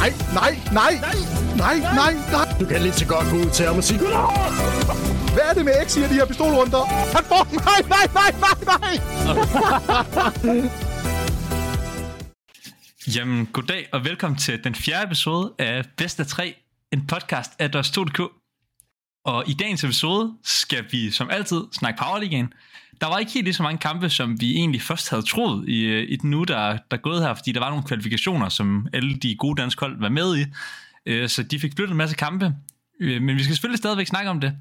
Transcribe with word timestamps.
Nej, 0.00 0.12
nej, 0.34 0.58
nej, 0.72 0.94
nej, 1.56 1.78
nej, 1.78 2.14
nej. 2.32 2.54
Du 2.60 2.66
kan 2.66 2.82
lige 2.82 2.92
så 2.92 3.06
godt 3.06 3.30
gå 3.30 3.36
ud 3.36 3.50
til 3.50 3.66
ham 3.66 3.76
og 3.76 3.84
sige! 3.84 3.98
Hvad 5.34 5.42
er 5.50 5.54
det 5.54 5.64
med 5.64 5.72
X 5.88 5.96
i 5.96 6.00
de 6.00 6.06
her 6.06 6.26
pistolrunder? 6.26 6.84
Han 7.16 7.24
får... 7.24 7.46
Nej, 7.68 7.82
nej, 7.88 8.06
nej, 8.14 8.30
nej, 8.40 8.54
nej. 8.70 8.98
Jamen, 13.16 13.46
goddag 13.46 13.88
og 13.92 14.04
velkommen 14.04 14.38
til 14.38 14.64
den 14.64 14.74
fjerde 14.74 15.06
episode 15.06 15.52
af 15.58 15.84
Bedst 15.96 16.20
af 16.20 16.26
3, 16.26 16.54
en 16.92 17.06
podcast 17.06 17.52
af 17.58 17.70
Dust 17.70 17.98
2.dk. 17.98 18.20
Og 19.24 19.44
i 19.48 19.54
dagens 19.54 19.84
episode 19.84 20.32
skal 20.44 20.84
vi 20.90 21.10
som 21.10 21.30
altid 21.30 21.62
snakke 21.72 21.98
Powerligaen. 21.98 22.52
Der 23.00 23.06
var 23.06 23.18
ikke 23.18 23.32
helt 23.32 23.44
lige 23.44 23.54
så 23.54 23.62
mange 23.62 23.78
kampe, 23.78 24.10
som 24.10 24.40
vi 24.40 24.52
egentlig 24.52 24.82
først 24.82 25.10
havde 25.10 25.22
troet 25.22 25.68
i, 25.68 25.80
øh, 25.80 26.06
i 26.08 26.16
den 26.16 26.30
nu, 26.30 26.44
der, 26.44 26.78
der 26.90 26.96
gået 26.96 27.22
her, 27.22 27.34
fordi 27.34 27.52
der 27.52 27.60
var 27.60 27.68
nogle 27.68 27.84
kvalifikationer, 27.84 28.48
som 28.48 28.88
alle 28.92 29.16
de 29.16 29.36
gode 29.36 29.62
danske 29.62 29.80
hold 29.80 30.00
var 30.00 30.08
med 30.08 30.38
i. 30.38 30.44
Øh, 31.06 31.28
så 31.28 31.42
de 31.42 31.60
fik 31.60 31.72
flyttet 31.76 31.90
en 31.90 31.96
masse 31.96 32.16
kampe. 32.16 32.54
Øh, 33.00 33.22
men 33.22 33.36
vi 33.36 33.42
skal 33.42 33.54
selvfølgelig 33.54 33.78
stadigvæk 33.78 34.06
snakke 34.06 34.30
om 34.30 34.40
det. 34.40 34.56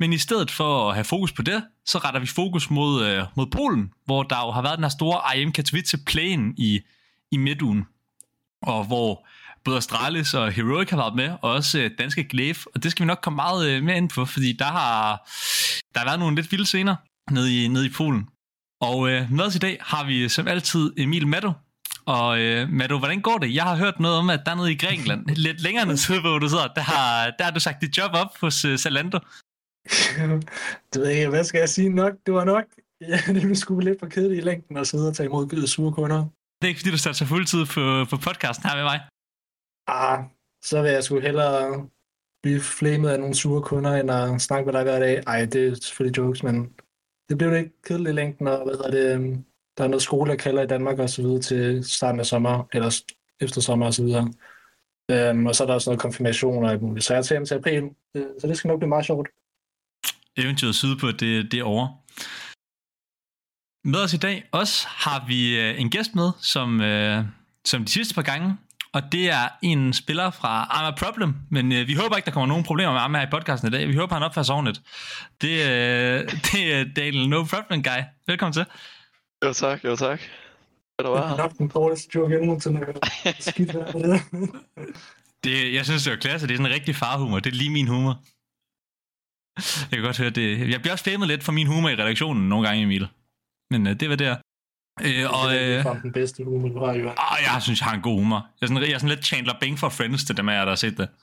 Men 0.00 0.12
i 0.12 0.18
stedet 0.18 0.50
for 0.50 0.88
at 0.88 0.94
have 0.94 1.04
fokus 1.04 1.32
på 1.32 1.42
det, 1.42 1.64
så 1.86 1.98
retter 1.98 2.20
vi 2.20 2.26
fokus 2.26 2.70
mod, 2.70 3.04
øh, 3.04 3.24
mod 3.36 3.46
Polen, 3.46 3.92
hvor 4.04 4.22
der 4.22 4.46
jo 4.46 4.50
har 4.50 4.62
været 4.62 4.76
den 4.76 4.84
her 4.84 4.88
store 4.88 5.38
IM 5.38 5.52
Katowice 5.52 5.98
plan 6.06 6.54
i, 6.56 6.80
i 7.30 7.36
midtugen. 7.36 7.86
Og 8.62 8.84
hvor 8.84 9.26
både 9.64 9.76
Astralis 9.76 10.34
og 10.34 10.52
Heroic 10.52 10.90
har 10.90 10.96
været 10.96 11.14
med, 11.14 11.30
og 11.42 11.50
også 11.50 11.78
øh, 11.78 11.90
danske 11.98 12.24
Glaive, 12.24 12.56
og 12.74 12.82
det 12.82 12.90
skal 12.90 13.04
vi 13.04 13.06
nok 13.06 13.20
komme 13.22 13.36
meget 13.36 13.70
øh, 13.70 13.82
mere 13.82 13.96
ind 13.96 14.10
på, 14.10 14.24
fordi 14.24 14.52
der 14.52 14.64
har, 14.64 15.16
der 15.94 15.98
har 16.00 16.04
været 16.04 16.18
nogle 16.18 16.36
lidt 16.36 16.52
vilde 16.52 16.66
scener 16.66 16.96
nede 17.30 17.64
i, 17.64 17.68
nede 17.68 17.86
i 17.86 17.90
Polen. 17.96 18.28
Og 18.80 19.10
øh, 19.10 19.32
med 19.32 19.44
os 19.44 19.56
i 19.56 19.58
dag 19.58 19.78
har 19.80 20.06
vi 20.06 20.28
som 20.28 20.48
altid 20.48 20.92
Emil 20.96 21.26
Maddo. 21.26 21.52
Og 22.06 22.40
øh, 22.40 22.68
Maddo, 22.68 22.98
hvordan 22.98 23.20
går 23.20 23.38
det? 23.38 23.54
Jeg 23.54 23.64
har 23.64 23.76
hørt 23.76 24.00
noget 24.00 24.16
om, 24.16 24.30
at 24.30 24.40
der 24.46 24.54
nede 24.54 24.72
i 24.72 24.76
Grækenland, 24.76 25.26
lidt 25.46 25.60
længere 25.60 25.86
nede 25.86 25.98
side, 25.98 26.20
hvor 26.20 26.38
du 26.38 26.48
sidder, 26.48 26.68
der 26.74 26.80
har, 26.80 27.30
der 27.38 27.44
har 27.44 27.50
du 27.50 27.60
sagt 27.60 27.80
dit 27.80 27.98
job 27.98 28.10
op 28.14 28.38
hos 28.40 28.64
øh, 28.64 28.78
Zalando. 28.78 29.18
det 30.92 31.00
ved 31.02 31.08
jeg 31.08 31.28
hvad 31.28 31.44
skal 31.44 31.58
jeg 31.58 31.68
sige? 31.68 31.88
Nok, 31.88 32.12
det 32.26 32.34
var 32.34 32.44
nok. 32.44 32.64
Ja, 33.08 33.18
det 33.26 33.34
ville 33.34 33.56
sgu 33.56 33.80
lidt 33.80 33.98
for 33.98 34.06
kedeligt 34.06 34.42
i 34.42 34.46
længden 34.48 34.76
at 34.76 34.86
sidde 34.86 35.08
og 35.08 35.14
tage 35.16 35.26
imod 35.26 35.48
gyde 35.48 35.68
sure 35.68 35.92
kunder. 35.92 36.20
Det 36.58 36.64
er 36.64 36.68
ikke 36.68 36.80
fordi, 36.80 36.90
du 36.90 36.98
satte 36.98 37.18
sig 37.18 37.26
fuldtid 37.26 37.66
på, 37.66 38.04
på 38.10 38.16
podcasten 38.16 38.68
her 38.68 38.76
med 38.76 38.84
mig. 38.84 39.00
Ah, 39.86 40.18
så 40.64 40.82
vil 40.82 40.90
jeg 40.90 41.04
sgu 41.04 41.20
hellere 41.20 41.88
blive 42.42 42.60
flamet 42.60 43.08
af 43.08 43.20
nogle 43.20 43.34
sure 43.34 43.62
kunder, 43.62 43.92
end 43.96 44.10
at 44.10 44.40
snakke 44.40 44.66
med 44.66 44.72
dig 44.72 44.82
hver 44.82 44.98
dag. 44.98 45.22
Ej, 45.26 45.44
det 45.44 45.68
er 45.68 45.74
selvfølgelig 45.74 46.18
jokes, 46.18 46.42
men 46.42 46.72
det 47.28 47.38
blev 47.38 47.50
det 47.50 47.58
ikke 47.58 47.82
kedeligt 47.82 48.10
i 48.10 48.12
længden, 48.12 48.46
og 48.46 48.64
hvad 48.64 48.74
hedder 48.74 48.90
det, 48.90 49.14
øhm, 49.14 49.44
der 49.78 49.84
er 49.84 49.88
noget 49.88 50.02
skole, 50.02 50.30
jeg 50.30 50.38
kalder 50.38 50.62
i 50.62 50.66
Danmark 50.66 50.98
og 50.98 51.10
så 51.10 51.22
videre 51.22 51.40
til 51.40 51.84
starten 51.84 52.20
af 52.20 52.26
sommer, 52.26 52.68
eller 52.72 53.02
efter 53.40 53.60
sommer 53.60 53.86
og 53.86 53.94
så 53.94 54.02
videre. 54.02 54.32
Øhm, 55.10 55.46
og 55.46 55.54
så 55.54 55.62
er 55.62 55.66
der 55.66 55.74
også 55.74 55.90
noget 55.90 56.00
konfirmation 56.00 56.64
og 56.64 56.70
alt 56.70 56.82
muligt. 56.82 57.04
Så 57.04 57.14
jeg 57.14 57.24
tager 57.24 57.44
til 57.44 57.54
april, 57.54 57.82
øh, 58.14 58.26
så 58.40 58.46
det 58.46 58.56
skal 58.56 58.68
nok 58.68 58.80
blive 58.80 58.88
meget 58.88 59.06
sjovt. 59.06 59.28
Eventyret 60.36 60.74
sydpå, 60.74 61.06
det, 61.10 61.52
det 61.52 61.60
er 61.60 61.64
over. 61.64 61.88
Med 63.84 63.98
os 64.04 64.14
i 64.14 64.16
dag 64.16 64.48
også 64.52 64.86
har 64.88 65.26
vi 65.26 65.60
øh, 65.60 65.80
en 65.80 65.90
gæst 65.90 66.14
med, 66.14 66.30
som, 66.40 66.80
øh, 66.80 67.24
som 67.64 67.84
de 67.84 67.90
sidste 67.90 68.14
par 68.14 68.22
gange, 68.22 68.56
og 68.92 69.02
det 69.12 69.30
er 69.30 69.48
en 69.62 69.92
spiller 69.92 70.30
fra 70.30 70.64
I'm 70.64 70.84
a 70.84 70.90
Problem, 70.90 71.34
men 71.50 71.72
øh, 71.72 71.88
vi 71.88 71.94
håber 71.94 72.16
ikke, 72.16 72.26
der 72.26 72.32
kommer 72.32 72.46
nogen 72.46 72.64
problemer 72.64 72.92
med 72.92 73.00
ham 73.00 73.14
her 73.14 73.22
i 73.22 73.30
podcasten 73.30 73.68
i 73.68 73.70
dag. 73.70 73.88
Vi 73.88 73.94
håber, 73.94 74.14
han 74.14 74.22
opfører 74.22 74.44
sig 74.44 74.54
ordentligt. 74.54 74.82
Det, 75.40 75.48
øh, 75.48 76.30
det 76.52 76.74
er 76.74 76.84
Daniel 76.96 77.28
No 77.28 77.44
Problem 77.44 77.82
Guy. 77.82 78.02
Velkommen 78.26 78.52
til. 78.52 78.66
Jo 79.44 79.52
tak, 79.52 79.84
jo 79.84 79.96
tak. 79.96 80.20
Det 80.98 81.06
er 81.06 81.14
Jeg 81.14 81.28
har 81.28 81.36
haft 81.36 81.58
den 81.58 81.68
dårligste 81.68 82.10
joke 82.14 82.34
jeg 82.34 82.40
nogensinde 82.40 82.78
har 82.86 83.34
skidt. 83.40 83.72
Det, 85.44 85.74
jeg 85.74 85.84
synes, 85.84 86.04
det 86.04 86.12
er 86.12 86.16
klasse. 86.16 86.46
Det 86.46 86.54
er 86.54 86.56
sådan 86.56 86.70
en 86.70 86.74
rigtig 86.74 86.96
farhumor. 86.96 87.40
Det 87.40 87.50
er 87.52 87.56
lige 87.56 87.70
min 87.70 87.88
humor. 87.88 88.22
Jeg 89.90 89.96
kan 89.98 90.02
godt 90.02 90.18
høre 90.18 90.30
det. 90.30 90.70
Jeg 90.70 90.80
bliver 90.80 90.92
også 90.92 91.04
famet 91.04 91.28
lidt 91.28 91.44
for 91.44 91.52
min 91.52 91.66
humor 91.66 91.88
i 91.88 91.94
redaktionen 91.94 92.48
nogle 92.48 92.68
gange, 92.68 92.82
Emil. 92.82 93.08
Men 93.70 93.86
øh, 93.86 94.00
det 94.00 94.08
var 94.10 94.16
der. 94.16 94.36
Øh, 95.04 95.44
og, 95.44 95.50
det 95.50 95.62
er 95.62 95.90
øh, 95.90 96.02
den 96.02 96.12
bedste 96.12 96.44
humor, 96.44 96.68
du 96.68 96.84
har, 96.84 96.94
Johan. 96.94 97.14
Ah, 97.18 97.54
jeg 97.54 97.62
synes, 97.62 97.80
jeg 97.80 97.86
har 97.86 97.96
en 97.96 98.02
god 98.02 98.18
humor. 98.18 98.46
Jeg 98.60 98.66
er 98.66 98.68
sådan, 98.68 98.82
jeg 98.82 98.92
er 98.92 98.98
sådan 98.98 99.08
lidt 99.08 99.24
Chandler 99.24 99.54
Bing 99.60 99.78
for 99.78 99.88
Friends 99.88 100.24
til 100.24 100.36
dem 100.36 100.48
af 100.48 100.54
jer, 100.54 100.60
der 100.60 100.70
har 100.70 100.76
set 100.76 100.98
det. 100.98 101.08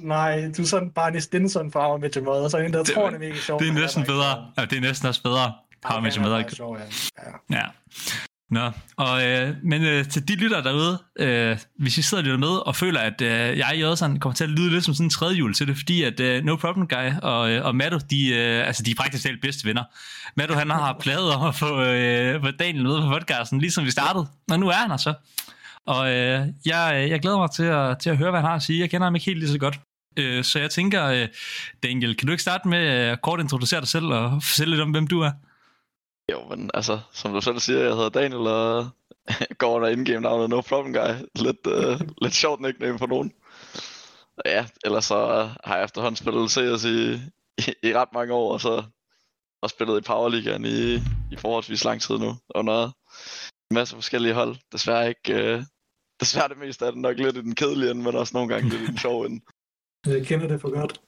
Nej, 0.00 0.50
du 0.56 0.62
er 0.62 0.66
sådan 0.66 0.90
Barney 0.90 1.20
Stinson 1.20 1.72
med 2.00 2.10
til 2.10 2.22
måde, 2.22 2.44
og 2.44 2.50
så 2.50 2.58
en, 2.58 2.72
der 2.72 2.82
det, 2.82 2.94
tror, 2.94 3.06
det 3.06 3.14
er 3.14 3.18
mega 3.18 3.34
sjovt. 3.34 3.62
Det 3.62 3.68
er 3.68 3.72
næsten 3.72 4.04
bedre. 4.04 4.46
Ja, 4.58 4.64
det 4.64 4.76
er 4.76 4.80
næsten 4.80 5.08
også 5.08 5.22
bedre. 5.22 5.52
Har 5.84 6.00
med 6.00 6.10
til 6.10 6.22
med. 6.22 6.30
Ja. 6.30 7.56
ja. 7.56 7.64
Nå, 8.50 8.70
og, 8.96 9.26
øh, 9.26 9.54
men 9.62 9.82
øh, 9.84 10.08
til 10.08 10.28
de 10.28 10.34
lytter 10.34 10.62
derude, 10.62 10.98
øh, 11.18 11.58
hvis 11.78 11.98
I 11.98 12.02
sidder 12.02 12.24
lidt 12.24 12.40
med 12.40 12.66
og 12.66 12.76
føler, 12.76 13.00
at 13.00 13.20
øh, 13.20 13.58
jeg 13.58 13.72
i 13.74 13.80
Jødsen 13.80 14.20
kommer 14.20 14.34
til 14.34 14.44
at 14.44 14.50
lyde 14.50 14.70
lidt 14.70 14.84
som 14.84 14.94
sådan 14.94 15.06
en 15.06 15.10
tredjehjul 15.10 15.54
til 15.54 15.68
det, 15.68 15.76
fordi 15.76 16.02
at 16.02 16.20
øh, 16.20 16.44
No 16.44 16.56
Problem 16.56 16.88
Guy 16.88 17.10
og, 17.22 17.50
øh, 17.50 17.64
og 17.64 17.76
Matto, 17.76 17.98
de, 18.10 18.28
øh, 18.28 18.66
altså, 18.66 18.82
de 18.82 18.90
er 18.90 18.94
praktisk 18.94 19.24
talt 19.24 19.40
bedste 19.42 19.68
venner. 19.68 19.84
Matto, 20.36 20.54
han 20.54 20.70
har 20.70 20.96
pladet 21.00 21.34
om 21.34 21.46
at 21.46 21.54
få, 21.54 21.82
øh, 21.82 22.40
få 22.42 22.50
Daniel 22.50 22.84
med 22.84 23.00
på 23.00 23.08
podcasten, 23.08 23.60
ligesom 23.60 23.84
vi 23.84 23.90
startede, 23.90 24.26
og 24.50 24.60
nu 24.60 24.68
er 24.68 24.74
han 24.74 24.90
altså. 24.90 25.14
Og 25.86 26.10
øh, 26.10 26.46
jeg, 26.66 27.00
øh, 27.02 27.10
jeg 27.10 27.20
glæder 27.20 27.38
mig 27.38 27.50
til 27.50 27.62
at, 27.62 27.98
til 27.98 28.10
at 28.10 28.16
høre, 28.16 28.30
hvad 28.30 28.40
han 28.40 28.48
har 28.48 28.56
at 28.56 28.62
sige. 28.62 28.80
Jeg 28.80 28.90
kender 28.90 29.06
ham 29.06 29.14
ikke 29.14 29.26
helt 29.26 29.38
lige 29.38 29.50
så 29.50 29.58
godt. 29.58 29.80
Øh, 30.16 30.44
så 30.44 30.58
jeg 30.58 30.70
tænker, 30.70 31.06
øh, 31.06 31.28
Daniel, 31.82 32.16
kan 32.16 32.26
du 32.26 32.32
ikke 32.32 32.42
starte 32.42 32.68
med 32.68 33.06
øh, 33.06 33.12
at 33.12 33.22
kort 33.22 33.40
introducere 33.40 33.80
dig 33.80 33.88
selv 33.88 34.06
og 34.06 34.42
fortælle 34.42 34.70
lidt 34.70 34.82
om, 34.82 34.90
hvem 34.90 35.06
du 35.06 35.20
er? 35.20 35.30
Jo, 36.30 36.48
men 36.48 36.70
altså, 36.74 37.00
som 37.12 37.32
du 37.32 37.40
selv 37.40 37.58
siger, 37.58 37.78
jeg 37.78 37.94
hedder 37.94 38.08
Daniel, 38.08 38.46
og 38.46 38.88
går 39.58 39.76
under 39.76 39.88
indgame 39.88 40.20
navnet 40.20 40.50
No 40.50 40.60
Problem 40.60 40.94
Guy. 40.94 41.14
Lidt, 41.34 41.66
uh, 41.66 42.00
lidt 42.22 42.34
sjovt 42.34 42.60
nickname 42.60 42.98
for 42.98 43.06
nogen. 43.06 43.32
Ja, 44.44 44.66
ellers 44.84 45.04
så 45.04 45.50
har 45.64 45.76
jeg 45.76 45.84
efterhånden 45.84 46.16
spillet 46.16 46.50
CS 46.50 46.84
i, 46.84 47.12
i, 47.58 47.88
i 47.88 47.94
ret 47.94 48.08
mange 48.12 48.32
år, 48.34 48.52
og 48.52 48.60
så 48.60 48.74
har 49.62 49.68
spillet 49.68 49.98
i 49.98 50.06
Powerligaen 50.06 50.64
i, 50.64 50.94
i 51.32 51.36
forholdsvis 51.38 51.84
lang 51.84 52.00
tid 52.00 52.18
nu, 52.18 52.36
under 52.54 52.84
en 53.70 53.74
masse 53.74 53.94
forskellige 53.94 54.34
hold. 54.34 54.56
Desværre 54.72 55.08
ikke, 55.08 55.54
uh, 55.56 55.62
desværre 56.20 56.48
det 56.48 56.58
meste 56.58 56.86
af 56.86 56.92
det 56.92 57.00
nok 57.00 57.18
lidt 57.18 57.36
i 57.36 57.40
den 57.40 57.54
kedelige 57.54 57.90
ende, 57.90 58.02
men 58.02 58.14
også 58.14 58.36
nogle 58.36 58.54
gange 58.54 58.68
lidt 58.68 58.82
i 58.82 58.86
den 58.86 58.98
sjove 59.04 59.26
ende. 59.26 59.44
Jeg 60.06 60.26
kender 60.26 60.48
det 60.48 60.60
for 60.60 60.70
godt. 60.70 61.00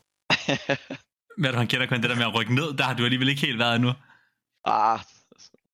Hvad 1.39 1.53
du 1.53 1.59
han 1.59 1.67
kender 1.67 1.87
kun 1.87 2.03
det 2.03 2.11
der 2.11 2.17
med 2.17 2.25
at 2.25 2.35
rykke 2.35 2.55
ned, 2.55 2.75
der 2.75 2.85
har 2.85 2.95
du 2.95 3.05
alligevel 3.05 3.29
ikke 3.29 3.41
helt 3.41 3.59
været 3.59 3.77
endnu. 3.77 3.93
Ah, 4.65 4.99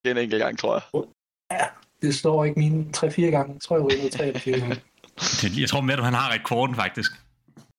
det 0.04 0.10
er 0.10 0.10
en 0.10 0.19
enkelt 0.19 0.43
gang, 0.43 0.59
tror 0.59 0.75
jeg. 0.75 1.04
Ja, 1.50 1.66
det 2.03 2.15
står 2.15 2.44
ikke 2.44 2.59
mine 2.59 2.87
3-4 2.97 3.21
gange. 3.21 3.53
Jeg 3.53 3.60
tror, 3.60 3.76
jeg 3.76 3.84
rykkede 3.84 4.10
3 4.10 4.26
eller 4.26 4.41
4 4.41 4.60
gange. 4.60 4.82
Jeg 5.60 5.69
tror 5.69 5.81
med, 5.81 5.94
at 5.94 6.04
han 6.04 6.15
har 6.15 6.32
rekorden, 6.32 6.76
faktisk. 6.76 7.12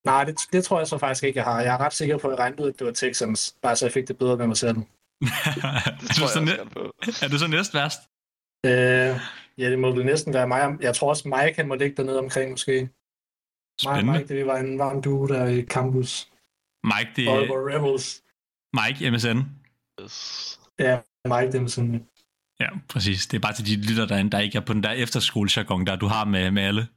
Nej, 0.05 0.23
det, 0.23 0.35
det 0.53 0.63
tror 0.63 0.77
jeg 0.79 0.87
så 0.87 0.97
faktisk 0.97 1.23
ikke, 1.23 1.37
jeg 1.37 1.43
har. 1.43 1.61
Jeg 1.61 1.73
er 1.73 1.77
ret 1.77 1.93
sikker 1.93 2.17
på, 2.17 2.27
at 2.27 2.31
jeg 2.31 2.39
regnede 2.39 2.63
ud, 2.63 2.69
at 2.69 2.79
det 2.79 2.87
var 2.87 2.93
Texans. 2.93 3.55
Bare 3.61 3.75
så 3.75 3.85
jeg 3.85 3.93
fik 3.93 4.07
det 4.07 4.17
bedre 4.17 4.37
med 4.37 4.47
mig 4.47 4.57
selv. 4.57 4.75
det 4.75 6.09
tror 6.15 6.27
er, 6.27 6.39
du 6.45 6.49
jeg 6.49 6.57
så 6.57 6.67
på. 6.73 6.93
er 7.25 7.29
du 7.29 7.37
så 7.37 7.47
næst 7.47 7.73
værst? 7.73 7.99
Øh, 8.65 9.19
ja, 9.57 9.69
det 9.71 9.79
må 9.79 9.91
vel 9.91 10.05
næsten 10.05 10.33
være 10.33 10.47
mig. 10.47 10.77
Jeg 10.81 10.95
tror 10.95 11.09
også, 11.09 11.27
Mike 11.27 11.55
han 11.55 11.67
må 11.67 11.75
ligge 11.75 11.95
dernede 11.95 12.19
omkring, 12.19 12.51
måske. 12.51 12.89
Spændende. 13.81 14.19
Mike, 14.19 14.33
det 14.33 14.45
var 14.45 14.57
en 14.57 14.79
varm 14.79 15.01
duo 15.01 15.27
der 15.27 15.45
i 15.45 15.61
campus. 15.61 16.31
Mike, 16.83 17.11
det 17.15 17.27
er... 17.27 17.39
Rebels. 17.71 18.21
Mike, 18.73 19.11
MSN. 19.11 19.39
Yes. 20.01 20.59
Ja, 20.79 20.99
Mike, 21.25 21.69
sådan. 21.69 22.05
Ja, 22.59 22.67
præcis. 22.89 23.27
Det 23.27 23.37
er 23.37 23.41
bare 23.41 23.53
til 23.53 23.65
de 23.65 23.87
lytter 23.89 24.05
derinde, 24.05 24.31
der 24.31 24.39
ikke 24.39 24.57
er 24.57 24.61
på 24.61 24.73
den 24.73 24.83
der 24.83 24.91
efterskolejargon, 24.91 25.87
der 25.87 25.95
du 25.95 26.07
har 26.07 26.25
med, 26.25 26.51
med 26.51 26.63
alle. 26.63 26.87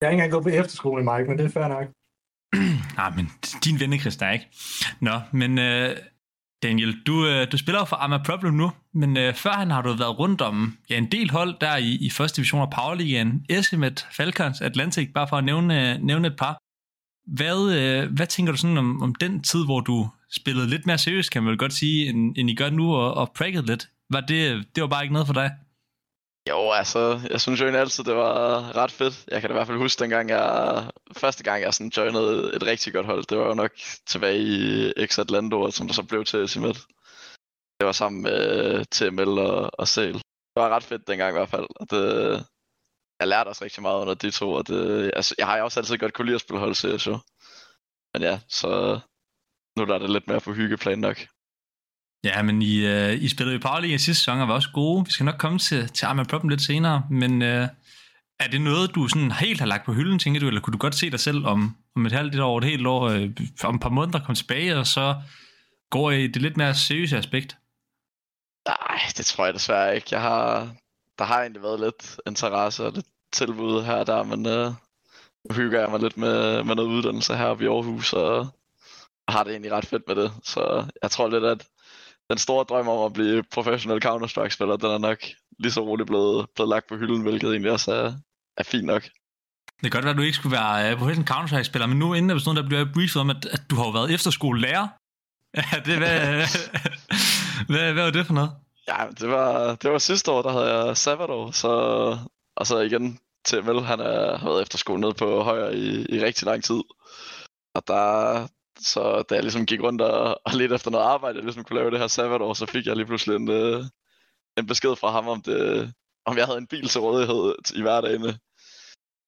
Jeg 0.00 0.06
har 0.06 0.10
ikke 0.10 0.24
engang 0.24 0.32
gået 0.32 0.42
på 0.42 0.48
efterskole 0.48 1.04
Mike, 1.04 1.28
men 1.28 1.38
det 1.38 1.44
er 1.44 1.50
fair 1.50 1.68
nok. 1.68 1.86
Nej, 2.96 3.10
men 3.16 3.30
din 3.64 3.80
vennekrist 3.80 4.22
er 4.22 4.30
ikke. 4.30 4.48
Nå, 5.00 5.20
men 5.32 5.58
uh, 5.58 5.96
Daniel, 6.62 7.02
du, 7.06 7.12
uh, 7.12 7.52
du 7.52 7.58
spiller 7.58 7.80
jo 7.80 7.84
for 7.84 7.96
Amma 7.96 8.18
Problem 8.22 8.54
nu, 8.54 8.72
men 8.94 9.16
uh, 9.16 9.34
førhen 9.34 9.70
har 9.70 9.82
du 9.82 9.92
været 9.92 10.18
rundt 10.18 10.40
om 10.40 10.78
ja, 10.90 10.96
en 10.96 11.12
del 11.12 11.30
hold 11.30 11.54
der 11.60 11.76
i, 11.76 11.98
i 12.00 12.10
første 12.10 12.36
division 12.36 12.62
af 12.62 12.70
Powerligaen, 12.70 13.46
Esimet, 13.48 14.06
Falcons, 14.16 14.60
Atlantic, 14.60 15.08
bare 15.14 15.28
for 15.28 15.36
at 15.36 15.44
nævne, 15.44 15.98
nævne 15.98 16.28
et 16.28 16.36
par. 16.36 16.58
Hvad, 17.26 17.56
uh, 17.56 18.14
hvad 18.14 18.26
tænker 18.26 18.52
du 18.52 18.58
sådan 18.58 18.78
om, 18.78 19.02
om 19.02 19.14
den 19.14 19.42
tid, 19.42 19.64
hvor 19.64 19.80
du 19.80 20.08
spillede 20.30 20.70
lidt 20.70 20.86
mere 20.86 20.98
seriøst, 20.98 21.30
kan 21.30 21.42
man 21.42 21.50
vel 21.50 21.58
godt 21.58 21.72
sige, 21.72 22.08
end, 22.08 22.34
end 22.38 22.50
I 22.50 22.54
gør 22.54 22.70
nu, 22.70 22.94
og, 22.94 23.14
og 23.14 23.32
prækket 23.32 23.66
lidt? 23.66 23.88
Var 24.10 24.20
det, 24.20 24.66
det 24.74 24.82
var 24.82 24.88
bare 24.88 25.02
ikke 25.02 25.12
noget 25.12 25.26
for 25.26 25.34
dig? 25.34 25.50
Jo, 26.48 26.70
altså, 26.70 27.20
jeg 27.30 27.40
synes 27.40 27.60
jo 27.60 27.66
altid, 27.66 28.04
det 28.04 28.16
var 28.16 28.76
ret 28.76 28.90
fedt. 28.90 29.24
Jeg 29.30 29.40
kan 29.40 29.50
da 29.50 29.54
i 29.54 29.56
hvert 29.58 29.66
fald 29.66 29.78
huske 29.78 30.00
dengang, 30.00 30.30
jeg, 30.30 30.90
første 31.16 31.44
gang 31.44 31.62
jeg 31.62 31.74
sådan 31.74 31.92
joinede 31.96 32.56
et 32.56 32.62
rigtig 32.62 32.92
godt 32.92 33.06
hold, 33.06 33.24
det 33.24 33.38
var 33.38 33.46
jo 33.46 33.54
nok 33.54 33.70
tilbage 34.06 34.38
i 34.38 35.06
X 35.06 35.18
Atlanta, 35.18 35.70
som 35.70 35.86
der 35.86 35.94
så 35.94 36.02
blev 36.02 36.24
til 36.24 36.48
Simet. 36.48 36.76
Det 37.78 37.86
var 37.86 37.92
sammen 37.92 38.22
med 38.22 38.84
TML 38.84 39.38
og, 39.38 39.70
og 39.78 39.88
Sale. 39.88 40.12
Det 40.12 40.62
var 40.62 40.68
ret 40.68 40.82
fedt 40.82 41.06
dengang 41.08 41.30
i 41.30 41.38
hvert 41.38 41.48
fald, 41.48 41.66
og 41.76 41.90
det, 41.90 42.04
jeg 43.20 43.28
lærte 43.28 43.48
også 43.48 43.64
rigtig 43.64 43.82
meget 43.82 44.00
under 44.00 44.14
de 44.14 44.30
to, 44.30 44.52
og 44.52 44.68
det, 44.68 45.10
altså, 45.16 45.34
jeg 45.38 45.46
har 45.46 45.58
jo 45.58 45.64
også 45.64 45.80
altid 45.80 45.98
godt 45.98 46.14
kunne 46.14 46.26
lide 46.26 46.34
at 46.34 46.40
spille 46.40 46.60
hold 46.60 46.74
CS 46.74 47.02
så. 47.02 47.18
Men 48.14 48.22
ja, 48.22 48.40
så 48.48 49.00
nu 49.76 49.82
er 49.82 49.98
det 49.98 50.10
lidt 50.10 50.28
mere 50.28 50.40
på 50.40 50.52
hyggeplan 50.52 50.98
nok. 50.98 51.16
Ja, 52.24 52.42
men 52.42 52.62
I, 52.62 52.86
uh, 52.86 53.22
I 53.22 53.28
spillede 53.28 53.56
jo 53.56 53.60
Powerliga 53.62 53.96
sidste 53.96 54.20
sæson 54.20 54.40
og 54.40 54.48
var 54.48 54.54
også 54.54 54.70
gode. 54.74 55.04
Vi 55.04 55.10
skal 55.10 55.26
nok 55.26 55.38
komme 55.38 55.58
til, 55.58 55.88
til 55.88 56.06
Arma 56.06 56.22
Problem 56.22 56.48
lidt 56.48 56.62
senere, 56.62 57.06
men 57.10 57.42
uh, 57.42 57.68
Er 58.40 58.48
det 58.50 58.60
noget, 58.60 58.94
du 58.94 59.08
sådan 59.08 59.30
helt 59.30 59.60
har 59.60 59.66
lagt 59.66 59.86
på 59.86 59.92
hylden, 59.92 60.18
tænker 60.18 60.40
du, 60.40 60.48
eller 60.48 60.60
kunne 60.60 60.72
du 60.72 60.78
godt 60.78 60.94
se 60.94 61.10
dig 61.10 61.20
selv 61.20 61.46
om, 61.46 61.76
om 61.96 62.06
et 62.06 62.12
halvt 62.12 62.40
år, 62.40 62.58
et 62.58 62.64
helt 62.64 62.86
år, 62.86 63.02
øh, 63.08 63.30
om 63.64 63.74
et 63.74 63.80
par 63.80 63.88
måneder 63.88 64.18
komme 64.18 64.34
tilbage, 64.34 64.76
og 64.76 64.86
så 64.86 65.16
går 65.90 66.10
i 66.10 66.26
det 66.26 66.42
lidt 66.42 66.56
mere 66.56 66.74
seriøse 66.74 67.18
aspekt? 67.18 67.56
Nej, 68.68 68.98
det 69.16 69.26
tror 69.26 69.44
jeg 69.44 69.54
desværre 69.54 69.94
ikke. 69.96 70.08
Jeg 70.10 70.20
har, 70.20 70.68
der 71.18 71.24
har 71.24 71.40
egentlig 71.40 71.62
været 71.62 71.80
lidt 71.80 72.20
interesse 72.26 72.84
og 72.84 72.92
lidt 72.92 73.06
tilbud 73.32 73.82
her 73.82 73.94
og 73.94 74.06
der, 74.06 74.22
men 74.22 74.46
øh, 74.46 74.66
nu 75.44 75.54
hygger 75.56 75.80
jeg 75.80 75.90
mig 75.90 76.00
lidt 76.00 76.16
med, 76.16 76.64
med 76.64 76.74
noget 76.74 76.88
uddannelse 76.88 77.36
her 77.36 77.62
i 77.62 77.66
Aarhus, 77.66 78.12
og 78.12 78.46
har 79.28 79.44
det 79.44 79.50
egentlig 79.50 79.72
ret 79.72 79.86
fedt 79.86 80.02
med 80.08 80.16
det. 80.16 80.32
Så 80.44 80.86
jeg 81.02 81.10
tror 81.10 81.28
lidt, 81.28 81.44
at 81.44 81.66
den 82.30 82.38
store 82.38 82.64
drøm 82.64 82.88
om 82.88 83.04
at 83.04 83.12
blive 83.12 83.42
professionel 83.42 84.02
Counter-Strike-spiller, 84.04 84.76
den 84.76 84.90
er 84.90 84.98
nok 84.98 85.18
lige 85.58 85.72
så 85.72 85.80
roligt 85.80 86.06
blevet, 86.06 86.46
blevet 86.54 86.68
lagt 86.68 86.88
på 86.88 86.96
hylden, 86.96 87.22
hvilket 87.22 87.50
egentlig 87.50 87.72
også 87.72 87.92
er, 87.92 88.12
er 88.56 88.62
fint 88.62 88.84
nok. 88.84 89.02
Det 89.82 89.82
kan 89.82 89.90
godt 89.90 90.04
være, 90.04 90.10
at 90.10 90.16
du 90.16 90.22
ikke 90.22 90.36
skulle 90.36 90.56
være 90.56 90.92
uh, 90.92 90.98
professionel 90.98 91.28
Counter-Strike-spiller, 91.28 91.86
men 91.86 91.98
nu 91.98 92.14
inden 92.14 92.30
der 92.30 92.38
sådan, 92.38 92.62
der 92.62 92.68
bliver 92.68 92.92
briefet 92.94 93.20
om, 93.20 93.30
at, 93.30 93.46
at 93.46 93.62
du 93.70 93.76
har 93.76 93.84
jo 93.84 93.90
været 93.90 94.14
efterskolelærer. 94.14 94.88
Ja, 95.56 95.78
det, 95.84 95.98
hvad, 95.98 96.46
hvad, 97.68 97.92
hvad 97.92 98.04
var 98.04 98.10
det 98.10 98.26
for 98.26 98.34
noget? 98.34 98.50
Ja, 98.88 99.06
det 99.20 99.28
var, 99.28 99.74
det 99.74 99.90
var 99.90 99.98
sidste 99.98 100.30
år, 100.30 100.42
der 100.42 100.52
havde 100.52 100.74
jeg 100.74 100.96
sabbatår, 100.96 101.50
så, 101.50 101.68
og 102.56 102.66
så 102.66 102.78
igen 102.78 103.18
til 103.44 103.64
Mel, 103.64 103.80
han 103.80 104.00
er, 104.00 104.38
har 104.38 104.48
været 104.48 104.62
efterskole 104.62 105.00
nede 105.00 105.14
på 105.14 105.42
højre 105.42 105.76
i, 105.76 106.06
i 106.08 106.24
rigtig 106.24 106.46
lang 106.46 106.64
tid. 106.64 106.80
Og 107.74 107.82
der, 107.86 108.46
så 108.78 109.22
da 109.22 109.34
jeg 109.34 109.42
ligesom 109.42 109.66
gik 109.66 109.82
rundt 109.82 110.02
og, 110.02 110.40
og 110.44 110.52
lidt 110.54 110.72
efter 110.72 110.90
noget 110.90 111.04
arbejde, 111.04 111.36
jeg 111.36 111.44
ligesom 111.44 111.64
kunne 111.64 111.78
lave 111.78 111.90
det 111.90 111.98
her 111.98 112.06
sabbatår, 112.06 112.54
så 112.54 112.66
fik 112.66 112.86
jeg 112.86 112.96
lige 112.96 113.06
pludselig 113.06 113.36
en, 113.36 113.50
øh, 113.50 113.84
en 114.58 114.66
besked 114.66 114.96
fra 114.96 115.10
ham, 115.10 115.28
om, 115.28 115.42
det, 115.42 115.92
om 116.24 116.36
jeg 116.36 116.46
havde 116.46 116.58
en 116.58 116.66
bil 116.66 116.88
til 116.88 117.00
rådighed 117.00 117.54
i 117.74 117.82
hverdagen. 117.82 118.22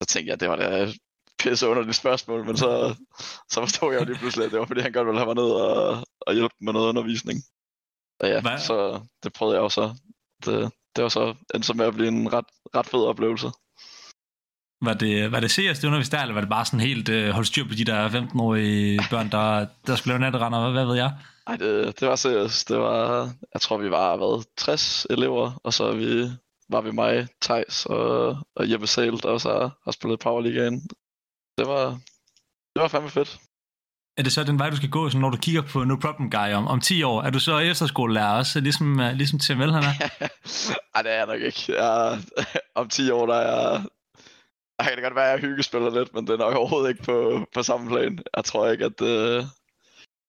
Så 0.03 0.07
tænkte 0.09 0.31
jeg, 0.31 0.41
det 0.41 0.49
var 0.49 0.57
da 0.57 0.93
pisse 1.39 1.69
underligt 1.69 1.97
spørgsmål, 1.97 2.45
men 2.45 2.57
så, 2.57 2.95
så 3.51 3.61
forstod 3.61 3.93
jeg 3.93 4.01
jo 4.01 4.07
lige 4.07 4.19
pludselig, 4.19 4.47
at 4.47 4.53
det 4.53 4.61
var 4.61 4.67
fordi, 4.67 4.81
han 4.81 4.93
godt 4.93 5.07
ville 5.07 5.19
have 5.19 5.35
mig 5.35 5.45
ned 5.45 5.51
og, 5.51 6.07
og 6.21 6.35
hjælpe 6.35 6.55
med 6.61 6.73
noget 6.73 6.89
undervisning. 6.89 7.39
Og 8.21 8.29
ja, 8.29 8.41
Hvad? 8.41 8.59
så 8.59 9.01
det 9.23 9.33
prøvede 9.33 9.57
jeg 9.57 9.63
også. 9.65 9.95
Det, 10.45 10.73
det 10.97 11.03
var 11.03 11.09
så 11.09 11.35
endte 11.55 11.67
så 11.67 11.75
med 11.75 11.87
at 11.87 11.95
blive 11.95 12.09
en 12.09 12.33
ret, 12.33 12.45
ret 12.75 12.87
fed 12.87 13.01
oplevelse. 13.01 13.51
Var 14.81 14.95
det, 14.95 15.33
var 15.33 15.41
det 15.41 15.51
CS, 15.51 15.79
det 15.79 15.85
underviste 15.85 16.17
der, 16.17 16.23
eller 16.23 16.35
var 16.35 16.41
det 16.41 16.51
bare 16.51 16.65
sådan 16.65 16.81
helt 16.81 17.09
uh, 17.09 17.29
holde 17.29 17.47
styr 17.47 17.69
på 17.69 17.75
de 17.75 17.85
der 17.85 18.09
15-årige 18.09 19.01
børn, 19.11 19.31
der, 19.31 19.67
der 19.87 19.97
skulle 19.97 20.13
lave 20.13 20.21
natterender, 20.21 20.61
hvad, 20.61 20.73
hvad 20.73 20.87
ved 20.87 20.95
jeg? 20.95 21.13
Nej, 21.49 21.57
det, 21.57 22.01
det 22.01 22.09
var 22.09 22.17
seriøst. 22.17 22.69
Det 22.69 22.79
var, 22.79 23.31
jeg 23.55 23.61
tror, 23.61 23.77
vi 23.77 23.91
var 23.91 24.17
hvad, 24.17 24.45
60 24.57 25.07
elever, 25.11 25.61
og 25.65 25.73
så 25.73 25.93
vi, 25.93 26.31
var 26.69 26.81
vi 26.81 26.91
mig, 26.91 27.29
Thijs 27.43 27.87
og, 27.87 28.39
og 28.57 28.71
Jeppe 28.71 28.87
Sale, 28.87 29.19
der 29.19 29.29
også 29.29 29.49
har, 29.53 29.79
har 29.85 29.93
spillet 29.93 30.21
Powerligaen. 30.21 30.89
Det 31.59 31.67
var, 31.67 31.89
det 32.75 32.83
var 32.83 32.89
fandme 32.89 33.11
fedt. 33.11 33.39
Er 34.19 34.23
det 34.23 34.33
så 34.33 34.45
den 34.45 34.59
vej, 34.59 34.71
du 34.71 34.77
skal 34.77 34.91
gå, 34.91 35.11
så 35.11 35.19
når 35.19 35.31
du 35.31 35.37
kigger 35.37 35.63
på 35.63 35.85
No 35.85 35.97
Problem 35.97 36.31
Guy 36.31 36.53
om, 36.53 36.67
om 36.67 36.81
10 36.81 37.03
år? 37.03 37.23
Er 37.23 37.31
du 37.31 37.39
så 37.39 37.59
efterskolelærer 37.59 38.39
også, 38.39 38.61
ligesom, 38.61 39.01
uh, 39.01 39.13
ligesom 39.13 39.39
Tim 39.39 39.59
Vel, 39.59 39.73
han 39.73 39.83
er? 39.83 40.09
Ej, 40.95 41.03
det 41.03 41.13
er 41.13 41.17
jeg 41.17 41.27
nok 41.27 41.41
ikke. 41.41 41.83
Jeg, 41.83 42.19
om 42.75 42.89
10 42.89 43.11
år, 43.11 43.27
der 43.27 43.35
er. 43.37 43.83
Der 44.79 44.85
kan 44.85 44.95
det 44.97 45.03
godt 45.03 45.15
være, 45.15 45.25
at 45.25 45.31
jeg 45.43 45.49
hyggespiller 45.49 45.91
lidt, 45.99 46.15
men 46.15 46.27
det 46.27 46.33
er 46.33 46.39
nok 46.39 46.55
overhovedet 46.55 46.89
ikke 46.91 47.03
på, 47.03 47.47
på 47.55 47.63
samme 47.63 47.89
plan. 47.89 48.19
Jeg 48.37 48.45
tror 48.45 48.71
ikke, 48.71 48.85
at 48.85 49.01
øh, 49.03 49.45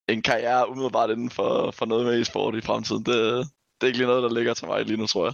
en 0.10 0.22
karriere 0.22 0.70
umiddelbart 0.70 1.10
inden 1.10 1.30
for, 1.30 1.72
for 1.72 1.86
noget 1.86 2.06
med 2.06 2.22
e-sport 2.22 2.56
i 2.56 2.62
fremtiden, 2.62 3.04
det, 3.06 3.16
det 3.46 3.82
er 3.82 3.86
ikke 3.88 3.98
lige 3.98 4.08
noget, 4.08 4.24
der 4.24 4.34
ligger 4.38 4.54
til 4.54 4.68
mig 4.68 4.86
lige 4.86 4.98
nu, 4.98 5.08
tror 5.08 5.26
jeg. 5.26 5.34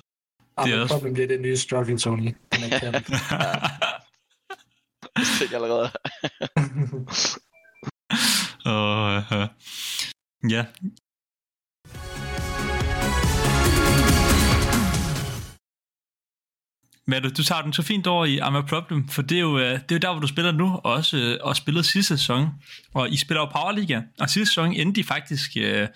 Ah, 0.58 0.68
Det 0.68 0.76
er 0.78 0.82
også- 0.82 0.96
problem 0.96 1.14
bliver 1.14 1.28
det 1.28 1.42
nye 1.42 1.58
struggle, 1.58 1.98
Tony. 1.98 2.36
Den 2.54 2.64
er 2.74 2.80
kendt. 2.80 3.08
Det 5.40 5.52
er 5.52 5.56
allerede. 5.56 5.90
Og, 8.66 9.16
uh, 9.18 9.48
ja. 10.52 10.66
Men 17.08 17.24
du, 17.24 17.30
du 17.30 17.44
tager 17.44 17.62
den 17.62 17.74
så 17.74 17.82
fint 17.82 18.08
over 18.08 18.26
i 18.26 18.40
I'm 18.40 18.58
a 18.58 18.62
Problem, 18.62 19.08
for 19.08 19.22
det 19.22 19.36
er 19.36 19.42
jo, 19.42 19.60
øh, 19.60 19.72
det 19.72 19.92
er 19.92 19.96
jo 19.96 19.98
der, 19.98 20.12
hvor 20.12 20.22
du 20.22 20.28
spiller 20.28 20.52
nu, 20.52 20.80
og 20.84 20.94
også 20.94 21.18
øh, 21.18 21.38
og 21.42 21.56
spillede 21.56 21.84
sidste 21.84 22.18
sæson. 22.18 22.50
Og 22.94 23.10
I 23.10 23.18
spiller 23.18 23.42
jo 23.42 23.46
Powerliga, 23.46 24.02
og 24.20 24.30
sidste 24.30 24.50
sæson 24.50 24.74
endte 24.74 25.02
de 25.02 25.08
faktisk... 25.08 25.52
Øh, 25.58 25.88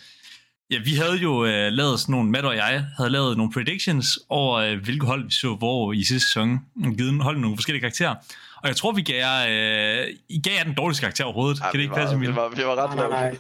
ja, 0.72 0.80
vi 0.86 0.94
havde 0.94 1.16
jo 1.16 1.46
øh, 1.46 1.72
lavet 1.72 2.00
sådan 2.00 2.14
nogle, 2.14 2.32
Matt 2.32 2.46
og 2.46 2.56
jeg 2.56 2.86
havde 2.98 3.10
lavet 3.10 3.38
nogle 3.38 3.52
predictions 3.54 4.20
over, 4.30 4.58
øh, 4.58 4.84
hvilke 4.84 5.06
hold 5.06 5.26
vi 5.26 5.32
så 5.32 5.56
hvor 5.56 5.94
i 5.94 6.04
sidste 6.04 6.28
sæson, 6.28 6.60
givet 6.98 7.24
hold 7.24 7.38
nogle 7.38 7.58
forskellige 7.58 7.82
karakterer. 7.82 8.16
Og 8.62 8.68
jeg 8.68 8.76
tror, 8.76 8.92
vi 8.92 9.02
gav 9.02 9.16
jer, 9.16 9.46
øh, 9.50 10.08
I 10.30 10.42
gav 10.42 10.54
jer 10.58 10.64
den 10.64 10.74
dårligste 10.74 11.02
karakter 11.02 11.24
overhovedet. 11.24 11.60
Ja, 11.60 11.72
kan 11.72 11.74
det 11.74 11.84
ikke 11.84 11.92
var, 11.92 11.98
passe, 11.98 12.16
Emil? 12.16 12.30
vi 12.30 12.36
var, 12.36 12.50
vi 12.50 12.64
var 12.64 12.76
ret 12.76 12.96
nej, 12.96 13.10
nej, 13.10 13.30
nej. 13.30 13.38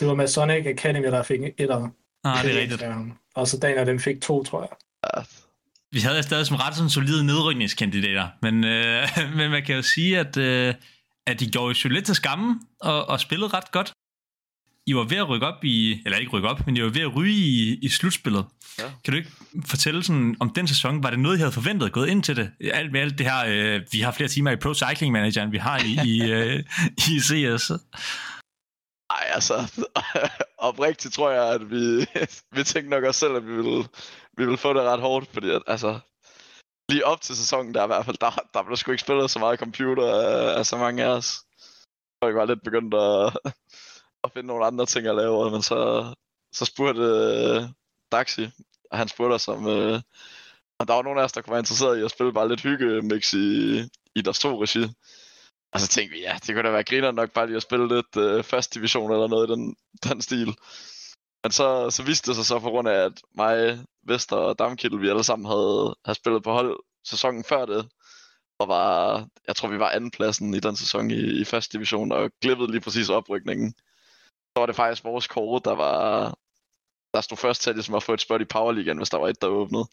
Det 0.00 0.08
var 0.08 0.14
med 0.14 0.28
Sonic 0.28 0.66
Academy, 0.66 1.06
der 1.06 1.22
fik 1.22 1.40
et 1.40 1.52
etter. 1.58 1.88
Ah, 2.24 2.44
det 2.44 2.56
er 2.56 2.60
rigtigt. 2.60 2.84
Og 3.34 3.48
så 3.48 3.58
Daniel, 3.58 3.86
den 3.86 4.00
fik 4.00 4.20
to, 4.20 4.44
tror 4.44 4.60
jeg. 4.62 4.70
Ja, 5.16 5.22
Vi 5.92 6.00
havde 6.00 6.22
stadig 6.22 6.46
som 6.46 6.56
ret 6.56 6.74
sådan 6.74 6.90
solide 6.90 7.26
nedrykningskandidater, 7.26 8.28
men, 8.42 8.64
øh, 8.64 9.08
men 9.36 9.50
man 9.50 9.62
kan 9.64 9.76
jo 9.76 9.82
sige, 9.82 10.18
at, 10.18 10.36
øh, 10.36 10.74
at 11.26 11.40
de 11.40 11.50
gjorde 11.50 11.74
jo 11.84 11.90
lidt 11.90 12.04
til 12.06 12.14
skamme 12.14 12.60
og, 12.80 13.08
og 13.08 13.20
spillede 13.20 13.50
ret 13.54 13.72
godt. 13.72 13.92
I 14.86 14.94
var 14.94 15.04
ved 15.04 15.16
at 15.16 15.28
rykke 15.28 15.46
op 15.46 15.64
i, 15.64 16.02
eller 16.04 16.18
ikke 16.18 16.32
rykke 16.32 16.48
op, 16.48 16.66
men 16.66 16.76
I 16.76 16.82
var 16.82 16.88
ved 16.88 17.00
at 17.00 17.16
ryge 17.16 17.32
i, 17.32 17.78
i 17.82 17.88
slutspillet. 17.88 18.44
Ja. 18.78 18.84
Kan 19.04 19.12
du 19.12 19.18
ikke 19.18 19.30
fortælle 19.66 20.02
sådan, 20.02 20.36
om 20.40 20.50
den 20.50 20.68
sæson, 20.68 21.02
var 21.02 21.10
det 21.10 21.18
noget, 21.18 21.36
I 21.36 21.38
havde 21.38 21.52
forventet 21.52 21.92
gået 21.92 22.08
ind 22.08 22.22
til 22.22 22.36
det? 22.36 22.50
Alt 22.72 22.92
med 22.92 23.00
alt 23.00 23.18
det 23.18 23.26
her, 23.26 23.44
øh, 23.48 23.80
vi 23.92 24.00
har 24.00 24.12
flere 24.12 24.28
timer 24.28 24.50
i 24.50 24.56
Pro 24.56 24.74
Cycling 24.74 25.12
Manager, 25.12 25.42
end 25.42 25.50
vi 25.50 25.58
har 25.58 25.78
i, 25.78 26.08
i, 26.08 26.22
øh, 26.32 26.64
i 26.96 27.20
CS. 27.20 27.70
Ej, 29.10 29.24
altså, 29.34 29.84
oprigtigt 30.68 31.14
tror 31.14 31.30
jeg, 31.30 31.54
at 31.54 31.70
vi, 31.70 32.06
vi 32.56 32.64
tænkte 32.64 32.90
nok 32.90 33.04
os 33.04 33.16
selv, 33.16 33.36
at 33.36 33.46
vi 33.46 33.52
ville, 33.56 33.84
vi 34.36 34.44
ville 34.44 34.58
få 34.58 34.72
det 34.72 34.82
ret 34.82 35.00
hårdt, 35.00 35.26
fordi 35.32 35.50
at, 35.50 35.62
altså, 35.66 36.00
lige 36.88 37.06
op 37.06 37.20
til 37.20 37.36
sæsonen 37.36 37.74
der 37.74 37.84
i 37.84 37.86
hvert 37.86 38.04
fald, 38.04 38.16
der, 38.20 38.30
der 38.54 38.62
blev 38.62 38.76
sgu 38.76 38.90
ikke 38.92 39.02
spillet 39.02 39.30
så 39.30 39.38
meget 39.38 39.58
computer 39.58 40.06
af, 40.14 40.58
af 40.58 40.66
så 40.66 40.76
mange 40.76 41.04
af 41.04 41.08
os. 41.08 41.44
Folk 42.24 42.36
var 42.36 42.44
lidt 42.44 42.62
begyndt 42.64 42.94
at, 42.94 43.52
at 44.24 44.32
finde 44.32 44.46
nogle 44.46 44.66
andre 44.66 44.86
ting 44.86 45.06
at 45.06 45.16
lave, 45.16 45.50
men 45.50 45.62
så, 45.62 45.80
så 46.52 46.64
spurgte 46.64 47.02
øh, 47.02 47.62
Daxi, 48.12 48.50
og 48.90 48.98
han 48.98 49.08
spurgte 49.08 49.34
os 49.34 49.48
om, 49.48 49.68
øh, 49.68 50.00
om 50.78 50.86
der 50.86 50.94
var 50.94 51.02
nogen 51.02 51.18
af 51.18 51.24
os, 51.24 51.32
der 51.32 51.40
kunne 51.40 51.52
være 51.52 51.60
interesseret 51.60 51.98
i 51.98 52.04
at 52.04 52.10
spille 52.10 52.32
bare 52.32 52.48
lidt 52.48 52.60
hygge-mix 52.60 53.32
i, 53.32 53.78
i 54.14 54.20
deres 54.22 54.38
to 54.38 54.62
regi. 54.62 54.84
Og 55.72 55.80
så 55.80 55.88
tænkte 55.88 56.16
vi, 56.16 56.20
ja, 56.20 56.38
det 56.46 56.54
kunne 56.54 56.62
da 56.62 56.70
være 56.70 56.84
griner 56.84 57.10
nok 57.10 57.32
bare 57.32 57.46
lige 57.46 57.56
at 57.56 57.62
spille 57.62 57.88
lidt 57.96 58.16
øh, 58.16 58.44
første 58.44 58.78
division 58.78 59.12
eller 59.12 59.26
noget 59.26 59.48
i 59.48 59.52
den, 59.52 59.76
den 60.04 60.22
stil. 60.22 60.56
Men 61.44 61.52
så, 61.52 61.90
så 61.90 62.02
viste 62.02 62.26
det 62.26 62.36
sig 62.36 62.46
så 62.46 62.58
på 62.58 62.70
grund 62.70 62.88
af, 62.88 63.04
at 63.04 63.22
mig, 63.34 63.78
Vester 64.02 64.36
og 64.36 64.58
Damkilde, 64.58 64.98
vi 64.98 65.08
alle 65.08 65.24
sammen 65.24 65.46
havde, 65.46 65.96
havde 66.04 66.18
spillet 66.18 66.42
på 66.42 66.52
hold 66.52 66.80
sæsonen 67.04 67.44
før 67.44 67.66
det. 67.66 67.88
Og 68.58 68.68
var, 68.68 69.26
jeg 69.46 69.56
tror 69.56 69.68
vi 69.68 69.78
var 69.78 69.90
andenpladsen 69.90 70.54
i 70.54 70.60
den 70.60 70.76
sæson 70.76 71.10
i, 71.10 71.40
i 71.40 71.44
første 71.44 71.72
division, 71.72 72.12
og 72.12 72.30
glippede 72.40 72.70
lige 72.70 72.80
præcis 72.80 73.08
oprykningen. 73.08 73.74
Så 74.50 74.56
var 74.56 74.66
det 74.66 74.76
faktisk 74.76 75.04
vores 75.04 75.26
kåre, 75.26 75.60
der 75.64 75.74
var, 75.74 76.34
der 77.14 77.20
stod 77.20 77.36
først 77.36 77.62
til 77.62 77.74
ligesom 77.74 77.94
at 77.94 78.02
få 78.02 78.12
et 78.14 78.20
spot 78.20 78.40
i 78.40 78.44
Powerligaen, 78.44 78.96
hvis 78.96 79.10
der 79.10 79.18
var 79.18 79.28
et, 79.28 79.42
der 79.42 79.48
åbnede. 79.48 79.86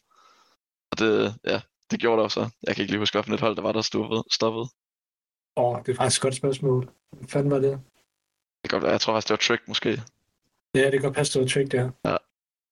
Og 0.90 0.98
det, 0.98 1.34
ja, 1.44 1.60
det 1.90 2.00
gjorde 2.00 2.16
der 2.16 2.22
jo 2.22 2.28
så. 2.28 2.50
Jeg 2.62 2.74
kan 2.74 2.82
ikke 2.82 2.92
lige 2.92 2.98
huske, 2.98 3.14
hvilket 3.14 3.34
et 3.34 3.40
hold, 3.40 3.56
der 3.56 3.62
var, 3.62 3.72
der 3.72 3.82
stoppede. 3.82 4.24
stoppede. 4.30 4.68
Åh, 5.56 5.64
oh, 5.64 5.82
det 5.86 5.92
er 5.92 5.96
faktisk 5.96 6.20
et 6.20 6.22
godt 6.22 6.34
spørgsmål. 6.34 6.90
Hvad 7.10 7.28
fanden 7.28 7.50
var 7.50 7.58
det? 7.58 7.70
Det 8.62 8.70
kan 8.70 8.76
godt 8.76 8.82
være, 8.82 8.92
jeg 8.92 9.00
tror 9.00 9.14
faktisk, 9.14 9.28
det 9.28 9.32
var 9.32 9.36
Trick 9.36 9.68
måske. 9.68 10.02
Ja, 10.74 10.84
det 10.84 10.92
kan 10.92 11.02
godt 11.02 11.14
passe, 11.14 11.32
det 11.32 11.42
var 11.42 11.48
trick 11.48 11.72
der. 11.72 11.90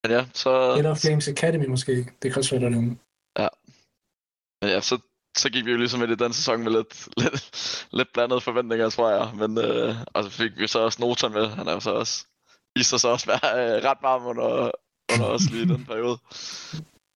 Men 0.02 0.16
ja, 0.16 0.26
så, 0.34 0.74
Eller 0.78 0.94
Flames 0.94 1.28
Academy 1.28 1.66
måske. 1.66 1.92
Det 2.22 2.32
kan 2.32 2.36
også 2.36 2.50
være, 2.50 2.60
der 2.60 2.66
er 2.66 2.70
nogen. 2.70 3.00
men 4.62 4.70
ja, 4.70 4.80
så, 4.80 4.98
så 5.36 5.50
gik 5.50 5.64
vi 5.64 5.70
jo 5.70 5.76
ligesom 5.76 6.02
ind 6.02 6.12
i 6.12 6.14
den 6.24 6.32
sæson 6.32 6.62
med 6.62 6.72
lidt, 6.72 7.08
lidt, 7.22 7.86
lidt 7.92 8.12
blandede 8.12 8.40
forventninger, 8.40 8.90
tror 8.90 9.10
jeg. 9.10 9.34
Men 9.34 9.58
øh, 9.58 9.94
og 10.14 10.24
så 10.24 10.30
fik 10.30 10.52
vi 10.58 10.66
så 10.66 10.78
også 10.78 11.02
Notan 11.02 11.32
med. 11.32 11.46
Han 11.48 11.68
er 11.68 11.72
jo 11.72 11.80
så 11.80 11.90
også, 11.90 12.26
viste 12.76 12.90
sig 12.90 13.00
så 13.00 13.08
også 13.08 13.26
være 13.26 13.76
øh, 13.76 13.84
ret 13.84 13.98
varm 14.02 14.26
under, 14.26 14.70
under 15.12 15.26
os 15.26 15.50
lige 15.50 15.62
i 15.62 15.68
den 15.68 15.84
periode. 15.84 16.18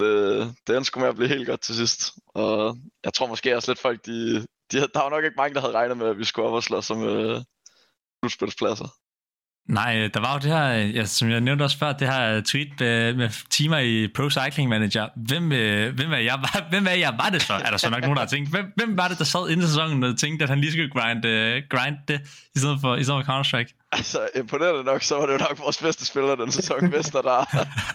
Det, 0.00 0.54
det 0.66 0.76
endte 0.76 0.84
sgu 0.84 1.00
med 1.00 1.08
at 1.08 1.16
blive 1.16 1.28
helt 1.28 1.46
godt 1.46 1.60
til 1.60 1.75
sidst. 1.75 2.12
Og 2.34 2.78
jeg 3.04 3.14
tror 3.14 3.26
måske 3.26 3.56
også 3.56 3.70
lidt 3.70 3.78
folk, 3.78 4.06
de, 4.06 4.46
de 4.72 4.80
der 4.80 5.02
var 5.02 5.10
nok 5.10 5.25
ikke 5.25 5.37
mange, 5.37 5.54
der 5.54 5.60
havde 5.60 5.75
regnet 5.75 5.96
med, 5.96 6.06
at 6.06 6.18
vi 6.18 6.25
skulle 6.25 6.49
op 6.49 6.54
og 6.54 6.62
slås 6.62 6.90
om 6.90 7.02
øh, 7.02 7.40
slutspilspladser. 8.22 8.88
Nej, 9.68 9.98
øh, 9.98 10.10
der 10.14 10.20
var 10.20 10.32
jo 10.32 10.38
det 10.38 10.50
her, 10.50 10.66
øh, 10.78 10.96
ja, 10.96 11.04
som 11.04 11.30
jeg 11.30 11.40
nævnte 11.40 11.62
også 11.62 11.78
før, 11.78 11.92
det 11.92 12.08
her 12.08 12.40
tweet 12.40 12.68
med, 12.80 13.14
med 13.14 13.48
timer 13.50 13.78
i 13.78 14.08
Pro 14.14 14.30
Cycling 14.30 14.68
Manager. 14.68 15.08
Hvem, 15.16 15.52
øh, 15.52 15.94
hvem, 15.94 16.12
er 16.12 16.16
jeg, 16.16 16.38
var, 16.42 16.64
hvem 16.70 16.86
er 16.86 16.90
jeg 16.90 17.14
var 17.18 17.30
det 17.30 17.42
så? 17.42 17.54
Er 17.54 17.70
der 17.70 17.76
så 17.76 17.90
nok 17.90 18.00
nogen, 18.00 18.16
der 18.16 18.22
har 18.22 18.28
tænkt, 18.28 18.50
hvem, 18.50 18.72
hvem 18.76 18.96
var 18.96 19.08
det, 19.08 19.18
der 19.18 19.24
sad 19.24 19.50
inden 19.50 19.66
sæsonen 19.66 20.04
og 20.04 20.18
tænkte, 20.18 20.42
at 20.42 20.48
han 20.48 20.60
lige 20.60 20.72
skulle 20.72 20.90
grind, 20.90 21.24
uh, 21.24 21.68
grind 21.70 21.96
det, 22.08 22.20
i 22.54 22.58
stedet 22.58 22.78
for, 22.80 22.96
i 22.96 23.04
stedet 23.04 23.24
for 23.24 23.32
Counter-Strike? 23.32 23.88
Altså, 23.92 24.28
imponerende 24.34 24.84
nok, 24.84 25.02
så 25.02 25.14
var 25.14 25.26
det 25.26 25.32
jo 25.32 25.38
nok 25.38 25.58
vores 25.58 25.78
bedste 25.78 26.06
spiller 26.06 26.34
den 26.34 26.52
sæson, 26.52 26.92
Vester, 26.92 27.22
der, 27.22 27.44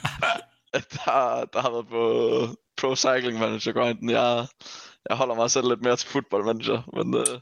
der, 0.95 1.45
der 1.53 1.61
har 1.61 1.71
været 1.71 1.87
på 1.87 2.03
Pro 2.77 2.95
Cycling 2.95 3.39
Manager 3.39 3.71
grinden. 3.71 4.09
Jeg, 4.09 4.47
jeg 5.09 5.17
holder 5.17 5.35
mig 5.35 5.51
selv 5.51 5.69
lidt 5.69 5.81
mere 5.81 5.95
til 5.95 6.09
football 6.09 6.45
manager, 6.45 6.81
men 6.95 7.15
øh, 7.15 7.39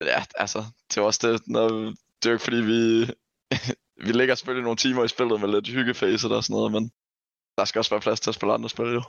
ja, 0.00 0.24
altså, 0.36 0.64
det 0.90 0.96
er 0.96 1.02
også 1.02 1.28
det, 1.28 1.42
når, 1.46 1.68
det 1.68 2.26
er 2.26 2.30
jo 2.30 2.32
ikke 2.32 2.44
fordi 2.44 2.56
vi, 2.56 3.06
vi 4.06 4.12
lægger 4.12 4.34
selvfølgelig 4.34 4.64
nogle 4.64 4.76
timer 4.76 5.04
i 5.04 5.08
spillet 5.08 5.40
med 5.40 5.48
lidt 5.48 5.68
hyggefase 5.68 6.28
og 6.28 6.44
sådan 6.44 6.54
noget, 6.54 6.72
men 6.72 6.90
der 7.58 7.64
skal 7.64 7.78
også 7.78 7.90
være 7.90 8.00
plads 8.00 8.20
til 8.20 8.30
at 8.30 8.34
spille 8.34 8.54
andre 8.54 8.68
spil 8.68 8.86
jo. 8.86 9.02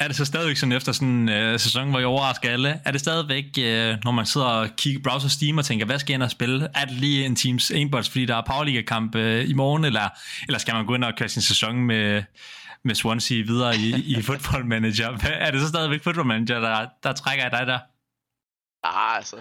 Er 0.00 0.06
det 0.08 0.16
så 0.16 0.24
stadigvæk 0.24 0.56
sådan 0.56 0.72
efter 0.72 0.92
sådan 0.92 1.08
en 1.08 1.28
øh, 1.28 1.58
sæson, 1.58 1.90
hvor 1.90 2.00
I 2.00 2.04
overrasker 2.04 2.50
alle, 2.50 2.80
er 2.84 2.90
det 2.90 3.00
stadigvæk, 3.00 3.44
øh, 3.58 3.96
når 4.04 4.10
man 4.10 4.26
sidder 4.26 4.46
og 4.46 4.68
kigger 4.76 5.00
browser 5.02 5.28
Steam 5.28 5.58
og 5.58 5.64
tænker, 5.64 5.86
hvad 5.86 5.98
skal 5.98 6.12
jeg 6.12 6.14
ind 6.14 6.22
og 6.22 6.30
spille? 6.30 6.68
Er 6.74 6.84
det 6.84 6.94
lige 6.94 7.26
en 7.26 7.36
Teams 7.36 7.70
Aimbots, 7.70 8.08
fordi 8.08 8.26
der 8.26 8.36
er 8.36 8.42
Powerliga-kamp 8.46 9.14
øh, 9.14 9.50
i 9.50 9.54
morgen, 9.54 9.84
eller, 9.84 10.08
eller 10.48 10.58
skal 10.58 10.74
man 10.74 10.86
gå 10.86 10.94
ind 10.94 11.04
og 11.04 11.14
køre 11.16 11.28
sin 11.28 11.42
sæson 11.42 11.76
med, 11.76 12.22
med 12.84 12.94
Swansea 12.94 13.42
videre 13.42 13.76
i, 13.76 13.94
i 14.18 14.22
Football 14.28 14.66
Manager? 14.66 15.18
Er 15.24 15.50
det 15.50 15.60
så 15.60 15.68
stadigvæk 15.68 16.02
Football 16.02 16.26
Manager, 16.26 16.60
der, 16.60 16.86
der 17.02 17.12
trækker 17.12 17.48
dig 17.48 17.66
der? 17.66 17.78
Ah, 18.84 19.16
altså, 19.16 19.36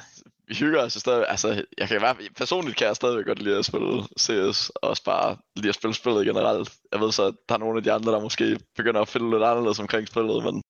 vi 0.52 0.56
hygger 0.56 0.82
os 0.82 0.94
stadig. 0.94 1.26
Altså, 1.30 1.64
jeg 1.78 1.88
kan 1.88 2.02
fald, 2.02 2.36
personligt 2.36 2.78
kan 2.78 2.88
jeg 2.88 2.96
stadigvæk 2.96 3.26
godt 3.26 3.42
lide 3.42 3.58
at 3.58 3.66
spille 3.66 4.04
CS, 4.20 4.70
og 4.70 4.90
også 4.90 5.04
bare 5.04 5.38
lide 5.56 5.70
at 5.70 5.76
spille 5.76 5.94
spillet 5.94 6.26
generelt. 6.26 6.70
Jeg 6.92 7.00
ved 7.00 7.12
så, 7.12 7.24
at 7.24 7.34
der 7.50 7.56
er 7.56 7.60
nogle 7.60 7.78
af 7.78 7.84
de 7.84 7.92
andre, 7.92 8.12
der 8.12 8.20
måske 8.20 8.60
begynder 8.76 9.02
at 9.02 9.08
finde 9.08 9.30
lidt 9.30 9.44
anderledes 9.44 9.80
omkring 9.80 10.08
spillet, 10.08 10.44
men 10.44 10.62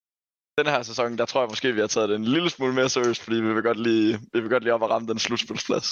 den 0.57 0.67
her 0.67 0.83
sæson, 0.83 1.17
der 1.17 1.25
tror 1.25 1.41
jeg 1.41 1.49
måske, 1.49 1.73
vi 1.73 1.79
har 1.79 1.87
taget 1.87 2.09
det 2.09 2.15
en 2.15 2.25
lille 2.25 2.49
smule 2.49 2.73
mere 2.73 2.89
seriøst, 2.89 3.23
fordi 3.23 3.35
vi 3.35 3.53
vil 3.53 3.63
godt 3.63 3.79
lige, 3.79 4.19
vi 4.33 4.39
vil 4.39 4.49
godt 4.49 4.63
lige 4.63 4.73
op 4.73 4.81
og 4.81 4.89
ramme 4.89 5.07
den 5.07 5.19
slutspilsplads. 5.19 5.87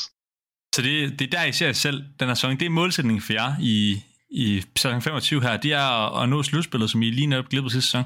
Så 0.75 0.81
det, 0.81 1.19
det 1.19 1.25
er 1.25 1.37
der, 1.37 1.45
I 1.45 1.51
ser 1.51 1.65
jer 1.65 1.73
selv 1.73 2.03
den 2.19 2.27
her 2.27 2.35
sæson. 2.35 2.59
Det 2.59 2.65
er 2.65 2.69
målsætningen 2.69 3.21
for 3.21 3.33
jer 3.33 3.53
i, 3.61 4.03
i 4.29 4.63
sæson 4.77 5.01
25 5.01 5.41
her. 5.41 5.57
Det 5.57 5.73
er 5.73 5.85
at, 6.05 6.23
at 6.23 6.29
nå 6.29 6.43
slutspillet, 6.43 6.89
som 6.89 7.01
I 7.01 7.09
lige 7.09 7.27
netop 7.27 7.49
glippede 7.49 7.73
sidste 7.73 7.87
sæson. 7.87 8.03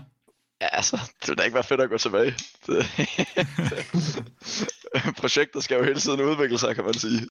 Ja, 0.61 0.67
altså, 0.71 1.11
det 1.21 1.29
vil 1.29 1.37
da 1.37 1.43
ikke 1.43 1.55
være 1.55 1.63
fedt 1.63 1.81
at 1.81 1.89
gå 1.89 1.97
tilbage. 1.97 2.35
Det, 2.67 2.85
projektet 5.21 5.63
skal 5.63 5.77
jo 5.77 5.83
hele 5.83 5.99
tiden 5.99 6.21
udvikle 6.21 6.59
sig, 6.59 6.75
kan 6.75 6.83
man 6.83 6.93
sige. 6.93 7.27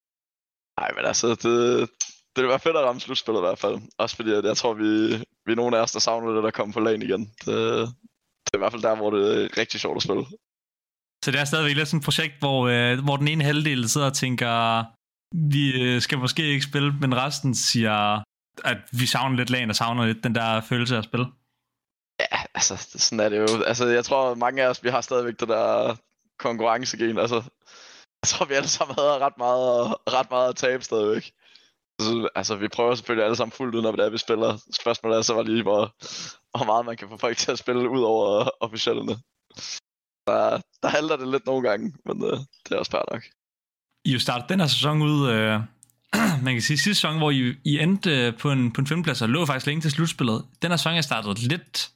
Nej, 0.80 0.90
men 0.96 1.04
altså, 1.04 1.28
det, 1.28 1.90
det 2.36 2.42
vil 2.42 2.48
være 2.48 2.60
fedt 2.60 2.76
at 2.76 2.84
ramme 2.84 3.00
slutspillet 3.00 3.40
i 3.40 3.46
hvert 3.46 3.58
fald. 3.58 3.76
Også 3.98 4.16
fordi, 4.16 4.32
at 4.32 4.44
jeg 4.44 4.56
tror, 4.56 4.74
vi, 4.74 5.16
vi 5.46 5.52
er 5.52 5.56
nogle 5.56 5.76
af 5.76 5.82
os, 5.82 5.92
der 5.92 6.00
savner 6.00 6.32
det, 6.32 6.44
der 6.44 6.50
kommer 6.50 6.72
på 6.72 6.80
lagen 6.80 7.02
igen. 7.02 7.24
Det, 7.44 7.56
det 8.44 8.50
er 8.52 8.58
i 8.58 8.62
hvert 8.62 8.72
fald 8.72 8.82
der, 8.82 8.96
hvor 8.96 9.10
det 9.10 9.44
er 9.44 9.58
rigtig 9.58 9.80
sjovt 9.80 9.96
at 9.96 10.02
spille. 10.02 10.24
Så 11.24 11.30
det 11.30 11.40
er 11.40 11.44
stadigvæk 11.44 11.76
lidt 11.76 11.88
sådan 11.88 11.98
et 11.98 12.04
projekt, 12.04 12.34
hvor, 12.38 12.68
øh, 12.68 13.04
hvor 13.04 13.16
den 13.16 13.28
ene 13.28 13.44
halvdel 13.44 13.88
sidder 13.88 14.06
og 14.06 14.16
tænker, 14.16 14.84
vi 15.52 15.82
øh, 15.82 16.00
skal 16.00 16.18
måske 16.18 16.42
ikke 16.42 16.64
spille, 16.64 16.92
men 17.00 17.16
resten 17.16 17.54
siger, 17.54 18.22
at 18.64 18.78
vi 18.92 19.06
savner 19.06 19.36
lidt 19.36 19.50
lagen 19.50 19.70
og 19.70 19.76
savner 19.76 20.06
lidt 20.06 20.24
den 20.24 20.34
der 20.34 20.60
følelse 20.60 20.94
af 20.94 20.98
at 20.98 21.04
spille. 21.04 21.26
Ja, 22.20 22.38
altså, 22.54 22.76
sådan 22.76 23.20
er 23.20 23.28
det 23.28 23.38
jo. 23.38 23.62
Altså, 23.66 23.86
jeg 23.86 24.04
tror, 24.04 24.34
mange 24.34 24.62
af 24.62 24.68
os, 24.68 24.84
vi 24.84 24.88
har 24.88 25.00
stadigvæk 25.00 25.40
det 25.40 25.48
der 25.48 25.96
konkurrencegen. 26.42 27.18
Altså, 27.18 27.38
jeg 28.22 28.28
tror, 28.28 28.46
vi 28.46 28.54
alle 28.54 28.68
sammen 28.68 28.94
havde 28.98 29.18
ret 29.26 29.38
meget, 29.38 29.94
ret 30.16 30.30
meget 30.30 30.48
at 30.48 30.56
tabe 30.56 30.82
stadigvæk. 30.84 31.24
Så, 32.00 32.28
altså, 32.34 32.56
vi 32.56 32.68
prøver 32.68 32.94
selvfølgelig 32.94 33.24
alle 33.24 33.36
sammen 33.36 33.52
fuldt 33.52 33.74
ud, 33.74 33.82
når 33.82 33.92
det 33.92 34.04
er, 34.04 34.10
vi 34.10 34.18
spiller. 34.18 34.50
Spørgsmålet 34.80 35.18
er 35.18 35.22
så 35.22 35.34
var 35.34 35.42
lige, 35.42 35.62
hvor, 35.62 35.82
hvor 36.56 36.66
meget 36.66 36.86
man 36.86 36.96
kan 36.96 37.08
få 37.08 37.16
folk 37.16 37.36
til 37.36 37.52
at 37.52 37.58
spille 37.58 37.90
ud 37.90 38.02
over 38.02 38.48
officiellerne. 38.60 39.14
Der, 40.26 40.60
der 40.82 40.88
halter 40.88 41.16
det 41.16 41.28
lidt 41.28 41.46
nogle 41.46 41.68
gange, 41.68 41.92
men 42.06 42.22
uh, 42.22 42.38
det 42.64 42.70
er 42.70 42.78
også 42.78 42.90
fair 42.90 43.12
nok. 43.12 43.22
I 44.04 44.12
jo 44.12 44.18
startede 44.18 44.48
den 44.48 44.60
her 44.60 44.66
sæson 44.66 45.02
ud, 45.02 45.30
øh, 45.30 45.60
man 46.44 46.54
kan 46.54 46.62
sige 46.62 46.78
sidste 46.78 46.94
sæson, 46.94 47.18
hvor 47.18 47.30
I, 47.30 47.54
I 47.64 47.78
endte 47.78 48.10
øh, 48.10 48.38
på 48.38 48.52
en, 48.52 48.72
på 48.72 48.80
en 48.80 48.86
femteplads 48.86 49.22
og 49.22 49.28
lå 49.28 49.46
faktisk 49.46 49.66
længe 49.66 49.80
til 49.80 49.90
slutspillet. 49.90 50.44
Den 50.62 50.70
her 50.70 50.76
sæson 50.76 50.92
er 50.92 51.00
startet 51.00 51.38
lidt, 51.38 51.90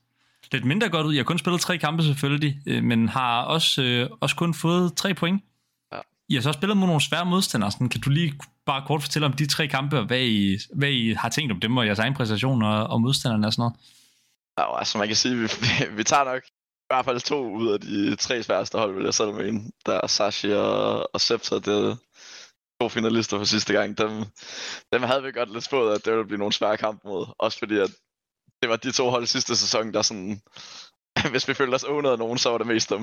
lidt 0.52 0.64
mindre 0.64 0.88
godt 0.88 1.06
ud. 1.06 1.14
Jeg 1.14 1.20
har 1.20 1.24
kun 1.24 1.38
spillet 1.38 1.60
tre 1.60 1.78
kampe 1.78 2.02
selvfølgelig, 2.02 2.60
øh, 2.66 2.82
men 2.84 3.08
har 3.08 3.42
også, 3.42 3.82
øh, 3.82 4.10
også 4.20 4.36
kun 4.36 4.54
fået 4.54 4.96
tre 4.96 5.14
point. 5.14 5.44
Ja. 5.92 5.98
I 6.28 6.34
har 6.34 6.42
så 6.42 6.48
også 6.48 6.58
spillet 6.58 6.76
mod 6.76 6.86
nogle 6.86 7.00
svære 7.00 7.26
modstandere. 7.26 7.70
Sådan, 7.72 7.88
kan 7.88 8.00
du 8.00 8.10
lige 8.10 8.34
bare 8.66 8.84
kort 8.86 9.02
fortælle 9.02 9.26
om 9.26 9.32
de 9.32 9.46
tre 9.46 9.68
kampe, 9.68 9.98
og 9.98 10.04
hvad 10.04 10.20
I, 10.20 10.58
hvad 10.74 10.88
I 10.88 11.12
har 11.12 11.28
tænkt 11.28 11.52
om 11.52 11.60
dem, 11.60 11.76
og 11.76 11.86
jeres 11.86 11.98
egen 11.98 12.14
præstation 12.14 12.62
og, 12.62 12.86
og 12.86 13.00
modstanderne 13.00 13.46
og 13.46 13.52
sådan 13.52 13.60
noget? 13.60 13.74
Ja, 14.58 14.78
altså 14.78 14.98
man 14.98 15.06
kan 15.06 15.16
sige, 15.16 15.34
vi, 15.36 15.42
vi, 15.42 15.96
vi 15.96 16.04
tager 16.04 16.24
nok 16.24 16.42
i 16.44 16.94
hvert 16.94 17.04
fald 17.04 17.20
to 17.20 17.50
ud 17.50 17.68
af 17.72 17.80
de 17.80 18.16
tre 18.16 18.42
sværeste 18.42 18.78
hold, 18.78 18.94
vil 18.94 19.04
jeg 19.04 19.14
selv 19.14 19.32
mene. 19.32 19.60
Der 19.86 20.00
er 20.02 20.06
Sashi 20.06 20.52
og, 20.52 21.14
og 21.14 21.20
Septa, 21.20 21.54
det 21.54 21.98
to 22.80 22.88
finalister 22.88 23.38
for 23.38 23.44
sidste 23.44 23.72
gang. 23.72 23.98
Dem, 23.98 24.10
dem 24.92 25.02
havde 25.02 25.22
vi 25.22 25.32
godt 25.32 25.52
lidt 25.52 25.64
spået, 25.64 25.94
at 25.94 26.04
det 26.04 26.12
ville 26.12 26.26
blive 26.26 26.38
nogle 26.38 26.52
svære 26.52 26.76
kampe 26.76 27.08
mod. 27.08 27.26
Også 27.38 27.58
fordi, 27.58 27.76
at 27.78 27.90
det 28.62 28.68
var 28.70 28.76
de 28.76 28.92
to 28.92 29.10
hold 29.10 29.26
sidste 29.26 29.56
sæson, 29.56 29.92
der 29.92 30.02
sådan... 30.02 30.40
Hvis 31.30 31.48
vi 31.48 31.54
følte 31.54 31.75
os 31.75 31.84
under 31.84 32.16
nogen, 32.16 32.38
så 32.38 32.50
var 32.50 32.58
det 32.58 32.66
mest 32.66 32.90
dem. 32.90 33.00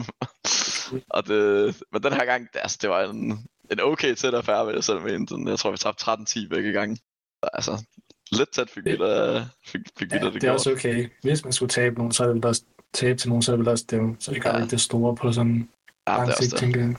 og 1.15 1.27
det, 1.27 1.75
men 1.91 2.03
den 2.03 2.13
her 2.13 2.25
gang, 2.25 2.47
det, 2.53 2.59
altså, 2.63 2.77
det 2.81 2.89
var 2.89 3.01
en, 3.03 3.31
en 3.71 3.79
okay 3.81 4.15
tæt 4.15 4.33
affære, 4.33 4.65
vil 4.65 4.73
jeg 4.75 4.83
selv 4.83 5.01
mene. 5.01 5.27
Sådan, 5.27 5.47
Jeg 5.47 5.59
tror, 5.59 5.71
vi 5.71 5.77
tabte 5.77 6.11
13-10 6.11 6.47
begge 6.47 6.71
gange. 6.71 6.95
Så, 6.95 7.49
altså, 7.53 7.83
lidt 8.31 8.49
tæt 8.53 8.69
fik 8.69 8.85
vi 8.85 8.97
da, 8.97 9.45
fik, 9.65 9.81
fik 9.99 10.11
vi 10.11 10.15
Ja, 10.17 10.19
da 10.21 10.25
det, 10.25 10.33
det, 10.33 10.43
er 10.43 10.47
gjort. 10.47 10.53
også 10.53 10.71
okay. 10.71 11.09
Hvis 11.21 11.43
man 11.43 11.53
skulle 11.53 11.69
tabe 11.69 11.95
nogen, 11.95 12.11
så 12.11 12.23
er 12.23 12.27
det 12.27 12.35
vel 12.35 12.45
også 12.45 12.61
tabe 12.93 13.19
til 13.19 13.29
nogen, 13.29 13.41
så 13.41 13.51
er 13.51 13.55
det 13.55 13.65
vel 13.65 13.71
også 13.71 13.85
dem. 13.89 14.21
Så 14.21 14.31
det 14.33 14.41
gør 14.43 14.49
Ja. 14.49 14.57
ikke 14.57 14.71
det 14.71 14.81
store 14.81 15.15
på 15.15 15.31
sådan 15.31 15.69
Ja, 16.07 16.17
lang 16.17 16.33
sigt, 16.33 16.55
tænker 16.55 16.79
jeg. 16.81 16.95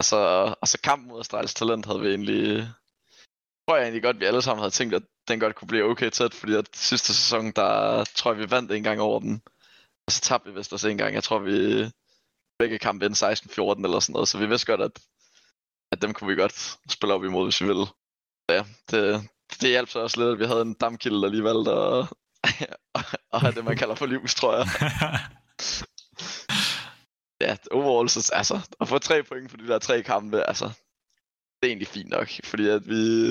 Altså, 0.00 0.16
altså 0.62 0.78
kampen 0.84 1.08
mod 1.08 1.20
Astralis 1.20 1.54
Talent 1.54 1.86
havde 1.86 2.00
vi 2.00 2.08
egentlig... 2.08 2.68
tror 3.66 3.76
jeg 3.76 3.84
egentlig 3.84 4.02
godt, 4.02 4.20
vi 4.20 4.24
alle 4.24 4.42
sammen 4.42 4.60
havde 4.60 4.70
tænkt, 4.70 4.94
at 4.94 5.02
den 5.28 5.40
godt 5.40 5.54
kunne 5.54 5.68
blive 5.68 5.84
okay 5.84 6.10
tæt, 6.10 6.34
fordi 6.34 6.54
at 6.54 6.68
sidste 6.72 7.14
sæson, 7.14 7.50
der 7.50 8.04
tror 8.04 8.32
jeg, 8.32 8.40
vi 8.40 8.50
vandt 8.50 8.72
en 8.72 8.82
gang 8.82 9.00
over 9.00 9.20
dem. 9.20 9.40
Og 10.06 10.12
så 10.12 10.20
tabte 10.20 10.50
vi 10.50 10.56
vist 10.56 10.72
også 10.72 10.88
en 10.88 10.98
gang. 10.98 11.14
Jeg 11.14 11.24
tror, 11.24 11.38
vi 11.38 11.90
begge 12.58 12.78
kampe 12.78 13.06
endte 13.06 13.26
16-14 13.26 13.84
eller 13.84 14.00
sådan 14.00 14.12
noget, 14.12 14.28
så 14.28 14.38
vi 14.38 14.46
vidste 14.46 14.66
godt, 14.66 14.80
at, 14.80 14.98
at 15.92 16.02
dem 16.02 16.12
kunne 16.14 16.28
vi 16.28 16.40
godt 16.40 16.78
spille 16.90 17.14
op 17.14 17.24
imod, 17.24 17.46
hvis 17.46 17.60
vi 17.60 17.66
ville. 17.66 17.86
Så 17.86 18.50
ja, 18.50 18.64
det, 18.90 19.28
det 19.60 19.68
hjalp 19.68 19.88
så 19.88 19.98
også 20.00 20.20
lidt, 20.20 20.32
at 20.32 20.38
vi 20.38 20.44
havde 20.44 20.62
en 20.62 20.74
damkilde, 20.74 21.22
der 21.22 21.28
lige 21.28 21.44
valgte 21.44 21.72
at, 21.72 22.06
at 23.34 23.40
have 23.40 23.52
det, 23.52 23.64
man 23.64 23.76
kalder 23.76 23.94
for 23.94 24.06
livs, 24.06 24.34
tror 24.34 24.56
jeg. 24.56 24.66
Ja, 27.40 27.56
overall, 27.70 28.08
så, 28.08 28.30
altså, 28.34 28.76
at 28.80 28.88
få 28.88 28.98
tre 28.98 29.22
point 29.22 29.50
for 29.50 29.56
de 29.56 29.68
der 29.68 29.78
tre 29.78 30.02
kampe, 30.02 30.42
altså, 30.42 30.64
det 30.64 31.62
er 31.62 31.66
egentlig 31.66 31.88
fint 31.88 32.08
nok, 32.08 32.28
fordi 32.44 32.68
at 32.68 32.88
vi, 32.88 33.30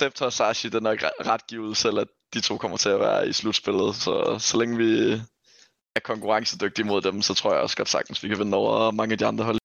Septa 0.00 0.24
og 0.24 0.32
Sashi, 0.32 0.68
det 0.68 0.74
er 0.74 0.80
nok 0.80 0.98
re- 1.02 1.28
ret 1.30 1.46
givet 1.46 1.76
selv, 1.76 1.98
at 1.98 2.08
de 2.34 2.40
to 2.40 2.56
kommer 2.56 2.76
til 2.76 2.88
at 2.88 3.00
være 3.00 3.28
i 3.28 3.32
slutspillet, 3.32 3.94
så 3.94 4.36
så 4.38 4.58
længe 4.58 4.76
vi 4.76 4.90
er 5.96 6.00
konkurrencedygtige 6.04 6.86
mod 6.86 7.00
dem, 7.02 7.22
så 7.22 7.34
tror 7.34 7.52
jeg 7.52 7.62
også 7.62 7.76
godt 7.76 7.88
sagtens, 7.88 8.22
vi 8.22 8.28
kan 8.28 8.38
vinde 8.38 8.56
over 8.56 8.90
mange 8.90 9.12
af 9.12 9.18
de 9.18 9.26
andre 9.26 9.44
hold. 9.44 9.58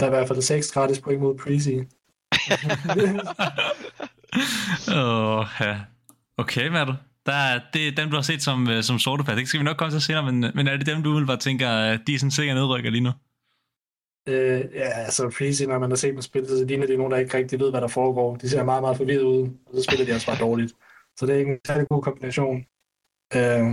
Der 0.00 0.06
er 0.06 0.06
i 0.06 0.16
hvert 0.16 0.28
fald 0.28 0.42
seks 0.42 0.72
gratis 0.72 1.00
point 1.00 1.20
mod 1.20 1.34
Prezi. 1.38 1.74
Åh, 5.00 5.46
ja. 5.60 5.80
Okay, 6.36 6.68
hvad 6.70 6.80
er 6.80 6.84
du? 6.84 6.94
Der 7.26 7.32
er, 7.32 7.60
det 7.72 7.88
er 7.88 7.92
dem, 7.92 8.10
du 8.10 8.16
har 8.16 8.22
set 8.22 8.42
som, 8.42 8.68
øh, 8.68 8.82
som 8.82 8.98
sortepad. 8.98 9.36
Det 9.36 9.48
skal 9.48 9.60
vi 9.60 9.64
nok 9.64 9.76
komme 9.76 9.94
til 9.94 10.02
senere, 10.02 10.32
men, 10.32 10.40
men 10.54 10.66
er 10.66 10.76
det 10.76 10.86
dem, 10.86 11.02
du 11.02 11.14
vil 11.14 11.26
bare 11.26 11.36
tænker, 11.36 11.70
øh, 11.76 11.98
de 12.06 12.14
er 12.14 12.18
sådan 12.18 12.30
sikkert 12.30 12.56
nedrykker 12.56 12.90
lige 12.90 13.00
nu? 13.00 13.10
Øh, 14.28 14.60
ja, 14.74 14.88
altså 14.88 15.30
Freezy, 15.30 15.62
når 15.62 15.78
man 15.78 15.90
har 15.90 15.96
set 15.96 16.14
dem 16.14 16.22
spille, 16.22 16.48
så 16.48 16.64
ligner 16.64 16.86
det 16.86 16.98
nogen, 16.98 17.12
der 17.12 17.18
ikke 17.18 17.36
rigtig 17.36 17.60
ved, 17.60 17.70
hvad 17.70 17.80
der 17.80 17.88
foregår. 17.88 18.36
De 18.36 18.48
ser 18.50 18.64
meget, 18.64 18.82
meget 18.82 18.96
forvirret 18.96 19.22
ud, 19.22 19.50
og 19.66 19.74
så 19.74 19.82
spiller 19.82 20.06
de 20.06 20.12
også 20.12 20.26
bare 20.26 20.38
dårligt. 20.38 20.72
Så 21.16 21.26
det 21.26 21.34
er 21.34 21.38
ikke 21.38 21.52
en 21.52 21.60
særlig 21.66 21.88
god 21.88 22.02
kombination. 22.02 22.56
Øh, 23.36 23.66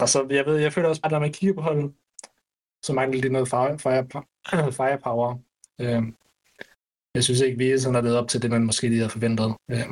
og 0.00 0.08
så, 0.08 0.26
jeg 0.30 0.46
ved, 0.46 0.56
jeg 0.56 0.72
føler 0.72 0.88
også 0.88 1.02
bare, 1.02 1.08
at 1.08 1.12
når 1.12 1.20
man 1.20 1.32
kigger 1.32 1.54
på 1.54 1.60
holdet, 1.60 1.92
så 2.82 2.92
mangler 2.92 3.20
de 3.20 3.28
noget 3.28 3.48
fire, 3.48 3.78
fire, 3.78 4.72
firepower. 4.78 5.38
Øh, 5.80 6.02
jeg 7.14 7.24
synes 7.24 7.40
ikke, 7.40 7.58
vi 7.58 7.70
er 7.70 7.78
sådan 7.78 7.96
er 7.96 8.00
ledet 8.00 8.18
op 8.18 8.28
til 8.28 8.42
det, 8.42 8.50
man 8.50 8.64
måske 8.64 8.88
lige 8.88 8.98
havde 8.98 9.10
forventet. 9.10 9.56
Øh, 9.70 9.88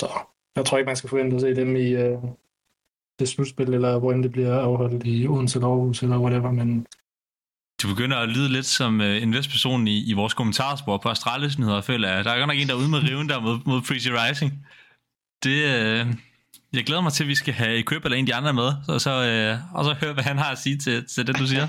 så 0.00 0.08
jeg 0.56 0.66
tror 0.66 0.78
ikke, 0.78 0.88
man 0.88 0.96
skal 0.96 1.10
forvente 1.10 1.36
at 1.36 1.40
se 1.42 1.54
dem 1.54 1.76
i 1.76 1.88
øh, 1.90 2.18
det 3.18 3.28
slutspil, 3.28 3.74
eller 3.74 3.98
hvor 3.98 4.12
end 4.12 4.22
det 4.22 4.32
bliver 4.32 4.60
afholdt 4.60 5.02
i 5.06 5.28
Odense 5.28 5.58
eller 5.58 5.68
Aarhus, 5.68 6.02
eller 6.02 6.18
whatever, 6.18 6.50
men 6.50 6.86
du 7.82 7.88
begynder 7.88 8.16
at 8.16 8.28
lyde 8.28 8.48
lidt 8.52 8.66
som 8.66 9.00
øh, 9.00 9.22
en 9.22 9.32
vist 9.32 9.50
person 9.50 9.88
i, 9.88 10.10
i 10.10 10.12
vores 10.12 10.34
kommentarspor 10.34 10.96
på 10.98 11.08
Astralis 11.08 11.58
nyheder, 11.58 11.80
føler 11.80 12.08
jeg. 12.08 12.24
Der 12.24 12.30
er 12.30 12.38
godt 12.38 12.48
nok 12.48 12.56
en, 12.56 12.68
der 12.68 12.74
er 12.74 12.78
ude 12.78 12.90
med 12.90 12.98
riven 12.98 13.28
der 13.28 13.40
mod, 13.40 13.58
mod 13.66 13.82
Freezy 13.82 14.08
Rising. 14.08 14.66
Det, 15.44 15.58
øh, 15.74 16.06
jeg 16.72 16.84
glæder 16.84 17.02
mig 17.02 17.12
til, 17.12 17.24
at 17.24 17.28
vi 17.28 17.34
skal 17.34 17.54
have 17.54 17.78
Equip 17.78 18.04
eller 18.04 18.16
en 18.16 18.24
af 18.24 18.26
de 18.26 18.34
andre 18.34 18.52
med, 18.52 18.72
så, 18.86 18.98
så, 18.98 19.10
øh, 19.10 19.76
og 19.76 19.84
så 19.84 19.92
høre, 19.92 20.12
hvad 20.12 20.24
han 20.24 20.38
har 20.38 20.52
at 20.52 20.58
sige 20.58 20.78
til, 20.78 21.06
til 21.06 21.26
det, 21.26 21.38
du 21.38 21.46
siger. 21.46 21.66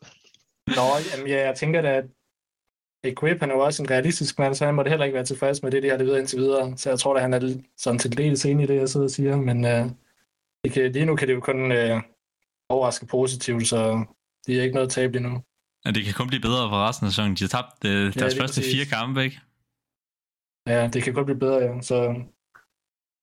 Nå, 0.76 0.86
jamen, 1.12 1.28
ja, 1.28 1.46
jeg 1.46 1.56
tænker 1.56 1.82
da, 1.82 1.88
at 1.88 2.04
Equip, 3.04 3.40
han 3.40 3.50
er 3.50 3.54
jo 3.54 3.60
også 3.60 3.82
en 3.82 3.90
realistisk 3.90 4.38
mand, 4.38 4.54
så 4.54 4.64
han 4.64 4.74
måtte 4.74 4.88
heller 4.88 5.04
ikke 5.04 5.14
være 5.14 5.24
tilfreds 5.24 5.62
med 5.62 5.70
det, 5.70 5.82
de 5.82 5.88
har 5.88 5.96
leveret 5.96 6.18
indtil 6.18 6.38
videre. 6.38 6.76
Så 6.76 6.88
jeg 6.88 6.98
tror, 6.98 7.14
da, 7.14 7.20
han 7.20 7.34
er 7.34 7.54
sådan 7.76 7.98
til 7.98 8.16
dels 8.16 8.44
enig 8.44 8.64
i 8.64 8.66
det, 8.66 8.76
jeg 8.76 8.88
sidder 8.88 9.06
og 9.06 9.10
siger. 9.10 9.36
Men 9.36 9.64
øh, 9.64 9.86
det 10.64 10.72
kan, 10.72 10.92
lige 10.92 11.04
nu 11.04 11.16
kan 11.16 11.28
det 11.28 11.34
jo 11.34 11.40
kun 11.40 11.72
øh, 11.72 12.02
overraske 12.68 13.06
positivt, 13.06 13.68
så 13.68 14.04
det 14.46 14.58
er 14.58 14.62
ikke 14.62 14.74
noget 14.74 14.90
tab 14.90 15.12
lige 15.12 15.22
nu. 15.22 15.42
Ja, 15.84 15.90
det 15.90 16.04
kan 16.04 16.14
kun 16.14 16.28
blive 16.28 16.40
bedre 16.40 16.68
for 16.70 16.88
resten 16.88 17.06
af 17.06 17.12
sæsonen. 17.12 17.34
De 17.34 17.44
har 17.44 17.48
tabt 17.48 17.84
øh, 17.84 18.14
deres 18.14 18.14
lige 18.14 18.40
første 18.42 18.60
præcis. 18.60 18.74
fire 18.74 18.84
kampe, 18.84 19.24
ikke? 19.24 19.40
Ja, 20.66 20.88
det 20.88 21.02
kan 21.02 21.14
kun 21.14 21.24
blive 21.24 21.38
bedre, 21.38 21.56
ja. 21.56 21.80
Så 21.82 21.94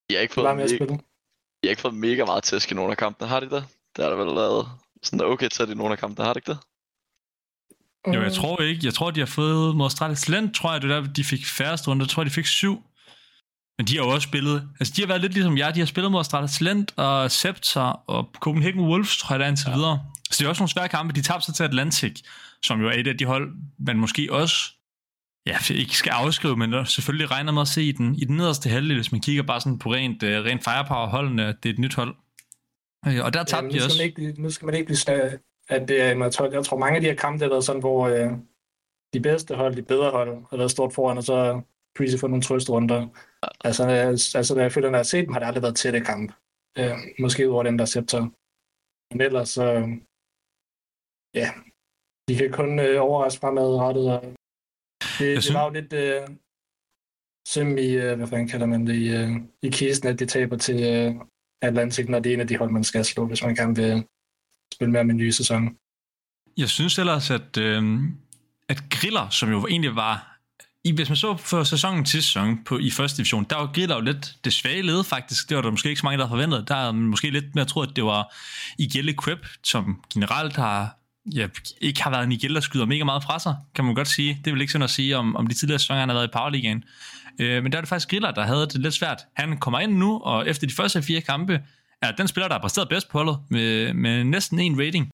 I 0.09 0.13
har 0.13 0.21
ikke 0.21 0.33
fået, 0.33 0.55
med 0.55 0.63
at 0.63 0.71
me- 0.71 0.75
spille. 0.75 0.93
I 1.63 1.67
har 1.67 1.69
ikke 1.69 1.81
fået 1.81 1.93
mega 1.93 2.25
meget 2.25 2.43
tæsk 2.43 2.71
i 2.71 2.75
nogle 2.75 2.91
af 2.91 2.97
kampene, 2.97 3.29
har 3.29 3.39
de 3.39 3.49
det? 3.49 3.63
Det 3.95 4.03
har 4.03 4.09
der 4.09 4.17
vel 4.17 4.35
lavet 4.35 4.67
sådan 5.03 5.25
okay 5.25 5.49
til 5.49 5.71
i 5.71 5.73
nogle 5.73 5.91
af 5.91 5.99
kampene, 5.99 6.25
har 6.25 6.33
det 6.33 6.41
ikke 6.41 6.51
det? 6.51 6.59
Jo, 8.15 8.21
jeg 8.21 8.33
tror 8.33 8.61
ikke. 8.61 8.85
Jeg 8.85 8.93
tror, 8.93 9.11
de 9.11 9.19
har 9.19 9.27
fået 9.27 9.75
mod 9.75 9.85
Astralis 9.85 10.21
Talent, 10.21 10.55
tror 10.55 10.71
jeg, 10.71 10.81
det 10.81 10.91
er 10.91 11.01
der, 11.01 11.13
de 11.13 11.23
fik 11.23 11.45
færrest 11.45 11.87
runde. 11.87 12.03
Jeg 12.03 12.09
tror, 12.09 12.23
de 12.23 12.29
fik 12.29 12.45
syv. 12.45 12.83
Men 13.77 13.87
de 13.87 13.97
har 13.97 14.03
jo 14.03 14.09
også 14.09 14.27
spillet, 14.27 14.69
altså 14.79 14.93
de 14.95 15.01
har 15.01 15.07
været 15.07 15.21
lidt 15.21 15.33
ligesom 15.33 15.57
jeg, 15.57 15.75
de 15.75 15.79
har 15.79 15.85
spillet 15.85 16.11
mod 16.11 16.19
Astralis 16.19 16.57
Talent 16.57 16.93
og 16.97 17.31
Scepter 17.31 17.81
og 17.81 18.29
Copenhagen 18.33 18.79
Wolves, 18.89 19.17
tror 19.17 19.33
jeg, 19.33 19.39
der 19.39 19.45
er 19.45 19.49
indtil 19.49 19.69
ja. 19.69 19.75
videre. 19.75 20.05
Så 20.31 20.35
det 20.39 20.45
er 20.45 20.49
også 20.49 20.61
nogle 20.61 20.69
svære 20.69 20.89
kampe. 20.89 21.13
De 21.13 21.21
tabte 21.21 21.45
sig 21.45 21.55
til 21.55 21.63
Atlantic, 21.63 22.21
som 22.63 22.81
jo 22.81 22.87
er 22.87 22.93
et 22.93 23.07
af 23.07 23.17
de 23.17 23.25
hold, 23.25 23.53
man 23.79 23.97
måske 23.97 24.27
også 24.31 24.55
ja, 25.45 25.57
ikke 25.69 25.97
skal 25.97 26.09
afskrive, 26.09 26.57
men 26.57 26.85
selvfølgelig 26.85 27.31
regner 27.31 27.51
med 27.51 27.61
at 27.61 27.67
se 27.67 27.83
i 27.83 27.91
den, 27.91 28.15
i 28.15 28.25
den 28.25 28.37
nederste 28.37 28.69
halvdel, 28.69 28.95
hvis 28.95 29.11
man 29.11 29.21
kigger 29.21 29.43
bare 29.43 29.61
sådan 29.61 29.79
på 29.79 29.93
rent, 29.93 30.23
uh, 30.23 30.29
rent 30.29 30.63
firepower-holdene, 30.63 31.47
det 31.47 31.69
er 31.69 31.73
et 31.73 31.79
nyt 31.79 31.95
hold. 31.95 32.15
Øh, 33.07 33.25
og 33.25 33.33
der 33.33 33.43
tabte 33.43 33.75
ja, 33.75 33.79
de 33.79 33.85
også. 33.85 34.03
Ikke, 34.03 34.41
nu 34.41 34.49
skal 34.49 34.65
man 34.65 34.75
ikke 34.75 34.85
blive 34.85 35.39
at 35.69 35.87
det 35.87 36.01
er 36.01 36.11
en 36.11 36.21
Jeg 36.21 36.65
tror, 36.65 36.77
mange 36.77 36.95
af 36.95 37.01
de 37.01 37.07
her 37.07 37.15
kampe, 37.15 37.43
har 37.43 37.49
været 37.49 37.63
sådan, 37.63 37.79
hvor 37.79 38.07
øh, 38.07 38.31
de 39.13 39.19
bedste 39.19 39.55
hold, 39.55 39.75
de 39.75 39.81
bedre 39.81 40.11
hold, 40.11 40.45
har 40.49 40.57
været 40.57 40.71
stort 40.71 40.93
foran, 40.93 41.17
og 41.17 41.23
så 41.23 41.61
Breezy 41.97 42.17
får 42.19 42.27
nogle 42.27 42.43
trøstrunder. 42.43 43.07
Altså, 43.63 43.83
altså, 44.35 44.53
da 44.55 44.61
jeg 44.61 44.71
føler, 44.71 44.89
når 44.89 44.97
jeg 44.97 44.99
har 44.99 45.03
set 45.03 45.25
dem, 45.25 45.33
har 45.33 45.39
det 45.39 45.47
aldrig 45.47 45.61
været 45.61 45.75
tætte 45.75 46.01
kamp. 46.01 46.33
Øh, 46.77 46.97
måske 47.19 47.49
over 47.49 47.63
dem, 47.63 47.77
der 47.77 47.85
Scepter. 47.85 48.29
Men 49.11 49.21
ellers, 49.21 49.49
så... 49.49 49.73
Øh, 49.73 49.89
ja, 51.33 51.49
de 52.27 52.35
kan 52.35 52.51
kun 52.51 52.79
øh, 52.79 53.01
overraske 53.01 53.39
fremadrettet. 53.39 54.11
Og 54.11 54.21
det, 54.23 54.35
det 55.19 55.43
synes... 55.43 55.53
var 55.53 55.63
jo 55.63 55.69
lidt 55.69 55.93
øh, 55.93 56.21
sim 57.47 57.77
i, 57.77 57.87
øh, 57.87 58.17
hvad 58.17 58.27
fanden 58.27 58.47
kalder 58.47 58.65
man 58.65 58.87
det, 58.87 58.95
i, 58.95 59.09
øh, 59.09 59.29
i 59.63 59.69
kisten, 59.69 60.09
at 60.09 60.19
de 60.19 60.25
taber 60.25 60.57
til 60.57 60.83
øh, 60.83 61.15
Atlantic, 61.61 62.09
når 62.09 62.19
det 62.19 62.29
er 62.29 62.33
en 62.33 62.41
af 62.41 62.47
de 62.47 62.57
hold, 62.57 62.71
man 62.71 62.83
skal 62.83 63.05
slå, 63.05 63.25
hvis 63.25 63.43
man 63.43 63.55
gerne 63.55 63.75
vil 63.75 64.03
spille 64.73 64.91
mere 64.91 65.03
med 65.03 65.13
en 65.13 65.17
ny 65.17 65.29
sæson. 65.29 65.77
Jeg 66.57 66.69
synes 66.69 66.99
ellers, 66.99 67.31
at, 67.31 67.57
øh, 67.57 67.99
at 68.69 68.83
Griller, 68.89 69.29
som 69.29 69.51
jo 69.51 69.67
egentlig 69.67 69.95
var 69.95 70.39
i, 70.83 70.91
hvis 70.91 71.09
man 71.09 71.15
så 71.15 71.37
for 71.37 71.63
sæsonen 71.63 72.05
til 72.05 72.23
sæson 72.23 72.63
på, 72.63 72.77
i 72.77 72.91
første 72.91 73.17
division, 73.17 73.45
der 73.49 73.55
var 73.55 73.71
Griller 73.73 73.95
jo 73.95 74.01
lidt 74.01 74.35
det 74.43 74.53
svage 74.53 74.81
led 74.81 75.03
faktisk. 75.03 75.49
Det 75.49 75.57
var 75.57 75.61
der 75.61 75.71
måske 75.71 75.89
ikke 75.89 75.99
så 75.99 76.05
mange, 76.05 76.17
der 76.17 76.25
havde 76.27 76.37
forventet. 76.37 76.67
Der 76.67 76.75
er 76.75 76.91
måske 76.91 77.29
lidt 77.29 77.55
mere 77.55 77.65
troet, 77.65 77.89
at 77.89 77.95
det 77.95 78.03
var 78.03 78.35
Igelle 78.79 79.15
Quip, 79.23 79.47
som 79.63 80.03
generelt 80.13 80.55
har 80.55 80.98
ja, 81.25 81.47
ikke 81.81 82.03
har 82.03 82.09
været 82.11 82.23
en 82.23 82.31
Igelle, 82.31 82.55
der 82.55 82.61
skyder 82.61 82.85
mega 82.85 83.03
meget 83.03 83.23
fra 83.23 83.39
sig, 83.39 83.55
kan 83.75 83.85
man 83.85 83.95
godt 83.95 84.07
sige. 84.07 84.41
Det 84.45 84.53
vil 84.53 84.61
ikke 84.61 84.73
sådan 84.73 84.83
at 84.83 84.89
sige 84.89 85.17
om, 85.17 85.35
om 85.35 85.47
de 85.47 85.53
tidligere 85.53 85.79
sæsoner, 85.79 85.99
han 85.99 86.09
har 86.09 86.15
været 86.15 86.27
i 86.27 86.31
Powerligaen. 86.33 86.83
Øh, 87.39 87.63
men 87.63 87.71
der 87.71 87.77
er 87.77 87.81
det 87.81 87.89
faktisk 87.89 88.09
Griller, 88.09 88.31
der 88.31 88.43
havde 88.43 88.61
det 88.61 88.81
lidt 88.81 88.93
svært. 88.93 89.21
Han 89.33 89.57
kommer 89.57 89.79
ind 89.79 89.93
nu, 89.97 90.19
og 90.19 90.49
efter 90.49 90.67
de 90.67 90.73
første 90.73 91.01
fire 91.01 91.21
kampe, 91.21 91.63
er 92.01 92.11
den 92.11 92.27
spiller, 92.27 92.47
der 92.47 92.55
har 92.55 92.61
præsteret 92.61 92.89
bedst 92.89 93.09
på 93.09 93.17
holdet, 93.17 93.39
med, 93.49 93.93
med 93.93 94.23
næsten 94.23 94.59
en 94.59 94.79
rating. 94.79 95.09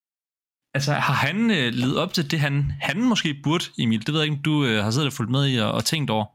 Altså, 0.74 0.94
har 0.94 1.14
han 1.14 1.52
øh, 1.52 1.74
ledet 1.74 1.98
op 1.98 2.14
til 2.14 2.32
det, 2.32 2.40
han, 2.40 2.72
han 2.82 3.02
måske 3.02 3.36
burde, 3.44 3.66
Emil? 3.80 4.06
Det 4.06 4.14
ved 4.14 4.20
jeg 4.20 4.26
ikke, 4.26 4.38
om 4.38 4.44
du 4.44 4.66
øh, 4.66 4.84
har 4.84 4.92
siddet 4.92 5.08
og 5.08 5.14
fulgt 5.14 5.32
med 5.32 5.50
i 5.50 5.58
og, 5.58 5.72
og 5.72 5.86
tænkt 5.86 6.10
over. 6.10 6.26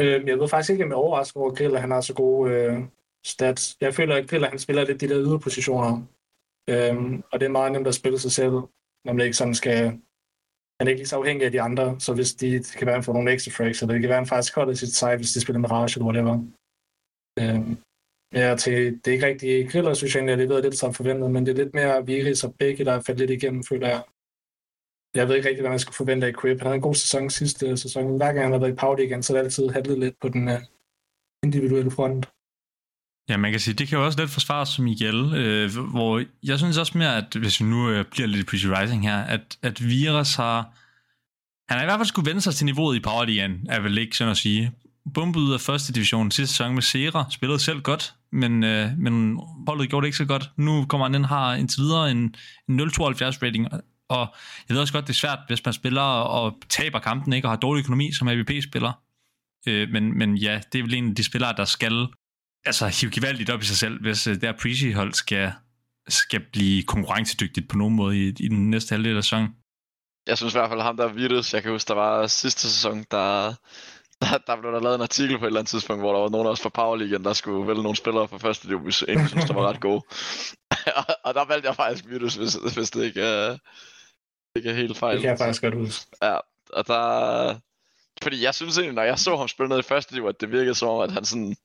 Øh, 0.00 0.28
jeg 0.28 0.38
ved 0.38 0.48
faktisk 0.48 0.70
ikke, 0.70 0.84
om 0.84 0.90
jeg 0.90 0.94
er 0.94 0.98
overrasket 0.98 1.36
over, 1.36 1.50
at 1.50 1.58
Griller 1.58 1.80
han 1.80 1.90
har 1.90 2.00
så 2.00 2.14
gode 2.14 2.52
øh, 2.52 2.78
stats. 3.24 3.76
Jeg 3.80 3.94
føler, 3.94 4.16
at 4.16 4.28
Griller 4.30 4.48
han 4.48 4.58
spiller 4.58 4.84
lidt 4.84 5.00
de 5.00 5.08
der 5.08 5.20
yderpositioner. 5.20 6.02
Øh, 6.70 6.96
og 7.32 7.40
det 7.40 7.46
er 7.46 7.50
meget 7.50 7.72
nemt 7.72 7.86
at 7.86 7.94
spille 7.94 8.18
sig 8.18 8.32
selv, 8.32 8.52
når 9.04 9.12
man 9.12 9.24
ikke 9.26 9.36
sådan 9.36 9.54
skal... 9.54 9.78
Han 10.76 10.86
er 10.86 10.88
ikke 10.88 11.00
lige 11.00 11.12
så 11.12 11.16
afhængig 11.16 11.44
af 11.46 11.52
de 11.52 11.60
andre, 11.60 12.00
så 12.00 12.14
hvis 12.14 12.34
de 12.34 12.58
det 12.58 12.74
kan 12.78 12.86
være, 12.86 12.96
at 12.96 13.04
få 13.04 13.12
nogle 13.12 13.32
ekstra 13.32 13.50
frags, 13.50 13.82
eller 13.82 13.92
det 13.94 14.00
kan 14.02 14.08
være, 14.08 14.18
at 14.18 14.24
han 14.24 14.34
faktisk 14.34 14.54
holder 14.54 14.74
sit 14.74 14.94
side, 14.94 15.16
hvis 15.16 15.32
de 15.32 15.40
spiller 15.40 15.60
Mirage 15.60 15.94
eller 15.96 16.06
whatever. 16.06 16.34
Øhm, 17.40 17.76
Ja, 18.34 18.56
til, 18.56 18.74
det 19.00 19.06
er 19.08 19.12
ikke 19.12 19.26
rigtig 19.26 19.70
griller, 19.70 19.94
synes 19.94 20.14
jeg 20.14 20.24
egentlig, 20.24 20.48
det 20.48 20.56
er 20.56 20.62
lidt 20.62 20.76
som 20.76 20.94
forventet, 20.94 21.30
men 21.30 21.46
det 21.46 21.52
er 21.52 21.64
lidt 21.64 21.74
mere 21.74 22.06
Viris 22.06 22.44
og 22.44 22.54
begge, 22.54 22.84
der 22.84 22.92
er 22.92 23.00
faldet 23.00 23.28
lidt 23.28 23.42
igennem, 23.42 23.62
føler 23.64 23.88
jeg. 23.88 24.02
Jeg 25.14 25.28
ved 25.28 25.34
ikke 25.36 25.48
rigtig, 25.48 25.62
hvad 25.62 25.70
man 25.70 25.84
skal 25.84 25.94
forvente 25.94 26.26
af 26.26 26.32
Crip. 26.32 26.58
Han 26.58 26.66
havde 26.66 26.74
en 26.74 26.88
god 26.88 26.94
sæson 26.94 27.30
sidste 27.30 27.76
sæson. 27.76 28.16
Hver 28.16 28.32
gang 28.32 28.44
han 28.44 28.52
har 28.52 28.58
været 28.58 28.72
i 28.72 28.80
Pauli 28.82 29.04
igen, 29.04 29.22
så 29.22 29.32
er 29.32 29.36
det 29.36 29.44
altid 29.44 29.68
handlet 29.68 29.98
lidt 29.98 30.16
på 30.20 30.28
den 30.28 30.48
uh, 30.48 30.62
individuelle 31.44 31.90
front. 31.90 32.26
Ja, 33.28 33.36
man 33.36 33.50
kan 33.50 33.60
sige, 33.60 33.74
det 33.74 33.88
kan 33.88 33.98
jo 33.98 34.04
også 34.04 34.18
lidt 34.18 34.30
forsvares 34.30 34.68
som 34.68 34.84
Miguel, 34.84 35.34
øh, 35.34 35.76
hvor 35.76 36.22
jeg 36.42 36.58
synes 36.58 36.78
også 36.78 36.98
mere, 36.98 37.16
at 37.16 37.34
hvis 37.34 37.60
vi 37.60 37.64
nu 37.66 37.90
øh, 37.90 38.04
bliver 38.04 38.26
lidt 38.26 38.40
i 38.40 38.44
Pretty 38.44 38.66
Rising 38.66 39.02
her, 39.02 39.18
at, 39.18 39.58
at 39.62 39.88
Virus 39.88 40.34
har, 40.34 40.56
han 41.68 41.78
har 41.78 41.82
i 41.82 41.86
hvert 41.86 41.98
fald 41.98 42.06
skulle 42.06 42.28
vende 42.28 42.40
sig 42.40 42.54
til 42.54 42.66
niveauet 42.66 42.96
i 42.96 43.00
Power 43.00 43.24
League, 43.24 43.58
er 43.68 43.80
vel 43.80 43.98
ikke 43.98 44.16
sådan 44.16 44.30
at 44.30 44.36
sige 44.36 44.72
bumpet 45.14 45.40
ud 45.40 45.52
af 45.52 45.60
første 45.60 45.92
division 45.92 46.30
sidste 46.30 46.54
sæson 46.54 46.74
med 46.74 46.82
Sera, 46.82 47.24
spillede 47.30 47.58
selv 47.58 47.80
godt, 47.80 48.14
men, 48.32 48.64
øh, 48.64 48.90
men 48.98 49.40
holdet 49.66 49.90
gjorde 49.90 50.04
det 50.04 50.08
ikke 50.08 50.18
så 50.18 50.24
godt. 50.24 50.50
Nu 50.56 50.84
kommer 50.84 51.06
han 51.06 51.14
ind 51.14 51.24
har 51.24 51.54
indtil 51.54 51.82
videre 51.82 52.10
en, 52.10 52.34
en 52.68 52.80
0,72 52.80 53.42
rating, 53.42 53.68
og 54.08 54.34
jeg 54.68 54.74
ved 54.74 54.80
også 54.80 54.92
godt, 54.92 55.06
det 55.06 55.12
er 55.12 55.18
svært, 55.18 55.38
hvis 55.46 55.64
man 55.64 55.74
spiller 55.74 56.02
og 56.02 56.58
taber 56.68 56.98
kampen, 56.98 57.32
ikke, 57.32 57.48
og 57.48 57.52
har 57.52 57.56
dårlig 57.56 57.80
økonomi 57.80 58.12
som 58.12 58.28
AVP-spiller. 58.28 58.92
Øh, 59.66 59.88
men, 59.88 60.18
men 60.18 60.36
ja, 60.36 60.60
det 60.72 60.78
er 60.78 60.82
vel 60.82 60.94
en 60.94 61.08
af 61.08 61.14
de 61.14 61.24
spillere, 61.24 61.54
der 61.56 61.64
skal 61.64 62.06
altså, 62.64 62.86
hive 62.86 63.10
gevaldigt 63.10 63.50
op 63.50 63.62
i 63.62 63.64
sig 63.64 63.76
selv, 63.76 64.00
hvis 64.00 64.26
øh, 64.26 64.40
der 64.40 64.52
Prezi-hold 64.52 65.14
skal, 65.14 65.52
skal 66.08 66.40
blive 66.52 66.82
konkurrencedygtigt 66.82 67.68
på 67.68 67.76
nogen 67.76 67.94
måde 67.94 68.18
i, 68.18 68.28
i 68.28 68.48
den 68.48 68.70
næste 68.70 68.92
halvdel 68.92 69.16
af 69.16 69.24
sæsonen. 69.24 69.48
Jeg 70.26 70.38
synes 70.38 70.54
i 70.54 70.58
hvert 70.58 70.70
fald, 70.70 70.80
ham 70.80 70.96
der 70.96 71.04
er 71.04 71.12
Virus, 71.12 71.54
jeg 71.54 71.62
kan 71.62 71.70
huske, 71.70 71.88
der 71.88 71.94
var 71.94 72.26
sidste 72.26 72.60
sæson, 72.60 73.04
der, 73.10 73.54
der, 74.20 74.38
der 74.46 74.60
blev 74.60 74.72
der 74.72 74.80
lavet 74.80 74.94
en 74.94 75.02
artikel 75.02 75.38
på 75.38 75.44
et 75.44 75.46
eller 75.46 75.60
andet 75.60 75.70
tidspunkt, 75.70 76.02
hvor 76.02 76.12
der 76.12 76.20
var 76.20 76.28
nogen 76.28 76.46
os 76.46 76.60
fra 76.60 76.68
Power 76.68 76.96
League, 76.96 77.24
der 77.24 77.32
skulle 77.32 77.68
vælge 77.68 77.82
nogle 77.82 77.96
spillere 77.96 78.28
fra 78.28 78.38
første 78.38 78.68
liv, 78.68 78.78
hvis 78.78 79.02
en 79.08 79.28
synes, 79.28 79.44
der 79.44 79.54
var 79.54 79.68
ret 79.68 79.80
gode. 79.80 80.02
og, 80.96 81.04
og, 81.24 81.34
der 81.34 81.44
valgte 81.44 81.68
jeg 81.68 81.76
faktisk 81.76 82.04
Virus, 82.08 82.34
hvis, 82.34 82.54
hvis 82.54 82.90
det 82.90 83.04
ikke 83.04 83.20
er, 83.20 83.56
ikke 84.56 84.70
er 84.70 84.74
helt 84.74 84.98
fejl. 84.98 85.14
Det 85.14 85.22
kan 85.22 85.30
jeg 85.30 85.38
faktisk 85.38 85.62
godt 85.62 85.74
huske. 85.74 86.06
Ja, 86.22 86.36
og 86.72 86.86
der... 86.86 87.58
Fordi 88.22 88.44
jeg 88.44 88.54
synes 88.54 88.78
egentlig, 88.78 88.94
når 88.94 89.02
jeg 89.02 89.18
så 89.18 89.36
ham 89.36 89.48
spille 89.48 89.68
ned 89.68 89.78
i 89.78 89.82
første 89.82 90.14
liv, 90.14 90.24
at 90.24 90.40
det 90.40 90.52
virkede 90.52 90.74
som 90.74 90.88
om, 90.88 91.00
at 91.00 91.12
han 91.12 91.24
sådan 91.24 91.56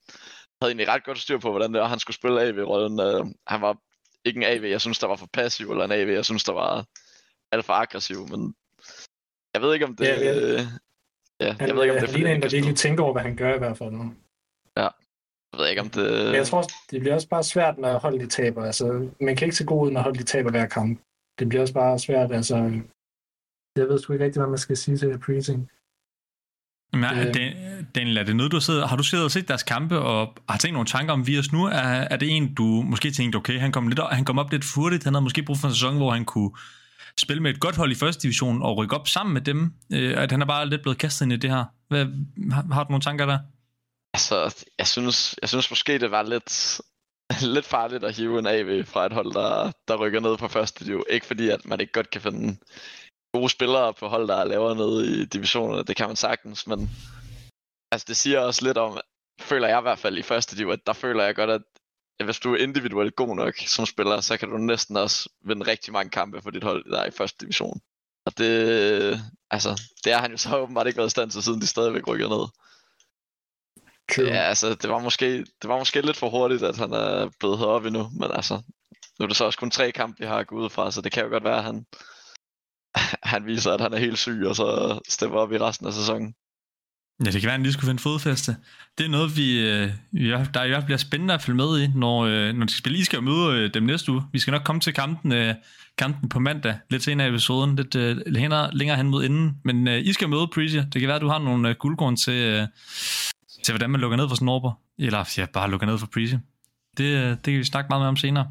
havde 0.65 0.71
egentlig 0.71 0.93
ret 0.93 1.03
godt 1.03 1.19
styr 1.19 1.37
på, 1.37 1.49
hvordan 1.49 1.73
det 1.73 1.81
var, 1.81 1.87
han 1.87 1.99
skulle 1.99 2.15
spille 2.15 2.41
AV-rollen. 2.41 2.99
Uh, 2.99 3.31
han 3.47 3.61
var 3.61 3.77
ikke 4.25 4.37
en 4.37 4.43
AV, 4.43 4.63
jeg 4.63 4.81
synes, 4.81 4.99
der 4.99 5.07
var 5.07 5.15
for 5.15 5.29
passiv, 5.33 5.71
eller 5.71 5.85
en 5.85 5.91
AV, 5.91 6.07
jeg 6.07 6.25
synes, 6.25 6.43
der 6.43 6.53
var 6.53 6.85
alt 7.51 7.65
for 7.65 7.73
aggressiv, 7.73 8.19
men 8.31 8.55
jeg 9.53 9.61
ved 9.61 9.73
ikke, 9.73 9.85
om 9.85 9.95
det... 9.95 10.05
Ja, 10.05 10.19
ja. 10.19 10.67
Ja, 11.39 11.51
han, 11.59 11.67
jeg 11.67 11.75
ved 11.75 11.83
ikke, 11.83 11.95
om 11.95 12.07
det 12.07 12.27
er 12.27 12.35
en, 12.35 12.41
der 12.41 12.49
virkelig 12.49 12.75
tænker 12.75 13.03
over, 13.03 13.13
hvad 13.13 13.21
han 13.21 13.35
gør 13.35 13.55
i 13.55 13.57
hvert 13.57 13.77
fald. 13.77 13.91
Ja. 14.77 14.89
Jeg 15.51 15.57
ved 15.57 15.67
ikke, 15.69 15.81
om 15.81 15.89
det... 15.89 16.25
Men 16.25 16.35
jeg 16.35 16.47
tror, 16.47 16.63
det 16.91 16.99
bliver 16.99 17.15
også 17.15 17.29
bare 17.29 17.43
svært, 17.43 17.77
når 17.77 17.97
holdet 17.97 18.21
de 18.21 18.27
taber. 18.27 18.65
Altså, 18.65 19.09
man 19.21 19.35
kan 19.35 19.45
ikke 19.45 19.55
se 19.55 19.65
god 19.65 19.87
ud, 19.87 19.91
når 19.91 20.01
holdet 20.01 20.19
de 20.19 20.25
taber 20.25 20.51
hver 20.51 20.67
kamp. 20.67 20.99
Det 21.39 21.49
bliver 21.49 21.61
også 21.61 21.73
bare 21.73 21.99
svært, 21.99 22.31
altså... 22.31 22.55
Jeg 23.77 23.87
ved 23.89 23.99
sgu 23.99 24.13
ikke 24.13 24.25
rigtig, 24.25 24.39
hvad 24.39 24.49
man 24.49 24.57
skal 24.57 24.77
sige 24.77 24.97
til 24.97 25.19
Preaching. 25.19 25.71
Men 26.95 27.03
er 27.03 27.31
det, 27.31 27.53
Daniel, 27.95 28.17
er 28.17 28.23
det 28.23 28.35
noget, 28.35 28.51
du 28.51 28.59
sidder, 28.59 28.87
har 28.87 28.95
du 28.95 29.03
siddet 29.03 29.25
og 29.25 29.31
set 29.31 29.47
deres 29.47 29.63
kampe, 29.63 29.99
og 29.99 30.37
har 30.49 30.57
tænkt 30.57 30.73
nogle 30.73 30.87
tanker 30.87 31.13
om 31.13 31.27
Virus 31.27 31.51
nu? 31.51 31.65
Er, 31.65 31.71
er 32.11 32.17
det 32.17 32.37
en, 32.37 32.53
du 32.55 32.63
måske 32.63 33.11
tænkte, 33.11 33.37
okay, 33.37 33.59
han 33.59 33.71
kom, 33.71 33.87
lidt, 33.87 33.99
han 34.11 34.25
kom 34.25 34.39
op 34.39 34.51
lidt 34.51 34.65
furtigt, 34.65 35.03
han 35.03 35.13
havde 35.13 35.23
måske 35.23 35.43
brug 35.43 35.57
for 35.57 35.67
en 35.67 35.73
sæson, 35.73 35.97
hvor 35.97 36.11
han 36.11 36.25
kunne 36.25 36.51
spille 37.19 37.43
med 37.43 37.51
et 37.51 37.59
godt 37.59 37.75
hold 37.75 37.91
i 37.91 37.95
første 37.95 38.21
division 38.21 38.61
og 38.61 38.77
rykke 38.77 38.95
op 38.95 39.07
sammen 39.07 39.33
med 39.33 39.41
dem, 39.41 39.73
øh, 39.93 40.21
at 40.23 40.31
han 40.31 40.41
er 40.41 40.45
bare 40.45 40.69
lidt 40.69 40.81
blevet 40.81 40.97
kastet 40.97 41.25
ind 41.25 41.33
i 41.33 41.37
det 41.37 41.49
her. 41.49 41.65
Hvad, 41.87 42.05
har, 42.51 42.73
har 42.73 42.83
du 42.83 42.91
nogle 42.91 43.01
tanker 43.01 43.25
der? 43.25 43.39
Altså, 44.13 44.65
jeg 44.79 44.87
synes, 44.87 45.35
jeg 45.41 45.49
synes 45.49 45.69
måske, 45.69 45.99
det 45.99 46.11
var 46.11 46.23
lidt, 46.23 46.81
lidt 47.55 47.65
farligt 47.65 48.03
at 48.03 48.15
hive 48.15 48.39
en 48.39 48.47
AV 48.47 48.85
fra 48.85 49.05
et 49.05 49.13
hold, 49.13 49.33
der, 49.33 49.71
der 49.87 49.95
rykker 49.95 50.19
ned 50.19 50.37
på 50.37 50.47
første 50.47 50.85
division. 50.85 51.03
Ikke 51.09 51.25
fordi, 51.25 51.49
at 51.49 51.65
man 51.65 51.79
ikke 51.79 51.93
godt 51.93 52.09
kan 52.09 52.21
finde 52.21 52.57
gode 53.35 53.49
spillere 53.49 53.93
på 53.93 54.07
hold, 54.07 54.27
der 54.27 54.35
er 54.35 54.43
lavere 54.43 54.75
nede 54.75 55.21
i 55.21 55.25
divisionerne. 55.25 55.83
Det 55.83 55.95
kan 55.95 56.07
man 56.07 56.15
sagtens, 56.15 56.67
men 56.67 56.89
altså, 57.91 58.05
det 58.07 58.17
siger 58.17 58.39
også 58.39 58.65
lidt 58.65 58.77
om, 58.77 58.99
føler 59.39 59.67
jeg 59.67 59.79
i 59.79 59.81
hvert 59.81 59.99
fald 59.99 60.17
i 60.17 60.21
første 60.21 60.55
division, 60.55 60.73
at 60.73 60.87
der 60.87 60.93
føler 60.93 61.23
jeg 61.23 61.35
godt, 61.35 61.49
at 61.49 61.61
hvis 62.25 62.39
du 62.39 62.53
er 62.53 62.57
individuelt 62.57 63.15
god 63.15 63.35
nok 63.35 63.57
som 63.57 63.85
spiller, 63.85 64.21
så 64.21 64.37
kan 64.37 64.49
du 64.49 64.57
næsten 64.57 64.97
også 64.97 65.29
vinde 65.45 65.67
rigtig 65.67 65.93
mange 65.93 66.09
kampe 66.09 66.41
for 66.41 66.49
dit 66.49 66.63
hold, 66.63 66.91
der 66.91 66.99
er 66.99 67.05
i 67.05 67.11
første 67.11 67.37
division. 67.45 67.81
Og 68.25 68.37
det, 68.37 69.19
altså, 69.51 69.81
det 70.03 70.13
er 70.13 70.17
han 70.17 70.31
jo 70.31 70.37
så 70.37 70.57
åbenbart 70.57 70.87
ikke 70.87 70.97
været 70.97 71.07
i 71.07 71.17
stand 71.17 71.31
til, 71.31 71.43
siden 71.43 71.61
de 71.61 71.67
stadigvæk 71.67 72.07
rykker 72.07 72.29
ned. 72.29 72.47
True. 74.15 74.25
Ja, 74.25 74.41
altså, 74.41 74.75
det 74.75 74.89
var, 74.89 74.99
måske, 74.99 75.37
det 75.37 75.69
var 75.69 75.77
måske 75.77 76.01
lidt 76.01 76.17
for 76.17 76.29
hurtigt, 76.29 76.63
at 76.63 76.77
han 76.77 76.93
er 76.93 77.29
blevet 77.39 77.59
heroppe 77.59 77.87
endnu, 77.87 78.09
men 78.19 78.31
altså, 78.31 78.61
nu 79.19 79.23
er 79.23 79.27
det 79.27 79.37
så 79.37 79.45
også 79.45 79.59
kun 79.59 79.71
tre 79.71 79.91
kampe, 79.91 80.19
vi 80.19 80.25
har 80.25 80.43
gået 80.43 80.63
ud 80.63 80.69
fra, 80.69 80.91
så 80.91 81.01
det 81.01 81.11
kan 81.11 81.23
jo 81.23 81.29
godt 81.29 81.43
være, 81.43 81.57
at 81.57 81.63
han, 81.63 81.85
han 83.33 83.45
viser, 83.45 83.71
at 83.71 83.81
han 83.81 83.93
er 83.93 83.97
helt 83.97 84.17
syg, 84.17 84.43
og 84.47 84.55
så 84.55 84.99
stemmer 85.09 85.37
op 85.37 85.53
i 85.53 85.57
resten 85.57 85.87
af 85.87 85.93
sæsonen. 85.93 86.33
Ja, 87.25 87.31
det 87.31 87.33
kan 87.33 87.43
være, 87.43 87.51
at 87.51 87.59
han 87.59 87.63
lige 87.63 87.73
skulle 87.73 87.87
finde 87.87 88.01
fodfæste. 88.01 88.55
Det 88.97 89.05
er 89.05 89.09
noget, 89.09 89.37
vi, 89.37 89.59
øh, 89.59 89.89
der 90.53 90.63
i 90.63 90.67
hvert 90.67 90.77
fald 90.77 90.85
bliver 90.85 90.97
spændende 90.97 91.33
at 91.33 91.41
følge 91.41 91.57
med 91.57 91.81
i, 91.81 91.87
når, 91.95 92.25
øh, 92.25 92.53
når 92.53 92.65
de 92.65 92.73
skal 92.73 92.91
lige 92.91 93.05
skal 93.05 93.23
møde 93.23 93.57
øh, 93.57 93.73
dem 93.73 93.83
næste 93.83 94.11
uge. 94.11 94.23
Vi 94.31 94.39
skal 94.39 94.51
nok 94.51 94.63
komme 94.63 94.79
til 94.79 94.93
kampen, 94.93 95.31
øh, 95.31 95.55
kampen 95.97 96.29
på 96.29 96.39
mandag, 96.39 96.77
lidt 96.89 97.03
senere 97.03 97.27
i 97.27 97.29
episoden, 97.29 97.75
lidt 97.75 97.95
øh, 97.95 98.17
længere, 98.25 98.69
længere 98.73 98.97
hen 98.97 99.09
mod 99.09 99.23
inden. 99.23 99.57
Men 99.63 99.87
øh, 99.87 99.99
I 100.05 100.13
skal 100.13 100.29
møde 100.29 100.47
Prezi. 100.47 100.77
Det 100.77 100.99
kan 100.99 101.07
være, 101.07 101.15
at 101.15 101.21
du 101.21 101.27
har 101.27 101.39
nogle 101.39 101.73
guldkorn 101.73 102.15
til, 102.15 102.67
til, 103.63 103.71
hvordan 103.71 103.89
man 103.89 104.01
lukker 104.01 104.17
ned 104.17 104.27
for 104.27 104.35
Snorber. 104.35 104.71
Eller 104.99 105.33
ja, 105.37 105.45
bare 105.53 105.71
lukker 105.71 105.87
ned 105.87 105.97
for 105.97 106.07
Prezi. 106.07 106.35
Det, 106.97 107.37
det 107.45 107.53
kan 107.53 107.59
vi 107.59 107.63
snakke 107.63 107.87
meget 107.89 108.01
mere 108.01 108.09
om 108.09 108.17
senere. 108.17 108.47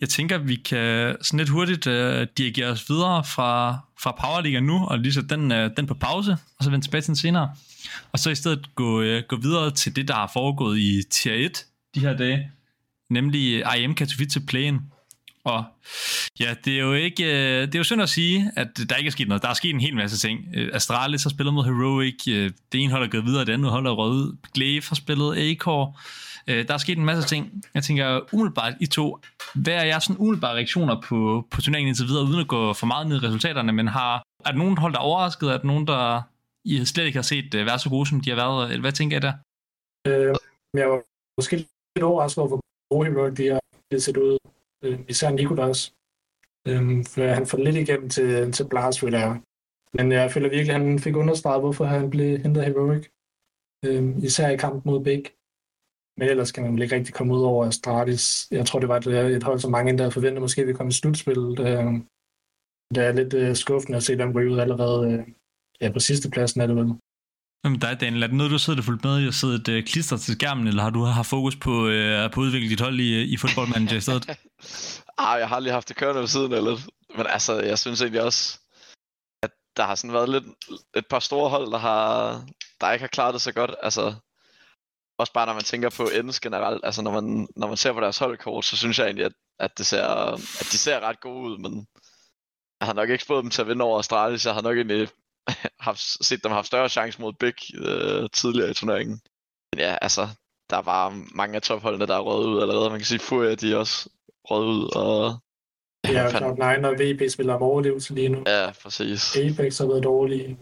Jeg 0.00 0.08
tænker, 0.08 0.38
vi 0.38 0.54
kan 0.54 1.16
sådan 1.22 1.38
lidt 1.38 1.48
hurtigt 1.48 1.86
uh, 1.86 2.22
dirigere 2.38 2.70
os 2.70 2.90
videre 2.90 3.24
fra, 3.24 3.78
fra 4.00 4.16
Powerliga 4.20 4.60
nu, 4.60 4.84
og 4.84 4.98
lige 4.98 5.12
så 5.12 5.22
den, 5.22 5.52
uh, 5.52 5.70
den 5.76 5.86
på 5.86 5.94
pause, 5.94 6.36
og 6.58 6.64
så 6.64 6.70
vende 6.70 6.86
tilbage 6.86 7.00
til 7.00 7.06
den 7.06 7.16
senere. 7.16 7.50
Og 8.12 8.18
så 8.18 8.30
i 8.30 8.34
stedet 8.34 8.74
gå, 8.74 9.02
uh, 9.02 9.22
gå 9.28 9.36
videre 9.36 9.70
til 9.70 9.96
det, 9.96 10.08
der 10.08 10.14
har 10.14 10.30
foregået 10.32 10.78
i 10.78 11.02
Tier 11.10 11.34
1 11.34 11.64
de 11.94 12.00
her 12.00 12.16
dage, 12.16 12.50
nemlig 13.10 13.64
IM 13.78 13.94
Katowice 13.94 14.40
Playen. 14.40 14.80
Og 15.44 15.64
ja, 16.40 16.54
det 16.64 16.74
er 16.74 16.80
jo 16.80 16.92
ikke, 16.92 17.24
øh, 17.24 17.66
det 17.66 17.74
er 17.74 17.78
jo 17.78 17.84
synd 17.84 18.02
at 18.02 18.08
sige, 18.08 18.50
at 18.56 18.68
der 18.88 18.96
ikke 18.96 19.08
er 19.08 19.12
sket 19.12 19.28
noget. 19.28 19.42
Der 19.42 19.48
er 19.48 19.54
sket 19.54 19.70
en 19.70 19.80
hel 19.80 19.96
masse 19.96 20.18
ting. 20.28 20.40
Øh, 20.54 20.70
Astralis 20.72 21.22
har 21.22 21.30
spillet 21.30 21.54
mod 21.54 21.64
Heroic, 21.64 22.28
øh, 22.28 22.50
det 22.72 22.80
ene 22.80 22.92
hold 22.92 23.02
er 23.02 23.08
gået 23.08 23.24
videre, 23.24 23.44
det 23.44 23.52
andet 23.52 23.70
hold 23.70 23.86
er 23.86 23.90
røget 23.90 24.14
ud. 24.14 24.36
Glaive 24.54 24.82
har 24.88 24.94
spillet 24.94 25.36
Acor. 25.36 26.00
Øh, 26.48 26.68
Der 26.68 26.74
er 26.74 26.78
sket 26.78 26.98
en 26.98 27.04
masse 27.04 27.28
ting. 27.28 27.62
Jeg 27.74 27.82
tænker 27.82 28.20
umiddelbart, 28.32 28.74
I 28.80 28.86
to, 28.86 29.18
hvad 29.54 29.74
er 29.74 29.84
jeres 29.84 30.04
sådan 30.04 30.20
umiddelbare 30.20 30.54
reaktioner 30.54 31.00
på, 31.08 31.46
på 31.50 31.60
turneringen 31.60 31.88
indtil 31.88 32.06
videre, 32.06 32.24
uden 32.24 32.40
at 32.40 32.48
gå 32.48 32.72
for 32.72 32.86
meget 32.86 33.06
ned 33.08 33.16
i 33.22 33.26
resultaterne, 33.26 33.72
men 33.72 33.88
har, 33.88 34.22
er 34.46 34.50
der 34.50 34.58
nogen 34.58 34.78
hold, 34.78 34.92
der 34.92 34.98
er 34.98 35.02
overrasket? 35.02 35.48
Er 35.50 35.58
der 35.58 35.66
nogen, 35.66 35.86
der 35.86 36.22
I 36.64 36.84
slet 36.84 37.04
ikke 37.06 37.16
har 37.16 37.22
set 37.22 37.54
øh, 37.54 37.66
være 37.66 37.78
så 37.78 37.88
gode, 37.90 38.06
som 38.08 38.20
de 38.20 38.30
har 38.30 38.36
været? 38.36 38.80
Hvad 38.80 38.92
tænker 38.92 39.16
I 39.16 39.20
der? 39.20 39.32
Øh, 40.08 40.34
jeg 40.74 40.90
var 40.90 41.02
måske 41.38 41.56
lidt 41.56 42.04
overrasket 42.10 42.38
over, 42.38 42.48
hvor 42.48 42.60
gode 42.94 43.36
de 43.36 43.46
har 43.48 43.98
set 43.98 44.16
ud 44.16 44.38
øh, 44.84 44.98
især 45.08 45.30
Nikolas. 45.30 45.94
Øh, 46.68 47.04
for 47.12 47.34
han 47.38 47.46
får 47.46 47.58
lidt 47.58 47.76
igennem 47.76 48.08
til, 48.08 48.52
til 48.52 48.68
Blast, 48.70 49.04
vil 49.04 49.12
jeg. 49.12 49.40
Men 49.94 50.12
jeg 50.12 50.32
føler 50.32 50.48
virkelig, 50.48 50.74
at 50.74 50.80
han 50.80 50.98
fik 50.98 51.16
understreget, 51.16 51.62
hvorfor 51.62 51.84
han 51.84 52.10
blev 52.10 52.38
hentet 52.38 52.64
Heroic. 52.64 53.08
Øh, 53.84 54.24
især 54.24 54.48
i 54.48 54.56
kampen 54.56 54.82
mod 54.84 55.04
Big. 55.04 55.24
Men 56.18 56.28
ellers 56.28 56.52
kan 56.52 56.62
man 56.62 56.72
vel 56.72 56.82
ikke 56.82 56.94
rigtig 56.94 57.14
komme 57.14 57.34
ud 57.34 57.42
over 57.42 57.66
Astralis. 57.66 58.48
Jeg 58.50 58.66
tror, 58.66 58.80
det 58.80 58.88
var 58.88 58.96
et, 58.96 59.36
et 59.36 59.42
hold, 59.42 59.58
som 59.58 59.70
mange 59.70 59.90
endda 59.90 60.02
havde 60.02 60.12
forventet, 60.12 60.42
måske 60.42 60.66
vi 60.66 60.72
komme 60.72 60.90
i 60.90 60.92
slutspillet. 60.92 61.58
Øh, 61.60 61.92
det 62.94 63.04
er 63.06 63.12
lidt 63.12 63.34
øh, 63.34 63.56
skuffende 63.56 63.96
at 63.96 64.02
se 64.02 64.18
dem 64.18 64.32
ryge 64.32 64.50
ud 64.50 64.58
allerede 64.58 65.12
øh, 65.12 65.20
ja, 65.80 65.92
på 65.92 65.98
sidste 65.98 66.30
pladsen 66.30 66.60
er 66.60 66.66
det 66.66 66.76
vel. 66.76 66.94
Jamen 67.64 67.80
dig, 67.80 68.00
Daniel, 68.00 68.22
er 68.22 68.26
det 68.26 68.36
noget, 68.36 68.52
du 68.52 68.58
sidder 68.58 68.82
fuldt 68.82 69.04
med 69.04 69.20
i 69.20 69.26
at 69.26 69.34
sidde 69.34 69.54
et 69.54 69.68
uh, 69.68 69.84
klister 69.84 70.16
til 70.16 70.34
skærmen, 70.34 70.66
eller 70.66 70.82
har 70.82 70.90
du 70.90 71.02
har 71.02 71.22
fokus 71.22 71.56
på, 71.56 71.70
uh, 71.70 72.30
på 72.32 72.40
at 72.40 72.46
udvikle 72.46 72.68
dit 72.68 72.80
hold 72.80 73.00
i, 73.00 73.22
i 73.22 73.36
fodboldmanager 73.36 73.96
i 73.96 74.00
stedet? 74.00 74.24
ah, 75.26 75.40
jeg 75.40 75.48
har 75.48 75.56
aldrig 75.56 75.74
haft 75.74 75.88
det 75.88 75.96
kørende 75.96 76.20
ved 76.20 76.28
siden 76.28 76.52
eller 76.52 76.76
Men 77.16 77.26
altså, 77.26 77.60
jeg 77.60 77.78
synes 77.78 78.00
egentlig 78.00 78.22
også, 78.22 78.60
at 79.42 79.50
der 79.76 79.82
har 79.82 79.94
sådan 79.94 80.14
været 80.14 80.28
lidt 80.28 80.44
et 80.96 81.06
par 81.10 81.18
store 81.18 81.50
hold, 81.50 81.70
der, 81.70 81.78
har, 81.78 82.02
der 82.80 82.92
ikke 82.92 83.02
har 83.02 83.08
klaret 83.16 83.34
det 83.34 83.42
så 83.42 83.52
godt. 83.52 83.74
Altså, 83.82 84.14
også 85.20 85.32
bare 85.32 85.46
når 85.46 85.54
man 85.54 85.62
tænker 85.62 85.90
på 85.90 86.08
ends 86.08 86.40
generelt, 86.40 86.84
altså 86.84 87.02
når 87.02 87.10
man, 87.10 87.48
når 87.56 87.66
man 87.66 87.76
ser 87.76 87.92
på 87.92 88.00
deres 88.00 88.18
holdkort, 88.18 88.64
så 88.64 88.76
synes 88.76 88.98
jeg 88.98 89.04
egentlig, 89.04 89.24
at, 89.24 89.32
at, 89.58 89.78
det 89.78 89.86
ser, 89.86 90.04
at 90.34 90.66
de 90.72 90.78
ser 90.78 91.00
ret 91.00 91.20
gode 91.20 91.50
ud, 91.50 91.58
men 91.58 91.86
jeg 92.80 92.86
har 92.86 92.94
nok 92.94 93.08
ikke 93.10 93.24
fået 93.24 93.42
dem 93.42 93.50
til 93.50 93.62
at 93.62 93.68
vinde 93.68 93.84
over 93.84 93.98
Astralis. 93.98 94.46
Jeg 94.46 94.54
har 94.54 94.62
nok 94.62 94.76
egentlig 94.76 95.08
haft, 95.88 96.00
set 96.26 96.44
dem 96.44 96.52
have 96.52 96.64
større 96.64 96.88
chance 96.88 97.20
mod 97.20 97.32
Big 97.32 97.54
øh, 97.74 98.28
tidligere 98.32 98.70
i 98.70 98.74
turneringen. 98.74 99.20
Men 99.72 99.80
ja, 99.80 99.96
altså, 100.02 100.28
der 100.70 100.82
var 100.82 101.26
mange 101.34 101.56
af 101.56 101.62
topholdene, 101.62 102.06
der 102.06 102.16
er 102.16 102.20
røget 102.20 102.46
ud 102.46 102.62
allerede. 102.62 102.90
Man 102.90 102.98
kan 102.98 103.06
sige, 103.06 103.18
Furia, 103.18 103.54
de 103.54 103.72
er 103.72 103.76
også 103.76 104.10
røget 104.44 104.66
ud, 104.66 104.96
og... 104.96 105.38
Ja, 106.08 106.28
Cloud9 106.28 106.86
og 106.86 106.94
VB 106.94 107.30
spiller 107.30 107.54
om 107.54 107.62
overlevelse 107.62 108.14
lige 108.14 108.28
nu. 108.28 108.42
Ja, 108.46 108.70
præcis. 108.82 109.36
Apex 109.36 109.78
har 109.78 109.86
været 109.86 110.04
dårlige. 110.04 110.58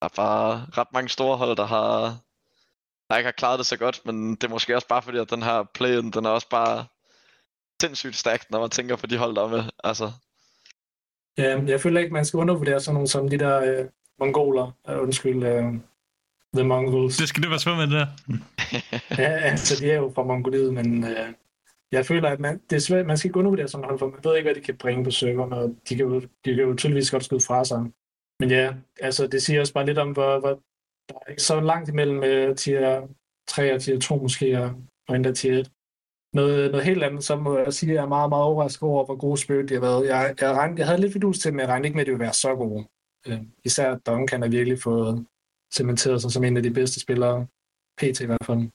Der 0.00 0.08
er 0.08 0.14
bare 0.16 0.66
ret 0.78 0.92
mange 0.92 1.08
store 1.08 1.36
hold, 1.36 1.56
der 1.56 1.66
har 1.66 2.18
der 3.14 3.18
ikke 3.18 3.26
har 3.26 3.32
klaret 3.32 3.58
det 3.58 3.66
så 3.66 3.76
godt, 3.76 4.00
men 4.04 4.30
det 4.30 4.44
er 4.44 4.48
måske 4.48 4.74
også 4.74 4.88
bare 4.88 5.02
fordi, 5.02 5.18
at 5.18 5.30
den 5.30 5.42
her 5.42 5.64
play 5.74 5.96
den 5.96 6.24
er 6.24 6.30
også 6.30 6.48
bare 6.48 6.86
sindssygt 7.82 8.16
stærkt, 8.16 8.50
når 8.50 8.60
man 8.60 8.70
tænker 8.70 8.96
på 8.96 9.06
de 9.06 9.16
hold, 9.16 9.34
der 9.36 9.44
er 9.44 9.48
med. 9.48 9.62
Altså. 9.84 10.12
Ja, 11.38 11.60
jeg 11.66 11.80
føler 11.80 12.00
ikke, 12.00 12.12
man 12.12 12.24
skal 12.24 12.38
undervurdere 12.38 12.80
sådan 12.80 12.94
nogle 12.94 13.08
som 13.08 13.28
de 13.28 13.38
der 13.38 13.60
øh, 13.60 13.86
mongoler. 14.18 14.72
Undskyld, 14.88 15.36
uh, 15.36 15.74
The 16.54 16.64
Mongols. 16.64 17.16
Det 17.16 17.28
skal 17.28 17.42
det 17.42 17.50
være 17.50 17.58
svært 17.58 17.76
med 17.76 17.86
det 17.86 17.92
der. 17.92 18.06
ja, 19.22 19.30
altså 19.30 19.80
de 19.80 19.90
er 19.90 19.96
jo 19.96 20.12
fra 20.14 20.22
Mongoliet, 20.22 20.74
men 20.74 21.04
uh, 21.04 21.10
jeg 21.92 22.06
føler, 22.06 22.28
at 22.28 22.40
man, 22.40 22.60
det 22.70 22.76
er 22.76 22.80
svært, 22.80 23.06
man 23.06 23.18
skal 23.18 23.28
ikke 23.28 23.38
undervurdere 23.38 23.68
sådan 23.68 23.86
hold, 23.86 23.98
for 23.98 24.08
man 24.08 24.20
ved 24.24 24.36
ikke, 24.36 24.46
hvad 24.46 24.54
de 24.54 24.66
kan 24.66 24.76
bringe 24.76 25.04
på 25.04 25.10
serveren, 25.10 25.52
og 25.52 25.76
de 25.88 25.96
kan 25.96 26.06
jo, 26.06 26.20
de 26.20 26.54
kan 26.54 26.64
jo 26.64 26.74
tydeligvis 26.74 27.10
godt 27.10 27.24
skyde 27.24 27.44
fra 27.46 27.64
sig. 27.64 27.80
Men 28.40 28.50
ja, 28.50 28.74
altså 29.00 29.26
det 29.26 29.42
siger 29.42 29.60
også 29.60 29.72
bare 29.72 29.86
lidt 29.86 29.98
om, 29.98 30.10
hvor, 30.10 30.38
hvor 30.40 30.60
der 31.08 31.14
er 31.26 31.30
ikke 31.30 31.42
så 31.42 31.60
langt 31.60 31.88
imellem 31.88 32.18
uh, 32.18 32.56
tier 32.56 33.08
3 33.48 33.74
og 33.74 33.82
tier 33.82 34.00
2 34.00 34.16
måske, 34.16 34.58
og, 34.62 34.70
og 35.08 35.16
endda 35.16 35.32
tier 35.32 35.58
1. 35.58 35.70
Noget, 36.32 36.70
noget 36.70 36.86
helt 36.86 37.02
andet, 37.02 37.24
så 37.24 37.36
må 37.36 37.58
jeg 37.58 37.72
sige, 37.72 37.90
at 37.90 37.96
jeg 37.96 38.02
er 38.02 38.08
meget, 38.08 38.28
meget 38.28 38.44
overrasket 38.44 38.82
over, 38.82 39.04
hvor 39.04 39.16
gode 39.16 39.40
Spirit 39.40 39.68
de 39.68 39.74
har 39.74 39.80
været. 39.80 40.06
Jeg, 40.06 40.34
jeg, 40.40 40.50
regnede, 40.52 40.78
jeg 40.78 40.86
havde 40.86 41.00
lidt 41.00 41.14
vidus 41.14 41.38
til, 41.38 41.52
men 41.52 41.60
jeg 41.60 41.68
regnede 41.68 41.86
ikke 41.86 41.96
med, 41.96 42.02
at 42.02 42.06
de 42.06 42.12
ville 42.12 42.24
være 42.24 42.32
så 42.32 42.54
gode. 42.54 42.84
Uh, 43.28 43.46
især 43.64 43.94
Duncan 44.06 44.42
har 44.42 44.48
virkelig 44.48 44.78
fået 44.82 45.26
cementeret 45.74 46.22
sig 46.22 46.32
som 46.32 46.44
en 46.44 46.56
af 46.56 46.62
de 46.62 46.70
bedste 46.70 47.00
spillere, 47.00 47.46
PT 47.98 48.20
i 48.20 48.26
hvert 48.26 48.44
fald. 48.46 48.68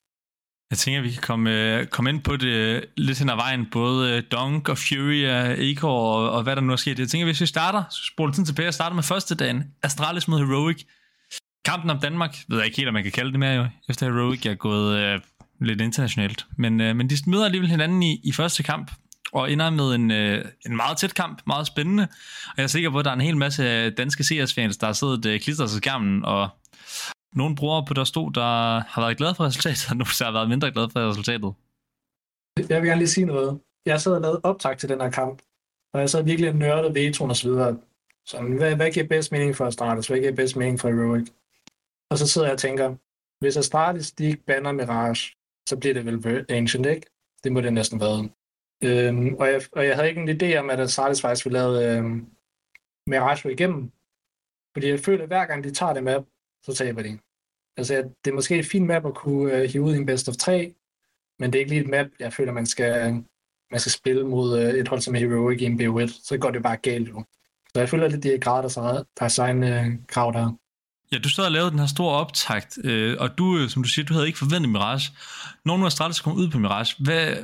Jeg 0.72 0.78
tænker, 0.78 1.00
at 1.00 1.04
vi 1.04 1.12
kan 1.12 1.22
komme, 1.22 1.78
øh, 1.78 1.88
komme 1.88 2.10
ind 2.10 2.22
på 2.24 2.36
det 2.38 2.86
lidt 2.98 3.20
hen 3.20 3.30
ad 3.30 3.36
vejen, 3.36 3.68
både 3.72 4.22
Dunk 4.22 4.70
og 4.70 4.78
Fury 4.78 5.26
og 5.26 5.48
Acor 5.68 5.90
og, 5.90 6.32
og 6.32 6.44
hvad 6.44 6.56
der 6.56 6.62
nu 6.62 6.74
er 6.74 6.78
sket. 6.78 7.00
Jeg 7.00 7.08
tænker, 7.08 7.26
hvis 7.26 7.42
vi 7.42 7.46
starter, 7.46 7.84
spoler 8.14 8.34
tiden 8.34 8.46
tilbage 8.46 8.68
og 8.68 8.74
starter 8.74 8.96
med 8.96 9.04
første 9.04 9.36
dagen. 9.36 9.64
Astralis 9.84 10.28
mod 10.28 10.40
Heroic. 10.40 10.84
Kampen 11.70 11.90
om 11.90 12.00
Danmark, 12.00 12.36
ved 12.48 12.58
jeg 12.58 12.66
ikke 12.66 12.78
helt, 12.78 12.88
om 12.88 12.94
man 12.94 13.04
kan 13.04 13.12
kalde 13.12 13.32
det 13.32 13.40
mere 13.40 13.54
jo, 13.54 13.66
efter 13.90 14.06
Heroic 14.06 14.46
er 14.46 14.56
gået 14.56 14.98
øh, 14.98 15.20
lidt 15.62 15.82
internationalt. 15.82 16.46
Men, 16.58 16.82
øh, 16.82 16.96
men 16.96 17.10
de 17.10 17.16
møder 17.28 17.46
alligevel 17.46 17.70
hinanden 17.70 18.04
i, 18.04 18.22
i 18.24 18.32
første 18.32 18.64
kamp, 18.64 18.92
og 19.32 19.52
ender 19.52 19.70
med 19.70 19.96
en, 19.96 20.12
øh, 20.12 20.46
en 20.66 20.76
meget 20.76 20.98
tæt 20.98 21.14
kamp, 21.14 21.42
meget 21.48 21.68
spændende. 21.68 22.04
Og 22.48 22.54
jeg 22.58 22.64
er 22.64 22.68
sikker 22.68 22.90
på, 22.90 23.00
at 23.00 23.06
der 23.06 23.12
er 23.12 23.16
en 23.16 23.22
hel 23.22 23.38
masse 23.38 23.90
danske 23.90 24.24
CS-fans, 24.24 24.78
der 24.78 24.86
har 24.86 24.94
siddet 24.94 25.26
øh, 25.26 25.40
klistret 25.40 25.70
til 25.70 25.78
skærmen, 25.78 26.26
og 26.26 26.50
nogle 27.36 27.56
brugere 27.56 27.86
på 27.86 27.94
der 27.94 28.04
stod, 28.04 28.32
der 28.32 28.80
har 28.80 29.02
været 29.02 29.18
glade 29.18 29.36
for 29.36 29.44
resultatet, 29.44 29.88
og 29.90 29.98
nogle 29.98 30.12
har 30.22 30.32
været 30.32 30.50
mindre 30.50 30.72
glade 30.72 30.90
for 30.90 31.10
resultatet. 31.10 31.54
Jeg 32.70 32.82
vil 32.82 32.90
gerne 32.90 33.02
lige 33.02 33.10
sige 33.10 33.26
noget. 33.26 33.60
Jeg 33.86 34.02
sad 34.02 34.12
og 34.12 34.22
lavede 34.22 34.42
optag 34.44 34.78
til 34.78 34.90
den 34.90 35.02
her 35.02 35.10
kamp, 35.10 35.42
og 35.94 36.00
jeg 36.00 36.10
sad 36.10 36.24
virkelig 36.24 36.50
og 36.50 36.56
nørdede 36.56 36.94
vetoen 36.94 37.30
og 37.30 37.38
så 37.38 37.50
videre. 37.50 37.78
Sådan, 38.26 38.58
hvad, 38.58 38.76
hvad 38.76 38.92
giver 38.92 39.08
bedst 39.08 39.32
mening 39.32 39.56
for 39.56 39.66
Astralis? 39.66 40.08
Hvad 40.08 40.20
giver 40.20 40.36
bedst 40.36 40.56
mening 40.56 40.80
for 40.80 40.90
Heroic? 40.90 41.28
Og 42.10 42.18
så 42.18 42.28
sidder 42.28 42.48
jeg 42.48 42.54
og 42.54 42.60
tænker, 42.60 42.96
hvis 43.40 43.58
Astralis 43.58 44.12
de 44.12 44.26
ikke 44.26 44.44
banner 44.44 44.72
Mirage, 44.72 45.36
så 45.70 45.78
bliver 45.80 45.94
det 45.94 46.06
vel 46.06 46.46
Ancient, 46.50 46.86
ikke? 46.86 47.08
Det 47.44 47.52
må 47.52 47.62
det 47.62 47.74
næsten 47.74 48.00
være. 48.00 48.30
Øhm, 48.84 49.36
og, 49.36 49.48
jeg, 49.48 49.62
og 49.72 49.86
jeg 49.86 49.96
havde 49.96 50.10
ikke 50.10 50.22
en 50.22 50.30
idé 50.30 50.58
om, 50.58 50.70
at 50.70 50.80
Astralis 50.80 51.22
faktisk 51.22 51.46
ville 51.46 51.60
lave 51.60 51.98
øhm, 51.98 52.28
Mirage 53.08 53.52
igennem. 53.52 53.92
Fordi 54.74 54.88
jeg 54.88 55.00
føler, 55.00 55.24
at 55.24 55.30
hver 55.30 55.46
gang 55.46 55.64
de 55.64 55.72
tager 55.72 55.94
det 55.94 56.04
map, 56.04 56.26
så 56.66 56.74
taber 56.74 57.02
de. 57.02 57.20
Altså, 57.78 57.94
det 58.26 58.32
er 58.32 58.36
måske 58.36 58.60
et 58.60 58.66
fint 58.66 58.88
map 58.88 59.06
at 59.06 59.16
kunne 59.16 59.54
øh, 59.54 59.70
hive 59.70 59.84
ud 59.84 59.94
i 59.94 59.98
en 59.98 60.06
best 60.06 60.30
of 60.30 60.36
3, 60.36 60.76
men 61.40 61.54
det 61.54 61.60
er 61.60 61.60
ikke 61.60 61.72
lige 61.72 61.82
et 61.82 61.90
map, 61.90 62.08
jeg 62.20 62.34
føler, 62.34 62.52
man 62.52 62.66
skal, 62.66 63.24
man 63.72 63.80
skal 63.80 63.92
spille 63.92 64.28
mod 64.28 64.60
øh, 64.60 64.74
et 64.74 64.88
hold 64.88 65.02
som 65.02 65.14
Heroic 65.14 65.62
i 65.62 65.66
en 65.66 65.82
BO1. 65.82 66.28
Så 66.28 66.38
går 66.38 66.52
det 66.52 66.64
bare 66.64 66.78
galt 66.78 67.10
jo. 67.10 67.24
Så 67.74 67.80
jeg 67.80 67.90
føler 67.90 68.08
lidt, 68.08 68.24
det 68.24 68.34
er 68.34 68.40
grad, 68.40 68.64
der 68.64 68.70
så 68.70 69.04
deres 69.20 69.38
egen 69.38 69.64
øh, 69.64 69.86
krav 70.08 70.34
der. 70.34 70.58
Ja, 71.12 71.18
du 71.18 71.30
stod 71.30 71.46
og 71.46 71.52
lavede 71.52 71.72
den 71.72 71.80
her 71.80 71.86
store 71.86 72.16
optakt, 72.16 72.78
øh, 72.84 73.18
og 73.20 73.38
du, 73.38 73.70
som 73.70 73.84
du 73.84 73.90
siger, 73.90 74.06
du 74.06 74.14
havde 74.14 74.28
ikke 74.28 74.40
forventet 74.40 74.70
Mirage. 74.70 75.12
Når 75.66 75.78
nu 75.78 75.86
Astralis 75.86 76.20
kom 76.22 76.34
ud 76.34 76.50
på 76.50 76.60
Mirage, 76.60 76.96
hvad, 77.00 77.36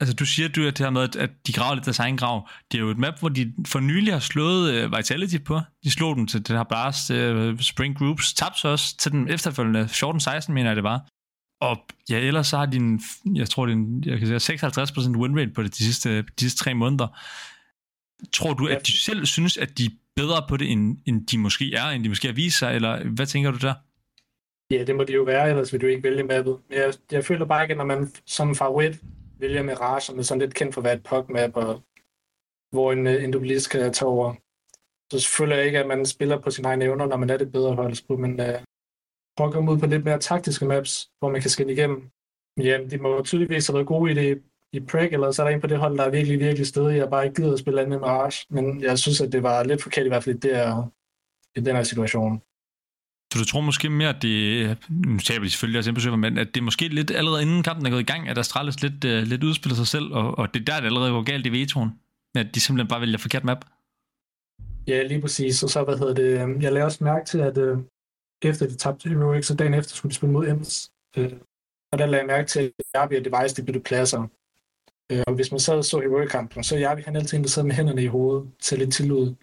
Altså, 0.00 0.14
du 0.14 0.26
siger 0.26 0.48
du, 0.48 0.66
at 0.66 0.78
det 0.78 0.86
her 0.86 0.90
med, 0.90 1.16
at 1.16 1.30
de 1.46 1.52
graver 1.52 1.74
lidt 1.74 1.84
deres 1.84 1.98
egen 1.98 2.16
grav. 2.16 2.48
Det 2.72 2.78
er 2.78 2.82
jo 2.82 2.90
et 2.90 2.98
map, 2.98 3.18
hvor 3.20 3.28
de 3.28 3.54
for 3.66 3.80
nylig 3.80 4.12
har 4.12 4.20
slået 4.20 4.84
uh, 4.84 4.96
Vitality 4.96 5.36
på. 5.44 5.60
De 5.84 5.90
slog 5.90 6.16
dem 6.16 6.26
til 6.26 6.48
det 6.48 6.56
her 6.56 6.64
Blast 6.64 7.10
uh, 7.10 7.58
Spring 7.60 7.98
Groups. 7.98 8.32
Tabte 8.32 8.68
også 8.68 8.96
til 8.96 9.12
den 9.12 9.28
efterfølgende 9.28 9.84
14-16, 9.84 10.52
mener 10.52 10.70
jeg 10.70 10.76
det 10.76 10.84
var. 10.84 11.06
Og 11.60 11.86
ja, 12.10 12.18
ellers 12.18 12.46
så 12.46 12.56
har 12.56 12.66
de 12.66 12.76
en, 12.76 13.02
jeg 13.34 13.50
tror, 13.50 13.66
det 13.66 13.72
er 13.72 13.76
en, 13.76 14.04
jeg 14.04 14.18
kan 14.18 14.40
sige, 14.40 14.56
56% 14.56 15.16
win 15.16 15.38
rate 15.38 15.50
på 15.50 15.62
det 15.62 15.78
de 15.78 15.84
sidste, 15.84 16.22
de 16.22 16.26
sidste 16.40 16.58
tre 16.58 16.74
måneder. 16.74 17.06
Tror 18.32 18.54
du, 18.54 18.66
at 18.66 18.86
de 18.86 18.92
selv 18.92 19.26
synes, 19.26 19.56
at 19.56 19.78
de 19.78 19.90
bedre 20.20 20.40
på 20.48 20.56
det, 20.56 20.72
end, 20.72 20.84
end 21.08 21.26
de 21.26 21.38
måske 21.38 21.64
er, 21.80 21.86
end 21.90 22.04
de 22.04 22.08
måske 22.08 22.28
har 22.28 22.34
vist 22.34 22.58
sig, 22.58 22.70
eller 22.74 22.92
hvad 23.16 23.26
tænker 23.26 23.50
du 23.50 23.60
der? 23.66 23.74
Ja, 24.74 24.84
det 24.84 24.96
må 24.96 25.02
det 25.04 25.14
jo 25.14 25.22
være, 25.22 25.48
ellers 25.48 25.72
vil 25.72 25.80
du 25.80 25.86
ikke 25.86 26.02
vælge 26.02 26.22
mappet. 26.22 26.56
Men 26.68 26.78
jeg, 26.78 26.94
jeg 27.12 27.24
føler 27.24 27.46
bare 27.46 27.62
ikke, 27.62 27.72
at 27.72 27.78
når 27.78 27.84
man 27.84 28.10
som 28.26 28.54
favorit 28.54 29.00
vælger 29.38 29.62
Mirage, 29.62 30.00
som 30.00 30.18
er 30.18 30.22
sådan 30.22 30.40
lidt 30.40 30.54
kendt 30.54 30.74
for 30.74 30.80
at 30.80 30.84
være 30.84 30.94
et 30.94 31.02
pug-map, 31.02 31.56
og 31.56 31.82
hvor 32.74 32.92
en, 32.92 33.06
øh, 33.06 33.24
en 33.24 33.32
duelist 33.32 33.70
kan 33.70 33.92
tage 33.92 34.08
over. 34.08 34.34
Så 35.12 35.28
føler 35.36 35.56
jeg 35.56 35.66
ikke, 35.66 35.78
at 35.78 35.86
man 35.86 36.06
spiller 36.06 36.40
på 36.40 36.50
sine 36.50 36.68
egne 36.68 36.84
evner, 36.84 37.06
når 37.06 37.16
man 37.16 37.30
er 37.30 37.36
det 37.36 37.52
bedre 37.52 37.76
på, 38.08 38.16
men 38.16 38.40
øh, 38.40 38.48
uh, 38.48 38.60
prøve 39.36 39.48
at 39.48 39.54
komme 39.54 39.72
ud 39.72 39.78
på 39.78 39.86
lidt 39.86 40.04
mere 40.04 40.18
taktiske 40.18 40.66
maps, 40.66 41.10
hvor 41.18 41.30
man 41.30 41.40
kan 41.40 41.50
skinne 41.50 41.72
igennem. 41.72 42.10
Ja, 42.58 42.78
de 42.90 42.98
må 42.98 43.22
tydeligvis 43.22 43.66
have 43.66 43.74
været 43.74 43.86
gode 43.86 44.10
i 44.10 44.14
det 44.14 44.42
i 44.72 44.80
Preg, 44.80 45.12
eller 45.12 45.30
så 45.30 45.42
er 45.42 45.48
der 45.48 45.54
en 45.54 45.60
på 45.60 45.66
det 45.66 45.78
hold, 45.78 45.98
der 45.98 46.04
er 46.04 46.10
virkelig, 46.10 46.38
virkelig 46.38 46.66
stedig. 46.66 46.96
Jeg 46.96 47.10
bare 47.10 47.24
ikke 47.24 47.36
gider 47.36 47.52
at 47.52 47.58
spille 47.58 47.80
andet 47.80 48.00
Mirage, 48.00 48.46
men 48.50 48.82
jeg 48.82 48.98
synes, 48.98 49.20
at 49.20 49.32
det 49.32 49.42
var 49.42 49.62
lidt 49.62 49.82
forkert 49.82 50.06
i 50.06 50.08
hvert 50.08 50.24
fald 50.24 50.36
i, 50.36 50.48
der, 50.48 50.90
i 51.56 51.60
den 51.60 51.76
her 51.76 51.82
situation. 51.82 52.42
Så 53.32 53.38
du 53.38 53.44
tror 53.44 53.60
måske 53.60 53.90
mere, 53.90 54.08
at 54.08 54.22
det, 54.22 54.78
nu 54.90 55.18
taber 55.18 55.44
de 55.44 55.50
selvfølgelig 55.50 55.78
også 55.78 55.90
impossible, 55.90 56.16
men 56.16 56.38
at 56.38 56.46
det 56.54 56.60
er 56.60 56.64
måske 56.64 56.88
lidt 56.88 57.10
allerede 57.10 57.42
inden 57.42 57.62
kampen 57.62 57.86
er 57.86 57.90
gået 57.90 58.00
i 58.00 58.12
gang, 58.12 58.28
at 58.28 58.38
Astralis 58.38 58.82
lidt, 58.82 59.04
uh, 59.04 59.10
lidt 59.10 59.44
udspiller 59.44 59.76
sig 59.76 59.86
selv, 59.86 60.12
og, 60.12 60.38
og 60.38 60.54
det 60.54 60.60
er 60.60 60.64
der, 60.64 60.80
det 60.80 60.86
allerede 60.86 61.10
går 61.10 61.22
galt 61.22 61.46
i 61.46 61.52
vetoen, 61.52 61.90
at 62.34 62.54
de 62.54 62.60
simpelthen 62.60 62.88
bare 62.88 63.00
vælger 63.00 63.18
forkert 63.18 63.44
map. 63.44 63.64
Ja, 64.86 65.02
lige 65.02 65.20
præcis. 65.20 65.62
Og 65.62 65.70
så, 65.70 65.84
hvad 65.84 65.98
hedder 65.98 66.14
det, 66.14 66.40
øhm, 66.40 66.62
jeg 66.62 66.72
lagde 66.72 66.84
også 66.84 67.04
mærke 67.04 67.26
til, 67.26 67.38
at 67.38 67.58
øh, 67.58 67.78
efter 68.44 68.66
de 68.66 68.76
tabte 68.76 69.08
Heroic, 69.08 69.46
så 69.46 69.54
dagen 69.54 69.74
efter 69.74 69.96
skulle 69.96 70.10
de 70.10 70.14
spille 70.14 70.32
mod 70.32 70.48
Ems. 70.48 70.90
Øh, 71.16 71.32
og 71.92 71.98
der 71.98 72.06
lagde 72.06 72.22
jeg 72.22 72.26
mærke 72.26 72.48
til, 72.48 72.60
at 72.60 72.72
Jarbi 72.94 73.16
og 73.16 73.24
Device, 73.24 73.56
de 73.56 73.66
byttede 73.66 73.84
pladser. 73.84 74.28
Øh, 75.12 75.22
og 75.26 75.34
hvis 75.34 75.50
man 75.50 75.60
sad 75.60 75.78
og 75.78 75.84
så 75.84 76.00
Heroic-kampen, 76.00 76.64
så 76.64 76.76
Jarbi 76.76 77.02
han 77.02 77.16
altid 77.16 77.38
en, 77.38 77.44
der 77.44 77.50
sad 77.50 77.62
med 77.62 77.74
hænderne 77.74 78.02
i 78.02 78.06
hovedet, 78.06 78.50
til 78.62 78.78
lidt 78.78 78.92
tillid. 78.92 79.34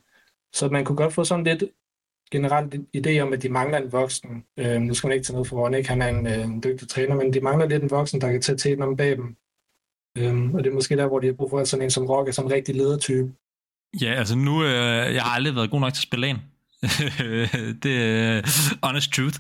Så 0.54 0.70
man 0.70 0.86
kunne 0.86 0.96
godt 0.96 1.14
få 1.14 1.24
sådan 1.24 1.44
lidt 1.44 1.64
generelt 2.32 2.76
idé 2.98 3.20
om, 3.20 3.34
at 3.34 3.42
de 3.42 3.50
mangler 3.50 3.78
en 3.78 3.92
voksen. 3.92 4.44
Øh, 4.58 4.82
nu 4.82 4.94
skal 4.94 5.08
man 5.08 5.16
ikke 5.16 5.26
tage 5.26 5.34
noget 5.34 5.48
for 5.48 5.58
Ron. 5.58 5.86
Han 5.86 6.02
er 6.02 6.08
en, 6.08 6.28
øh, 6.28 6.44
en 6.44 6.64
dygtig 6.64 6.88
træner, 6.90 7.16
men 7.16 7.34
de 7.34 7.42
mangler 7.42 7.68
lidt 7.68 7.84
en 7.84 7.90
voksen, 7.90 8.22
der 8.22 8.32
kan 8.32 8.42
tage 8.42 8.58
tæten 8.58 8.84
om 8.84 8.96
bag 8.96 9.18
dem. 9.18 9.36
Øh, 10.18 10.54
og 10.54 10.64
det 10.64 10.70
er 10.70 10.74
måske 10.74 10.98
der, 10.98 11.08
hvor 11.08 11.20
de 11.20 11.28
har 11.28 11.34
brug 11.34 11.50
for 11.50 11.64
sådan 11.64 11.84
en 11.84 11.92
som 11.92 12.06
Rock, 12.06 12.34
som 12.34 12.46
en 12.46 12.52
rigtig 12.52 12.76
ledertype. 12.76 13.34
Ja, 14.02 14.14
altså 14.14 14.36
nu, 14.36 14.64
øh, 14.64 15.14
jeg 15.14 15.24
har 15.24 15.36
aldrig 15.36 15.56
været 15.56 15.72
god 15.72 15.80
nok 15.80 15.94
til 15.94 16.00
at 16.00 16.04
spille 16.04 16.28
en. 16.28 16.38
det 17.84 17.96
er 17.96 18.42
honest 18.86 19.14
truth. 19.14 19.40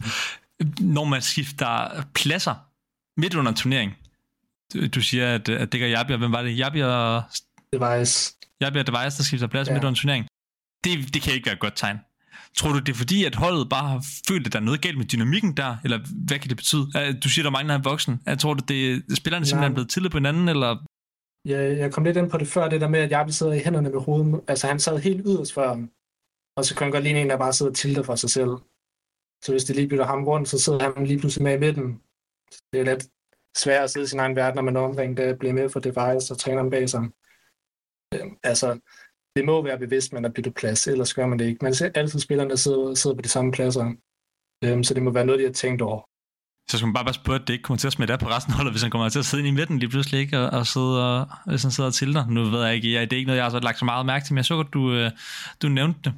Når 0.79 1.03
man 1.03 1.21
skifter 1.21 2.03
pladser 2.13 2.55
midt 3.17 3.35
under 3.35 3.51
en 3.51 3.57
turnering, 3.57 3.97
du, 4.95 5.01
siger, 5.01 5.35
at, 5.35 5.49
at 5.49 5.71
det 5.71 5.79
gør 5.79 5.87
Jabi, 5.87 6.13
og 6.13 6.19
hvem 6.19 6.31
var 6.31 6.41
det? 6.41 6.57
Jabi 6.57 6.81
og... 6.81 7.23
Device. 7.73 8.33
Jabi 8.61 8.79
og 8.79 8.87
Device, 8.87 9.17
der 9.17 9.23
skifter 9.23 9.47
plads 9.47 9.67
ja. 9.67 9.73
midt 9.73 9.83
under 9.83 9.89
en 9.89 9.95
turnering. 9.95 10.27
Det, 10.83 11.13
det 11.13 11.21
kan 11.21 11.33
ikke 11.33 11.45
være 11.45 11.53
et 11.53 11.59
godt 11.59 11.75
tegn. 11.75 11.97
Tror 12.57 12.71
du, 12.73 12.79
det 12.79 12.89
er 12.89 12.95
fordi, 13.03 13.25
at 13.25 13.35
holdet 13.35 13.69
bare 13.69 13.89
har 13.89 14.05
følt, 14.27 14.47
at 14.47 14.53
der 14.53 14.59
er 14.59 14.63
noget 14.63 14.81
galt 14.81 14.97
med 14.97 15.05
dynamikken 15.05 15.57
der? 15.57 15.77
Eller 15.83 15.99
hvad 16.27 16.39
kan 16.39 16.49
det 16.49 16.57
betyde? 16.57 16.85
Du 17.23 17.29
siger, 17.29 17.43
der 17.43 17.49
mangler 17.49 17.75
en 17.75 17.85
voksen. 17.85 18.21
Jeg 18.25 18.39
tror 18.39 18.53
du, 18.53 18.63
det 18.67 18.91
er 18.91 19.15
spillerne 19.15 19.45
simpelthen 19.45 19.73
blevet 19.73 19.89
til 19.89 20.09
på 20.09 20.17
hinanden, 20.17 20.49
eller 20.49 20.77
Ja, 21.45 21.59
jeg 21.77 21.93
kom 21.93 22.03
lidt 22.03 22.17
ind 22.17 22.29
på 22.29 22.37
det 22.37 22.47
før, 22.47 22.69
det 22.69 22.81
der 22.81 22.87
med, 22.87 22.99
at 22.99 23.11
jeg 23.11 23.33
sidder 23.33 23.53
i 23.53 23.59
hænderne 23.59 23.89
med 23.89 24.01
hovedet. 24.01 24.41
Altså, 24.47 24.67
han 24.67 24.79
sad 24.79 24.97
helt 24.99 25.21
yderst 25.25 25.53
før 25.53 25.67
ham. 25.67 25.89
Og 26.57 26.65
så 26.65 26.75
kan 26.75 26.85
han 26.85 26.91
godt 26.91 27.03
lide 27.03 27.21
en, 27.21 27.29
der 27.29 27.37
bare 27.37 27.53
sidder 27.53 27.71
og 27.71 27.75
tilter 27.75 28.03
for 28.03 28.15
sig 28.15 28.29
selv. 28.29 28.53
Så 29.43 29.51
hvis 29.51 29.63
de 29.63 29.73
lige 29.73 29.87
bytter 29.87 30.05
ham 30.05 30.23
rundt, 30.23 30.49
så 30.49 30.59
sidder 30.59 30.93
han 30.95 31.07
lige 31.07 31.19
pludselig 31.19 31.43
med 31.43 31.55
i 31.55 31.59
midten. 31.59 32.01
Det 32.73 32.79
er 32.79 32.85
lidt 32.91 33.03
svært 33.57 33.83
at 33.83 33.91
sidde 33.91 34.03
i 34.03 34.07
sin 34.07 34.19
egen 34.19 34.35
verden, 34.35 34.55
når 34.55 34.61
man 34.61 34.75
er 34.75 34.79
omringet 34.79 35.19
af 35.19 35.39
bliver 35.39 35.53
med 35.53 35.69
for 35.69 35.79
device 35.79 36.33
og 36.33 36.37
træner 36.37 36.69
bag 36.69 36.89
sig. 36.89 37.01
Øhm, 38.13 38.37
altså, 38.43 38.79
det 39.35 39.45
må 39.45 39.63
være 39.63 39.79
bevidst, 39.79 40.13
man 40.13 40.23
har 40.23 40.31
byttet 40.31 40.53
plads, 40.53 40.87
ellers 40.87 41.13
gør 41.13 41.27
man 41.27 41.39
det 41.39 41.45
ikke. 41.45 41.59
Man 41.63 41.75
ser 41.75 41.89
altid 41.95 42.19
spillerne 42.19 42.57
sidder, 42.57 42.93
sidder 42.93 43.15
på 43.15 43.21
de 43.21 43.29
samme 43.29 43.51
pladser. 43.51 43.93
Øhm, 44.63 44.83
så 44.83 44.93
det 44.93 45.03
må 45.03 45.11
være 45.11 45.25
noget, 45.25 45.39
de 45.39 45.45
har 45.45 45.53
tænkt 45.53 45.81
over. 45.81 46.01
Så 46.69 46.77
skal 46.77 46.87
man 46.87 46.93
bare 46.93 47.05
passe 47.05 47.21
på, 47.25 47.33
at 47.33 47.41
det 47.47 47.53
ikke 47.53 47.63
kommer 47.63 47.79
til 47.79 47.87
at 47.87 47.93
smitte 47.93 48.13
af 48.13 48.19
på 48.19 48.29
resten 48.29 48.51
af 48.51 48.57
holdet, 48.57 48.73
hvis 48.73 48.81
han 48.81 48.91
kommer 48.91 49.09
til 49.09 49.19
at 49.19 49.25
sidde 49.25 49.47
ind 49.47 49.47
i 49.47 49.59
midten 49.59 49.79
lige 49.79 49.89
pludselig, 49.89 50.19
ikke? 50.19 50.39
Og, 50.39 50.59
og 50.59 50.67
sidde 50.67 51.19
og, 51.19 51.27
hvis 51.45 51.63
han 51.63 51.71
sidder 51.71 51.87
og 51.87 51.93
tilter. 51.93 52.27
Nu 52.27 52.43
ved 52.43 52.65
jeg 52.65 52.75
ikke, 52.75 52.93
jeg, 52.93 53.09
det 53.09 53.15
er 53.15 53.17
ikke 53.17 53.27
noget, 53.27 53.37
jeg 53.37 53.45
har 53.45 53.49
så 53.49 53.59
lagt 53.59 53.79
så 53.79 53.85
meget 53.85 54.05
mærke 54.05 54.25
til, 54.25 54.33
men 54.33 54.37
jeg 54.37 54.45
så 54.45 54.55
godt, 54.55 54.73
du, 54.73 54.93
øh, 54.93 55.11
du 55.61 55.67
nævnte 55.69 55.99
det. 56.03 56.13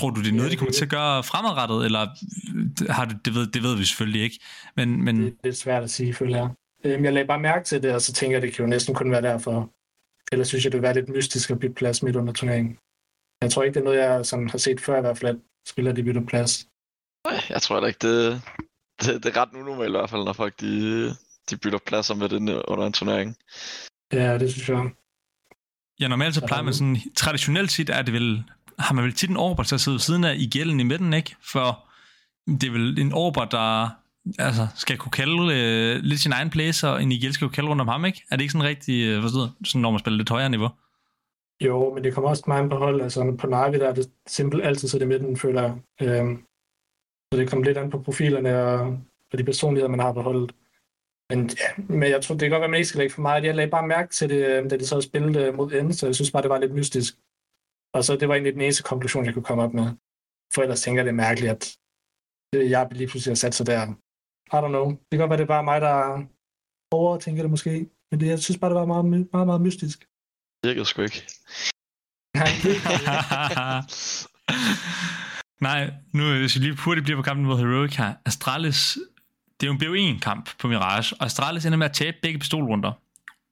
Tror 0.00 0.10
du, 0.10 0.20
det 0.22 0.28
er 0.28 0.32
noget, 0.32 0.52
de 0.52 0.56
kommer 0.56 0.72
til 0.72 0.84
at 0.84 0.90
gøre 0.90 1.22
fremadrettet, 1.22 1.84
eller 1.84 2.02
har 2.92 3.04
du, 3.04 3.14
det, 3.24 3.34
ved, 3.34 3.46
det 3.46 3.62
ved 3.62 3.76
vi 3.76 3.84
selvfølgelig 3.84 4.22
ikke. 4.22 4.40
Men, 4.76 5.04
men... 5.04 5.22
Det 5.22 5.28
er 5.28 5.36
lidt 5.44 5.56
svært 5.56 5.82
at 5.82 5.90
sige, 5.90 6.14
føler 6.14 6.36
jeg. 6.36 6.50
Øhm, 6.84 7.04
jeg 7.04 7.12
lagde 7.12 7.26
bare 7.26 7.40
mærke 7.40 7.64
til 7.64 7.82
det, 7.82 7.94
og 7.94 8.00
så 8.00 8.12
tænker 8.12 8.36
jeg, 8.36 8.42
det 8.42 8.54
kan 8.54 8.64
jo 8.64 8.68
næsten 8.68 8.94
kun 8.94 9.10
være 9.10 9.22
derfor. 9.22 9.70
Ellers 10.32 10.48
synes 10.48 10.64
jeg, 10.64 10.72
det 10.72 10.78
vil 10.78 10.82
være 10.82 10.94
lidt 10.94 11.08
mystisk 11.08 11.50
at 11.50 11.58
bytte 11.58 11.74
plads 11.74 12.02
midt 12.02 12.16
under 12.16 12.32
turneringen. 12.32 12.78
Jeg 13.42 13.50
tror 13.50 13.62
ikke, 13.62 13.74
det 13.74 13.80
er 13.80 13.84
noget, 13.84 13.98
jeg 13.98 14.26
sådan 14.26 14.48
har 14.48 14.58
set 14.58 14.80
før 14.80 14.98
i 14.98 15.00
hvert 15.00 15.18
fald, 15.18 15.36
at 15.36 15.42
spillere 15.66 15.96
de 15.96 16.02
bytter 16.02 16.26
plads. 16.26 16.66
Nej, 17.28 17.40
jeg 17.48 17.62
tror 17.62 17.76
heller 17.76 17.88
ikke, 17.88 18.08
det, 18.08 18.42
det, 19.00 19.24
det 19.24 19.36
er 19.36 19.40
ret 19.40 19.54
unormalt 19.54 19.88
i 19.88 19.98
hvert 19.98 20.10
fald, 20.10 20.24
når 20.24 20.32
folk 20.32 20.60
de, 20.60 21.08
de 21.50 21.56
bytter 21.62 21.78
pladser 21.86 22.14
med 22.14 22.28
den 22.28 22.48
under 22.48 22.86
en 22.86 22.92
turnering. 22.92 23.36
Ja, 24.12 24.38
det 24.38 24.52
synes 24.52 24.68
jeg. 24.68 24.90
Ja, 26.00 26.08
normalt 26.08 26.34
så 26.34 26.46
plejer 26.46 26.62
man 26.62 26.74
sådan, 26.74 26.96
traditionelt 27.16 27.72
set 27.72 27.90
er 27.90 28.02
det 28.02 28.14
vel, 28.14 28.44
har 28.78 28.94
man 28.94 29.04
vel 29.04 29.12
tit 29.12 29.30
en 29.30 29.36
overbart 29.36 29.66
til 29.66 29.74
at 29.74 29.80
sidde 29.80 30.00
siden 30.00 30.24
af 30.24 30.34
i 30.38 30.50
gælden 30.50 30.80
i 30.80 30.82
midten, 30.82 31.12
ikke? 31.12 31.36
For 31.52 31.88
det 32.46 32.64
er 32.64 32.70
vel 32.70 32.98
en 32.98 33.12
overbart, 33.12 33.52
der 33.52 33.90
altså, 34.38 34.66
skal 34.76 34.98
kunne 34.98 35.12
kalde 35.12 35.42
øh, 35.56 36.02
lidt 36.02 36.20
sin 36.20 36.32
egen 36.32 36.50
plays, 36.50 36.84
og 36.84 37.02
en 37.02 37.12
IGL 37.12 37.32
skal 37.32 37.46
kunne 37.46 37.54
kalde 37.54 37.68
rundt 37.68 37.82
om 37.82 37.88
ham, 37.88 38.04
ikke? 38.04 38.22
Er 38.30 38.36
det 38.36 38.42
ikke 38.42 38.52
sådan 38.52 38.68
rigtig, 38.68 39.08
øh, 39.08 39.22
forstået, 39.22 39.52
sådan 39.64 39.82
når 39.82 39.90
man 39.90 40.00
spiller 40.00 40.18
lidt 40.18 40.30
højere 40.30 40.50
niveau? 40.50 40.68
Jo, 41.60 41.94
men 41.94 42.04
det 42.04 42.14
kommer 42.14 42.30
også 42.30 42.44
meget 42.46 42.70
på 42.70 42.76
hold. 42.76 43.00
Altså 43.00 43.36
på 43.40 43.46
Navi, 43.46 43.78
der 43.78 43.88
er 43.88 43.94
det 43.94 44.10
simpelt 44.26 44.64
altid 44.64 44.88
så 44.88 44.98
det 44.98 45.08
midten, 45.08 45.36
føler 45.36 45.62
jeg. 45.62 45.72
Øhm, 46.02 46.36
så 47.32 47.40
det 47.40 47.50
kommer 47.50 47.66
lidt 47.66 47.78
an 47.78 47.90
på 47.90 48.02
profilerne 48.02 48.58
og, 48.58 48.80
og 49.32 49.38
de 49.38 49.44
personligheder, 49.44 49.90
man 49.90 50.00
har 50.00 50.12
på 50.12 50.22
holdet. 50.22 50.52
Men, 51.30 51.50
ja, 51.50 51.82
men 51.94 52.10
jeg 52.10 52.22
tror, 52.22 52.34
det 52.34 52.40
kan 52.40 52.50
godt 52.50 52.60
være, 52.60 52.70
man 52.70 52.78
ikke 52.78 52.88
skal 52.88 52.98
lægge 52.98 53.14
for 53.14 53.22
meget. 53.22 53.44
Jeg 53.44 53.54
lagde 53.54 53.70
bare 53.70 53.86
mærke 53.86 54.12
til 54.12 54.28
det, 54.28 54.46
øh, 54.46 54.70
da 54.70 54.76
de 54.76 54.86
så 54.86 55.00
spillede 55.00 55.46
øh, 55.46 55.54
mod 55.54 55.72
ende, 55.72 55.94
så 55.94 56.06
jeg 56.06 56.14
synes 56.14 56.30
bare, 56.30 56.42
det 56.42 56.50
var 56.50 56.58
lidt 56.58 56.74
mystisk. 56.74 57.14
Og 57.94 58.04
så 58.04 58.16
det 58.16 58.28
var 58.28 58.34
egentlig 58.34 58.52
den 58.52 58.60
eneste 58.60 58.82
konklusion, 58.82 59.24
jeg 59.24 59.34
kunne 59.34 59.44
komme 59.44 59.62
op 59.62 59.74
med. 59.74 59.86
For 60.54 60.62
ellers 60.62 60.82
tænker 60.82 60.98
jeg, 60.98 61.04
det 61.04 61.10
er 61.10 61.24
mærkeligt, 61.26 61.52
at 61.52 61.76
øh, 62.54 62.70
jeg 62.70 62.88
lige 62.92 63.08
pludselig 63.08 63.30
har 63.30 63.36
sat 63.36 63.54
sig 63.54 63.66
der. 63.66 63.94
I 64.52 64.56
don't 64.56 64.68
know. 64.68 64.90
Det 64.90 65.10
kan 65.10 65.18
godt 65.18 65.30
være, 65.30 65.38
det 65.38 65.44
er 65.44 65.54
bare 65.56 65.64
mig, 65.64 65.80
der 65.80 66.24
overtænker 66.90 67.42
det 67.42 67.50
måske. 67.50 67.86
Men 68.10 68.20
det, 68.20 68.26
jeg 68.26 68.38
synes 68.38 68.58
bare, 68.58 68.70
det 68.70 68.78
var 68.78 68.86
meget, 68.86 69.04
meget, 69.32 69.46
meget 69.46 69.60
mystisk. 69.60 70.00
Det 70.62 70.68
virkede 70.68 70.84
sgu 70.84 71.02
ikke. 71.02 71.22
Nej, 75.60 75.90
nu 76.12 76.38
hvis 76.38 76.56
vi 76.56 76.60
lige 76.60 76.76
hurtigt 76.76 77.04
bliver 77.04 77.18
på 77.18 77.22
kampen 77.22 77.46
mod 77.46 77.58
Heroic 77.58 77.96
her. 77.96 78.14
Astralis, 78.24 78.98
det 79.60 79.66
er 79.66 79.72
jo 79.72 79.72
en 79.72 80.16
BO1-kamp 80.16 80.58
på 80.58 80.68
Mirage, 80.68 81.16
og 81.20 81.26
Astralis 81.26 81.66
ender 81.66 81.78
med 81.78 81.86
at 81.86 81.92
tabe 81.92 82.16
begge 82.22 82.38
pistolrunder. 82.38 82.92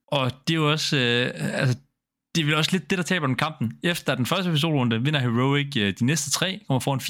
Og 0.07 0.31
det 0.49 0.55
er 0.55 0.59
jo 0.59 0.71
også, 0.71 0.97
øh, 0.97 1.61
altså, 1.61 1.79
det 2.35 2.41
er 2.41 2.45
vel 2.45 2.55
også 2.55 2.73
lidt 2.73 2.91
det, 2.91 2.99
der 2.99 3.05
taber 3.05 3.27
den 3.27 3.37
kampen. 3.37 3.79
Efter 3.83 4.15
den 4.15 4.27
første 4.27 4.51
pistolrunde 4.51 5.03
vinder 5.03 5.21
Heroic 5.21 5.77
øh, 5.77 5.95
de 5.99 6.05
næste 6.05 6.31
tre, 6.31 6.61
kommer 6.67 6.81
foran 6.81 7.01
4-0, 7.01 7.07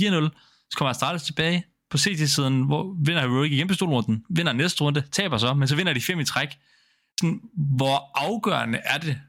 så 0.70 0.76
kommer 0.76 0.90
Astralis 0.90 1.22
tilbage 1.22 1.64
på 1.92 1.98
CT-siden, 1.98 2.62
hvor 2.62 2.96
vinder 3.04 3.20
Heroic 3.20 3.52
igen 3.52 3.68
pistolrunden, 3.68 4.24
vinder 4.28 4.52
næste 4.52 4.80
runde, 4.80 5.02
taber 5.12 5.38
så, 5.38 5.54
men 5.54 5.68
så 5.68 5.76
vinder 5.76 5.92
de 5.92 6.00
fem 6.00 6.20
i 6.20 6.24
træk. 6.24 6.48
Sådan, 7.20 7.40
hvor 7.54 8.10
afgørende 8.14 8.78
er 8.84 8.98
det 8.98 9.20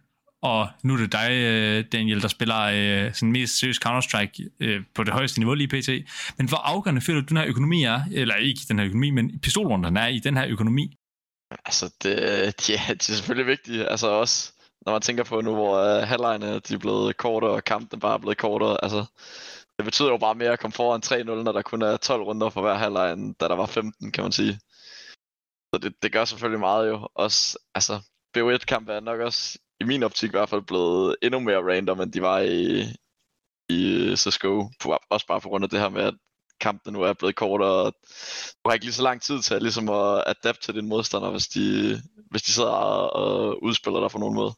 og 0.44 0.68
nu 0.84 0.94
er 0.94 0.98
det 0.98 1.12
dig, 1.12 1.32
øh, 1.32 1.86
Daniel, 1.92 2.22
der 2.22 2.28
spiller 2.28 2.60
øh, 2.60 3.14
sådan 3.14 3.32
mest 3.32 3.60
seriøs 3.60 3.80
Counter-Strike 3.86 4.50
øh, 4.60 4.82
på 4.96 5.04
det 5.04 5.14
højeste 5.14 5.40
niveau 5.40 5.54
lige 5.54 5.68
pt. 5.68 5.90
Men 6.38 6.50
hvor 6.50 6.58
afgørende 6.58 7.02
føler 7.02 7.22
du, 7.22 7.26
den 7.26 7.38
her 7.38 7.46
økonomi 7.46 7.84
er, 7.84 8.02
eller 8.12 8.36
ikke 8.36 8.62
den 8.68 8.80
her 8.80 8.86
økonomi, 8.86 9.10
men 9.10 9.40
pistolrunderne 9.40 10.00
er 10.00 10.08
i 10.08 10.20
den 10.20 10.38
her 10.38 10.48
økonomi? 10.48 10.98
Altså, 11.66 11.90
det, 12.04 12.16
ja, 12.70 12.82
det 12.88 13.10
er 13.10 13.14
selvfølgelig 13.14 13.48
vigtigt. 13.48 13.86
Altså 13.88 14.08
også, 14.08 14.52
når 14.86 14.92
man 14.92 15.02
tænker 15.02 15.24
på 15.24 15.42
nu, 15.42 15.54
hvor 15.54 15.78
øh, 15.78 16.02
uh, 16.02 16.08
halvlejene 16.08 16.60
de 16.60 16.74
er 16.74 16.78
blevet 16.78 17.18
kortere, 17.18 17.52
og 17.52 17.64
kampen 17.64 18.00
bare 18.00 18.14
er 18.14 18.18
blevet 18.18 18.38
kortere. 18.38 18.84
Altså, 18.84 19.06
det 19.78 19.86
betyder 19.86 20.10
jo 20.10 20.18
bare 20.18 20.36
mere 20.36 20.52
at 20.52 20.60
komme 20.60 20.74
foran 20.74 21.02
3-0, 21.06 21.24
når 21.24 21.52
der 21.52 21.62
kun 21.62 21.82
er 21.82 21.98
12 21.98 22.24
runder 22.24 22.50
for 22.50 22.62
hver 22.62 22.74
halvleg, 22.74 23.14
end 23.14 23.36
da 23.36 23.48
der 23.48 23.56
var 23.56 23.66
15, 23.66 24.12
kan 24.12 24.24
man 24.24 24.32
sige. 24.32 24.60
Så 25.74 25.80
det, 25.82 26.04
det 26.04 26.12
gør 26.12 26.26
selvfølgelig 26.26 26.60
meget 26.60 26.90
jo. 26.90 27.10
Også, 27.16 27.60
altså, 27.76 28.00
BO1-kamp 28.38 28.90
er 28.90 29.00
nok 29.00 29.20
også 29.20 29.60
i 29.80 29.84
min 29.84 30.04
optik 30.04 30.30
i 30.30 30.32
hvert 30.38 30.50
fald 30.50 30.62
blevet 30.62 31.16
endnu 31.22 31.40
mere 31.40 31.74
random, 31.74 32.02
end 32.02 32.12
de 32.12 32.22
var 32.22 32.40
i, 32.40 32.86
i 33.70 34.14
CSGO. 34.16 34.70
Også 35.10 35.28
bare 35.28 35.42
på 35.42 35.50
grund 35.50 35.64
af 35.64 35.70
det 35.70 35.80
her 35.80 35.90
med, 35.90 36.02
at 36.02 36.14
kampen 36.60 36.94
nu 36.94 37.02
er 37.02 37.14
blevet 37.14 37.36
kortere, 37.36 37.84
og 37.86 37.94
du 38.60 38.70
har 38.70 38.74
ikke 38.74 38.86
lige 38.86 38.94
så 38.94 39.04
lang 39.04 39.22
tid 39.22 39.42
til 39.42 39.56
at, 39.56 39.62
ligesom 39.62 39.90
at 39.90 40.24
adapte 40.28 40.62
til 40.62 40.76
din 40.76 40.90
modstander, 40.90 41.32
hvis 41.32 41.48
de, 41.48 41.64
hvis 42.32 42.42
de 42.42 42.52
sidder 42.52 42.70
og 42.70 43.64
udspiller 43.64 44.00
dig 44.00 44.12
på 44.12 44.18
nogen 44.18 44.36
måde. 44.36 44.54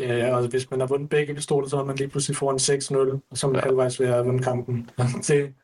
Ja, 0.00 0.36
og 0.36 0.48
hvis 0.48 0.70
man 0.70 0.80
har 0.80 0.86
vundet 0.86 1.08
begge 1.08 1.34
pistoler, 1.34 1.68
så 1.68 1.80
er 1.80 1.84
man 1.84 1.96
lige 1.96 2.08
pludselig 2.08 2.36
foran 2.36 2.56
6-0, 2.56 3.20
og 3.30 3.38
så 3.38 3.46
er 3.46 3.50
man 3.50 3.60
ja. 3.60 3.66
halvvejs 3.66 4.00
ved 4.00 4.06
at 4.06 4.26
vinde 4.26 4.42
kampen. 4.42 4.90
det, 5.28 5.54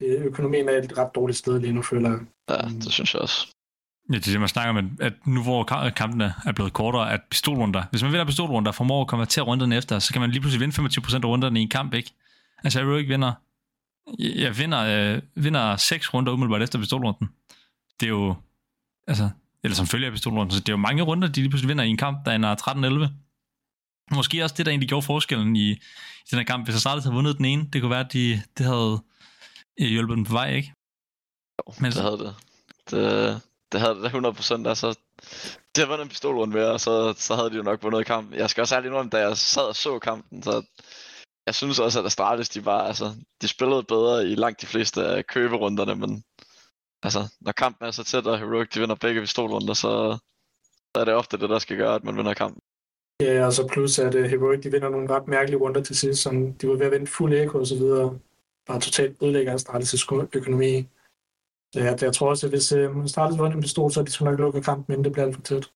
økonomien 0.00 0.68
er 0.68 0.72
et 0.72 0.98
ret 0.98 1.14
dårligt 1.14 1.38
sted 1.38 1.60
lige 1.60 1.72
nu, 1.72 1.82
føler 1.82 2.10
jeg. 2.10 2.18
Ja, 2.50 2.68
det 2.68 2.92
synes 2.92 3.14
jeg 3.14 3.22
også. 3.22 3.46
Ja, 4.12 4.16
det 4.16 4.26
er 4.26 4.30
det, 4.30 4.40
man 4.40 4.48
snakker 4.48 4.70
om, 4.70 4.96
at 5.00 5.12
nu 5.26 5.42
hvor 5.42 5.64
kampene 5.96 6.34
er 6.46 6.52
blevet 6.52 6.72
kortere, 6.72 7.12
at 7.12 7.20
pistolrunder, 7.30 7.82
hvis 7.90 8.02
man 8.02 8.12
vinder 8.12 8.26
pistolrunder, 8.26 8.72
formår 8.72 9.00
at 9.00 9.08
konvertere 9.08 9.44
runderne 9.44 9.76
efter, 9.76 9.98
så 9.98 10.12
kan 10.12 10.20
man 10.20 10.30
lige 10.30 10.40
pludselig 10.40 10.60
vinde 10.60 10.82
25% 10.82 11.14
af 11.14 11.24
runderne 11.24 11.58
i 11.60 11.62
en 11.62 11.68
kamp, 11.68 11.94
ikke? 11.94 12.10
Altså, 12.64 12.80
jeg 12.80 12.98
ikke 12.98 13.08
vinder, 13.08 13.32
jeg 14.18 14.58
vinder, 14.58 15.14
øh, 15.14 15.22
vinder 15.34 15.76
6 15.76 16.14
runder 16.14 16.32
umiddelbart 16.32 16.62
efter 16.62 16.78
pistolrunden. 16.78 17.28
Det 18.00 18.06
er 18.06 18.10
jo, 18.10 18.34
altså, 19.06 19.30
eller 19.64 19.74
som 19.74 19.86
følger 19.86 20.06
af 20.06 20.12
pistolrunden, 20.12 20.50
så 20.50 20.60
det 20.60 20.68
er 20.68 20.72
jo 20.72 20.76
mange 20.76 21.02
runder, 21.02 21.28
de 21.28 21.40
lige 21.40 21.50
pludselig 21.50 21.68
vinder 21.68 21.84
i 21.84 21.88
en 21.88 21.96
kamp, 21.96 22.26
der 22.26 22.32
er 22.32 23.06
13-11. 23.08 23.08
Måske 24.14 24.44
også 24.44 24.54
det, 24.58 24.66
der 24.66 24.72
egentlig 24.72 24.88
gjorde 24.88 25.06
forskellen 25.06 25.56
i, 25.56 25.70
i 25.70 26.28
den 26.30 26.38
her 26.38 26.44
kamp. 26.44 26.66
Hvis 26.66 26.76
Astralis 26.76 27.04
havde 27.04 27.14
vundet 27.14 27.36
den 27.36 27.44
ene, 27.44 27.68
det 27.72 27.80
kunne 27.80 27.90
være, 27.90 28.06
at 28.06 28.12
de, 28.12 28.42
det 28.58 28.66
havde 28.66 29.00
hjulpet 29.78 30.16
dem 30.16 30.24
på 30.24 30.32
vej, 30.32 30.54
ikke? 30.54 30.72
Jo, 31.58 31.74
Men, 31.80 31.92
det 31.92 32.02
havde 32.02 32.18
det. 32.18 32.34
det 32.90 33.42
det 33.72 33.80
havde 33.80 33.94
det 33.94 34.10
100%, 34.10 34.68
altså 34.68 34.98
det 35.42 35.76
havde 35.76 35.88
vundet 35.88 36.04
en 36.04 36.08
pistolrunde 36.08 36.54
ved, 36.54 36.64
og 36.64 36.80
så, 36.80 37.14
så 37.16 37.34
havde 37.34 37.50
de 37.50 37.56
jo 37.56 37.62
nok 37.62 37.82
vundet 37.82 38.06
kampen. 38.06 38.38
Jeg 38.38 38.50
skal 38.50 38.60
også 38.60 38.76
ærligt 38.76 38.94
om, 38.94 39.10
da 39.10 39.18
jeg 39.18 39.36
sad 39.36 39.62
og 39.62 39.76
så 39.76 39.98
kampen, 39.98 40.42
så 40.42 40.62
jeg 41.46 41.54
synes 41.54 41.78
også, 41.78 41.98
at 42.00 42.06
Astralis, 42.06 42.48
de 42.48 42.64
var, 42.64 42.82
altså, 42.82 43.14
de 43.42 43.48
spillede 43.48 43.82
bedre 43.82 44.26
i 44.26 44.34
langt 44.34 44.60
de 44.60 44.66
fleste 44.66 45.04
af 45.04 45.26
køberunderne, 45.26 45.94
men 45.94 46.24
altså, 47.02 47.28
når 47.40 47.52
kampen 47.52 47.86
er 47.86 47.90
så 47.90 48.04
tæt, 48.04 48.26
og 48.26 48.38
Heroic, 48.38 48.68
de 48.68 48.80
vinder 48.80 48.94
begge 48.94 49.20
pistolrunder, 49.20 49.74
så, 49.74 50.18
så 50.94 51.00
er 51.00 51.04
det 51.04 51.14
ofte 51.14 51.36
det, 51.36 51.50
der 51.50 51.58
skal 51.58 51.76
gøre, 51.76 51.94
at 51.94 52.04
man 52.04 52.16
vinder 52.16 52.34
kampen. 52.34 52.62
Ja, 53.20 53.46
og 53.46 53.52
så 53.52 53.68
plus 53.72 53.98
at 53.98 54.14
uh, 54.14 54.22
Heroic, 54.22 54.62
de 54.62 54.70
vinder 54.70 54.88
nogle 54.88 55.10
ret 55.10 55.28
mærkelige 55.28 55.60
runder 55.60 55.82
til 55.82 55.96
sidst, 55.96 56.22
som 56.22 56.52
de 56.52 56.68
var 56.68 56.74
ved 56.74 56.86
at 56.86 56.92
vinde 56.92 57.06
fuld 57.06 57.32
echo 57.32 57.58
og 57.58 57.66
så 57.66 57.76
videre. 57.76 58.18
Bare 58.66 58.80
totalt 58.80 59.22
ødelægger 59.22 59.56
Astralis' 59.56 60.28
økonomi. 60.38 60.88
Så 61.74 61.80
jeg, 61.80 62.02
jeg 62.02 62.12
tror 62.14 62.28
også, 62.28 62.46
at 62.46 62.52
hvis 62.52 62.72
uh, 62.72 63.04
Astralis 63.04 63.38
vinder 63.38 63.56
en 63.56 63.60
pistol, 63.60 63.92
så 63.92 64.00
er 64.00 64.04
de 64.04 64.10
så 64.10 64.24
nok 64.24 64.38
lukke 64.38 64.62
kampen, 64.62 64.92
inden 64.92 65.04
det 65.04 65.12
bliver 65.12 65.26
alt 65.26 65.34
for 65.34 65.42
tæt. 65.42 65.70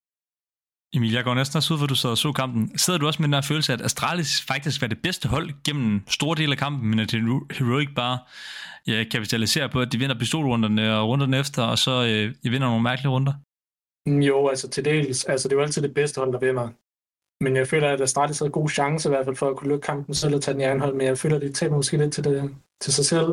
Emil, 0.95 1.13
jeg 1.13 1.25
går 1.25 1.35
næsten 1.35 1.57
også 1.57 1.75
ud, 1.75 1.79
hvor 1.79 1.87
du 1.87 1.95
sad 1.95 2.11
og 2.11 2.19
så 2.19 2.33
kampen. 2.33 2.79
Sidder 2.79 2.99
du 2.99 3.07
også 3.07 3.23
med 3.23 3.29
den 3.29 3.35
her 3.35 3.41
følelse, 3.41 3.73
at 3.73 3.81
Astralis 3.81 4.43
faktisk 4.49 4.81
var 4.81 4.89
det 4.89 5.03
bedste 5.03 5.29
hold 5.29 5.51
gennem 5.65 6.09
store 6.09 6.37
dele 6.37 6.53
af 6.53 6.59
kampen, 6.59 6.91
men 6.91 6.99
at 6.99 7.11
Heroic 7.51 7.89
bare 7.97 8.19
ja, 8.87 9.05
kapitaliserer 9.05 9.69
på, 9.69 9.81
at 9.81 9.93
de 9.93 9.99
vinder 9.99 10.19
pistolrunderne 10.19 10.99
og 10.99 11.09
runderne 11.09 11.39
efter, 11.39 11.63
og 11.63 11.79
så 11.79 11.91
øh, 11.91 12.35
de 12.43 12.51
vinder 12.51 12.69
nogle 12.69 12.83
mærkelige 12.83 13.09
runder? 13.11 13.33
Mm, 14.07 14.21
jo, 14.21 14.49
altså 14.49 14.69
til 14.69 14.85
dels. 14.85 15.25
Altså, 15.25 15.49
det 15.49 15.55
er 15.55 15.59
jo 15.59 15.63
altid 15.63 15.83
det 15.83 15.95
bedste 15.95 16.19
hold, 16.19 16.33
der 16.33 16.39
vinder. 16.39 16.69
Men 17.41 17.57
jeg 17.57 17.69
føler, 17.69 17.89
at 17.91 18.01
Astralis 18.01 18.39
havde 18.39 18.53
god 18.53 18.69
chance 18.69 19.09
i 19.09 19.11
hvert 19.11 19.25
fald 19.25 19.37
for 19.37 19.51
at 19.51 19.57
kunne 19.57 19.69
lukke 19.69 19.87
kampen 19.87 20.15
selv 20.15 20.35
og 20.35 20.43
tage 20.43 20.53
den 20.53 20.61
i 20.61 20.65
anden 20.65 20.81
hold, 20.81 20.95
men 20.95 21.07
jeg 21.07 21.19
føler, 21.19 21.37
at 21.37 21.43
de 21.43 21.53
taber 21.53 21.77
måske 21.77 21.97
lidt 21.97 22.13
til, 22.13 22.25
det, 22.25 22.57
til 22.81 22.93
sig 22.93 23.05
selv. 23.05 23.29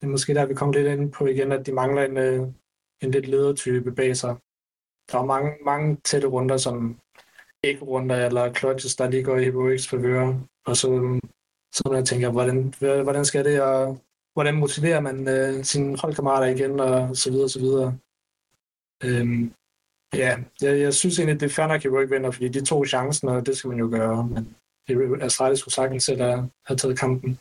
Det 0.00 0.06
er 0.06 0.10
måske 0.10 0.34
der, 0.34 0.46
vi 0.46 0.54
kommer 0.54 0.74
lidt 0.74 0.86
ind 0.86 1.12
på 1.12 1.26
igen, 1.26 1.52
at 1.52 1.66
de 1.66 1.72
mangler 1.72 2.02
en, 2.02 2.16
øh, 2.16 2.48
en 3.02 3.10
lidt 3.10 3.26
ledertype 3.26 3.92
bag 3.92 4.16
sig 4.16 4.36
der 5.12 5.18
er 5.18 5.24
mange, 5.24 5.50
mange 5.64 5.96
tætte 6.04 6.28
runder, 6.28 6.56
som 6.56 6.98
ikke 7.62 7.84
runder 7.84 8.26
eller 8.26 8.54
clutches, 8.54 8.96
der 8.96 9.10
lige 9.10 9.24
går 9.24 9.36
i 9.36 9.44
Heroics 9.44 9.88
forvører. 9.88 10.40
Og 10.66 10.76
så, 10.76 10.92
øh, 10.92 11.20
så 11.74 11.82
når 11.84 11.94
jeg 11.94 12.04
tænker, 12.04 12.30
hvordan, 12.30 12.74
hvordan 12.78 13.24
skal 13.24 13.44
det, 13.44 13.62
og 13.62 13.98
hvordan 14.32 14.54
motiverer 14.54 15.00
man 15.00 15.16
uh, 15.28 15.64
sine 15.64 15.98
holdkammerater 15.98 16.46
igen, 16.46 16.80
og 16.80 17.16
så 17.16 17.30
videre, 17.30 17.44
og 17.44 17.50
så 17.50 17.60
videre. 17.60 17.98
Øhm, 19.04 19.52
ja, 20.14 20.36
jeg, 20.62 20.80
jeg 20.80 20.94
synes 20.94 21.18
egentlig, 21.18 21.40
det 21.40 21.46
er 21.46 21.54
fair 21.54 21.66
nok, 21.66 21.74
at 21.74 21.82
Heroic 21.82 22.10
vinder, 22.10 22.30
fordi 22.30 22.48
de 22.48 22.64
to 22.64 22.84
chancen, 22.84 23.28
og 23.28 23.46
det 23.46 23.56
skal 23.56 23.68
man 23.68 23.78
jo 23.78 23.88
gøre. 23.90 24.26
Men 24.26 24.54
Astralis 25.22 25.50
altså, 25.50 25.60
skulle 25.60 25.74
sagtens 25.74 26.04
selv 26.04 26.22
have, 26.22 26.76
taget 26.76 26.98
kampen 26.98 27.38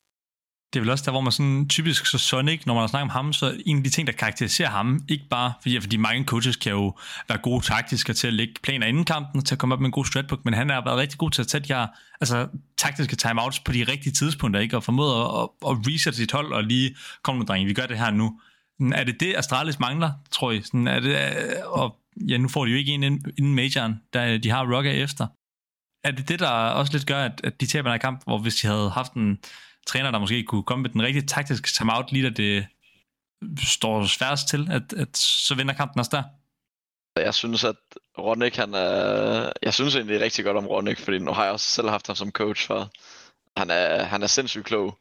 det 0.74 0.80
er 0.80 0.82
vel 0.82 0.90
også 0.90 1.04
der, 1.06 1.12
hvor 1.12 1.22
man 1.22 1.32
sådan 1.32 1.68
typisk 1.70 2.06
så 2.06 2.18
Sonic, 2.18 2.66
når 2.66 2.74
man 2.74 2.82
har 2.82 2.88
snakket 2.88 3.04
om 3.04 3.10
ham, 3.10 3.34
så 3.34 3.58
en 3.66 3.78
af 3.78 3.84
de 3.84 3.90
ting, 3.90 4.08
der 4.08 4.14
karakteriserer 4.14 4.70
ham, 4.70 5.02
ikke 5.10 5.26
bare 5.30 5.54
fordi, 5.62 5.82
fordi 5.82 5.98
mange 5.98 6.26
coaches 6.26 6.56
kan 6.56 6.72
jo 6.72 6.98
være 7.30 7.38
gode 7.38 7.66
taktiske 7.66 8.14
til 8.14 8.28
at 8.28 8.34
lægge 8.34 8.54
planer 8.64 8.88
inden 8.88 9.06
kampen, 9.06 9.42
til 9.42 9.56
at 9.56 9.60
komme 9.60 9.76
op 9.76 9.80
med 9.80 9.86
en 9.86 9.92
god 9.92 10.06
stratbook, 10.06 10.46
men 10.46 10.54
han 10.54 10.70
har 10.70 10.84
været 10.86 10.98
rigtig 10.98 11.18
god 11.18 11.32
til 11.32 11.42
at 11.42 11.48
tage 11.48 11.64
de 11.64 11.74
her 11.74 11.88
altså, 12.22 12.48
taktiske 12.78 13.16
timeouts 13.16 13.60
på 13.60 13.72
de 13.72 13.84
rigtige 13.84 14.14
tidspunkter, 14.14 14.60
ikke? 14.60 14.78
og 14.78 14.84
formået 14.84 15.14
at, 15.14 15.42
at, 15.42 15.72
at 15.72 15.78
reset 15.88 16.16
sit 16.16 16.32
hold 16.32 16.54
og 16.54 16.64
lige, 16.64 16.96
kom 17.24 17.36
nu 17.36 17.44
drenge, 17.44 17.68
vi 17.68 17.74
gør 17.74 17.86
det 17.86 17.98
her 17.98 18.12
nu. 18.12 18.40
Er 18.94 19.04
det 19.04 19.20
det, 19.20 19.36
Astralis 19.38 19.80
mangler, 19.80 20.12
tror 20.32 20.52
jeg? 20.52 20.66
Sådan, 20.66 20.88
er 20.88 21.00
det, 21.00 21.16
øh, 21.16 21.56
og 21.66 21.99
ja, 22.30 22.38
nu 22.38 22.48
får 22.48 22.66
de 22.66 22.72
jo 22.72 22.78
ikke 22.78 22.92
en 22.92 23.04
inden 23.04 23.56
majoren, 23.56 24.02
da 24.14 24.38
de 24.38 24.50
har 24.50 24.76
Rocker 24.76 24.92
efter. 24.92 25.28
Er 26.04 26.12
det 26.12 26.30
det, 26.30 26.40
der 26.40 26.50
også 26.50 26.94
lidt 26.94 27.08
gør, 27.08 27.26
at, 27.26 27.42
at 27.44 27.62
de 27.62 27.66
taber 27.66 27.90
den 27.90 27.94
her 27.94 28.08
kamp, 28.08 28.24
hvor 28.24 28.38
hvis 28.38 28.56
de 28.56 28.68
havde 28.68 28.90
haft 28.90 29.14
en 29.14 29.40
træner, 29.88 30.12
der 30.12 30.20
måske 30.20 30.44
kunne 30.44 30.64
komme 30.64 30.82
med 30.82 30.90
den 30.90 31.02
rigtige 31.02 31.28
taktiske 31.28 31.70
timeout, 31.78 32.12
lige 32.12 32.30
da 32.30 32.30
det 32.30 32.68
står 33.60 34.06
sværest 34.06 34.48
til, 34.48 34.72
at, 34.72 34.94
at 34.94 35.18
så 35.18 35.56
vinder 35.56 35.74
kampen 35.74 36.00
også 36.00 36.12
der? 36.18 36.24
Jeg 37.22 37.34
synes, 37.34 37.64
at 37.64 37.76
Ronnik, 38.18 38.56
han 38.56 38.74
er... 38.74 39.52
Jeg 39.62 39.74
synes 39.74 39.96
egentlig 39.96 40.22
rigtig 40.22 40.46
godt 40.46 40.58
om 40.58 40.68
Ronnik, 40.68 41.00
fordi 41.00 41.20
nu 41.20 41.32
har 41.32 41.44
jeg 41.44 41.54
også 41.54 41.72
selv 41.72 41.90
haft 41.90 42.08
ham 42.08 42.16
som 42.16 42.32
coach 42.32 42.68
for. 42.68 42.92
Han 43.60 43.70
er, 43.70 44.04
han 44.04 44.24
er 44.24 44.28
sindssygt 44.28 44.66
klog. 44.66 45.00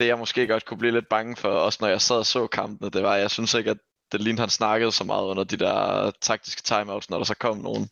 Det 0.00 0.06
jeg 0.06 0.18
måske 0.18 0.46
godt 0.46 0.64
kunne 0.64 0.78
blive 0.78 0.92
lidt 0.92 1.08
bange 1.08 1.36
for, 1.36 1.48
også 1.48 1.78
når 1.80 1.88
jeg 1.88 2.00
sad 2.00 2.16
og 2.16 2.26
så 2.26 2.46
kampene, 2.46 2.90
det 2.90 3.02
var, 3.02 3.14
at 3.14 3.20
jeg 3.20 3.30
synes 3.30 3.54
ikke, 3.54 3.70
at 3.70 3.78
det 4.12 4.20
lignede, 4.20 4.40
han 4.40 4.50
snakkede 4.50 4.92
så 4.92 5.04
meget 5.04 5.24
under 5.24 5.44
de 5.44 5.56
der 5.56 6.10
taktiske 6.20 6.62
timeouts, 6.62 7.10
når 7.10 7.18
der 7.18 7.24
så 7.24 7.34
kom 7.34 7.58
nogen. 7.58 7.88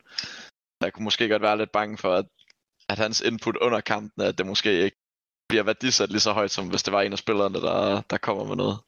Jeg 0.80 0.92
kunne 0.92 1.04
måske 1.04 1.28
godt 1.28 1.42
være 1.42 1.58
lidt 1.58 1.72
bange 1.72 1.98
for, 1.98 2.14
at, 2.14 2.26
at 2.88 2.98
hans 2.98 3.20
input 3.20 3.56
under 3.56 3.80
kampen, 3.80 4.24
at 4.24 4.38
det 4.38 4.46
måske 4.46 4.84
ikke 4.84 4.96
bliver 5.48 5.62
værdisat 5.64 6.10
lige 6.10 6.20
så 6.20 6.32
højt, 6.32 6.50
som 6.50 6.68
hvis 6.68 6.82
det 6.82 6.92
var 6.92 7.02
en 7.02 7.12
af 7.12 7.18
spillerne, 7.18 7.54
der, 7.60 8.00
der 8.10 8.16
kommer 8.16 8.44
med 8.44 8.56
noget. 8.56 8.78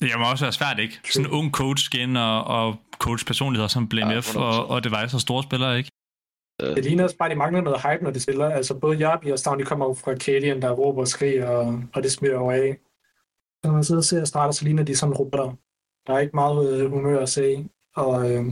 Det 0.00 0.10
må 0.18 0.30
også 0.30 0.44
være 0.44 0.52
svært, 0.52 0.78
ikke? 0.78 1.00
Sådan 1.12 1.26
en 1.26 1.32
ung 1.32 1.52
coach 1.52 1.94
igen, 1.94 2.16
og, 2.16 2.44
og 2.44 2.76
coach 2.98 3.26
personligheder 3.26 3.68
som 3.68 3.88
BMF, 3.88 4.34
ja, 4.34 4.40
og, 4.40 4.66
og 4.66 4.84
det 4.84 4.92
var 4.92 5.06
så 5.06 5.18
store 5.18 5.42
spillere, 5.42 5.78
ikke? 5.78 5.90
Øh. 6.62 6.76
Det 6.76 6.84
ligner 6.84 7.04
også 7.04 7.16
bare, 7.16 7.28
at 7.28 7.34
de 7.34 7.38
mangler 7.38 7.60
noget 7.60 7.82
hype, 7.82 8.04
når 8.04 8.10
de 8.10 8.20
spiller. 8.20 8.48
Altså 8.50 8.78
både 8.78 8.96
Jabi 8.96 9.30
og 9.30 9.38
Stavn, 9.38 9.60
de 9.60 9.64
kommer 9.64 9.86
jo 9.86 9.94
fra 9.94 10.16
Cadian, 10.16 10.62
der 10.62 10.70
råber 10.70 11.00
og 11.00 11.08
skriger, 11.08 11.48
og, 11.48 11.82
og 11.94 12.02
det 12.02 12.12
smitter 12.12 12.38
over 12.38 12.52
af. 12.52 12.76
Så 13.62 13.68
når 13.68 13.72
man 13.72 13.84
sidder 13.84 14.00
og 14.00 14.04
ser 14.04 14.24
starter, 14.24 14.52
så 14.52 14.64
ligner 14.64 14.82
de 14.82 14.96
sådan 14.96 15.14
robotter. 15.14 15.56
Der 16.06 16.14
er 16.14 16.18
ikke 16.18 16.36
meget 16.36 16.80
øh, 16.80 16.90
humør 16.90 17.20
at 17.22 17.28
se. 17.28 17.68
Og 17.96 18.30
øh, 18.30 18.44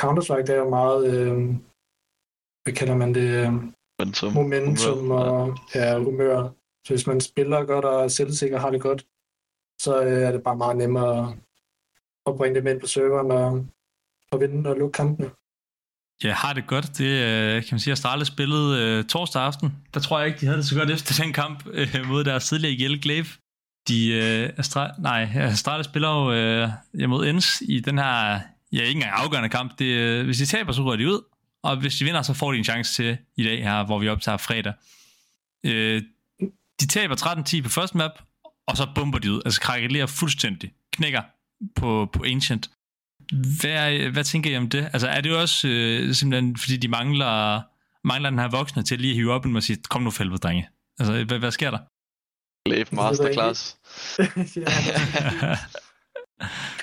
Counter-Strike, 0.00 0.46
det 0.46 0.50
er 0.50 0.58
jo 0.58 0.70
meget, 0.70 1.14
øh, 1.14 1.36
hvad 2.62 2.74
kalder 2.74 2.96
man 2.96 3.14
det, 3.14 3.46
øh, 3.46 3.52
momentum, 3.98 4.32
momentum 4.32 4.98
humør, 4.98 5.16
og 5.16 5.58
ja, 5.74 5.98
humør. 5.98 6.48
Så 6.84 6.92
hvis 6.94 7.06
man 7.06 7.20
spiller 7.20 7.64
godt 7.64 7.84
og 7.84 8.04
er 8.04 8.08
selvsikker 8.08 8.58
har 8.58 8.70
det 8.70 8.80
godt, 8.80 9.06
så 9.80 10.02
øh, 10.02 10.22
er 10.22 10.32
det 10.32 10.42
bare 10.42 10.56
meget 10.56 10.76
nemmere 10.76 11.36
at 12.26 12.36
bringe 12.36 12.54
det 12.54 12.64
med 12.64 12.80
på 12.80 12.86
serveren 12.86 13.30
og, 13.30 13.66
og 14.32 14.40
vinde 14.40 14.70
og 14.70 14.76
lukke 14.76 14.92
kampene. 14.92 15.30
Ja, 16.24 16.32
har 16.32 16.52
det 16.52 16.66
godt. 16.66 16.98
Det 16.98 17.10
øh, 17.26 17.62
kan 17.62 17.68
man 17.70 17.80
sige, 17.80 17.92
at 17.92 17.98
Astralis 17.98 18.28
spillede 18.28 18.98
uh, 18.98 19.04
torsdag 19.04 19.42
aften. 19.42 19.68
Der 19.94 20.00
tror 20.00 20.18
jeg 20.18 20.26
ikke, 20.28 20.40
de 20.40 20.46
havde 20.46 20.58
det 20.58 20.66
så 20.66 20.78
godt 20.78 20.90
efter 20.90 21.24
den 21.24 21.32
kamp 21.32 21.66
uh, 21.66 22.08
mod 22.08 22.24
deres 22.24 22.48
tidligere 22.48 22.76
Yale 22.80 23.00
Glaive. 23.00 23.26
De, 23.88 24.08
øh, 24.08 24.50
Astra, 24.56 24.90
nej, 24.98 25.28
Astralis 25.34 25.86
spiller 25.86 26.08
jo 26.08 26.32
øh, 26.32 27.08
mod 27.08 27.26
Ens 27.26 27.62
i 27.68 27.80
den 27.80 27.98
her, 27.98 28.40
ja, 28.72 28.82
ikke 28.82 28.90
engang 28.90 29.12
afgørende 29.12 29.48
kamp. 29.48 29.78
Det, 29.78 29.84
øh, 29.84 30.24
hvis 30.24 30.38
de 30.38 30.46
taber, 30.46 30.72
så 30.72 30.82
ryger 30.82 30.96
de 30.96 31.08
ud. 31.08 31.24
Og 31.62 31.76
hvis 31.76 31.96
de 31.96 32.04
vinder, 32.04 32.22
så 32.22 32.34
får 32.34 32.52
de 32.52 32.58
en 32.58 32.64
chance 32.64 32.94
til 32.94 33.18
i 33.36 33.44
dag 33.44 33.62
her, 33.62 33.84
hvor 33.84 33.98
vi 33.98 34.08
optager 34.08 34.36
fredag. 34.36 34.72
Øh, 35.64 36.02
de 36.80 36.86
taber 36.86 37.16
13-10 37.16 37.62
på 37.62 37.68
første 37.68 37.96
map, 37.96 38.22
og 38.66 38.76
så 38.76 38.86
bomber 38.94 39.18
de 39.18 39.32
ud. 39.32 39.42
Altså 39.44 39.60
krakelerer 39.60 40.06
fuldstændig. 40.06 40.72
Knækker 40.92 41.22
på, 41.76 42.10
på 42.12 42.24
Ancient. 42.26 42.70
Hvad, 43.60 44.10
hvad 44.10 44.24
tænker 44.24 44.50
I 44.50 44.56
om 44.56 44.68
det? 44.68 44.90
Altså 44.92 45.08
er 45.08 45.20
det 45.20 45.30
jo 45.30 45.40
også 45.40 45.68
øh, 45.68 46.14
simpelthen, 46.14 46.56
fordi 46.56 46.76
de 46.76 46.88
mangler, 46.88 47.62
mangler 48.04 48.30
den 48.30 48.38
her 48.38 48.48
voksne 48.48 48.82
til 48.82 49.00
lige 49.00 49.10
at 49.10 49.16
hive 49.16 49.32
op 49.32 49.46
og 49.46 49.62
sige, 49.62 49.78
kom 49.88 50.02
nu 50.02 50.10
fælde 50.10 50.38
drenge. 50.38 50.68
Altså, 50.98 51.24
hvad, 51.24 51.38
hvad 51.38 51.50
sker 51.50 51.70
der? 51.70 51.78
Lev 52.68 52.86
masterclass. 52.92 53.76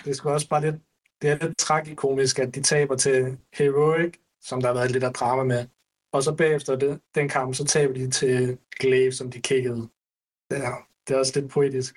det 0.04 0.10
er 0.10 0.14
sgu 0.14 0.30
også 0.30 0.48
bare 0.48 0.62
lidt, 0.62 0.76
det 1.22 1.30
er 1.30 1.38
lidt 1.42 1.58
tragikomisk, 1.58 2.40
at 2.40 2.56
de 2.56 2.62
taber 2.62 2.96
til 2.96 3.38
Heroic, 3.54 4.14
som 4.42 4.62
der 4.62 4.68
har 4.68 4.74
været 4.74 4.92
lidt 4.92 5.04
af 5.04 5.14
drama 5.14 5.44
med. 5.44 5.66
Og 6.14 6.24
så 6.24 6.36
bagefter 6.36 6.76
det, 6.76 7.00
den 7.16 7.30
kamp, 7.30 7.56
så 7.56 7.66
taber 7.66 7.94
de 7.94 8.12
til 8.12 8.58
Glaive, 8.80 9.12
som 9.12 9.32
de 9.32 9.42
kiggede. 9.42 9.90
Ja, 10.52 10.72
det 11.08 11.14
er 11.14 11.20
også 11.20 11.32
lidt 11.36 11.52
poetisk. 11.52 11.96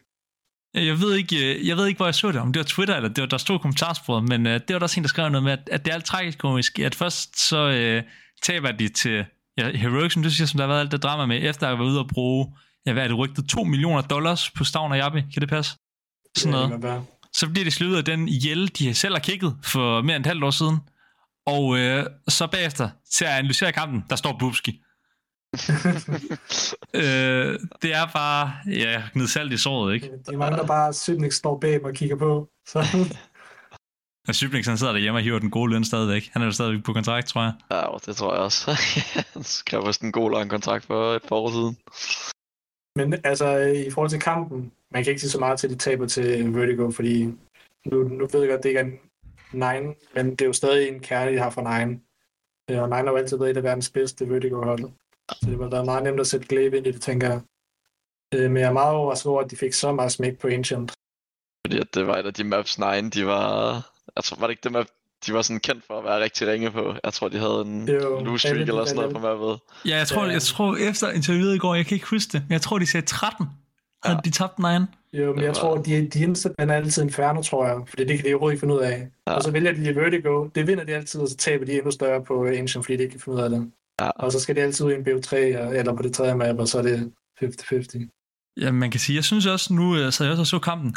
Jeg 0.75 1.01
ved 1.01 1.15
ikke, 1.15 1.37
øh, 1.37 1.69
jeg 1.69 1.77
ved 1.77 1.87
ikke, 1.87 1.99
hvor 1.99 2.07
jeg 2.07 2.15
så 2.15 2.33
det, 2.33 2.41
om 2.41 2.53
det 2.53 2.61
var 2.61 2.65
Twitter, 2.65 2.97
eller 2.97 3.09
det 3.09 3.21
var, 3.23 3.27
der 3.27 3.39
stod 3.39 3.59
kommentarsporet, 3.59 4.29
men 4.29 4.47
uh, 4.47 4.53
det 4.53 4.69
var 4.69 4.79
der 4.79 4.85
også 4.85 5.01
en, 5.01 5.05
der 5.05 5.09
skrev 5.09 5.29
noget 5.29 5.45
med, 5.45 5.53
at, 5.53 5.69
at 5.73 5.85
det 5.85 5.91
er 5.91 5.95
alt 5.95 6.05
tragisk 6.05 6.39
komisk, 6.39 6.79
at 6.79 6.95
først 6.95 7.49
så 7.49 7.67
uh, 7.69 8.11
taber 8.43 8.73
de 8.73 8.89
til 8.89 9.25
ja, 9.59 9.77
Heroic, 9.77 10.13
som 10.13 10.23
du 10.23 10.31
siger, 10.31 10.47
som 10.47 10.59
der 10.59 10.67
har 10.67 10.73
været 10.73 10.81
alt 10.81 10.93
det 10.93 11.03
drama 11.03 11.27
med, 11.27 11.49
efter 11.51 11.69
at 11.69 11.79
være 11.79 11.89
ude 11.89 12.01
og 12.01 12.09
bruge, 12.09 12.47
ja, 12.87 12.93
hvad 12.93 13.05
er 13.05 13.09
det, 13.09 13.19
rygtet 13.19 13.49
2 13.49 13.65
millioner 13.65 14.03
dollars 14.03 14.51
på 14.51 14.65
Stavn 14.65 14.93
og 14.93 14.99
Jabi, 14.99 15.21
kan 15.21 15.41
det 15.41 15.49
passe? 15.49 15.77
Sådan 16.37 16.53
noget. 16.53 17.03
Så 17.33 17.49
bliver 17.49 17.65
de 17.65 17.71
sluttet 17.71 17.97
af 17.97 18.05
den 18.05 18.29
ihjel, 18.29 18.69
de 18.79 18.95
selv 18.95 19.15
har 19.15 19.21
kigget 19.21 19.57
for 19.63 20.03
mere 20.03 20.17
end 20.17 20.25
et 20.25 20.27
halvt 20.27 20.45
år 20.45 20.51
siden, 20.51 20.79
og 21.47 21.79
øh, 21.79 22.07
så 22.29 22.47
bagefter 22.47 22.91
til 23.13 23.25
at 23.25 23.31
analysere 23.31 23.73
kampen, 23.73 24.05
der 24.11 24.17
står 24.17 24.37
Bubski. 24.39 24.83
øh, 26.95 27.59
det 27.83 27.95
er 27.95 28.07
bare, 28.15 28.53
ja, 28.67 29.03
salt 29.27 29.53
i 29.53 29.57
såret, 29.57 29.95
ikke? 29.95 30.11
De 30.31 30.37
mangler 30.37 30.67
bare, 30.67 30.89
at 30.89 30.97
Sybnik 30.97 31.33
står 31.33 31.59
bag 31.61 31.85
og 31.85 31.95
kigger 31.95 32.17
på. 32.17 32.49
Så. 32.67 32.85
Ja, 34.29 34.33
Sybnik, 34.33 34.67
han 34.67 34.79
sidder 34.79 34.93
derhjemme 34.93 35.19
og 35.19 35.23
hiver 35.23 35.39
den 35.39 35.51
gode 35.51 35.73
løn 35.73 35.85
stadigvæk. 35.85 36.31
Han 36.33 36.43
er 36.43 36.47
jo 36.47 36.53
stadigvæk 36.53 36.85
på 36.85 36.93
kontrakt, 36.93 37.29
tror 37.29 37.43
jeg. 37.43 37.53
Ja, 37.71 37.85
det 38.07 38.17
tror 38.17 38.35
jeg 38.35 38.43
også. 38.43 38.71
han 39.33 39.43
skrev 39.43 39.87
vist 39.87 40.01
en 40.01 40.13
god 40.13 40.31
lang 40.31 40.51
kontrakt 40.51 40.87
for 40.87 41.15
et 41.15 41.23
par 41.23 41.37
år 41.37 41.51
siden. 41.51 41.77
Men 42.99 43.15
altså, 43.25 43.59
øh, 43.59 43.87
i 43.87 43.91
forhold 43.91 44.11
til 44.11 44.21
kampen, 44.21 44.73
man 44.91 45.05
kan 45.05 45.11
ikke 45.11 45.21
sige 45.21 45.31
så 45.31 45.39
meget 45.39 45.59
til, 45.59 45.67
at 45.67 45.71
de 45.71 45.79
taber 45.79 46.07
til 46.07 46.55
Vertigo, 46.55 46.91
fordi 46.91 47.25
nu, 47.87 48.03
nu 48.03 48.27
ved 48.33 48.41
jeg 48.41 48.51
godt, 48.51 48.63
det 48.63 48.69
ikke 48.69 48.81
er 48.81 48.85
en 48.85 49.01
Nine, 49.53 49.95
men 50.15 50.31
det 50.31 50.41
er 50.41 50.47
jo 50.47 50.53
stadig 50.53 50.89
en 50.89 51.01
kerne, 51.01 51.33
de 51.33 51.39
har 51.39 51.51
for 51.51 51.63
Nine. 51.63 52.01
Øh, 52.71 52.83
og 52.83 52.89
Nine 52.89 52.97
har 52.97 53.11
jo 53.11 53.17
altid 53.17 53.39
været 53.39 53.51
et 53.51 53.57
af 53.57 53.63
verdens 53.63 53.91
bedste 53.91 54.29
Vertigo-hold. 54.29 54.83
Så 55.33 55.51
det 55.51 55.59
var 55.59 55.69
da 55.71 55.83
meget 55.83 56.05
nemt 56.05 56.21
at 56.21 56.27
sætte 56.27 56.47
glæde 56.47 56.77
ind 56.77 56.87
i 56.87 56.93
det, 56.93 57.03
tænker 57.03 57.29
jeg. 57.29 57.41
Øh, 58.35 58.51
men 58.51 58.57
jeg 58.57 58.69
er 58.69 58.73
meget 58.73 58.95
overrasket 58.95 59.31
over, 59.31 59.43
at 59.43 59.51
de 59.51 59.57
fik 59.57 59.73
så 59.73 59.93
meget 59.93 60.13
smæk 60.13 60.39
på 60.39 60.49
Ancient. 60.49 60.93
Fordi 61.67 61.79
at 61.81 61.95
det 61.95 62.07
var 62.07 62.17
et 62.17 62.27
af 62.27 62.35
de 62.35 62.45
maps 62.45 62.79
9, 62.79 62.85
de 63.09 63.27
var... 63.27 63.77
Altså, 64.17 64.37
var 64.41 64.47
det 64.47 64.53
ikke 64.53 64.65
det 64.65 64.73
map, 64.73 64.87
de 65.27 65.33
var 65.35 65.43
sådan 65.43 65.61
kendt 65.61 65.85
for 65.87 65.99
at 65.99 66.05
være 66.05 66.21
rigtig 66.23 66.49
ringe 66.49 66.71
på. 66.71 66.95
Jeg 67.05 67.13
tror, 67.13 67.29
de 67.29 67.39
havde 67.39 67.63
en 67.67 67.89
Jo, 67.89 68.25
lose 68.25 68.49
streak 68.49 68.69
eller 68.69 68.85
sådan 68.85 68.97
noget 68.97 69.13
på 69.15 69.21
hver 69.21 69.35
ved. 69.49 69.57
Ja, 69.87 69.97
jeg 69.97 70.07
tror, 70.09 70.25
Ja. 70.27 70.33
jeg 70.33 70.43
tror 70.43 70.77
efter 70.77 71.11
interviewet 71.11 71.55
i 71.55 71.59
går, 71.59 71.75
jeg 71.75 71.87
kan 71.87 71.95
ikke 71.95 72.07
huske 72.11 72.33
det, 72.33 72.43
men 72.49 72.53
jeg 72.53 72.61
tror, 72.61 72.79
de 72.79 72.87
sagde 72.87 73.07
13, 73.07 73.47
havde 74.05 74.17
Ja. 74.17 74.21
de 74.25 74.31
tabt 74.31 74.59
9. 74.59 74.65
Jo, 75.13 75.33
men 75.33 75.41
jeg 75.41 75.49
var- 75.49 75.55
tror, 75.55 75.77
de, 75.77 76.07
de 76.09 76.23
eneste 76.25 76.51
er 76.59 76.73
altid 76.73 77.03
Inferno, 77.03 77.43
tror 77.43 77.67
jeg. 77.67 77.77
Fordi 77.89 78.05
det 78.05 78.17
kan 78.19 78.27
de 78.27 78.31
overhovedet 78.35 78.55
ikke 78.55 78.61
finde 78.61 78.75
ud 78.75 78.81
af. 78.81 79.09
Ja. 79.27 79.33
Og 79.33 79.43
så 79.43 79.51
vælger 79.51 79.73
de 79.73 79.97
Vertigo. 79.97 80.49
Det 80.55 80.67
vinder 80.67 80.85
de 80.85 80.95
altid, 80.95 81.21
og 81.21 81.29
så 81.29 81.37
taber 81.37 81.65
de 81.65 81.73
endnu 81.73 81.91
større 81.91 82.25
på 82.25 82.47
Ancient, 82.47 82.85
fordi 82.87 82.97
de 82.97 83.03
ikke 83.03 83.13
kan 83.13 83.21
finde 83.21 83.39
ud 83.39 83.43
af 83.43 83.51
det. 83.51 83.71
Ja. 84.01 84.11
Og 84.11 84.33
så 84.33 84.41
skal 84.41 84.57
de 84.57 84.61
altid 84.61 84.87
ud 84.87 84.93
i 84.93 84.95
en 84.95 85.03
BO3, 85.09 85.59
og- 85.63 85.77
eller 85.77 85.97
på 85.97 86.03
det 86.03 86.13
tredje 86.13 86.35
map, 86.35 86.59
og 86.59 86.69
så 86.69 86.79
er 86.79 86.83
det 86.83 87.13
50-50. 87.41 88.09
Ja, 88.61 88.71
man 88.73 88.91
kan 88.91 89.01
sige, 89.01 89.17
jeg 89.17 89.25
synes 89.25 89.47
også, 89.47 89.75
nu 89.75 89.97
øh, 89.97 90.13
sad 90.13 90.27
jeg 90.27 90.31
også 90.31 90.41
og 90.43 90.47
så 90.47 90.59
kampen, 90.59 90.97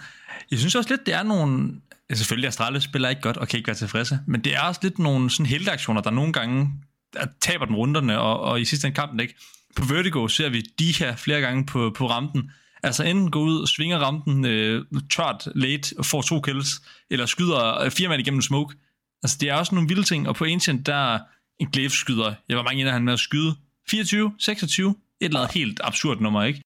jeg 0.51 0.59
synes 0.59 0.75
også 0.75 0.89
lidt, 0.89 1.05
det 1.05 1.13
er 1.13 1.23
nogle, 1.23 1.71
selvfølgelig 2.17 2.47
Astralis 2.47 2.83
spiller 2.83 3.09
ikke 3.09 3.21
godt 3.21 3.37
og 3.37 3.47
kan 3.47 3.57
ikke 3.57 3.67
være 3.67 3.75
tilfredse, 3.75 4.19
men 4.27 4.43
det 4.43 4.55
er 4.55 4.61
også 4.61 4.79
lidt 4.83 4.99
nogle 4.99 5.29
sådan 5.29 5.45
helteaktioner, 5.45 6.01
der 6.01 6.11
nogle 6.11 6.33
gange 6.33 6.69
der 7.13 7.25
taber 7.41 7.65
den 7.65 7.75
runderne, 7.75 8.19
og, 8.19 8.39
og 8.39 8.61
i 8.61 8.65
sidste 8.65 8.87
ende 8.87 8.95
kampen 8.95 9.19
ikke. 9.19 9.35
På 9.75 9.85
Vertigo 9.85 10.27
ser 10.27 10.49
vi 10.49 10.61
de 10.79 10.91
her 10.91 11.15
flere 11.15 11.41
gange 11.41 11.65
på, 11.65 11.93
på 11.97 12.09
rampen, 12.09 12.51
altså 12.83 13.03
enten 13.03 13.31
gå 13.31 13.39
ud 13.39 13.61
og 13.61 13.67
svinger 13.67 13.97
rampen 13.99 14.45
øh, 14.45 14.85
tørt 15.09 15.47
late 15.55 15.95
og 15.97 16.05
får 16.05 16.21
to 16.21 16.41
kills, 16.41 16.81
eller 17.09 17.25
skyder 17.25 17.81
øh, 17.81 17.91
fire 17.91 18.09
mand 18.09 18.21
igennem 18.21 18.41
smoke. 18.41 18.75
Altså 19.23 19.37
det 19.41 19.49
er 19.49 19.53
også 19.53 19.75
nogle 19.75 19.87
vilde 19.87 20.03
ting, 20.03 20.27
og 20.27 20.35
på 20.35 20.45
Ancient, 20.45 20.85
der 20.85 21.13
er 21.13 21.19
en 21.59 21.67
Glaive 21.67 21.89
skyder, 21.89 22.33
jeg 22.49 22.57
var 22.57 22.63
mange 22.63 22.81
ender 22.81 22.93
han 22.93 23.03
med 23.03 23.13
at 23.13 23.19
skyde, 23.19 23.55
24, 23.89 24.33
26, 24.39 24.89
et 24.89 24.95
eller 25.25 25.39
andet 25.39 25.53
helt 25.53 25.79
absurd 25.83 26.19
nummer, 26.19 26.43
ikke? 26.43 26.61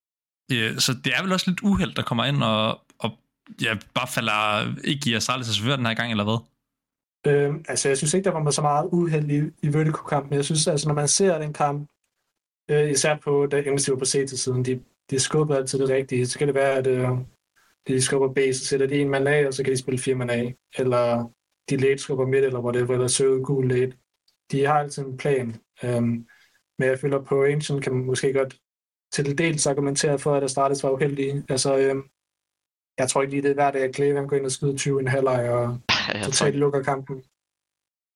Øh, 0.51 0.79
Så 0.79 0.93
det 0.93 1.13
er 1.15 1.21
vel 1.21 1.31
også 1.31 1.49
lidt 1.51 1.59
uheld, 1.63 1.93
der 1.93 2.01
kommer 2.01 2.25
ind 2.25 2.43
og 2.43 2.84
ja, 3.61 3.77
bare 3.93 4.07
falder, 4.07 4.75
ikke 4.83 5.01
giver 5.01 5.17
Astralis 5.17 5.47
at 5.47 5.55
altså 5.55 5.77
den 5.77 5.85
her 5.85 5.93
gang, 5.93 6.11
eller 6.11 6.23
hvad? 6.23 6.39
Øhm, 7.27 7.65
altså, 7.67 7.87
jeg 7.87 7.97
synes 7.97 8.13
ikke, 8.13 8.29
der 8.29 8.39
var 8.39 8.51
så 8.51 8.61
meget 8.61 8.89
uheld 8.91 9.31
i, 9.31 9.67
i 9.67 9.73
Vertigo-kampen. 9.73 10.33
Jeg 10.35 10.45
synes, 10.45 10.67
altså, 10.67 10.87
når 10.87 10.95
man 10.95 11.07
ser 11.07 11.37
den 11.39 11.53
kamp, 11.53 11.89
øh, 12.71 12.91
især 12.91 13.17
på, 13.17 13.45
da 13.45 13.71
MC 13.71 13.89
var 13.89 13.95
på 13.95 14.05
C-siden, 14.05 14.65
de, 14.65 14.83
de 15.09 15.19
skubber 15.19 15.55
altid 15.55 15.79
det 15.79 15.89
rigtige. 15.89 16.27
Så 16.27 16.37
kan 16.39 16.47
det 16.47 16.55
være, 16.55 16.73
at 16.73 16.87
øh, 16.87 17.09
de 17.87 18.01
skubber 18.01 18.33
B, 18.33 18.39
så 18.53 18.65
sætter 18.65 18.87
de 18.87 18.95
en 19.01 19.09
mand 19.09 19.27
af, 19.27 19.47
og 19.47 19.53
så 19.53 19.63
kan 19.63 19.73
de 19.73 19.77
spille 19.77 19.99
fire 19.99 20.15
mand 20.15 20.31
af. 20.31 20.55
Eller 20.77 21.31
de 21.69 21.77
late 21.77 21.97
skubber 21.97 22.27
midt, 22.27 22.45
eller 22.45 22.59
whatever, 22.59 22.93
eller 22.93 23.07
søde 23.07 23.43
gul 23.43 23.67
late. 23.67 23.97
De 24.51 24.65
har 24.65 24.79
altid 24.79 25.05
en 25.05 25.17
plan. 25.17 25.55
Øhm, 25.83 26.27
men 26.79 26.89
jeg 26.89 26.99
føler 26.99 27.21
på 27.23 27.43
Ancient 27.43 27.83
kan 27.83 27.93
man 27.93 28.05
måske 28.05 28.33
godt 28.33 28.57
til 29.13 29.37
dels 29.37 29.67
argumentere 29.67 30.19
for, 30.19 30.35
at 30.35 30.41
der 30.41 30.87
var 30.87 30.93
uheldige. 30.93 31.43
Altså, 31.49 31.77
øhm, 31.77 32.03
jeg 32.97 33.09
tror 33.09 33.21
ikke 33.21 33.31
lige, 33.33 33.41
det 33.43 33.49
er 33.49 33.53
hver 33.53 33.71
dag, 33.71 33.81
at 33.83 33.95
Cleveland 33.95 34.27
går 34.27 34.35
ind 34.37 34.45
og 34.45 34.51
skyder 34.51 34.77
20 34.77 34.99
i 34.99 35.01
en 35.01 35.07
halvleg, 35.07 35.49
og 35.49 35.77
tror, 35.89 36.23
totalt 36.23 36.55
lukker 36.55 36.83
kampen. 36.83 37.23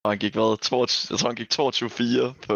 han 0.05 0.17
gik, 0.17 0.33
hvad, 0.33 0.57
22, 0.61 1.13
jeg 1.13 1.19
tror, 1.19 1.29
han 1.29 1.35
gik 1.35 1.53
22-4 1.53 2.47
på, 2.47 2.55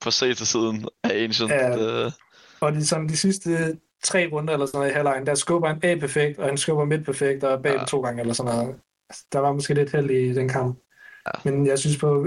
på 0.00 0.10
C-siden 0.10 0.88
af 1.04 1.24
Ancient. 1.24 1.50
Ja. 1.50 2.04
Øh, 2.04 2.12
Og 2.60 2.72
de, 2.72 2.86
sådan, 2.86 3.08
de 3.08 3.16
sidste 3.16 3.78
tre 4.04 4.28
runder 4.32 4.52
eller 4.52 4.66
sådan 4.66 4.78
noget 4.78 4.90
i 4.90 4.94
halvlejen, 4.94 5.26
der 5.26 5.34
skubber 5.34 5.68
han 5.68 5.80
A 5.84 5.98
perfekt, 6.00 6.38
og 6.38 6.46
han 6.46 6.58
skubber 6.58 6.84
midt 6.84 7.04
perfekt, 7.04 7.44
og 7.44 7.62
bag 7.62 7.72
Ja. 7.72 7.80
ja. 7.80 7.84
to 7.86 8.00
gange 8.00 8.20
eller 8.20 8.34
sådan 8.34 8.54
noget. 8.54 8.80
Altså, 9.10 9.24
Der 9.32 9.38
var 9.38 9.52
måske 9.52 9.74
lidt 9.74 9.92
held 9.92 10.10
i 10.10 10.34
den 10.34 10.48
kamp. 10.48 10.78
Ja. 11.26 11.50
Men 11.50 11.66
jeg 11.66 11.78
synes 11.78 11.98
på, 11.98 12.26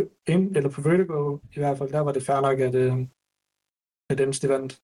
eller 0.55 0.70
på 0.70 0.82
Vertigo 0.82 1.38
i 1.55 1.59
hvert 1.59 1.78
fald, 1.78 1.89
der 1.91 1.99
var 1.99 2.11
det 2.11 2.24
fair 2.26 2.41
nok, 2.41 2.59
at, 2.59 2.76
øh, 2.76 2.93
at 4.09 4.18
dem 4.18 4.34
de 4.34 4.49
vandt. 4.49 4.80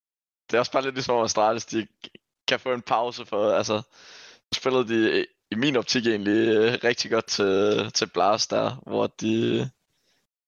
det 0.51 0.55
er 0.55 0.59
også 0.59 0.71
bare 0.71 0.83
lidt 0.83 0.95
ligesom, 0.95 1.17
at 1.17 1.23
Astralis, 1.23 1.65
de 1.65 1.87
kan 2.47 2.59
få 2.59 2.73
en 2.73 2.81
pause 2.81 3.25
for, 3.25 3.51
altså, 3.51 3.81
spillede 4.55 4.87
de 4.87 5.25
i 5.51 5.55
min 5.55 5.75
optik 5.75 6.07
egentlig 6.07 6.47
øh, 6.47 6.77
rigtig 6.83 7.11
godt 7.11 7.25
til, 7.25 7.91
til 7.93 8.07
Blast 8.13 8.51
der, 8.51 8.81
hvor 8.87 9.07
de 9.07 9.69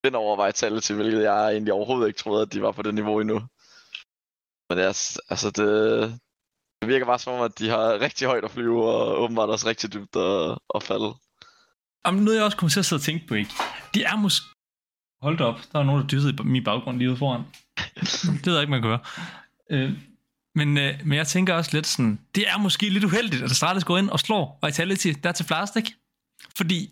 vinder 0.04 0.20
over 0.20 0.46
Vitality, 0.46 0.92
hvilket 0.92 1.24
jeg 1.24 1.52
egentlig 1.52 1.74
overhovedet 1.74 2.08
ikke 2.08 2.20
troede, 2.20 2.42
at 2.42 2.54
de 2.54 2.62
var 2.62 2.72
på 2.72 2.82
det 2.82 2.94
niveau 2.94 3.20
endnu. 3.20 3.40
Men 4.70 4.78
det 4.78 4.86
er, 4.86 5.20
altså 5.30 5.50
det, 5.50 5.70
det 6.82 6.88
virker 6.88 7.06
bare 7.06 7.20
som 7.20 7.34
om, 7.34 7.42
at 7.42 7.60
de 7.60 7.70
har 7.70 8.00
rigtig 8.00 8.28
højt 8.28 8.44
at 8.44 8.52
flyve, 8.52 8.84
og 8.86 9.22
åbenbart 9.22 9.50
også 9.50 9.68
rigtig 9.68 9.94
dybt 9.94 10.16
at, 10.16 10.58
at 10.76 10.84
falde. 10.84 11.14
Om 12.04 12.14
noget, 12.14 12.38
jeg 12.38 12.46
også 12.46 12.58
kommer 12.58 12.72
til 12.72 12.80
at 12.80 12.86
sidde 12.86 13.00
og 13.00 13.04
tænke 13.04 13.28
på, 13.28 13.34
ikke? 13.34 13.52
De 13.94 14.04
er 14.04 14.16
måske... 14.16 14.46
Hold 15.22 15.38
da 15.38 15.44
op, 15.44 15.60
der 15.72 15.80
er 15.80 15.84
nogen, 15.84 16.02
der 16.02 16.08
dyssede 16.08 16.36
i 16.40 16.44
min 16.44 16.64
baggrund 16.64 16.98
lige 16.98 17.10
ude 17.10 17.18
foran. 17.18 17.42
det 18.44 18.46
ved 18.46 18.54
jeg 18.54 18.62
ikke, 18.62 18.72
man 18.72 18.82
kan 18.82 18.90
høre. 18.90 19.00
Øh, 19.70 19.92
men, 20.56 20.78
øh, 20.78 20.94
men 21.06 21.18
jeg 21.18 21.28
tænker 21.28 21.54
også 21.54 21.70
lidt 21.74 21.88
sådan, 21.88 22.20
det 22.36 22.50
er 22.50 22.58
måske 22.58 22.90
lidt 22.90 23.04
uheldigt, 23.04 23.44
at 23.44 23.52
Astralis 23.52 23.84
går 23.84 23.98
ind 23.98 24.10
og 24.10 24.20
slår 24.20 24.60
Vitality 24.66 25.14
der 25.24 25.32
til 25.32 25.46
flast. 25.46 25.78
Fordi 26.58 26.90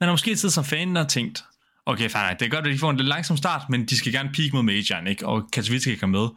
man 0.00 0.08
har 0.08 0.12
måske 0.12 0.36
siddet 0.36 0.52
som 0.54 0.64
fan 0.64 0.96
og 0.96 1.08
tænkt, 1.08 1.44
okay, 1.86 2.10
fair 2.10 2.28
nok, 2.28 2.40
det 2.40 2.46
er 2.46 2.50
godt, 2.50 2.66
at 2.66 2.72
de 2.72 2.78
får 2.78 2.90
en 2.90 2.96
lidt 2.96 3.08
langsom 3.08 3.36
start, 3.36 3.62
men 3.70 3.86
de 3.86 3.96
skal 3.96 4.12
gerne 4.12 4.30
peak 4.34 4.52
mod 4.52 4.62
Majoren, 4.62 5.06
ikke? 5.06 5.26
Og 5.26 5.48
Katowice 5.52 5.90
kan 5.90 5.98
komme 5.98 6.18
med. 6.18 6.28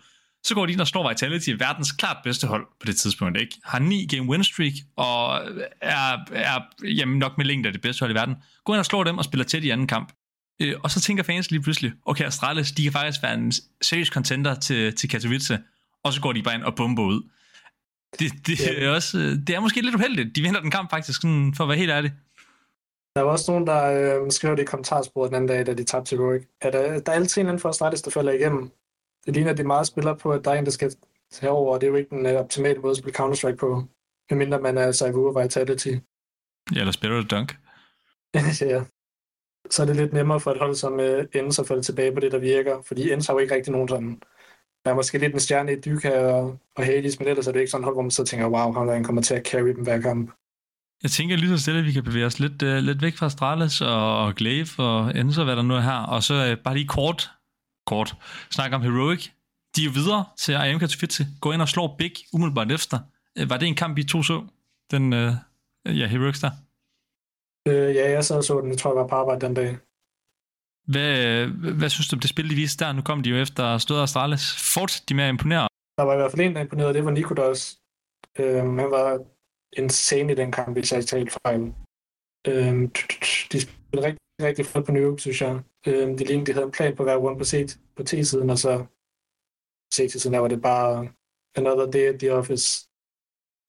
Så 0.44 0.56
går 0.56 0.66
de 0.66 0.72
ind 0.72 0.82
og 0.82 0.88
slår 0.88 1.10
Vitality, 1.10 1.50
verdens 1.50 1.92
klart 1.92 2.18
bedste 2.24 2.48
hold 2.48 2.68
på 2.80 2.86
det 2.86 2.98
tidspunkt, 2.98 3.40
ikke? 3.40 3.56
Har 3.64 3.80
9 3.80 4.06
game 4.06 4.30
win 4.30 4.44
streak, 4.44 4.74
og 4.96 5.42
er, 5.82 6.18
er 6.32 6.62
jamen 6.84 7.20
nok 7.20 7.38
med 7.38 7.46
længde 7.46 7.68
af 7.68 7.74
det 7.74 7.82
bedste 7.82 8.00
hold 8.00 8.12
i 8.12 8.16
verden. 8.16 8.36
Går 8.66 8.74
ind 8.74 8.80
og 8.80 8.86
slår 8.86 9.04
dem 9.04 9.18
og 9.18 9.26
spiller 9.26 9.46
tæt 9.46 9.64
i 9.64 9.70
anden 9.70 9.88
kamp. 9.88 10.14
Øh, 10.62 10.76
og 10.84 10.92
så 10.92 11.02
tænker 11.02 11.24
fans 11.24 11.52
lige 11.52 11.62
pludselig, 11.62 11.92
okay, 12.06 12.26
Astralis, 12.26 12.72
de 12.72 12.84
kan 12.84 12.92
faktisk 12.92 13.24
være 13.24 13.34
en 13.34 13.52
seriøs 13.82 14.08
contender 14.08 14.56
til, 14.56 14.96
til 14.96 15.10
Katowice, 15.10 15.60
og 16.06 16.14
så 16.14 16.22
går 16.22 16.34
de 16.34 16.44
bare 16.44 16.56
ind 16.56 16.64
og 16.64 16.76
bomber 16.76 17.04
ud. 17.04 17.22
Det, 18.20 18.32
det, 18.48 18.60
Ja. 18.60 18.86
er 18.86 18.90
også, 18.90 19.18
øh, 19.18 19.32
det 19.48 19.50
er 19.56 19.60
måske 19.60 19.82
lidt 19.82 19.96
uheldigt. 19.96 20.36
De 20.36 20.42
vinder 20.42 20.62
den 20.62 20.72
kamp 20.72 20.90
faktisk, 20.90 21.22
sådan, 21.22 21.54
for 21.58 21.64
at 21.64 21.68
være 21.70 21.78
helt 21.78 21.92
ærlig. 21.92 22.12
Der 23.16 23.22
var 23.22 23.32
også 23.32 23.52
nogen, 23.52 23.68
der 23.68 23.82
øh, 24.24 24.32
skrev 24.32 24.52
det 24.58 24.62
i 24.62 24.66
kommentarsporet 24.66 25.30
den 25.30 25.36
anden 25.36 25.48
dag, 25.48 25.66
da 25.66 25.74
de 25.74 25.84
tabte 25.84 26.10
til 26.10 26.18
Rorik, 26.22 26.42
at 26.62 26.74
der, 26.74 27.00
der 27.00 27.12
er 27.12 27.16
altid 27.16 27.42
en 27.42 27.48
anden 27.48 27.60
for 27.60 27.70
Astralis, 27.70 28.02
der 28.02 28.12
falder 28.12 28.32
igennem. 28.32 28.72
Det 29.26 29.34
ligner, 29.34 29.52
at 29.52 29.58
de 29.58 29.64
meget 29.64 29.88
spiller 29.88 30.14
på, 30.14 30.32
at 30.32 30.46
der 30.46 30.52
er 30.52 30.56
en, 30.60 30.66
der 30.66 30.72
skal 30.72 30.96
tage 31.32 31.52
over, 31.52 31.74
og 31.74 31.82
det 31.82 31.88
er 31.88 31.92
jo 31.92 31.98
ikke 31.98 32.16
den 32.16 32.26
øh, 32.26 32.34
optimale 32.34 32.80
måde 32.80 32.92
at 32.92 32.98
spille 32.98 33.16
Counter-Strike 33.20 33.56
på, 33.56 33.84
medmindre 34.30 34.60
man 34.62 34.78
er 34.78 34.92
Saivu 34.92 35.28
og 35.28 35.44
Vitality. 35.44 35.88
Ja, 36.76 36.80
eller 36.80 36.92
spiller 36.92 37.22
du 37.22 37.36
dunk. 37.36 37.58
ja. 38.74 38.84
Så 39.70 39.82
er 39.82 39.86
det 39.86 39.96
lidt 39.96 40.14
nemmere 40.14 40.40
for 40.40 40.52
et 40.52 40.60
hold 40.60 40.76
som 40.76 41.00
øh, 41.00 41.26
Ends 41.34 41.60
at 41.60 41.68
falde 41.68 41.82
tilbage 41.82 42.14
på 42.14 42.20
det, 42.20 42.32
der 42.32 42.38
virker, 42.40 42.82
fordi 42.82 43.12
Ends 43.12 43.28
har 43.28 43.34
jo 43.34 43.40
ikke 43.40 43.56
rigtig 43.56 43.72
nogen 43.72 43.88
sådan... 43.88 44.22
Der 44.86 44.92
er 44.92 44.96
måske 44.96 45.18
lidt 45.18 45.34
en 45.34 45.40
stjerne 45.40 45.74
i 45.74 45.82
Dyka 45.86 46.10
og, 46.10 46.60
og 46.76 46.86
Hades, 46.86 47.20
men 47.20 47.28
ellers 47.28 47.48
er 47.48 47.52
det 47.52 47.60
ikke 47.60 47.72
sådan 47.72 47.84
hold, 47.84 47.96
hvor 47.96 48.02
man 48.02 48.12
så 48.12 48.24
tænker, 48.24 48.48
wow, 48.48 48.92
han, 48.92 49.04
kommer 49.04 49.22
til 49.22 49.34
at 49.34 49.46
carry 49.46 49.68
dem 49.68 49.84
hver 49.84 50.02
kamp. 50.02 50.32
Jeg 51.04 51.12
tænker 51.12 51.36
lige 51.36 51.50
så 51.50 51.64
stille, 51.64 51.80
at 51.80 51.86
vi 51.86 51.92
kan 51.92 52.04
bevæge 52.04 52.26
os 52.26 52.40
lidt, 52.40 52.62
uh, 52.62 52.70
lidt 52.70 53.02
væk 53.02 53.16
fra 53.16 53.26
Astralis 53.26 53.82
og, 53.82 54.26
og 54.26 54.36
Glaive 54.36 54.80
og 54.80 55.18
Enzo, 55.18 55.44
hvad 55.44 55.56
der 55.56 55.62
nu 55.62 55.74
er 55.74 55.80
her. 55.80 56.00
Og 56.00 56.24
så 56.24 56.52
uh, 56.52 56.64
bare 56.64 56.74
lige 56.74 56.88
kort, 56.88 57.32
kort, 57.88 58.16
snakke 58.52 58.76
om 58.76 58.82
Heroic. 58.82 59.30
De 59.76 59.86
er 59.86 59.94
videre 59.94 60.26
til 60.38 60.54
IM 60.54 60.80
Katowice. 60.80 61.28
Går 61.42 61.54
ind 61.54 61.62
og 61.62 61.70
slår 61.70 61.96
Big 61.98 62.14
umiddelbart 62.34 62.72
efter. 62.72 63.00
Uh, 63.42 63.50
var 63.50 63.58
det 63.58 63.68
en 63.68 63.76
kamp, 63.76 63.98
I 63.98 64.04
to 64.04 64.24
så? 64.24 64.44
Den, 64.92 65.14
uh, 65.14 66.00
ja, 66.00 66.08
Heroics 66.08 66.40
der. 66.40 66.52
Øh, 67.68 67.96
ja, 67.96 68.12
jeg 68.12 68.26
sad 68.26 68.38
og 68.38 68.44
så 68.44 68.62
den, 68.62 68.70
jeg 68.70 68.78
tror, 68.78 68.92
jeg 68.92 69.02
var 69.02 69.08
på 69.08 69.16
arbejde 69.16 69.46
den 69.46 69.54
dag. 69.54 69.78
Hvad, 70.92 71.48
hvad 71.80 71.90
synes 71.90 72.08
du 72.08 72.16
om 72.16 72.20
det 72.20 72.30
spil, 72.30 72.50
de 72.50 72.56
viste 72.56 72.86
der? 72.86 72.94
Nu 72.94 73.02
kom 73.02 73.24
de 73.24 73.30
jo 73.30 73.38
efter 73.46 73.78
stød 73.78 74.00
Astralis. 74.02 74.46
Fortsætter 74.74 75.06
de 75.10 75.14
med 75.16 75.24
at 75.24 75.30
imponere? 75.30 75.68
Der 75.98 76.04
var 76.04 76.14
i 76.14 76.18
hvert 76.18 76.32
fald 76.32 76.42
en, 76.42 76.56
der 76.56 76.62
imponerede, 76.62 76.94
det 76.94 77.06
var 77.06 77.12
Nikodos. 77.12 77.62
Øhm, 78.40 78.78
han 78.78 78.92
var 78.92 79.08
insane 79.80 80.32
i 80.32 80.36
den 80.36 80.52
kamp, 80.52 80.74
hvis 80.76 80.92
jeg 80.92 81.00
ikke 81.00 81.10
talte 81.10 81.32
fejl. 81.46 81.62
Øhm, 82.48 82.92
de 83.52 83.58
spillede 83.62 84.08
rigtig, 84.08 84.22
rigtig 84.48 84.66
flot 84.66 84.86
på 84.86 84.92
New 84.92 85.18
synes 85.18 85.42
jeg. 85.42 85.54
Øhm, 85.88 86.18
de 86.18 86.24
lignede, 86.26 86.46
de 86.46 86.54
havde 86.54 86.66
en 86.66 86.72
plan 86.78 86.96
på 86.96 87.04
hver 87.04 87.18
one 87.18 87.38
på, 87.38 87.46
C, 87.52 87.54
på 87.96 88.04
T-siden, 88.04 88.50
og 88.50 88.58
så 88.58 88.86
C-siden, 89.96 90.34
der 90.34 90.40
var 90.40 90.48
det 90.48 90.62
bare 90.62 91.10
another 91.56 91.92
day 91.92 92.06
at 92.14 92.20
the 92.20 92.34
office. 92.34 92.68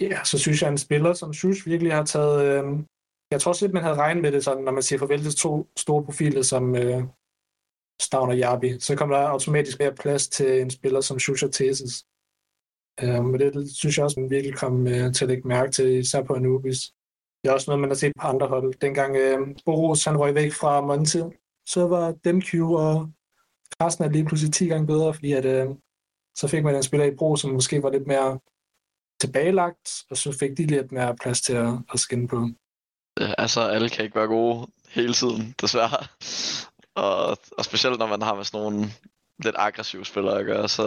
Ja, 0.00 0.24
så 0.24 0.38
synes 0.38 0.62
jeg, 0.62 0.70
en 0.70 0.78
spiller 0.78 1.12
som 1.12 1.32
Shush 1.32 1.66
virkelig 1.66 1.92
har 1.92 2.04
taget... 2.04 2.38
øhm, 2.46 2.86
jeg 3.30 3.40
tror 3.40 3.50
også 3.50 3.64
lidt, 3.64 3.74
man 3.74 3.82
havde 3.82 3.96
regnet 3.96 4.22
med 4.22 4.32
det, 4.32 4.44
sådan, 4.44 4.64
når 4.64 4.72
man 4.72 4.82
siger 4.82 4.98
farvel 4.98 5.22
til 5.22 5.36
to 5.36 5.68
store 5.76 6.04
profiler 6.04 6.42
som 6.42 6.76
øh, 6.76 7.02
Stavn 8.00 8.30
og 8.30 8.38
Jabi, 8.38 8.80
så 8.80 8.96
kommer 8.96 9.16
der 9.16 9.28
automatisk 9.28 9.78
mere 9.78 9.94
plads 9.94 10.28
til 10.28 10.60
en 10.60 10.70
spiller 10.70 11.00
som 11.00 11.18
Shusha 11.18 11.46
Thesis. 11.46 11.78
Tesis. 11.78 12.04
Øh, 13.02 13.24
men 13.24 13.40
det 13.40 13.76
synes 13.76 13.96
jeg 13.96 14.04
også, 14.04 14.20
man 14.20 14.30
virkelig 14.30 14.56
kom 14.56 14.86
øh, 14.86 15.14
til 15.14 15.24
at 15.24 15.28
lægge 15.28 15.48
mærke 15.48 15.72
til, 15.72 15.98
især 15.98 16.22
på 16.22 16.34
Anubis. 16.34 16.78
Det 17.42 17.48
er 17.50 17.52
også 17.52 17.70
noget, 17.70 17.80
man 17.80 17.90
har 17.90 17.94
set 17.94 18.12
på 18.20 18.26
andre 18.26 18.46
hold. 18.46 18.74
Dengang 18.74 19.16
øh, 19.16 19.38
Boros 19.64 20.04
han 20.04 20.16
røg 20.16 20.34
væk 20.34 20.52
fra 20.52 20.80
Monte, 20.80 21.30
så 21.66 21.86
var 21.86 22.12
DemQ 22.24 22.54
og 22.54 23.10
Carsten 23.80 24.04
er 24.04 24.08
lige 24.08 24.24
pludselig 24.24 24.54
10 24.54 24.66
gange 24.66 24.86
bedre, 24.86 25.14
fordi 25.14 25.32
at, 25.32 25.44
øh, 25.44 25.68
så 26.36 26.48
fik 26.48 26.64
man 26.64 26.74
en 26.74 26.82
spiller 26.82 27.06
i 27.06 27.16
Bro, 27.16 27.36
som 27.36 27.50
måske 27.50 27.82
var 27.82 27.90
lidt 27.90 28.06
mere 28.06 28.38
tilbagelagt, 29.20 29.90
og 30.10 30.16
så 30.16 30.36
fik 30.40 30.58
de 30.58 30.66
lidt 30.66 30.92
mere 30.92 31.16
plads 31.16 31.40
til 31.40 31.52
at, 31.52 31.72
at 31.92 31.98
skinne 31.98 32.28
på. 32.28 32.48
Øh, 33.20 33.34
Altså, 33.38 33.60
alle 33.60 33.88
kan 33.88 34.04
ikke 34.04 34.16
være 34.16 34.26
gode 34.26 34.66
hele 34.88 35.14
tiden, 35.14 35.54
desværre. 35.60 36.06
Og, 36.94 37.38
og 37.58 37.64
specielt 37.64 37.98
når 37.98 38.06
man 38.06 38.22
har 38.22 38.34
med 38.34 38.44
sådan 38.44 38.60
nogle 38.60 38.86
lidt 39.44 39.56
aggressive 39.58 40.04
spillere 40.04 40.38
at 40.38 40.46
gøre, 40.46 40.68
så 40.68 40.86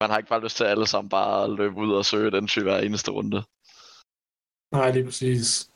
man 0.00 0.10
har 0.10 0.18
ikke 0.18 0.28
bare 0.28 0.44
lyst 0.44 0.56
til 0.56 0.64
at 0.64 0.70
alle 0.70 0.86
sammen 0.86 1.08
bare 1.08 1.56
løbe 1.56 1.76
ud 1.76 1.92
og 1.92 2.04
søge 2.04 2.30
den 2.30 2.46
type 2.46 2.64
hver 2.64 2.78
eneste 2.78 3.10
runde. 3.10 3.42
Nej, 4.72 4.90
lige 4.90 5.04
præcis. 5.04 5.70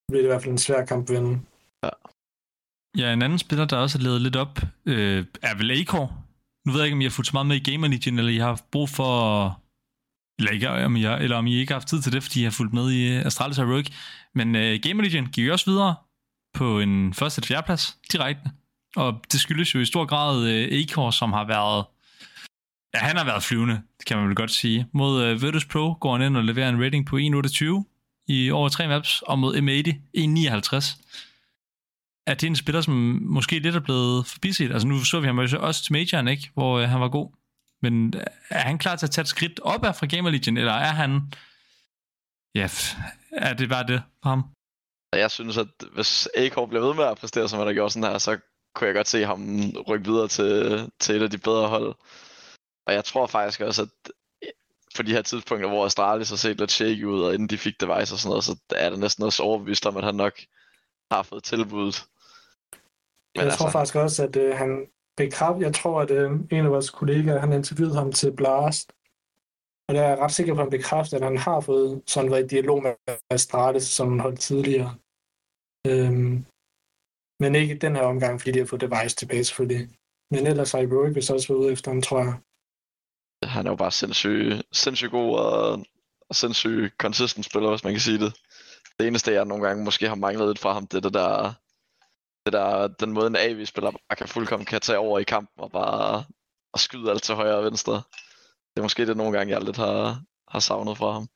Det 0.00 0.12
bliver 0.12 0.24
i 0.24 0.26
hvert 0.26 0.42
fald 0.42 0.52
en 0.52 0.58
svær 0.58 0.84
kamp 0.84 1.10
at 1.10 1.14
vinde. 1.14 1.40
Ja, 2.98 3.12
en 3.12 3.22
anden 3.22 3.38
spiller, 3.38 3.64
der 3.64 3.76
også 3.76 3.98
er 3.98 4.02
ledet 4.02 4.20
lidt 4.20 4.36
op, 4.36 4.58
øh, 4.86 5.24
er 5.42 5.56
vel 5.56 5.70
Acor. 5.70 6.24
Nu 6.66 6.72
ved 6.72 6.80
jeg 6.80 6.86
ikke, 6.86 6.94
om 6.94 7.00
I 7.00 7.04
har 7.04 7.10
fulgt 7.10 7.28
så 7.28 7.32
meget 7.32 7.46
med 7.46 7.56
i 7.56 7.70
Gamer 7.70 7.88
Legion, 7.88 8.18
eller 8.18 8.32
I 8.32 8.36
har 8.36 8.46
haft 8.46 8.70
brug 8.70 8.88
for... 8.88 9.12
Eller, 10.38 10.52
ikke, 10.52 10.70
om 10.70 10.96
I, 10.96 11.02
har, 11.02 11.16
eller 11.16 11.36
om 11.36 11.46
I 11.46 11.54
ikke 11.54 11.72
har 11.72 11.80
haft 11.80 11.88
tid 11.88 12.02
til 12.02 12.12
det, 12.12 12.22
fordi 12.22 12.40
I 12.40 12.44
har 12.44 12.50
fulgt 12.50 12.74
med 12.74 12.90
i 12.90 13.16
Astralis 13.16 13.56
Heroic. 13.56 13.88
Men 14.36 14.56
øh, 14.56 14.80
Gamer 14.82 15.02
Legion 15.02 15.26
gik 15.26 15.48
også 15.48 15.70
videre 15.70 15.94
på 16.54 16.80
en 16.80 17.14
første 17.14 17.40
til 17.40 17.48
fjerdeplads 17.48 17.98
direkte. 18.12 18.50
Og 18.96 19.24
det 19.32 19.40
skyldes 19.40 19.74
jo 19.74 19.80
i 19.80 19.84
stor 19.84 20.04
grad 20.04 20.46
øh, 20.48 20.68
Acor, 20.80 21.10
som 21.10 21.32
har 21.32 21.44
været... 21.44 21.84
Ja, 22.94 22.98
han 22.98 23.16
har 23.16 23.24
været 23.24 23.42
flyvende, 23.42 23.74
det 23.98 24.06
kan 24.06 24.16
man 24.16 24.26
vel 24.26 24.36
godt 24.36 24.50
sige. 24.50 24.86
Mod 24.92 25.22
øh, 25.24 25.42
Virtus 25.42 25.64
Pro 25.64 25.94
går 26.00 26.16
han 26.16 26.26
ind 26.26 26.36
og 26.36 26.44
leverer 26.44 26.68
en 26.68 26.84
rating 26.84 27.06
på 27.06 27.16
1.28 27.16 28.24
i 28.28 28.50
over 28.50 28.68
tre 28.68 28.88
maps, 28.88 29.22
og 29.22 29.38
mod 29.38 29.56
M80 29.56 29.90
1.59. 30.18 31.02
Er 32.26 32.34
det 32.34 32.46
en 32.46 32.56
spiller, 32.56 32.80
som 32.80 32.94
måske 33.22 33.58
lidt 33.58 33.76
er 33.76 33.80
blevet 33.80 34.26
forbiset? 34.26 34.72
Altså 34.72 34.88
nu 34.88 35.04
så 35.04 35.20
vi 35.20 35.26
ham 35.26 35.38
også 35.38 35.84
til 35.84 35.92
Majoren, 35.92 36.28
ikke? 36.28 36.50
Hvor 36.54 36.78
øh, 36.78 36.88
han 36.88 37.00
var 37.00 37.08
god. 37.08 37.30
Men 37.82 38.14
øh, 38.16 38.22
er 38.50 38.60
han 38.60 38.78
klar 38.78 38.96
til 38.96 39.06
at 39.06 39.10
tage 39.10 39.22
et 39.22 39.28
skridt 39.28 39.60
op 39.60 39.84
af 39.84 39.96
fra 39.96 40.06
Gamer 40.06 40.30
Legion, 40.30 40.56
eller 40.56 40.72
er 40.72 40.92
han... 40.92 41.32
Ja, 42.54 42.68
er 43.36 43.54
det 43.54 43.68
bare 43.68 43.86
det 43.86 44.02
for 44.22 44.28
ham? 44.28 44.44
Jeg 45.12 45.30
synes, 45.30 45.56
at 45.58 45.68
hvis 45.92 46.28
Akor 46.36 46.66
bliver 46.66 46.86
ved 46.86 46.94
med 46.94 47.04
at 47.04 47.18
præstere, 47.18 47.48
som 47.48 47.58
han 47.58 47.66
har 47.66 47.74
gjort 47.74 47.92
sådan 47.92 48.10
her, 48.10 48.18
så 48.18 48.38
kunne 48.74 48.86
jeg 48.86 48.94
godt 48.94 49.08
se 49.08 49.24
ham 49.24 49.70
rykke 49.88 50.06
videre 50.06 50.28
til, 50.28 50.90
til 51.00 51.16
et 51.16 51.22
af 51.22 51.30
de 51.30 51.38
bedre 51.38 51.68
hold. 51.68 51.94
Og 52.86 52.94
jeg 52.94 53.04
tror 53.04 53.26
faktisk 53.26 53.60
også, 53.60 53.82
at 53.82 54.12
på 54.96 55.02
de 55.02 55.12
her 55.12 55.22
tidspunkter, 55.22 55.68
hvor 55.68 55.86
Astralis 55.86 56.30
har 56.30 56.36
set 56.36 56.58
lidt 56.58 56.70
shaky 56.70 57.04
ud, 57.04 57.22
og 57.22 57.34
inden 57.34 57.48
de 57.48 57.58
fik 57.58 57.80
device 57.80 58.14
og 58.14 58.18
sådan 58.18 58.28
noget, 58.28 58.44
så 58.44 58.56
er 58.70 58.90
det 58.90 58.98
næsten 58.98 59.24
også 59.24 59.42
overbevist 59.42 59.86
om, 59.86 59.96
at 59.96 60.04
han 60.04 60.14
nok 60.14 60.32
har 61.10 61.22
fået 61.22 61.44
tilbuddet. 61.44 62.06
Men 62.72 62.80
jeg 63.34 63.44
altså... 63.44 63.58
tror 63.58 63.70
faktisk 63.70 63.94
også, 63.96 64.24
at 64.24 64.36
øh, 64.36 64.56
han 64.56 64.86
bekræft, 65.16 65.60
jeg 65.60 65.74
tror, 65.74 66.00
at 66.00 66.10
øh, 66.10 66.30
en 66.30 66.64
af 66.64 66.70
vores 66.70 66.90
kollegaer, 66.90 67.38
han 67.38 67.52
interviewede 67.52 67.94
ham 67.98 68.12
til 68.12 68.32
Blast, 68.36 68.92
og 69.88 69.94
der 69.94 70.02
er 70.02 70.08
jeg 70.08 70.18
ret 70.18 70.32
sikker 70.32 70.54
på, 70.54 70.60
at 70.60 70.64
han 70.64 70.70
bekræfter, 70.70 71.16
at 71.16 71.22
han 71.22 71.36
har 71.36 71.60
fået 71.60 72.02
sådan 72.06 72.30
været 72.30 72.44
i 72.44 72.54
dialog 72.54 72.82
med 72.82 72.94
Astralis, 73.30 73.82
som 73.82 74.08
han 74.08 74.20
holdt 74.20 74.40
tidligere. 74.40 74.94
Øhm, 75.86 76.44
men 77.40 77.54
ikke 77.54 77.74
den 77.74 77.96
her 77.96 78.02
omgang, 78.02 78.40
fordi 78.40 78.52
de 78.52 78.58
har 78.58 78.66
fået 78.66 78.80
device 78.80 79.16
tilbage 79.16 79.44
selvfølgelig. 79.44 79.88
Men 80.30 80.46
ellers 80.46 80.72
har 80.72 80.80
Heroic 80.80 81.14
vist 81.14 81.30
også 81.30 81.48
været 81.48 81.58
ude 81.58 81.72
efter 81.72 81.90
ham, 81.90 82.02
tror 82.02 82.18
jeg. 82.18 82.34
Han 83.42 83.66
er 83.66 83.70
jo 83.70 83.76
bare 83.76 83.92
sindssygt, 83.92 84.62
sindssyg 84.72 85.10
god 85.10 85.38
og, 85.38 85.84
og 86.28 86.34
sindssygt 86.34 86.94
consistent 86.98 87.46
spiller, 87.46 87.70
hvis 87.70 87.84
man 87.84 87.92
kan 87.92 88.00
sige 88.00 88.18
det. 88.18 88.32
Det 88.98 89.06
eneste, 89.06 89.32
jeg 89.32 89.44
nogle 89.44 89.66
gange 89.66 89.84
måske 89.84 90.08
har 90.08 90.14
manglet 90.14 90.48
lidt 90.48 90.58
fra 90.58 90.72
ham, 90.72 90.86
det 90.86 90.96
er 90.96 91.00
det 91.00 91.14
der, 91.14 91.52
det 92.46 92.52
der 92.52 92.88
den 92.88 93.12
måde, 93.12 93.26
en 93.26 93.36
AV-spiller 93.36 93.90
bare 93.90 94.16
kan 94.16 94.28
fuldkommen 94.28 94.66
kan 94.66 94.80
tage 94.80 94.98
over 94.98 95.18
i 95.18 95.24
kampen 95.24 95.60
og 95.64 95.70
bare 95.70 96.24
og 96.72 96.80
skyde 96.80 97.10
alt 97.10 97.22
til 97.22 97.34
højre 97.34 97.56
og 97.56 97.64
venstre. 97.64 98.02
Det 98.76 98.80
er 98.80 98.84
måske 98.84 99.06
det 99.06 99.16
nogle 99.16 99.38
gange, 99.38 99.54
jeg 99.54 99.62
lidt 99.62 99.76
har, 99.76 100.22
har 100.48 100.60
savnet 100.60 100.98
fra 100.98 101.12
ham. 101.12 101.26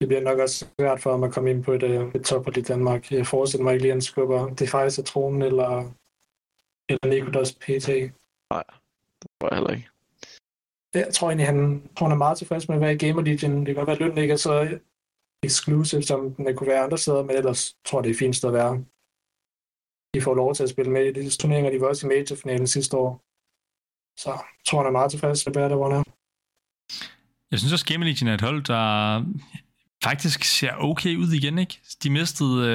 Det 0.00 0.08
bliver 0.08 0.22
nok 0.22 0.38
også 0.38 0.66
svært 0.80 1.00
for 1.00 1.10
ham 1.10 1.22
at 1.22 1.32
komme 1.32 1.50
ind 1.50 1.64
på 1.64 1.72
et, 1.72 1.82
øh, 1.82 2.14
et 2.14 2.24
tophold 2.24 2.56
i 2.56 2.62
Danmark. 2.62 3.12
Jeg 3.12 3.26
forestiller 3.26 3.64
mig 3.64 3.72
ikke 3.72 3.82
lige, 3.82 3.92
at 3.92 3.94
han 3.94 4.02
skubber 4.02 4.54
det 4.54 4.68
faktisk 4.68 4.98
af 4.98 5.04
tronen 5.04 5.42
eller, 5.42 5.92
eller 6.88 7.06
Nikolas 7.06 7.52
PT. 7.52 7.88
Nej, 8.50 8.64
det 9.20 9.28
tror 9.40 9.48
jeg 9.48 9.56
heller 9.58 9.70
ikke. 9.70 9.88
Jeg 10.94 11.14
tror 11.14 11.28
egentlig, 11.28 11.46
han, 11.46 11.88
tror, 11.96 12.06
han 12.06 12.12
er 12.12 12.24
meget 12.26 12.38
tilfreds 12.38 12.68
med 12.68 12.76
at 12.76 12.82
være 12.82 12.94
i 12.94 12.98
Gamer 12.98 13.22
Legion. 13.22 13.58
Det 13.58 13.66
kan 13.66 13.74
godt 13.74 13.86
være, 13.86 13.96
at 13.96 14.00
lønnen 14.00 14.18
ikke 14.18 14.32
er 14.32 14.36
så 14.36 14.78
exclusive, 15.42 16.02
som 16.02 16.34
den 16.34 16.56
kunne 16.56 16.68
være 16.68 16.84
andre 16.84 16.98
steder, 16.98 17.22
men 17.22 17.36
ellers 17.36 17.76
tror 17.84 17.98
jeg, 17.98 18.04
det 18.04 18.10
er 18.10 18.18
fint 18.18 18.36
sted 18.36 18.48
at 18.48 18.54
være. 18.54 18.84
De 20.14 20.20
får 20.22 20.34
lov 20.34 20.54
til 20.54 20.62
at 20.62 20.70
spille 20.70 20.92
med 20.92 21.04
i 21.04 21.12
de 21.12 21.30
turneringer. 21.30 21.70
De 21.70 21.80
var 21.80 21.88
også 21.88 22.06
i 22.06 22.08
major-finalen 22.08 22.66
sidste 22.66 22.96
år. 22.96 23.10
Så 24.22 24.30
jeg 24.30 24.64
tror, 24.66 24.78
han 24.78 24.86
er 24.86 24.98
meget 24.98 25.10
tilfreds 25.10 25.46
med 25.46 25.56
at 25.56 25.60
være 25.60 25.68
der, 25.68 25.76
hvor 25.76 25.90
han 25.90 25.98
er. 26.00 26.13
Jeg 27.54 27.58
synes 27.60 27.72
også, 27.72 27.86
Gamer 27.86 28.06
Legion 28.06 28.28
er 28.28 28.34
et 28.34 28.40
hold, 28.40 28.62
der 28.62 29.24
faktisk 30.04 30.44
ser 30.44 30.72
okay 30.72 31.16
ud 31.16 31.32
igen, 31.32 31.58
ikke? 31.58 31.80
De 32.02 32.10
mistede... 32.10 32.68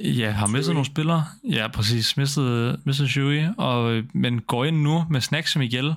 Øh, 0.00 0.18
ja, 0.18 0.30
har 0.30 0.46
mistet 0.46 0.74
nogle 0.74 0.86
spillere. 0.86 1.24
Ja, 1.44 1.68
præcis. 1.68 2.16
Mistet, 2.16 2.80
mistet 2.86 3.10
Shui, 3.10 3.46
og, 3.58 4.02
men 4.14 4.40
går 4.40 4.64
ind 4.64 4.82
nu 4.82 5.06
med 5.10 5.20
Snacks 5.20 5.52
som 5.52 5.60
Miguel. 5.60 5.94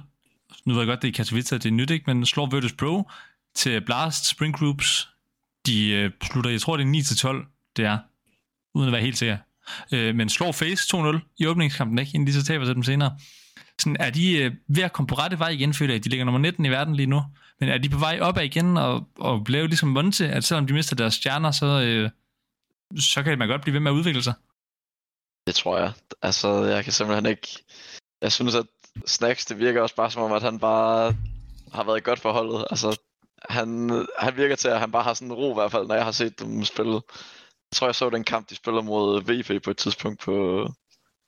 Nu 0.65 0.73
ved 0.73 0.81
jeg 0.81 0.87
godt, 0.87 1.01
det 1.01 1.07
er 1.07 1.11
Katowice, 1.11 1.55
det 1.55 1.65
er 1.65 1.71
nyt, 1.71 1.89
ikke? 1.89 2.13
Men 2.13 2.25
slår 2.25 2.45
Virtus 2.45 2.73
Pro 2.73 3.09
til 3.55 3.81
Blast 3.81 4.25
Spring 4.29 4.55
Groups. 4.55 5.09
De 5.65 5.89
øh, 5.89 6.11
slutter, 6.23 6.51
jeg 6.51 6.61
tror, 6.61 6.77
det 6.77 6.85
er 6.85 7.41
9-12, 7.43 7.73
det 7.77 7.85
er. 7.85 7.97
Uden 8.75 8.87
at 8.87 8.93
være 8.93 9.01
helt 9.01 9.17
sikker. 9.17 9.37
Øh, 9.91 10.15
men 10.15 10.29
slår 10.29 10.51
Face 10.51 10.97
2-0 10.97 11.35
i 11.39 11.45
åbningskampen, 11.45 11.99
ikke? 11.99 12.11
Inden 12.13 12.27
de 12.27 12.33
så 12.33 12.43
taber 12.43 12.65
til 12.65 12.75
dem 12.75 12.83
senere. 12.83 13.17
Sådan, 13.79 13.97
er 13.99 14.09
de 14.09 14.37
øh, 14.37 14.51
ved 14.67 14.83
at 14.83 14.93
komme 14.93 15.07
på 15.07 15.15
rette 15.15 15.39
vej 15.39 15.49
igen, 15.49 15.73
føler 15.73 15.93
jeg. 15.93 16.03
De 16.03 16.09
ligger 16.09 16.25
nummer 16.25 16.39
19 16.39 16.65
i 16.65 16.69
verden 16.69 16.95
lige 16.95 17.07
nu. 17.07 17.21
Men 17.59 17.69
er 17.69 17.77
de 17.77 17.89
på 17.89 17.97
vej 17.97 18.19
opad 18.21 18.43
igen 18.43 18.77
og, 18.77 19.07
og 19.17 19.45
lave 19.47 19.67
ligesom 19.67 19.89
Monte, 19.89 20.27
at 20.27 20.43
selvom 20.43 20.67
de 20.67 20.73
mister 20.73 20.95
deres 20.95 21.13
stjerner, 21.13 21.51
så, 21.51 21.65
øh, 21.65 22.09
så 22.99 23.23
kan 23.23 23.39
man 23.39 23.47
godt 23.47 23.61
blive 23.61 23.73
ved 23.73 23.79
med 23.79 23.91
at 23.91 23.95
udvikle 23.95 24.23
sig? 24.23 24.33
Det 25.47 25.55
tror 25.55 25.77
jeg. 25.77 25.93
Altså, 26.21 26.63
jeg 26.63 26.83
kan 26.83 26.93
simpelthen 26.93 27.25
ikke... 27.25 27.47
Jeg 28.21 28.31
synes, 28.31 28.55
at 28.55 28.65
Snacks, 29.05 29.45
det 29.45 29.59
virker 29.59 29.81
også 29.81 29.95
bare 29.95 30.11
som 30.11 30.21
om, 30.21 30.31
at 30.31 30.41
han 30.41 30.59
bare 30.59 31.15
har 31.73 31.83
været 31.83 32.03
godt 32.03 32.19
for 32.19 32.31
holdet. 32.31 32.65
Altså, 32.69 32.99
han, 33.49 33.89
han 34.19 34.37
virker 34.37 34.55
til, 34.55 34.67
at 34.67 34.79
han 34.79 34.91
bare 34.91 35.03
har 35.03 35.13
sådan 35.13 35.27
en 35.27 35.33
ro 35.33 35.51
i 35.51 35.53
hvert 35.53 35.71
fald, 35.71 35.87
når 35.87 35.95
jeg 35.95 36.03
har 36.03 36.11
set 36.11 36.39
dem 36.39 36.63
spille. 36.63 36.93
Jeg 36.93 37.75
tror, 37.75 37.87
jeg 37.87 37.95
så 37.95 38.09
den 38.09 38.23
kamp, 38.23 38.49
de 38.49 38.55
spiller 38.55 38.81
mod 38.81 39.21
VF 39.21 39.63
på 39.63 39.71
et 39.71 39.77
tidspunkt 39.77 40.19
på, 40.19 40.67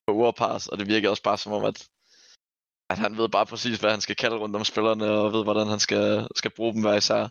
på 0.07 0.13
Warpass, 0.13 0.67
og 0.67 0.77
det 0.77 0.87
virker 0.87 1.09
også 1.09 1.23
bare 1.23 1.37
som 1.37 1.51
om, 1.51 1.63
at 1.63 1.87
at 2.89 2.97
han 2.97 3.17
ved 3.17 3.29
bare 3.29 3.45
præcis, 3.45 3.79
hvad 3.79 3.91
han 3.91 4.01
skal 4.01 4.15
kalde 4.15 4.37
rundt 4.37 4.55
om 4.55 4.63
spillerne, 4.63 5.05
og 5.05 5.33
ved, 5.33 5.43
hvordan 5.43 5.67
han 5.67 5.79
skal, 5.79 6.27
skal 6.35 6.51
bruge 6.51 6.73
dem 6.73 6.81
hver 6.81 6.93
især. 6.93 7.27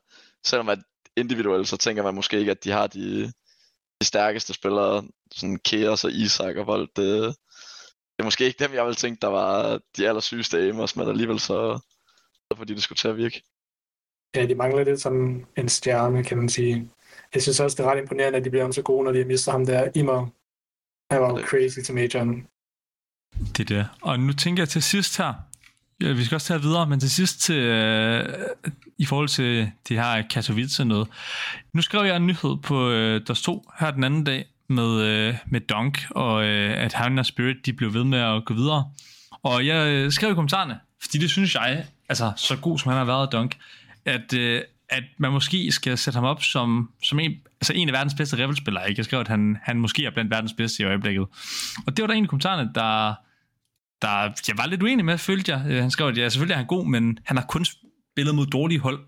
Selvom 0.46 0.68
at 0.68 0.78
individuelt, 1.16 1.68
så 1.68 1.76
tænker 1.76 2.02
man 2.02 2.14
måske 2.14 2.38
ikke, 2.38 2.50
at 2.50 2.64
de 2.64 2.70
har 2.70 2.86
de, 2.86 3.32
de 4.00 4.06
stærkeste 4.06 4.54
spillere, 4.54 5.04
sådan 5.34 5.58
Keos 5.58 6.04
og 6.04 6.12
Isak 6.12 6.56
og 6.56 6.66
Vold. 6.66 6.88
Det, 6.96 7.36
det 8.16 8.18
er 8.18 8.24
måske 8.24 8.44
ikke 8.44 8.64
dem, 8.64 8.74
jeg 8.74 8.84
ville 8.84 8.94
tænke, 8.94 9.20
der 9.20 9.28
var 9.28 9.80
de 9.96 10.08
allersygeste 10.08 10.58
aimers, 10.58 10.96
men 10.96 11.08
alligevel 11.08 11.40
så, 11.40 11.80
så 12.52 12.56
fordi 12.56 12.74
det 12.74 12.82
skulle 12.82 12.96
til 12.96 13.08
at 13.08 13.16
virke. 13.16 13.42
Ja, 14.36 14.46
de 14.46 14.54
mangler 14.54 14.84
lidt 14.84 15.00
sådan 15.00 15.46
en 15.56 15.68
stjerne, 15.68 16.24
kan 16.24 16.38
man 16.38 16.48
sige. 16.48 16.90
Jeg 17.34 17.42
synes 17.42 17.60
også, 17.60 17.76
det 17.76 17.86
er 17.86 17.90
ret 17.90 17.98
imponerende, 17.98 18.38
at 18.38 18.44
de 18.44 18.50
bliver 18.50 18.70
så 18.70 18.82
gode, 18.82 19.04
når 19.04 19.12
de 19.12 19.24
mister 19.24 19.52
ham 19.52 19.66
der. 19.66 19.90
Immer, 19.94 20.26
han 21.10 21.22
var 21.22 21.30
jo 21.30 21.46
crazy 21.46 21.78
til 21.80 21.94
majoren. 21.94 22.46
Det 23.56 23.70
er 23.70 23.76
det. 23.76 23.86
Og 24.02 24.20
nu 24.20 24.32
tænker 24.32 24.62
jeg 24.62 24.68
til 24.68 24.82
sidst 24.82 25.18
her, 25.18 25.32
ja, 26.00 26.12
vi 26.12 26.24
skal 26.24 26.34
også 26.34 26.46
tage 26.46 26.62
videre, 26.62 26.86
men 26.86 27.00
til 27.00 27.10
sidst 27.10 27.40
til, 27.40 27.56
øh, 27.56 28.34
i 28.98 29.04
forhold 29.04 29.28
til 29.28 29.70
det 29.88 29.96
her 29.96 30.22
Katowice 30.22 30.84
noget. 30.84 31.08
Nu 31.72 31.82
skrev 31.82 32.04
jeg 32.04 32.16
en 32.16 32.26
nyhed 32.26 32.56
på 32.62 32.90
øh, 32.90 33.20
der 33.26 33.34
stod 33.34 33.60
her 33.80 33.90
den 33.90 34.04
anden 34.04 34.24
dag 34.24 34.44
med, 34.68 35.00
øh, 35.00 35.34
med 35.46 35.60
Dunk, 35.60 36.06
og 36.10 36.44
øh, 36.44 36.84
at 36.84 36.92
han 36.92 37.18
og 37.18 37.26
Spirit 37.26 37.66
de 37.66 37.72
blev 37.72 37.94
ved 37.94 38.04
med 38.04 38.18
at 38.18 38.44
gå 38.44 38.54
videre. 38.54 38.90
Og 39.42 39.66
jeg 39.66 39.88
øh, 39.88 40.12
skrev 40.12 40.30
i 40.30 40.34
kommentarerne, 40.34 40.78
fordi 41.02 41.18
det 41.18 41.30
synes 41.30 41.54
jeg, 41.54 41.84
altså 42.08 42.32
så 42.36 42.56
god 42.56 42.78
som 42.78 42.88
han 42.88 42.98
har 42.98 43.04
været 43.04 43.32
Dunk, 43.32 43.56
at, 44.04 44.32
øh, 44.32 44.62
at 44.96 45.04
man 45.18 45.32
måske 45.32 45.72
skal 45.72 45.98
sætte 45.98 46.16
ham 46.16 46.24
op 46.24 46.42
som, 46.42 46.90
som 47.02 47.20
en, 47.20 47.32
altså 47.60 47.72
en 47.72 47.88
af 47.88 47.92
verdens 47.92 48.14
bedste 48.14 48.36
revelspillere. 48.36 48.88
Ikke? 48.88 48.98
Jeg 48.98 49.04
skrev, 49.04 49.20
at 49.20 49.28
han, 49.28 49.56
han 49.62 49.80
måske 49.80 50.04
er 50.04 50.10
blandt 50.10 50.30
verdens 50.30 50.52
bedste 50.52 50.82
i 50.82 50.86
øjeblikket. 50.86 51.26
Og 51.86 51.96
det 51.96 52.02
var 52.02 52.06
der 52.06 52.14
en 52.14 52.24
af 52.24 52.28
kommentarerne, 52.28 52.70
der, 52.74 53.14
der 54.02 54.08
jeg 54.48 54.58
var 54.58 54.66
lidt 54.66 54.82
uenig 54.82 55.04
med, 55.04 55.18
følte 55.18 55.52
jeg. 55.52 55.64
Øh, 55.68 55.80
han 55.80 55.90
skrev, 55.90 56.08
at 56.08 56.18
ja, 56.18 56.28
selvfølgelig 56.28 56.54
er 56.54 56.58
han 56.58 56.66
god, 56.66 56.86
men 56.86 57.18
han 57.24 57.36
har 57.36 57.44
kun 57.48 57.64
spillet 57.64 58.34
mod 58.34 58.46
dårlige 58.46 58.80
hold. 58.80 59.06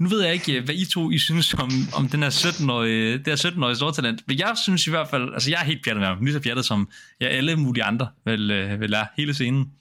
Nu 0.00 0.08
ved 0.08 0.22
jeg 0.24 0.32
ikke, 0.32 0.58
øh, 0.58 0.64
hvad 0.64 0.74
I 0.74 0.84
to 0.84 1.10
I 1.10 1.18
synes 1.18 1.54
om, 1.54 1.70
om 1.96 2.08
den 2.08 2.22
her 2.22 2.30
17-årige, 2.30 3.18
det 3.18 3.26
her 3.26 3.50
17-årige 3.50 3.76
stortalent. 3.76 4.22
Men 4.26 4.38
jeg 4.38 4.54
synes 4.62 4.86
i 4.86 4.90
hvert 4.90 5.08
fald, 5.08 5.34
altså 5.34 5.50
jeg 5.50 5.60
er 5.60 5.64
helt 5.64 5.84
pjattet 5.84 6.00
med 6.00 6.08
ham. 6.08 6.24
Lige 6.24 6.32
så 6.32 6.40
pjattet 6.40 6.64
som 6.64 6.88
jeg 7.20 7.30
alle 7.30 7.56
mulige 7.56 7.84
andre 7.84 8.08
vil, 8.24 8.50
øh, 8.50 8.80
vil 8.80 8.92
er 8.92 9.06
hele 9.16 9.34
scenen. 9.34 9.72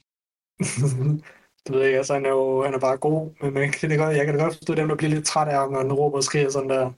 det 1.68 1.76
ved 1.76 1.82
jeg 1.82 1.98
altså, 1.98 2.14
han 2.14 2.26
er 2.26 2.30
jo 2.30 2.64
han 2.64 2.74
er 2.74 2.80
bare 2.80 2.98
god, 2.98 3.42
men 3.42 3.54
man 3.54 3.72
kan 3.72 3.90
det 3.90 3.98
godt, 3.98 4.18
jeg 4.18 4.26
kan 4.26 4.38
da 4.38 4.44
godt 4.44 4.56
forstå 4.56 4.76
dem, 4.76 4.88
der 4.88 4.96
bliver 4.96 5.14
lidt 5.14 5.26
træt 5.26 5.48
af 5.48 5.54
ham, 5.54 5.72
når 5.72 5.78
han 5.78 5.94
råber 5.94 6.18
og 6.18 6.24
skriger 6.24 6.50
sådan 6.50 6.70
der. 6.70 6.92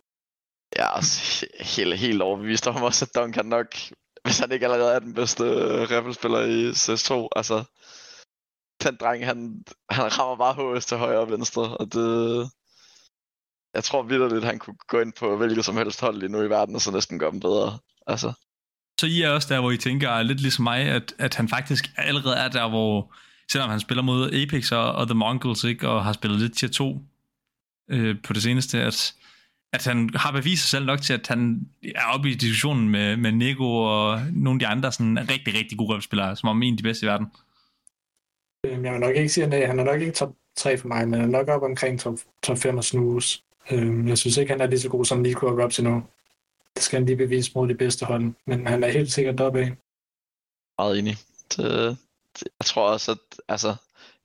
Ja, 0.78 0.96
altså, 0.96 1.46
helt, 1.60 1.98
helt 1.98 2.22
overbevist 2.22 2.68
om 2.68 2.84
også, 2.84 3.06
at 3.06 3.16
Duncan 3.16 3.46
nok 3.46 3.68
hvis 4.28 4.40
han 4.40 4.52
ikke 4.52 4.66
allerede 4.66 4.94
er 4.96 5.00
den 5.00 5.14
bedste 5.14 5.44
uh, 5.44 5.92
Rebel-spiller 5.92 6.42
i 6.42 6.70
CS2. 6.70 7.28
Altså, 7.36 7.58
den 8.84 8.98
dreng, 9.02 9.26
han, 9.26 9.64
han 9.90 10.20
rammer 10.20 10.38
bare 10.44 10.78
HS 10.78 10.86
til 10.86 10.98
højre 10.98 11.20
og 11.20 11.32
venstre, 11.32 11.78
og 11.78 11.94
det... 11.94 12.10
Jeg 13.74 13.84
tror 13.84 14.04
vidderligt, 14.04 14.44
at 14.44 14.50
han 14.52 14.60
kunne 14.60 14.78
gå 14.88 15.00
ind 15.00 15.14
på 15.14 15.38
hvilket 15.38 15.66
som 15.66 15.78
helst 15.78 16.02
hold 16.02 16.18
lige 16.18 16.32
nu 16.32 16.42
i 16.42 16.50
verden, 16.50 16.76
og 16.76 16.82
så 16.82 16.92
næsten 16.92 17.20
gøre 17.20 17.32
dem 17.32 17.40
bedre. 17.40 17.80
Altså. 18.08 18.34
Så 19.00 19.06
I 19.06 19.22
er 19.22 19.30
også 19.30 19.54
der, 19.54 19.60
hvor 19.60 19.72
I 19.72 19.78
tænker 19.78 20.22
lidt 20.22 20.42
ligesom 20.42 20.64
mig, 20.64 20.82
at, 20.82 21.14
at 21.20 21.36
han 21.36 21.50
faktisk 21.50 21.86
allerede 21.98 22.36
er 22.36 22.48
der, 22.48 22.70
hvor 22.70 23.16
selvom 23.52 23.70
han 23.70 23.80
spiller 23.80 24.02
mod 24.04 24.34
Apex 24.34 24.72
og, 24.72 24.92
og 24.92 25.08
The 25.08 25.16
Mongols, 25.16 25.64
ikke, 25.64 25.90
og 25.90 26.04
har 26.04 26.14
spillet 26.14 26.40
lidt 26.40 26.58
tier 26.58 26.70
2 26.70 27.02
øh, 27.90 28.16
på 28.24 28.34
det 28.34 28.44
seneste, 28.44 28.82
at, 28.82 29.14
at 29.74 29.86
han 29.86 30.10
har 30.16 30.32
bevist 30.32 30.62
sig 30.62 30.70
selv 30.70 30.86
nok 30.86 31.02
til, 31.02 31.14
at 31.14 31.28
han 31.28 31.68
er 31.96 32.06
oppe 32.14 32.30
i 32.30 32.34
diskussionen 32.34 32.90
med, 32.90 33.18
med 33.18 33.32
Nico 33.32 33.76
og 33.76 34.22
nogle 34.34 34.56
af 34.56 34.60
de 34.60 34.68
andre 34.68 34.92
sådan 34.92 35.20
rigtig, 35.30 35.54
rigtig 35.58 35.78
gode 35.78 36.02
spillere, 36.02 36.36
som 36.36 36.50
om 36.50 36.64
en 36.64 36.74
af 36.74 36.78
de 36.78 36.84
bedste 36.84 37.06
i 37.06 37.10
verden. 37.10 37.28
Øhm, 38.66 38.86
Jeg 38.86 38.94
vil 38.94 39.00
nok 39.00 39.16
ikke 39.16 39.30
sige, 39.30 39.56
at 39.56 39.68
han 39.68 39.80
er 39.80 39.84
nok 39.84 40.02
ikke 40.02 40.14
top 40.14 40.34
3 40.56 40.78
for 40.78 40.88
mig, 40.88 41.08
men 41.08 41.20
han 41.20 41.30
er 41.36 41.38
nok 41.38 41.48
op 41.48 41.62
omkring 41.64 42.00
top, 42.00 42.18
top 42.44 42.58
5 42.58 42.78
og 42.78 42.84
snus. 42.84 43.44
Øhm, 43.72 44.08
Jeg 44.08 44.18
synes 44.18 44.38
ikke, 44.38 44.52
han 44.52 44.62
er 44.62 44.68
lige 44.68 44.80
så 44.80 44.90
god 44.90 45.06
som 45.06 45.20
Nico 45.20 45.48
og 45.48 45.64
Robs 45.64 45.80
endnu. 45.80 46.04
Det 46.76 46.84
skal 46.84 47.00
han 47.00 47.06
lige 47.06 47.18
bevise 47.18 47.52
mod 47.56 47.68
de 47.68 47.76
bedste 47.76 48.06
hold, 48.06 48.34
men 48.48 48.68
han 48.68 48.84
er 48.84 48.92
helt 48.92 49.12
sikkert 49.12 49.38
deroppe 49.38 49.60
af. 49.60 49.72
Meget 50.78 51.00
enig. 51.00 51.16
Det, 51.58 51.98
jeg 52.60 52.66
tror 52.66 52.90
også, 52.90 53.12
at 53.12 53.40
altså, 53.48 53.76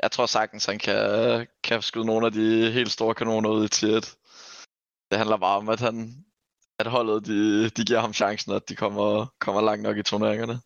jeg 0.02 0.10
tror 0.10 0.26
sagtens, 0.26 0.64
han 0.66 0.78
kan, 0.78 1.46
kan 1.64 1.82
skyde 1.82 2.04
nogle 2.04 2.26
af 2.26 2.32
de 2.32 2.70
helt 2.70 2.90
store 2.92 3.14
kanoner 3.14 3.50
ud 3.50 3.64
i 3.64 3.68
tier 3.68 3.96
1. 3.96 4.14
Det 5.10 5.18
handler 5.18 5.36
bare 5.36 5.56
om, 5.56 5.68
at 5.68 5.80
han 5.80 6.24
at 6.78 6.86
holdet, 6.86 7.26
de, 7.26 7.68
de 7.70 7.84
giver 7.84 8.00
ham 8.00 8.12
chancen, 8.12 8.52
at 8.52 8.68
de 8.68 8.76
kommer, 8.76 9.26
kommer 9.40 9.60
langt 9.60 9.82
nok 9.82 9.96
i 9.96 10.02
turneringerne. 10.02 10.60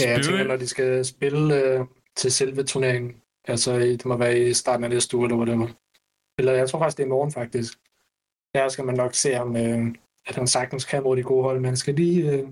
Ja, 0.00 0.10
jeg 0.10 0.24
tænker, 0.24 0.44
når 0.44 0.56
de 0.56 0.66
skal 0.66 1.04
spille 1.04 1.54
øh, 1.54 1.80
til 2.16 2.32
selve 2.32 2.62
turneringen, 2.64 3.22
altså 3.44 3.72
i- 3.74 3.92
det 3.96 4.04
må 4.04 4.16
være 4.16 4.38
i 4.38 4.54
starten 4.54 4.84
af 4.84 4.90
næste 4.90 5.16
uge, 5.16 5.26
eller 5.26 5.36
hvad 5.36 5.46
det 5.46 5.58
var. 5.60 5.70
Eller 6.38 6.52
jeg 6.52 6.68
tror 6.70 6.78
faktisk, 6.78 6.96
det 6.96 7.02
er 7.02 7.06
i 7.06 7.10
morgen 7.10 7.32
faktisk. 7.32 7.78
Der 8.54 8.68
skal 8.68 8.84
man 8.84 8.94
nok 8.94 9.14
se 9.14 9.34
ham, 9.34 9.56
øh, 9.56 9.94
at 10.26 10.34
han 10.34 10.46
sagtens 10.46 10.84
kan 10.84 11.02
mod 11.02 11.16
de 11.16 11.22
gode 11.22 11.42
hold, 11.42 11.56
men 11.56 11.64
han 11.64 11.76
skal 11.76 11.94
lige, 11.94 12.30
øh, 12.32 12.48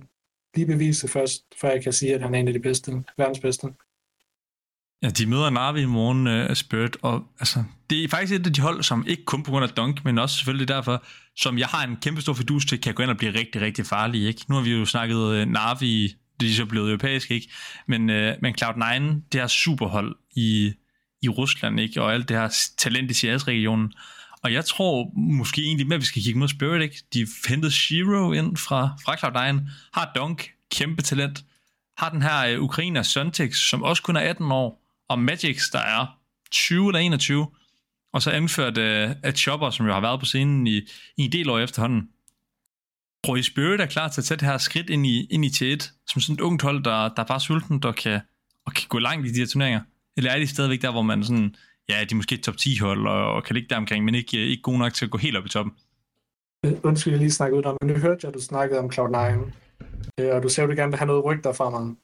lige 0.55 0.66
bevise 0.66 1.03
det 1.03 1.11
først, 1.11 1.42
før 1.61 1.70
jeg 1.70 1.82
kan 1.82 1.92
sige, 1.92 2.14
at 2.14 2.22
han 2.22 2.34
er 2.34 2.38
en 2.38 2.48
af 2.48 2.55
de 2.55 2.61
bedste, 2.61 3.05
verdens 3.16 3.38
bedste. 3.38 3.68
Ja, 5.03 5.09
de 5.09 5.26
møder 5.26 5.51
Narvi 5.51 5.82
i 5.82 5.86
morgen 5.86 6.26
uh, 6.26 6.55
Spirit, 6.55 6.96
og 7.03 7.24
altså, 7.40 7.64
det 7.90 8.05
er 8.05 8.09
faktisk 8.09 8.40
et 8.40 8.46
af 8.46 8.53
de 8.53 8.61
hold, 8.61 8.82
som 8.82 9.05
ikke 9.07 9.24
kun 9.24 9.42
på 9.42 9.51
grund 9.51 9.64
af 9.64 9.70
Dunk, 9.70 10.05
men 10.05 10.18
også 10.18 10.36
selvfølgelig 10.36 10.68
derfor, 10.68 11.05
som 11.36 11.59
jeg 11.59 11.66
har 11.66 11.86
en 11.86 11.96
kæmpe 11.96 12.20
stor 12.20 12.32
fidus 12.32 12.66
til, 12.66 12.80
kan 12.80 12.94
gå 12.94 13.03
ind 13.03 13.11
og 13.11 13.16
blive 13.16 13.34
rigtig, 13.34 13.61
rigtig 13.61 13.86
farlige. 13.86 14.28
Ikke? 14.28 14.44
Nu 14.48 14.55
har 14.55 14.62
vi 14.62 14.70
jo 14.70 14.84
snakket 14.84 15.16
uh, 15.16 15.53
Narvi, 15.53 16.16
det 16.40 16.51
er 16.51 16.55
så 16.55 16.66
blevet 16.66 16.88
europæisk, 16.88 17.30
ikke? 17.30 17.51
Men, 17.88 18.11
uh, 18.11 18.32
men 18.42 18.55
Cloud9, 18.61 19.03
det 19.32 19.40
her 19.40 19.46
superhold 19.46 20.16
i, 20.36 20.72
i 21.22 21.28
Rusland, 21.28 21.80
ikke? 21.80 22.03
og 22.03 22.14
alt 22.14 22.28
det 22.28 22.36
her 22.36 22.55
talent 22.78 23.11
i 23.11 23.14
CS-regionen. 23.14 23.92
Og 24.43 24.53
jeg 24.53 24.64
tror 24.64 25.11
måske 25.14 25.62
egentlig 25.62 25.86
mere, 25.86 25.95
at 25.95 26.01
vi 26.01 26.07
skal 26.07 26.22
kigge 26.22 26.38
mod 26.38 26.49
Spirit, 26.49 26.82
ikke? 26.82 27.03
De 27.12 27.26
hentede 27.49 27.72
Shiro 27.72 28.32
ind 28.32 28.57
fra, 28.57 28.97
fra 29.05 29.14
Cloud9, 29.14 29.70
har 29.93 30.12
Dunk, 30.14 30.51
kæmpe 30.70 31.03
talent, 31.03 31.45
har 31.99 32.11
den 32.11 32.22
her 32.22 32.57
uh, 32.57 32.64
ukrainer 32.64 33.03
Suntex, 33.03 33.57
som 33.57 33.82
også 33.82 34.03
kun 34.03 34.16
er 34.16 34.20
18 34.20 34.53
år, 34.53 34.82
og 35.09 35.18
Magix, 35.18 35.70
der 35.72 35.78
er 35.78 36.18
20 36.51 36.88
eller 36.88 37.01
21, 37.01 37.47
og 38.12 38.22
så 38.22 38.30
anført 38.30 38.78
øh, 38.78 39.11
uh, 39.11 39.16
at 39.22 39.38
Chopper, 39.38 39.70
som 39.70 39.86
jo 39.86 39.93
har 39.93 40.01
været 40.01 40.20
på 40.20 40.26
scenen 40.26 40.66
i, 40.66 40.76
i 41.16 41.24
en 41.24 41.32
del 41.32 41.51
år 41.51 41.59
efterhånden. 41.59 42.09
Tror 43.26 43.36
I 43.36 43.43
Spirit 43.43 43.80
er 43.80 43.86
klar 43.86 44.09
til 44.09 44.20
at 44.20 44.24
tage 44.24 44.38
det 44.38 44.49
her 44.49 44.59
skridt 44.59 44.91
ind 44.91 45.07
i, 45.07 45.26
ind 45.30 45.45
i 45.45 45.49
T1, 45.49 45.91
som 46.07 46.20
sådan 46.20 46.34
et 46.34 46.41
ungt 46.41 46.62
hold, 46.62 46.84
der, 46.84 47.09
der 47.09 47.22
er 47.22 47.26
bare 47.26 47.41
sulten, 47.41 47.82
der 47.82 47.93
kan, 47.93 48.20
og 48.66 48.74
kan 48.74 48.88
gå 48.88 48.99
langt 48.99 49.26
i 49.26 49.32
de 49.32 49.38
her 49.38 49.47
turneringer? 49.47 49.80
Eller 50.16 50.30
er 50.30 50.38
de 50.38 50.47
stadigvæk 50.47 50.82
der, 50.82 50.91
hvor 50.91 51.03
man 51.03 51.24
sådan, 51.24 51.55
ja, 51.91 52.05
de 52.05 52.14
er 52.14 52.20
måske 52.20 52.34
et 52.34 52.43
top 52.43 52.57
10 52.57 52.78
hold, 52.78 53.07
og, 53.07 53.32
og 53.34 53.45
kan 53.45 53.55
ligge 53.55 53.68
der 53.68 53.76
omkring, 53.76 54.05
men 54.05 54.14
ikke, 54.14 54.36
ikke 54.36 54.62
gode 54.62 54.78
nok 54.78 54.95
til 54.95 55.05
at 55.05 55.11
gå 55.11 55.18
helt 55.18 55.36
op 55.36 55.47
i 55.47 55.49
toppen? 55.49 55.74
Øh, 56.66 56.72
undskyld, 56.82 57.12
jeg 57.12 57.18
lige 57.20 57.30
snakkede 57.30 57.59
ud 57.59 57.64
om, 57.64 57.76
men 57.80 57.91
nu 57.91 58.01
hørte 58.01 58.20
jeg, 58.22 58.28
at 58.28 58.34
du 58.34 58.41
snakkede 58.41 58.80
om 58.80 58.91
Cloud9, 58.95 59.20
øh, 60.20 60.34
og 60.34 60.43
du 60.43 60.49
sagde, 60.49 60.64
at 60.64 60.70
du 60.70 60.80
gerne 60.80 60.93
vil 60.93 60.99
have 60.99 61.07
noget 61.07 61.24
rygter 61.24 61.53
fra 61.53 61.70
mig. 61.70 61.97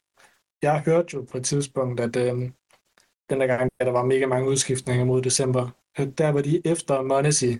Jeg 0.61 0.81
hørte 0.85 1.07
jo 1.13 1.27
på 1.31 1.37
et 1.37 1.45
tidspunkt, 1.45 1.99
at 1.99 2.15
øh, 2.15 2.33
den 3.29 3.39
der 3.39 3.47
gang, 3.47 3.69
at 3.79 3.87
der 3.87 3.93
var 3.93 4.05
mega 4.05 4.25
mange 4.25 4.49
udskiftninger 4.49 5.05
mod 5.05 5.21
december, 5.21 5.69
at 5.95 6.17
der 6.17 6.29
var 6.29 6.41
de 6.41 6.61
efter 6.65 7.01
Monesi, 7.01 7.57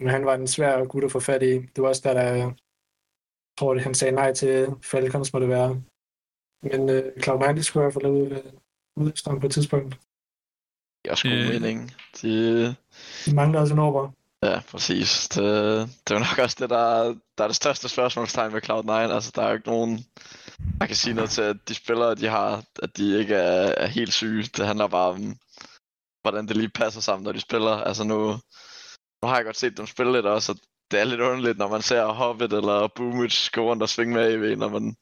men 0.00 0.08
han 0.08 0.24
var 0.24 0.34
en 0.34 0.46
svær 0.46 0.84
gut 0.84 1.04
at 1.04 1.12
få 1.12 1.20
fat 1.20 1.42
i. 1.42 1.52
Det 1.52 1.82
var 1.82 1.88
også 1.88 2.02
der, 2.04 2.14
der 2.14 2.46
øh, 2.46 2.52
tror, 3.58 3.74
det, 3.74 3.82
han 3.82 3.94
sagde 3.94 4.14
nej 4.14 4.32
til 4.32 4.66
Falcons, 4.82 5.32
må 5.32 5.40
det 5.40 5.48
være. 5.48 5.82
Men 6.62 6.88
øh, 6.88 7.02
Cloud9, 7.16 7.52
de 7.52 7.62
skulle 7.62 7.82
i 7.82 7.84
hvert 7.84 7.94
fald 7.94 8.06
ud, 8.06 8.30
øh, 8.30 8.52
ud 8.96 9.38
på 9.40 9.46
et 9.46 9.52
tidspunkt. 9.52 10.07
Er 11.08 11.12
også 11.12 11.28
god 11.28 11.36
Øh. 11.36 11.48
mening. 11.48 11.94
De, 12.22 12.66
De 13.26 13.34
mangler 13.34 13.60
også 13.60 13.74
en 13.74 13.78
over. 13.80 14.10
Ja, 14.42 14.60
præcis. 14.70 15.28
Det, 15.28 15.44
det 16.08 16.14
er 16.14 16.18
jo 16.18 16.18
nok 16.18 16.38
også 16.38 16.56
det, 16.60 16.70
der, 16.70 17.14
der 17.38 17.44
er 17.44 17.48
det 17.48 17.56
største 17.56 17.88
spørgsmålstegn 17.88 18.52
ved 18.52 18.62
Cloud9. 18.70 18.92
Altså, 18.92 19.32
der 19.34 19.42
er 19.42 19.48
jo 19.48 19.54
ikke 19.54 19.68
nogen, 19.68 20.04
der 20.80 20.86
kan 20.86 20.96
sige 20.96 21.14
noget 21.14 21.30
til, 21.30 21.42
at 21.42 21.56
de 21.68 21.74
spillere, 21.74 22.14
de 22.14 22.28
har, 22.28 22.62
at 22.82 22.96
de 22.96 23.18
ikke 23.18 23.34
er, 23.34 23.74
er 23.76 23.86
helt 23.86 24.12
syge. 24.12 24.42
Det 24.56 24.66
handler 24.66 24.86
bare 24.88 25.08
om, 25.08 25.36
hvordan 26.22 26.48
det 26.48 26.56
lige 26.56 26.68
passer 26.68 27.00
sammen, 27.00 27.24
når 27.24 27.32
de 27.32 27.40
spiller. 27.40 27.70
Altså 27.70 28.04
nu, 28.04 28.18
nu 29.22 29.28
har 29.28 29.36
jeg 29.36 29.44
godt 29.44 29.56
set 29.56 29.76
dem 29.76 29.86
spille 29.86 30.12
lidt 30.12 30.26
også, 30.26 30.52
og 30.52 30.58
det 30.90 31.00
er 31.00 31.04
lidt 31.04 31.20
underligt, 31.20 31.58
når 31.58 31.68
man 31.68 31.82
ser 31.82 32.04
Hobbit 32.04 32.52
eller 32.52 32.88
Boomich 32.96 33.50
gå 33.52 33.70
rundt 33.70 33.82
og 33.82 33.88
svinge 33.88 34.14
med 34.14 34.32
AV, 34.32 34.56
når 34.58 34.68
man, 34.68 34.96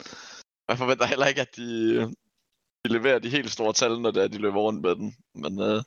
man 0.69 0.79
forventer 0.79 1.07
heller 1.07 1.27
ikke, 1.27 1.41
at 1.41 1.57
de, 1.57 2.15
de 2.89 2.93
leverer 2.93 3.19
de 3.19 3.31
helt 3.31 3.51
store 3.51 3.73
tal, 3.73 4.01
når 4.01 4.11
det 4.11 4.23
er, 4.23 4.29
de 4.29 4.39
løber 4.39 4.61
rundt 4.61 4.81
med 4.83 4.97
den. 4.97 5.17
Men 5.35 5.61
øh, 5.61 5.83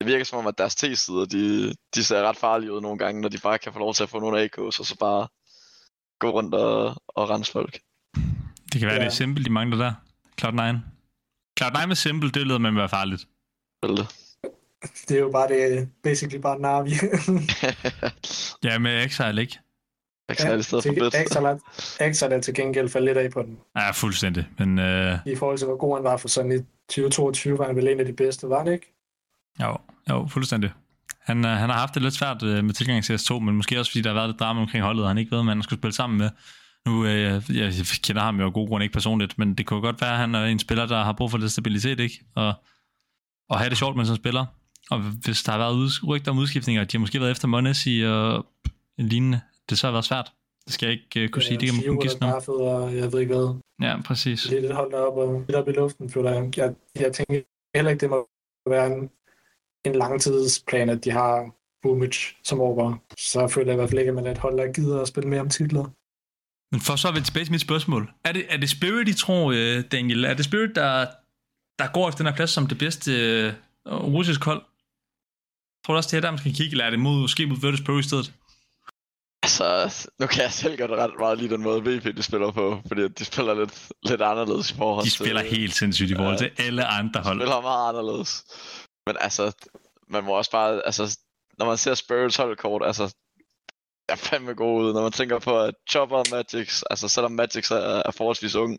det 0.00 0.06
virker 0.06 0.24
som 0.24 0.38
om, 0.38 0.46
at 0.46 0.58
deres 0.58 0.74
T-sider, 0.74 1.24
de, 1.24 1.74
de 1.94 2.04
ser 2.04 2.22
ret 2.22 2.36
farlige 2.36 2.72
ud 2.72 2.80
nogle 2.80 2.98
gange, 2.98 3.20
når 3.20 3.28
de 3.28 3.38
bare 3.38 3.58
kan 3.58 3.72
få 3.72 3.78
lov 3.78 3.94
til 3.94 4.02
at 4.02 4.08
få 4.08 4.20
nogle 4.20 4.44
AK's, 4.44 4.78
og 4.78 4.86
så 4.86 4.96
bare 5.00 5.28
gå 6.18 6.30
rundt 6.30 6.54
og, 6.54 7.02
og 7.08 7.30
rense 7.30 7.52
folk. 7.52 7.80
Det 8.72 8.80
kan 8.80 8.86
være, 8.86 8.94
ja. 8.94 9.00
Det 9.00 9.06
er 9.06 9.10
simpelt, 9.10 9.46
de 9.46 9.52
mangler 9.52 9.78
der. 9.78 9.92
Cloud9. 10.40 10.76
Cloud9 11.60 11.86
med 11.86 11.96
simpelt, 11.96 12.34
det 12.34 12.46
lyder 12.46 12.58
med 12.58 12.70
at 12.70 12.76
være 12.76 12.88
farligt. 12.88 13.28
Vel 13.82 13.96
det. 13.96 14.08
Det 15.08 15.16
er 15.16 15.20
jo 15.20 15.30
bare 15.30 15.48
det, 15.48 15.90
basically 16.02 16.40
bare 16.40 16.58
Navi. 16.58 16.90
Ja, 18.64 18.78
med 18.78 19.04
Exile, 19.04 19.40
ikke? 19.40 19.58
Jeg 20.28 20.36
kan 20.36 20.50
ja, 20.50 20.56
i 20.56 20.62
stedet 20.62 20.84
for 20.84 20.92
bedt. 20.92 21.14
Er 22.00 22.40
til 22.40 22.54
gengæld 22.54 22.88
faldet 22.88 23.08
lidt 23.08 23.18
af 23.18 23.30
på 23.30 23.42
den. 23.42 23.58
Ja, 23.76 23.90
fuldstændig. 23.90 24.46
Men 24.58 24.78
øh, 24.78 25.18
I 25.26 25.36
forhold 25.36 25.58
til, 25.58 25.66
hvor 25.66 25.76
god 25.76 25.96
han 25.96 26.04
var 26.04 26.16
for 26.16 26.28
sådan 26.28 26.52
i 26.52 26.58
2022, 26.88 27.58
var 27.58 27.66
han 27.66 27.76
vel 27.76 27.88
en 27.88 28.00
af 28.00 28.06
de 28.06 28.12
bedste, 28.12 28.48
var 28.48 28.58
han 28.58 28.72
ikke? 28.72 28.94
jo, 29.60 29.76
jo, 30.10 30.26
fuldstændig. 30.30 30.70
Han, 31.20 31.44
øh, 31.44 31.50
han 31.50 31.70
har 31.70 31.78
haft 31.78 31.94
det 31.94 32.02
lidt 32.02 32.14
svært 32.14 32.42
øh, 32.42 32.64
med 32.64 32.74
tilgang 32.74 33.04
til 33.04 33.14
CS2, 33.14 33.38
men 33.38 33.56
måske 33.56 33.78
også 33.78 33.90
fordi 33.90 34.02
der 34.02 34.08
har 34.08 34.14
været 34.14 34.28
lidt 34.28 34.40
drama 34.40 34.60
omkring 34.60 34.84
holdet, 34.84 35.02
og 35.02 35.10
han 35.10 35.18
ikke 35.18 35.30
ved, 35.30 35.38
om 35.38 35.48
han 35.48 35.62
skulle 35.62 35.80
spille 35.80 35.94
sammen 35.94 36.18
med. 36.18 36.30
Nu, 36.86 37.04
øh, 37.04 37.22
jeg, 37.22 37.42
jeg 37.48 37.72
kender 38.02 38.22
ham 38.22 38.40
jo 38.40 38.46
af 38.46 38.52
gode 38.52 38.68
grunde 38.68 38.84
ikke 38.84 38.92
personligt, 38.92 39.38
men 39.38 39.54
det 39.54 39.66
kunne 39.66 39.80
godt 39.80 40.00
være, 40.00 40.12
at 40.12 40.18
han 40.18 40.34
er 40.34 40.44
en 40.44 40.58
spiller, 40.58 40.86
der 40.86 41.04
har 41.04 41.12
brug 41.12 41.30
for 41.30 41.38
lidt 41.38 41.52
stabilitet, 41.52 42.00
ikke? 42.00 42.24
Og, 42.34 42.54
og 43.50 43.58
have 43.58 43.70
det 43.70 43.78
sjovt, 43.78 43.96
mens 43.96 44.08
han 44.08 44.16
spiller. 44.16 44.46
Og 44.90 44.98
hvis 45.00 45.42
der 45.42 45.52
har 45.52 45.58
været 45.58 45.90
rygter 46.08 46.30
om 46.30 46.38
udskiftninger, 46.38 46.84
de 46.84 46.96
har 46.96 47.00
måske 47.00 47.20
været 47.20 47.30
efter 47.30 47.48
Monesi 47.48 48.02
og 48.06 48.46
en 48.98 49.08
lignende, 49.08 49.40
det 49.70 49.78
så 49.78 49.86
har 49.86 49.92
været 49.92 50.04
svært. 50.04 50.32
Det 50.66 50.74
skal 50.74 50.86
jeg 50.86 50.98
ikke 50.98 51.24
uh, 51.24 51.30
kunne 51.30 51.42
sige, 51.42 51.58
det 51.60 51.68
kan 51.68 51.76
man 51.86 51.96
kun. 51.96 52.20
Baffet, 52.20 52.54
og 52.54 52.96
jeg 52.96 53.12
ved 53.12 53.20
ikke 53.20 53.34
hvad. 53.34 53.60
Ja, 53.82 54.02
præcis. 54.02 54.42
Det 54.42 54.56
er 54.56 54.60
lidt 54.60 54.72
holdt 54.72 54.94
op 54.94 55.16
og 55.16 55.44
lidt 55.48 55.56
op 55.56 55.68
i 55.68 55.72
luften, 55.72 56.10
føler 56.10 56.32
jeg. 56.32 56.58
Jeg, 56.58 56.74
jeg 57.00 57.12
tænker 57.12 57.40
heller 57.74 57.90
ikke, 57.90 58.00
det 58.00 58.10
må 58.10 58.28
være 58.70 58.86
en, 58.86 59.10
en 59.84 59.94
langtidsplan, 59.94 60.88
at 60.88 61.04
de 61.04 61.10
har 61.10 61.50
Boomich 61.82 62.36
som 62.44 62.60
over. 62.60 62.96
Så 63.18 63.48
føler 63.48 63.66
jeg 63.66 63.74
i 63.74 63.76
hvert 63.76 63.90
fald 63.90 63.98
ikke, 63.98 64.08
at 64.08 64.14
man 64.14 64.26
er 64.26 64.30
et 64.30 64.38
hold, 64.38 64.58
der 64.58 64.72
gider 64.72 65.00
at 65.00 65.08
spille 65.08 65.28
mere 65.28 65.40
om 65.40 65.48
titler. 65.48 65.84
Men 66.72 66.80
for 66.80 66.96
så 66.96 67.08
at 67.08 67.14
vende 67.14 67.26
tilbage 67.26 67.44
til 67.44 67.52
mit 67.52 67.60
spørgsmål. 67.60 68.10
Er 68.24 68.32
det, 68.32 68.44
er 68.48 68.56
det 68.56 68.70
Spirit, 68.70 69.08
I 69.08 69.14
tror, 69.14 69.52
øh, 69.52 69.84
Daniel? 69.92 70.24
Er 70.24 70.34
det 70.34 70.44
Spirit, 70.44 70.74
der, 70.74 71.06
der 71.78 71.92
går 71.92 72.08
efter 72.08 72.24
den 72.24 72.30
her 72.30 72.36
plads 72.36 72.50
som 72.50 72.66
det 72.66 72.78
bedste 72.78 73.10
øh, 73.12 73.52
russisk 73.86 74.44
hold? 74.44 74.62
Tror 75.86 75.94
du 75.94 75.96
også, 75.96 76.10
det 76.10 76.16
er 76.16 76.20
der, 76.20 76.30
man 76.30 76.38
skal 76.38 76.54
kigge, 76.54 76.70
eller 76.70 76.84
er 76.84 76.90
det 76.90 76.98
mod, 76.98 77.20
måske 77.20 77.46
mod 77.46 77.60
Virtus 77.60 77.80
Pro 77.80 77.98
i 77.98 78.02
stedet? 78.02 78.32
Altså, 79.60 80.08
nu 80.20 80.26
kan 80.26 80.42
jeg 80.42 80.52
selv 80.52 80.78
godt 80.78 80.90
ret 80.90 81.10
meget 81.18 81.38
lide 81.38 81.54
den 81.54 81.62
måde, 81.62 81.82
VP 81.82 82.16
de 82.16 82.22
spiller 82.22 82.50
på, 82.52 82.80
fordi 82.88 83.08
de 83.08 83.24
spiller 83.24 83.54
lidt, 83.54 83.88
lidt 84.02 84.22
anderledes 84.22 84.70
i 84.70 84.74
forhold 84.74 85.04
De 85.04 85.10
til... 85.10 85.18
spiller 85.24 85.42
helt 85.42 85.74
sindssygt 85.74 86.10
i 86.10 86.14
forhold 86.14 86.38
til 86.38 86.50
alle 86.58 86.84
andre 86.84 87.20
De 87.20 87.24
hold. 87.24 87.38
spiller 87.38 87.60
meget 87.60 87.88
anderledes. 87.88 88.44
Men 89.06 89.16
altså, 89.20 89.52
man 90.08 90.24
må 90.24 90.32
også 90.32 90.50
bare, 90.50 90.82
altså, 90.86 91.18
når 91.58 91.66
man 91.66 91.76
ser 91.76 91.94
Spurs 91.94 92.36
holdkort, 92.36 92.82
altså, 92.86 93.14
er 94.08 94.16
fandme 94.16 94.54
god 94.54 94.84
ud, 94.84 94.92
når 94.92 95.02
man 95.02 95.12
tænker 95.12 95.38
på, 95.38 95.60
at 95.60 95.74
Chopper 95.90 96.16
og 96.16 96.26
Magix, 96.30 96.82
altså 96.90 97.08
selvom 97.08 97.32
Magix 97.32 97.70
er, 97.70 98.02
er 98.06 98.10
forholdsvis 98.10 98.54
ung, 98.54 98.78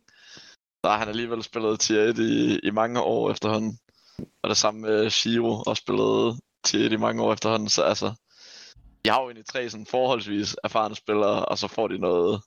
så 0.86 0.92
har 0.92 0.98
han 0.98 1.08
alligevel 1.10 1.44
spillet 1.44 1.80
tier 1.80 2.02
1 2.02 2.20
i, 2.20 2.60
i 2.64 2.72
mange 2.72 3.02
år 3.02 3.32
efterhånden. 3.32 3.80
Og 4.44 4.50
det 4.50 4.58
samme 4.58 4.82
med 4.82 5.10
Shiro, 5.10 5.64
også 5.68 5.82
spillet 5.82 6.40
tier 6.64 6.86
1 6.86 6.92
i 6.92 6.96
mange 6.96 7.24
år 7.24 7.34
efterhånden, 7.34 7.70
så 7.70 7.82
altså, 7.82 8.14
de 9.06 9.10
har 9.10 9.22
jo 9.22 9.26
egentlig 9.26 9.46
tre 9.46 9.70
sådan 9.70 9.86
forholdsvis 9.86 10.56
erfarne 10.64 10.96
spillere, 10.96 11.46
og 11.46 11.58
så 11.58 11.68
får 11.68 11.88
de 11.88 11.98
noget 11.98 12.42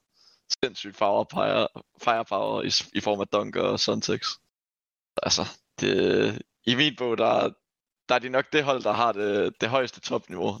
sindssygt 0.63 0.97
firepower, 0.97 1.67
firepower 2.03 2.61
i, 2.61 2.71
i 2.97 2.99
form 2.99 3.19
af 3.19 3.27
Dunk 3.27 3.55
og 3.55 3.79
Suntex. 3.79 4.27
Altså, 5.23 5.41
det, 5.79 6.41
i 6.65 6.75
min 6.75 6.95
bog, 6.97 7.17
der, 7.17 7.49
der 8.09 8.15
er 8.15 8.19
de 8.19 8.29
nok 8.29 8.45
det 8.53 8.63
hold, 8.63 8.83
der 8.83 8.91
har 8.91 9.11
det, 9.11 9.61
det 9.61 9.69
højeste 9.69 10.01
topniveau. 10.01 10.59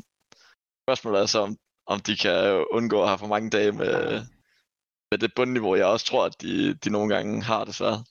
Spørgsmålet 0.85 1.21
er 1.21 1.25
så, 1.25 1.39
om, 1.39 1.57
om 1.85 1.99
de 1.99 2.17
kan 2.17 2.65
undgå 2.71 3.01
at 3.01 3.07
have 3.07 3.17
for 3.17 3.27
mange 3.27 3.49
dage 3.49 3.71
med, 3.71 4.21
med 5.11 5.19
det 5.19 5.31
bundniveau, 5.35 5.75
jeg 5.75 5.85
også 5.85 6.05
tror, 6.05 6.25
at 6.25 6.41
de, 6.41 6.73
de 6.73 6.89
nogle 6.89 7.15
gange 7.15 7.43
har 7.43 7.63
desværre. 7.63 8.03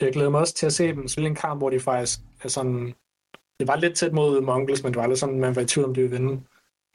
Jeg 0.00 0.12
glæder 0.12 0.30
mig 0.30 0.40
også 0.40 0.54
til 0.54 0.66
at 0.66 0.72
se 0.72 0.86
dem 0.86 1.08
spille 1.08 1.28
en 1.28 1.34
kamp, 1.34 1.60
hvor 1.60 1.70
de 1.70 1.80
faktisk 1.80 2.20
er 2.42 2.48
sådan... 2.48 2.94
Det 3.60 3.68
var 3.68 3.76
lidt 3.76 3.96
tæt 3.96 4.12
mod 4.12 4.40
Mongols, 4.40 4.82
men 4.82 4.92
det 4.92 5.00
var 5.00 5.06
lidt 5.06 5.18
sådan, 5.18 5.40
man 5.40 5.56
var 5.56 5.62
i 5.62 5.66
tvivl 5.66 5.88
om, 5.88 5.94
de 5.94 6.00
ville 6.00 6.16
vinde. 6.16 6.42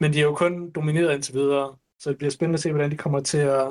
Men 0.00 0.12
de 0.12 0.18
er 0.18 0.28
jo 0.30 0.34
kun 0.34 0.70
domineret 0.70 1.14
indtil 1.14 1.34
videre, 1.34 1.76
så 2.00 2.10
det 2.10 2.18
bliver 2.18 2.30
spændende 2.30 2.56
at 2.56 2.60
se, 2.60 2.70
hvordan 2.70 2.90
de 2.90 2.96
kommer 2.96 3.20
til 3.20 3.42
at, 3.58 3.66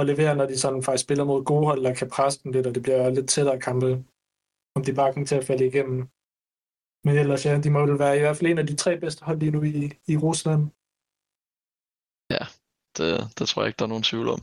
at 0.00 0.06
levere, 0.10 0.36
når 0.36 0.46
de 0.46 0.58
sådan 0.58 0.82
faktisk 0.82 1.04
spiller 1.04 1.24
mod 1.24 1.44
gode 1.44 1.66
hold, 1.66 1.84
der 1.84 1.94
kan 1.94 2.10
presse 2.16 2.40
dem 2.42 2.52
lidt, 2.52 2.66
og 2.66 2.74
det 2.74 2.82
bliver 2.82 3.10
lidt 3.10 3.28
tættere 3.28 3.60
kampe, 3.60 3.90
om 4.76 4.84
de 4.84 4.94
bare 4.94 5.12
kommer 5.12 5.26
til 5.26 5.40
at 5.40 5.46
falde 5.46 5.66
igennem. 5.66 5.98
Men 7.06 7.14
ellers, 7.22 7.46
ja, 7.46 7.60
de 7.64 7.70
må 7.70 7.86
vel 7.86 7.98
være 7.98 8.16
i 8.16 8.20
hvert 8.20 8.36
fald 8.36 8.50
en 8.50 8.58
af 8.58 8.66
de 8.66 8.76
tre 8.76 9.00
bedste 9.00 9.24
hold 9.24 9.38
lige 9.38 9.54
nu 9.56 9.62
i, 9.62 9.92
i 10.12 10.16
Rusland. 10.16 10.62
Det, 12.96 13.38
det 13.38 13.48
tror 13.48 13.62
jeg 13.62 13.68
ikke, 13.68 13.78
der 13.78 13.84
er 13.84 13.94
nogen 13.94 14.08
tvivl 14.10 14.28
om. 14.28 14.40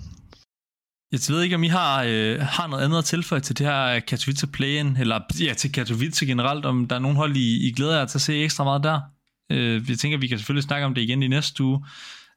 Jeg 1.13 1.19
ved 1.29 1.43
ikke, 1.43 1.55
om 1.55 1.63
I 1.63 1.67
har, 1.67 1.93
øh, 2.11 2.39
har 2.55 2.67
noget 2.67 2.83
andet 2.85 2.97
at 2.97 3.05
tilføje 3.05 3.41
til 3.41 3.57
det 3.57 3.65
her 3.65 3.99
Katowice 3.99 4.47
play-in, 4.47 4.87
eller 5.03 5.17
ja, 5.47 5.53
til 5.53 5.73
Katowice 5.73 6.25
generelt, 6.25 6.65
om 6.65 6.87
der 6.87 6.95
er 6.95 6.99
nogen 7.05 7.17
hold, 7.17 7.35
I, 7.35 7.67
I 7.67 7.71
glæder 7.77 7.97
jer 7.99 8.05
til 8.05 8.17
at 8.17 8.21
se 8.21 8.43
ekstra 8.43 8.63
meget 8.63 8.83
der. 8.83 8.99
Øh, 9.51 9.89
jeg 9.89 9.97
tænker, 9.97 10.17
vi 10.17 10.27
kan 10.27 10.37
selvfølgelig 10.37 10.63
snakke 10.63 10.85
om 10.85 10.93
det 10.93 11.01
igen 11.01 11.23
i 11.23 11.27
næste 11.27 11.63
uge, 11.63 11.85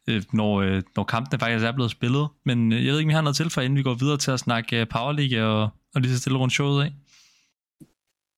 øh, 0.08 0.22
når, 0.32 0.60
øh, 0.60 0.82
når 0.96 1.04
kampene 1.04 1.38
faktisk 1.38 1.64
er 1.64 1.72
blevet 1.72 1.90
spillet. 1.90 2.28
Men 2.44 2.72
øh, 2.72 2.84
jeg 2.84 2.92
ved 2.92 2.98
ikke, 2.98 3.08
om 3.08 3.10
I 3.10 3.14
har 3.14 3.20
noget 3.20 3.36
tilføje, 3.36 3.64
inden 3.64 3.76
vi 3.76 3.82
går 3.82 3.94
videre 3.94 4.18
til 4.18 4.30
at 4.30 4.40
snakke 4.40 4.80
øh, 4.80 4.88
Power 4.88 5.12
League 5.12 5.48
og, 5.48 5.70
og 5.94 6.00
lige 6.00 6.12
så 6.12 6.20
stille 6.20 6.38
rundt 6.38 6.54
showet 6.54 6.84
af. 6.84 6.92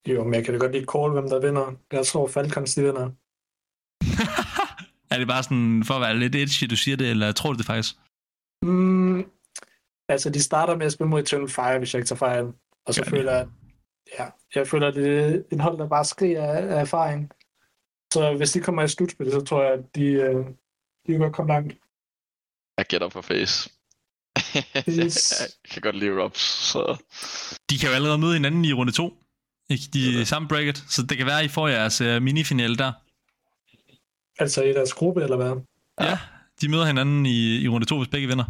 Jo, 0.08 0.24
men 0.24 0.34
jeg 0.34 0.44
kan 0.44 0.54
da 0.54 0.60
godt 0.60 0.72
lige 0.72 0.86
call, 0.92 1.12
hvem 1.12 1.28
der 1.28 1.40
vinder. 1.40 1.72
Jeg 1.92 2.06
tror, 2.06 2.28
Falcons 2.28 2.74
de 2.74 2.82
vinder. 2.82 3.10
er 5.10 5.18
det 5.18 5.28
bare 5.28 5.42
sådan, 5.42 5.84
for 5.86 5.94
at 5.94 6.00
være 6.00 6.18
lidt 6.18 6.34
edgy, 6.34 6.70
du 6.70 6.76
siger 6.76 6.96
det, 6.96 7.10
eller 7.10 7.32
tror 7.32 7.52
du 7.52 7.58
det 7.58 7.66
faktisk? 7.66 7.94
Mm, 8.62 9.24
altså, 10.08 10.30
de 10.30 10.42
starter 10.42 10.76
med 10.76 10.86
at 10.86 10.92
spille 10.92 11.10
mod 11.10 11.20
Eternal 11.20 11.48
Fire, 11.48 11.78
hvis 11.78 11.94
jeg 11.94 11.98
ikke 11.98 12.08
tager 12.08 12.18
fejl. 12.18 12.44
Og 12.86 12.94
så 12.94 13.02
de. 13.04 13.10
føler 13.10 13.32
jeg, 13.32 13.46
ja, 14.18 14.26
jeg 14.54 14.68
føler, 14.68 14.88
at 14.88 14.94
det 14.94 15.18
er 15.18 15.42
et 15.52 15.60
hold, 15.60 15.78
der 15.78 15.88
bare 15.88 16.04
skriger 16.04 16.42
af 16.52 16.80
erfaring. 16.80 17.30
Så 18.12 18.34
hvis 18.36 18.52
de 18.52 18.60
kommer 18.60 18.82
i 18.82 18.88
slutspil, 18.88 19.30
så 19.30 19.40
tror 19.40 19.62
jeg, 19.62 19.72
at 19.72 19.94
de, 19.94 20.04
øh, 20.04 20.46
de 21.06 21.12
kan 21.12 21.18
godt 21.18 21.34
komme 21.34 21.52
langt. 21.52 21.74
Jeg 22.78 22.86
gætter 22.86 23.08
på 23.08 23.22
face. 23.22 23.70
Face. 24.84 25.44
jeg 25.64 25.70
kan 25.70 25.82
godt 25.82 25.96
lide 25.96 26.22
Robs, 26.22 26.40
så 26.40 27.02
De 27.70 27.78
kan 27.78 27.88
jo 27.88 27.94
allerede 27.94 28.18
møde 28.18 28.32
hinanden 28.32 28.64
i 28.64 28.72
runde 28.72 28.92
2. 28.92 29.14
Ikke? 29.70 29.84
De 29.92 30.16
er 30.16 30.20
i 30.20 30.24
samme 30.24 30.48
bracket, 30.48 30.84
så 30.88 31.02
det 31.02 31.16
kan 31.18 31.26
være, 31.26 31.38
at 31.38 31.44
I 31.44 31.48
får 31.48 31.68
jeres 31.68 32.00
uh, 32.00 32.22
minifinale 32.22 32.76
der. 32.76 32.92
Altså 34.38 34.62
i 34.62 34.72
deres 34.72 34.92
gruppe, 34.92 35.22
eller 35.22 35.36
hvad? 35.36 35.62
Ja. 36.00 36.06
ja, 36.06 36.18
de 36.60 36.68
møder 36.68 36.84
hinanden 36.84 37.26
i, 37.26 37.60
i 37.60 37.68
runde 37.68 37.86
2, 37.86 37.98
hvis 37.98 38.08
begge 38.08 38.28
vinder. 38.28 38.44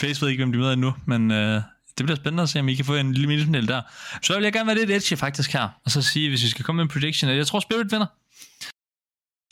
Face 0.00 0.22
ved 0.22 0.28
ikke, 0.28 0.44
hvem 0.44 0.52
de 0.52 0.58
møder 0.58 0.72
endnu, 0.72 0.94
men 1.06 1.30
øh, 1.30 1.62
det 1.98 2.06
bliver 2.06 2.16
spændende 2.16 2.42
at 2.42 2.48
se, 2.48 2.60
om 2.60 2.68
I 2.68 2.74
kan 2.74 2.84
få 2.84 2.94
en 2.94 3.12
lille 3.12 3.28
minifinale 3.28 3.66
der. 3.66 3.82
Så 4.22 4.34
vil 4.34 4.42
jeg 4.42 4.52
gerne 4.52 4.66
være 4.66 4.76
lidt 4.76 4.90
edgy 4.90 5.18
faktisk 5.18 5.52
her, 5.52 5.68
og 5.84 5.90
så 5.90 6.02
sige, 6.02 6.28
hvis 6.28 6.42
vi 6.42 6.48
skal 6.48 6.64
komme 6.64 6.76
med 6.76 6.84
en 6.84 6.88
prediction, 6.88 7.30
at 7.30 7.36
jeg 7.36 7.46
tror 7.46 7.60
Spirit 7.60 7.92
vinder. 7.92 8.06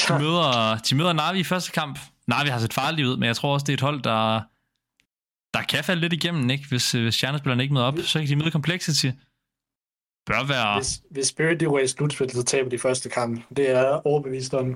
De 0.09 0.19
møder, 0.19 0.79
de 0.91 0.95
møder 0.95 1.13
Navi 1.13 1.39
i 1.39 1.45
første 1.45 1.73
kamp. 1.73 1.99
Navi 2.27 2.49
har 2.49 2.59
set 2.59 2.73
farligt 2.73 3.09
ud, 3.09 3.17
men 3.17 3.27
jeg 3.27 3.37
tror 3.37 3.53
også, 3.53 3.65
det 3.65 3.73
er 3.73 3.77
et 3.77 3.81
hold, 3.81 4.03
der, 4.03 4.41
der 5.55 5.63
kan 5.63 5.85
falde 5.85 6.01
lidt 6.01 6.13
igennem, 6.13 6.51
ikke? 6.51 6.69
Hvis, 6.69 6.95
øh, 6.95 7.03
hvis 7.03 7.15
stjernespillerne 7.15 7.63
ikke 7.63 7.75
møder 7.75 7.87
op. 7.87 7.99
Så 7.99 8.19
kan 8.19 8.29
de 8.29 8.37
møde 8.37 8.51
Complexity. 8.51 9.07
Bør 10.27 10.45
være... 10.49 10.79
Hvis, 10.79 11.03
hvis 11.11 11.27
Spirit 11.27 11.61
de 11.61 11.67
ryger 11.67 11.85
i 11.85 11.89
slutspil, 11.89 12.31
så 12.31 12.43
taber 12.43 12.71
de 12.71 12.79
første 12.79 13.09
kamp. 13.09 13.43
Det 13.57 13.71
er 13.71 13.81
jeg 13.81 14.01
overbevist 14.05 14.55
om. 14.55 14.67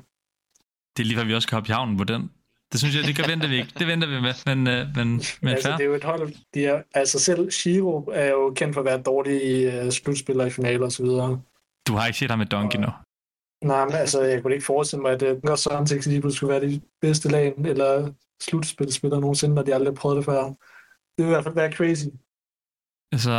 Det 0.96 1.02
er 1.02 1.04
lige 1.04 1.16
før, 1.16 1.24
vi 1.24 1.34
også 1.34 1.46
skal 1.46 1.56
hoppe 1.56 1.68
i 1.68 1.72
havnen 1.72 1.96
på 1.96 2.04
den. 2.04 2.30
Det 2.72 2.80
synes 2.80 2.96
jeg, 2.96 3.04
det 3.04 3.16
kan 3.16 3.24
vente 3.28 3.48
vi 3.48 3.56
ikke. 3.56 3.72
Det 3.78 3.86
venter 3.86 4.08
vi 4.08 4.20
med, 4.20 4.34
men, 4.46 4.66
øh, 4.66 4.86
men, 4.96 5.22
men 5.40 5.48
altså, 5.48 5.68
fair. 5.68 5.76
det 5.76 5.84
er 5.84 5.88
jo 5.88 5.94
et 5.94 6.04
hold, 6.04 6.32
de 6.54 6.66
er, 6.66 6.82
altså 6.94 7.18
selv 7.18 7.50
Shiro 7.50 8.10
er 8.14 8.26
jo 8.26 8.52
kendt 8.56 8.74
for 8.74 8.80
at 8.80 8.84
være 8.84 9.02
dårlig 9.02 9.44
i 9.44 9.66
uh, 9.66 9.90
slutspil 9.90 10.40
og 10.40 10.46
i 10.46 10.50
finaler 10.50 10.84
og 10.84 10.92
så 10.92 11.02
videre. 11.02 11.40
Du 11.86 11.94
har 11.94 12.06
ikke 12.06 12.18
set 12.18 12.30
ham 12.30 12.38
med 12.38 12.46
Donkey 12.46 12.78
nu. 12.78 12.88
Nej, 13.64 13.84
men 13.84 13.94
altså, 13.94 14.22
jeg 14.22 14.42
kunne 14.42 14.54
ikke 14.54 14.66
forestille 14.66 15.02
mig, 15.02 15.12
at 15.12 15.22
uh, 15.22 15.42
Godt 15.42 15.60
Sonics 15.60 16.06
lige 16.06 16.20
pludselig 16.20 16.36
skulle 16.36 16.50
være 16.50 16.66
de 16.70 16.80
bedste 17.00 17.28
lag, 17.28 17.54
eller 17.58 18.12
slutspilspillere 18.42 19.20
nogensinde, 19.20 19.54
når 19.54 19.62
de 19.62 19.74
aldrig 19.74 19.92
har 19.92 20.00
prøvet 20.00 20.16
det 20.16 20.24
før. 20.24 20.42
Det 20.42 20.54
vil 21.16 21.24
i 21.24 21.28
hvert 21.28 21.44
fald 21.44 21.54
være 21.54 21.72
crazy. 21.72 22.06
Altså, 23.12 23.30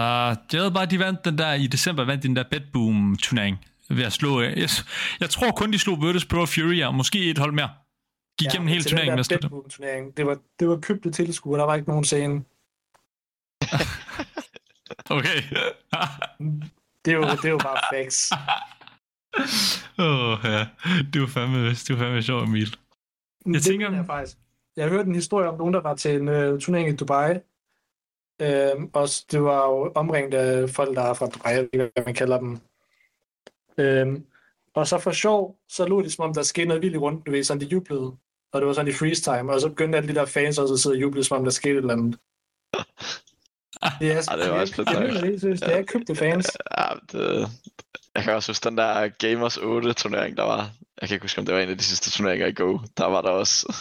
bare, 0.74 0.86
de 0.86 1.00
vandt 1.00 1.26
den 1.26 1.38
der 1.38 1.54
i 1.54 1.68
december, 1.68 2.06
vandt 2.06 2.24
den 2.24 2.36
der 2.36 2.44
Bedboom 2.52 3.16
turnering 3.22 3.66
ved 3.90 4.04
at 4.04 4.14
slå, 4.14 4.42
øh, 4.42 4.60
jeg, 4.60 4.70
jeg 5.20 5.30
tror 5.30 5.52
kun, 5.52 5.74
de 5.74 5.80
slog 5.80 6.02
Virtus 6.02 6.26
Pro 6.26 6.46
Fury, 6.46 6.82
og 6.84 6.96
måske 6.96 7.30
et 7.30 7.38
hold 7.38 7.52
mere. 7.52 7.70
Gik 8.40 8.46
ja, 8.46 8.52
igennem 8.52 8.68
hele 8.68 8.84
til 8.84 8.92
turneringen 8.92 9.16
med 9.16 9.20
at. 9.20 9.30
Deadpool 9.30 9.70
turnering, 9.70 10.18
det 10.18 10.26
var, 10.26 10.38
det 10.60 10.70
var 10.70 10.78
købte 10.78 11.12
tilskuere, 11.12 11.60
der 11.60 11.66
var 11.66 11.76
ikke 11.76 11.90
nogen 11.90 12.04
scene. 12.04 12.44
Okay. 15.10 15.42
Det 17.06 17.12
er 17.14 17.16
jo, 17.16 17.24
det 17.24 17.46
er 17.46 17.50
jo 17.50 17.58
bare 17.58 17.80
facts. 17.94 18.32
Åh, 20.00 20.30
oh, 20.30 20.38
ja. 20.44 20.68
Du 21.14 21.24
er 21.24 21.28
fandme, 21.28 21.58
du 21.88 21.94
er 21.94 21.98
fandme 21.98 22.24
sjov, 22.24 22.44
Emil. 22.44 22.76
Jeg 23.46 23.54
det 23.54 23.64
tænker-. 23.64 23.92
Jeg, 23.92 24.06
faktisk. 24.06 24.38
jeg 24.76 24.86
har 24.86 24.90
hørt 24.90 25.06
en 25.06 25.16
historie 25.16 25.50
om 25.50 25.58
nogen, 25.58 25.74
der 25.74 25.82
var 25.82 25.96
til 25.96 26.16
en 26.16 26.28
uh, 26.28 26.60
turnering 26.60 26.90
i 26.90 26.96
Dubai. 26.96 27.40
Øhm, 28.42 28.90
og 28.94 29.08
det 29.32 29.44
var 29.44 29.70
jo 29.70 29.92
omringet 29.96 30.34
af 30.34 30.70
folk, 30.70 30.96
der 30.96 31.02
er 31.02 31.14
fra 31.14 31.26
Dubai, 31.26 31.52
jeg 31.52 31.62
ved 31.62 31.70
ikke, 31.74 31.92
hvad 31.96 32.06
man 32.06 32.14
kalder 32.14 32.40
dem. 32.40 32.58
Øhm, 33.78 34.26
og 34.74 34.88
så 34.88 34.98
for 34.98 35.12
sjov, 35.12 35.58
så 35.70 35.86
lå 35.86 36.02
det 36.02 36.14
som 36.14 36.26
om, 36.26 36.34
der 36.34 36.44
skete 36.44 36.68
noget 36.68 36.82
vildt 36.82 36.96
i 36.96 36.98
rundt, 36.98 37.26
du 37.26 37.32
ved, 37.32 37.44
sådan 37.44 37.62
de 37.62 37.66
jublede. 37.66 38.18
Og 38.54 38.62
det 38.62 38.68
var 38.68 38.74
sådan 38.74 38.92
i 38.92 38.94
freeze 38.94 39.22
time, 39.22 39.54
og 39.54 39.62
så 39.62 39.70
begyndte 39.70 39.98
alle 39.98 40.10
de 40.10 40.16
der 40.16 40.26
fans 40.26 40.58
også 40.58 40.74
at 40.74 40.80
sidde 40.80 40.96
og 40.96 41.02
juble, 41.02 41.24
som 41.24 41.38
om 41.38 41.44
der 41.44 41.52
skete 41.52 41.74
et 41.74 41.78
eller 41.78 41.94
andet. 41.94 42.20
Det 44.00 44.12
er, 44.12 44.22
det 44.22 44.52
var 44.52 44.60
også 44.60 44.76
lidt 45.24 45.44
jeg, 45.44 45.70
jeg 45.70 45.80
er 45.80 45.84
købte 45.84 46.16
fans. 46.16 46.58
ja, 46.78 46.86
det, 47.12 47.50
jeg 48.16 48.24
kan 48.24 48.34
også 48.34 48.52
huske 48.52 48.70
den 48.70 48.78
der 48.78 49.08
Gamers 49.08 49.58
8 49.58 49.94
turnering, 49.94 50.38
der 50.38 50.44
var. 50.44 50.72
Jeg 51.02 51.10
kan 51.10 51.16
ikke 51.16 51.24
huske, 51.24 51.40
om 51.40 51.46
det 51.46 51.56
var 51.56 51.62
en 51.62 51.70
af 51.70 51.78
de 51.78 51.84
sidste 51.84 52.12
turneringer 52.12 52.48
i 52.48 52.52
Go. 52.54 52.78
Der 52.98 53.06
var 53.06 53.22
der 53.22 53.30
også. 53.30 53.76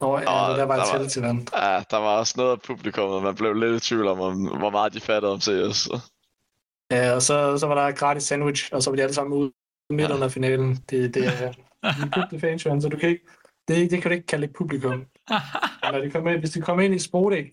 Nå, 0.00 0.18
ja, 0.18 0.24
der 0.24 0.62
var 0.64 0.76
der 0.76 0.98
var- 0.98 1.08
til 1.08 1.22
vand. 1.22 1.48
Ja, 1.56 1.82
der 1.90 1.96
var 1.96 2.18
også 2.18 2.34
noget 2.36 2.50
af 2.50 2.60
publikummet, 2.62 3.22
man 3.22 3.34
blev 3.34 3.54
lidt 3.54 3.84
i 3.84 3.88
tvivl 3.88 4.06
om, 4.06 4.20
om 4.20 4.34
hvor 4.58 4.70
meget 4.70 4.92
de 4.94 5.00
fattede 5.00 5.32
om 5.32 5.40
CS. 5.40 5.88
Ja, 6.90 7.12
og 7.14 7.22
så, 7.22 7.58
så 7.58 7.66
var 7.66 7.74
der 7.74 7.92
gratis 7.92 8.22
sandwich, 8.22 8.70
og 8.72 8.82
så 8.82 8.90
var 8.90 8.96
de 8.96 9.02
alle 9.02 9.14
sammen 9.14 9.38
ude 9.38 9.52
midt 9.90 10.08
Ja. 10.08 10.14
under 10.14 10.28
finalen. 10.28 10.76
Det, 10.90 11.14
det 11.14 11.26
er 11.26 11.52
de 11.82 12.10
købte 12.14 12.40
fans, 12.40 12.64
Johan, 12.66 12.82
så 12.82 12.88
du 12.88 12.96
kan 12.96 13.08
ikke, 13.08 13.26
det, 13.68 13.90
det 13.90 14.02
kan 14.02 14.10
du 14.10 14.14
ikke 14.14 14.26
kalde 14.26 14.44
et 14.44 14.52
publikum. 14.58 15.04
Når 15.82 15.98
de 16.04 16.10
kommer 16.10 16.30
ind, 16.30 16.38
hvis 16.40 16.50
de 16.50 16.60
kommer 16.60 16.84
ind 16.84 16.94
i 16.94 16.98
Spodek, 16.98 17.46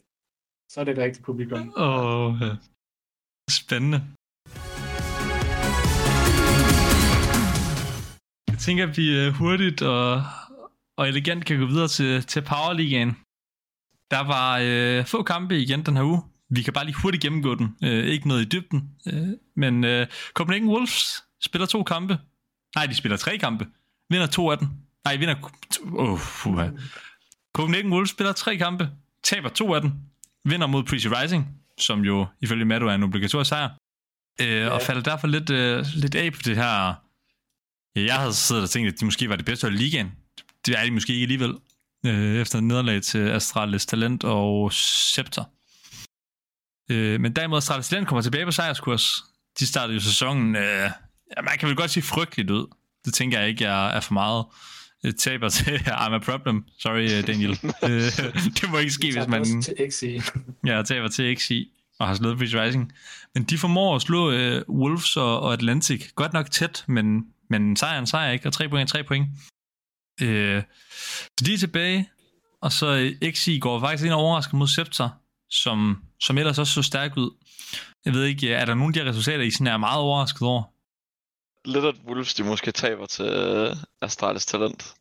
så 0.70 0.80
er 0.80 0.84
det 0.84 0.92
et 0.98 1.04
rigtigt 1.04 1.26
publikum. 1.26 1.74
Åh, 1.78 2.06
oh, 2.06 2.34
ja. 2.42 2.50
Spændende. 3.50 4.02
Tænker, 8.64 8.88
at 8.88 8.98
vi 8.98 9.20
øh, 9.20 9.34
hurtigt 9.34 9.82
og, 9.82 10.24
og 10.98 11.08
elegant 11.08 11.46
kan 11.46 11.60
gå 11.60 11.66
videre 11.66 11.88
til, 11.88 12.24
til 12.24 12.42
Power 12.42 12.74
League'en. 12.74 13.14
Der 14.12 14.20
var 14.20 14.60
øh, 14.64 15.06
få 15.06 15.24
kampe 15.24 15.60
igen 15.60 15.86
den 15.86 15.96
her 15.96 16.04
uge. 16.04 16.22
Vi 16.50 16.62
kan 16.62 16.74
bare 16.74 16.86
lige 16.86 16.96
hurtigt 17.02 17.24
gennemgå 17.24 17.56
den. 17.56 17.76
Øh, 17.84 18.06
ikke 18.06 18.28
noget 18.28 18.42
i 18.42 18.50
dybden. 18.50 18.90
Øh, 19.08 19.28
men 19.56 19.84
øh, 19.84 20.08
Copenhagen 20.34 20.70
Wolves 20.70 21.24
spiller 21.42 21.66
to 21.66 21.84
kampe. 21.84 22.18
Nej, 22.76 22.86
de 22.86 22.96
spiller 22.96 23.18
tre 23.18 23.38
kampe. 23.38 23.68
Vinder 24.10 24.28
to 24.28 24.52
af 24.52 24.58
dem. 24.58 24.68
Nej, 25.06 25.16
vinder... 25.16 25.36
Oh, 25.94 26.20
fuha. 26.20 26.70
Copenhagen 27.56 27.94
Wolves 27.94 28.10
spiller 28.10 28.34
tre 28.34 28.58
kampe. 28.58 28.90
Taber 29.24 29.50
to 29.50 29.74
af 29.74 29.82
dem. 29.82 29.92
Vinder 30.46 30.68
mod 30.68 30.84
Prezi 30.84 31.08
Rising, 31.08 31.48
som 31.80 32.02
jo 32.02 32.28
ifølge 32.42 32.66
Mado 32.66 32.86
er 32.86 32.96
en 32.96 33.04
obligatorisk 33.04 33.50
sejr. 33.50 33.70
Øh, 34.42 34.48
ja. 34.48 34.70
Og 34.70 34.82
falder 34.82 35.02
derfor 35.02 35.28
lidt, 35.28 35.50
øh, 35.50 35.86
lidt 35.96 36.16
af 36.16 36.34
på 36.34 36.40
det 36.46 36.56
her... 36.56 37.03
Jeg 37.96 38.16
havde 38.16 38.34
siddet 38.34 38.64
og 38.64 38.70
tænkt, 38.70 38.94
at 38.94 39.00
de 39.00 39.06
måske 39.06 39.30
var 39.30 39.36
det 39.36 39.46
bedste 39.46 39.66
hold 39.66 39.74
i 39.74 39.78
ligaen. 39.78 40.12
Det 40.66 40.80
er 40.80 40.84
de 40.84 40.92
måske 40.92 41.14
ikke 41.14 41.24
alligevel. 41.24 41.54
Øh, 42.06 42.42
efter 42.42 42.60
nederlag 42.60 43.02
til 43.02 43.30
Astralis 43.30 43.86
Talent 43.86 44.24
og 44.24 44.74
Scepter. 44.74 45.44
Øh, 46.92 47.22
men 47.22 47.36
derimod 47.36 47.58
Astralis 47.58 47.88
Talent 47.88 48.08
kommer 48.08 48.22
tilbage 48.22 48.46
på 48.46 48.52
sejrskurs. 48.52 49.24
De 49.60 49.68
startede 49.68 49.94
jo 49.94 50.02
sæsonen... 50.02 50.56
Øh, 50.56 50.90
ja, 51.38 51.42
man 51.44 51.58
kan 51.60 51.68
vel 51.68 51.76
godt 51.76 51.92
sige 51.92 52.04
frygteligt 52.04 52.52
ud. 52.52 52.68
Det 53.06 53.14
tænker 53.14 53.40
jeg 53.40 53.50
ikke 53.50 53.66
er, 53.66 53.88
er 53.88 54.00
for 54.00 54.14
meget. 54.14 54.46
Øh, 55.06 55.14
taber 55.14 55.50
til 55.50 55.76
I'm 56.04 56.14
a 56.14 56.20
problem. 56.20 56.66
Sorry, 56.80 57.18
øh, 57.18 57.28
Daniel. 57.28 57.52
øh, 57.84 58.02
det 58.62 58.70
må 58.70 58.78
ikke 58.78 58.92
ske, 58.92 59.12
hvis 59.12 59.28
man... 59.28 59.62
Til 59.62 59.76
XI. 59.92 60.22
Ja, 60.70 60.84
taber 60.84 61.08
til 61.08 61.38
XI 61.38 61.72
og 62.00 62.08
har 62.08 62.16
slået 62.16 62.38
Breeze 62.38 62.62
Rising. 62.64 62.94
Men 63.34 63.44
de 63.44 63.58
formår 63.58 63.96
at 63.96 64.02
slå 64.02 64.32
øh, 64.32 64.62
Wolves 64.70 65.18
og, 65.18 65.40
og 65.40 65.54
Atlantic. 65.54 66.12
Godt 66.16 66.34
nok 66.34 66.52
tæt, 66.52 66.84
men, 66.88 67.26
men 67.50 67.76
sejr 67.76 67.96
er 67.96 68.00
en 68.00 68.08
sejr, 68.08 68.32
ikke? 68.32 68.50
Og 68.50 68.54
3 68.54 68.70
point 68.70 68.90
er 68.90 68.92
3 68.94 69.04
point. 69.04 69.28
Øh, 70.22 70.64
så 71.40 71.46
de 71.46 71.54
er 71.54 71.58
tilbage, 71.58 72.10
og 72.62 72.72
så 72.72 72.88
øh, 73.22 73.32
XI 73.32 73.60
går 73.60 73.80
faktisk 73.80 74.04
ind 74.06 74.14
og 74.14 74.20
overrasker 74.20 74.58
mod 74.58 74.68
Scepter, 74.68 75.10
som, 75.50 76.04
som 76.22 76.38
ellers 76.38 76.60
også 76.60 76.74
så 76.74 76.82
stærk 76.82 77.18
ud. 77.18 77.32
Jeg 78.06 78.14
ved 78.14 78.24
ikke, 78.26 78.54
er 78.54 78.66
der 78.66 78.74
nogle 78.74 78.90
af 78.90 78.94
de 78.94 79.00
her 79.00 79.10
resultater, 79.10 79.44
I 79.44 79.52
sådan 79.52 79.68
er 79.68 79.78
meget 79.78 80.00
overrasket 80.02 80.42
over? 80.48 80.64
Lidt 81.66 81.86
at 81.86 81.96
Wolves, 82.08 82.34
de 82.34 82.44
måske 82.44 82.72
taber 82.72 83.06
til 83.06 83.26
øh, 83.26 83.76
Astralis 84.02 84.46
Talent. 84.46 84.94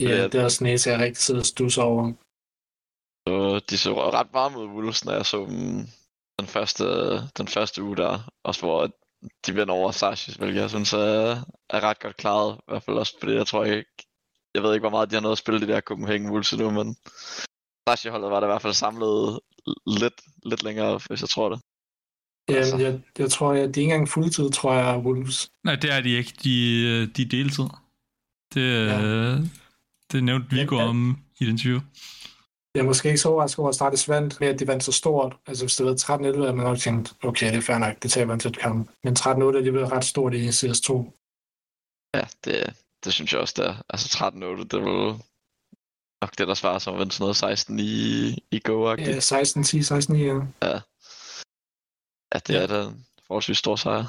Ja, 0.00 0.08
Ja. 0.08 0.22
det 0.24 0.34
er 0.34 0.44
også 0.44 0.64
næse, 0.64 0.90
jeg 0.90 0.98
rigtig 0.98 1.22
sidder 1.22 1.40
og 1.40 1.46
stusser 1.46 1.82
over. 1.82 2.12
Så 3.28 3.60
de 3.70 3.78
så 3.78 4.10
ret 4.10 4.28
varme 4.32 4.58
ud, 4.58 4.66
Wolves, 4.66 5.04
når 5.04 5.12
jeg 5.12 5.26
så 5.26 5.46
dem 5.46 5.86
den 6.38 6.46
første, 6.46 6.84
den 7.38 7.48
første 7.48 7.82
uge 7.82 7.96
der. 7.96 8.30
Også 8.44 8.60
hvor 8.60 8.90
de 9.46 9.54
vinder 9.54 9.74
over 9.74 9.90
Sarsis, 9.90 10.34
hvilket 10.34 10.60
jeg 10.60 10.70
synes 10.70 10.92
er, 10.92 11.44
er 11.70 11.80
ret 11.80 12.00
godt 12.00 12.16
klaret. 12.16 12.56
I 12.58 12.62
hvert 12.68 12.82
fald 12.82 12.96
også 12.96 13.14
fordi 13.20 13.34
jeg 13.34 13.46
tror 13.46 13.64
ikke, 13.64 13.90
jeg 14.54 14.62
ved 14.62 14.74
ikke, 14.74 14.82
hvor 14.82 14.90
meget 14.90 15.10
de 15.10 15.14
har 15.14 15.22
nået 15.22 15.32
at 15.32 15.38
spille 15.38 15.60
de 15.60 15.66
der 15.66 15.80
Copenhagen 15.80 16.30
Wolves 16.30 16.52
nu, 16.52 16.70
men 16.70 16.96
Sashi-holdet 17.88 18.30
var 18.30 18.40
der 18.40 18.46
i 18.46 18.50
hvert 18.50 18.62
fald 18.62 18.72
samlet 18.74 19.40
lidt, 19.86 20.20
lidt 20.44 20.62
længere, 20.62 21.00
hvis 21.08 21.20
jeg 21.20 21.28
tror 21.28 21.48
det. 21.48 21.60
Jamen, 22.48 22.80
jeg, 22.80 23.00
jeg 23.18 23.30
tror, 23.30 23.52
at 23.52 23.56
det 23.56 23.62
er 23.62 23.66
ikke 23.66 23.82
engang 23.82 24.08
fuldtid, 24.08 24.50
tror 24.50 24.74
jeg, 24.74 24.98
Wolves. 24.98 25.50
Nej, 25.64 25.76
det 25.76 25.92
er 25.92 26.00
de 26.00 26.10
ikke. 26.10 26.32
De, 26.44 26.82
øh, 26.82 27.08
de 27.16 27.22
er 27.22 27.28
deltid. 27.28 27.64
Det, 28.54 28.86
ja. 28.86 29.36
det 30.12 30.24
nævnte 30.24 30.50
Viggo 30.50 30.76
Ja, 30.76 30.82
ja. 30.82 30.88
om 30.88 31.18
i 31.40 31.44
et 31.44 31.48
interview. 31.48 31.80
Jeg 32.76 32.82
er 32.82 32.86
måske 32.86 33.08
ikke 33.08 33.18
så 33.20 33.28
overrasket 33.28 33.58
over, 33.58 33.68
at 33.68 33.74
Stardust 33.74 34.08
vandt 34.08 34.40
med, 34.40 34.48
at 34.48 34.58
de 34.60 34.66
vandt 34.66 34.84
så 34.84 34.92
stort. 34.92 35.36
Altså, 35.46 35.64
hvis 35.64 35.76
det 35.76 35.86
været 35.86 36.04
13-11, 36.04 36.10
havde 36.42 36.56
man 36.56 36.66
nok 36.66 36.78
tænkt, 36.78 37.12
okay, 37.24 37.46
det 37.50 37.56
er 37.56 37.60
fair 37.60 37.78
nok, 37.78 38.02
det 38.02 38.10
taber 38.10 38.34
en 38.34 38.40
tæt 38.40 38.58
kamp. 38.58 38.90
Men 39.04 39.16
13-8 39.18 39.28
er 39.28 39.56
alligevel 39.56 39.84
ret 39.86 40.04
stort 40.04 40.34
i 40.34 40.48
CS2. 40.48 40.92
Ja, 42.14 42.20
det, 42.44 42.74
det 43.04 43.12
synes 43.12 43.32
jeg 43.32 43.40
også, 43.40 43.54
det 43.56 43.66
er. 43.66 43.74
Altså 43.88 44.18
13-8, 44.18 44.64
det 44.64 44.72
er 44.72 44.78
vel 44.78 45.18
nok 46.22 46.38
det, 46.38 46.48
der 46.48 46.54
svarer 46.54 46.78
som 46.78 46.94
at 46.94 46.98
vinde 47.00 47.12
sådan 47.12 47.22
noget 47.22 47.36
16 47.36 47.78
i, 47.78 48.28
i 48.50 48.60
go 48.64 48.88
Ja, 48.90 49.18
16-10, 49.18 49.18
16-9, 49.18 50.16
ja. 50.16 50.80
Ja, 52.34 52.38
det 52.46 52.54
Ja. 52.54 52.62
er 52.62 52.66
da 52.66 52.82
en 52.82 53.06
forholdsvis 53.26 53.58
stor 53.58 53.76
sejr. 53.76 54.04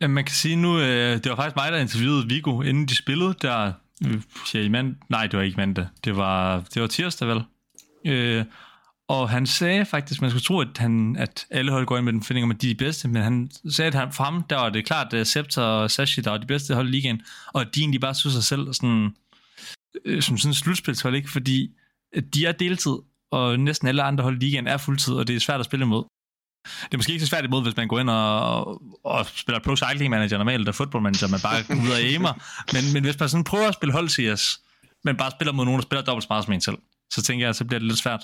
Ja, 0.00 0.06
man 0.06 0.24
kan 0.24 0.34
sige 0.34 0.56
nu, 0.56 0.78
øh, 0.78 1.14
det 1.24 1.30
var 1.30 1.36
faktisk 1.36 1.56
mig, 1.56 1.72
der 1.72 1.78
interviewede 1.78 2.28
Viggo, 2.28 2.62
inden 2.62 2.86
de 2.86 2.96
spillede 2.96 3.34
der, 3.42 3.72
øh, 4.06 4.22
siger 4.46 4.64
I 4.64 4.68
mand, 4.68 4.96
nej, 5.08 5.26
det 5.26 5.36
var 5.36 5.42
ikke 5.44 5.56
mandag, 5.56 5.86
det 6.04 6.16
var, 6.16 6.64
det 6.74 6.82
var 6.82 6.88
tirsdag 6.88 7.28
vel. 7.28 7.42
Øh, 8.08 8.44
og 9.08 9.30
han 9.30 9.46
sagde 9.46 9.84
faktisk, 9.84 10.20
man 10.20 10.30
skulle 10.30 10.42
tro, 10.42 10.60
at, 10.60 10.78
han, 10.78 11.16
at 11.18 11.46
alle 11.50 11.72
hold 11.72 11.86
går 11.86 11.96
ind 11.96 12.04
med 12.04 12.12
den 12.12 12.22
finding 12.22 12.44
om, 12.44 12.50
at 12.50 12.62
de 12.62 12.70
er 12.70 12.74
de 12.74 12.78
bedste, 12.84 13.08
men 13.08 13.22
han 13.22 13.50
sagde, 13.70 13.86
at 13.86 13.94
han, 13.94 14.12
for 14.12 14.24
ham, 14.24 14.42
der 14.50 14.56
var 14.56 14.70
det 14.70 14.86
klart, 14.86 15.14
at 15.14 15.26
Scepter 15.26 15.62
og 15.62 15.90
Sashi, 15.90 16.20
der 16.20 16.30
var 16.30 16.38
de 16.38 16.46
bedste 16.46 16.74
hold 16.74 16.88
i 16.88 16.90
ligaen, 16.90 17.22
og 17.52 17.60
at 17.60 17.68
de 17.74 17.80
egentlig 17.80 18.00
bare 18.00 18.14
så 18.14 18.30
sig 18.30 18.44
selv 18.44 18.72
sådan, 18.72 19.10
øh, 20.04 20.22
som 20.22 20.38
sådan 20.38 20.50
et 20.50 20.56
slutspilshold, 20.56 21.14
ikke? 21.14 21.30
fordi 21.30 21.70
de 22.34 22.46
er 22.46 22.52
deltid, 22.52 22.96
og 23.30 23.60
næsten 23.60 23.88
alle 23.88 24.02
andre 24.02 24.24
hold 24.24 24.42
i 24.42 24.44
ligaen 24.44 24.66
er 24.66 24.76
fuldtid, 24.76 25.14
og 25.14 25.26
det 25.26 25.36
er 25.36 25.40
svært 25.40 25.60
at 25.60 25.66
spille 25.66 25.84
imod. 25.84 26.04
Det 26.64 26.94
er 26.94 26.96
måske 26.96 27.12
ikke 27.12 27.24
så 27.24 27.30
svært 27.30 27.44
imod, 27.44 27.62
hvis 27.62 27.76
man 27.76 27.88
går 27.88 27.98
ind 27.98 28.10
og, 28.10 28.82
og 29.04 29.26
spiller 29.26 29.60
Pro 29.60 29.76
Cycling 29.76 30.10
Manager 30.10 30.38
normalt, 30.38 30.60
eller 30.60 30.72
Football 30.72 31.02
Manager, 31.02 31.28
man 31.28 31.40
bare 31.40 31.62
går 31.62 31.82
ud 31.84 31.90
og 31.90 31.98
aimer. 31.98 32.32
Men, 32.72 32.92
men 32.92 33.04
hvis 33.04 33.20
man 33.20 33.28
sådan 33.28 33.44
prøver 33.44 33.68
at 33.68 33.74
spille 33.74 33.92
hold 33.92 34.08
CS, 34.08 34.60
men 35.04 35.16
bare 35.16 35.30
spiller 35.30 35.52
mod 35.52 35.64
nogen, 35.64 35.78
der 35.80 35.82
spiller 35.82 36.04
dobbelt 36.04 36.24
så 36.24 36.26
meget 36.30 36.44
som 36.44 36.52
en 36.52 36.60
selv, 36.60 36.78
så 37.10 37.22
tænker 37.22 37.46
jeg, 37.46 37.54
så 37.54 37.64
bliver 37.64 37.78
det 37.78 37.88
lidt 37.88 37.98
svært. 37.98 38.20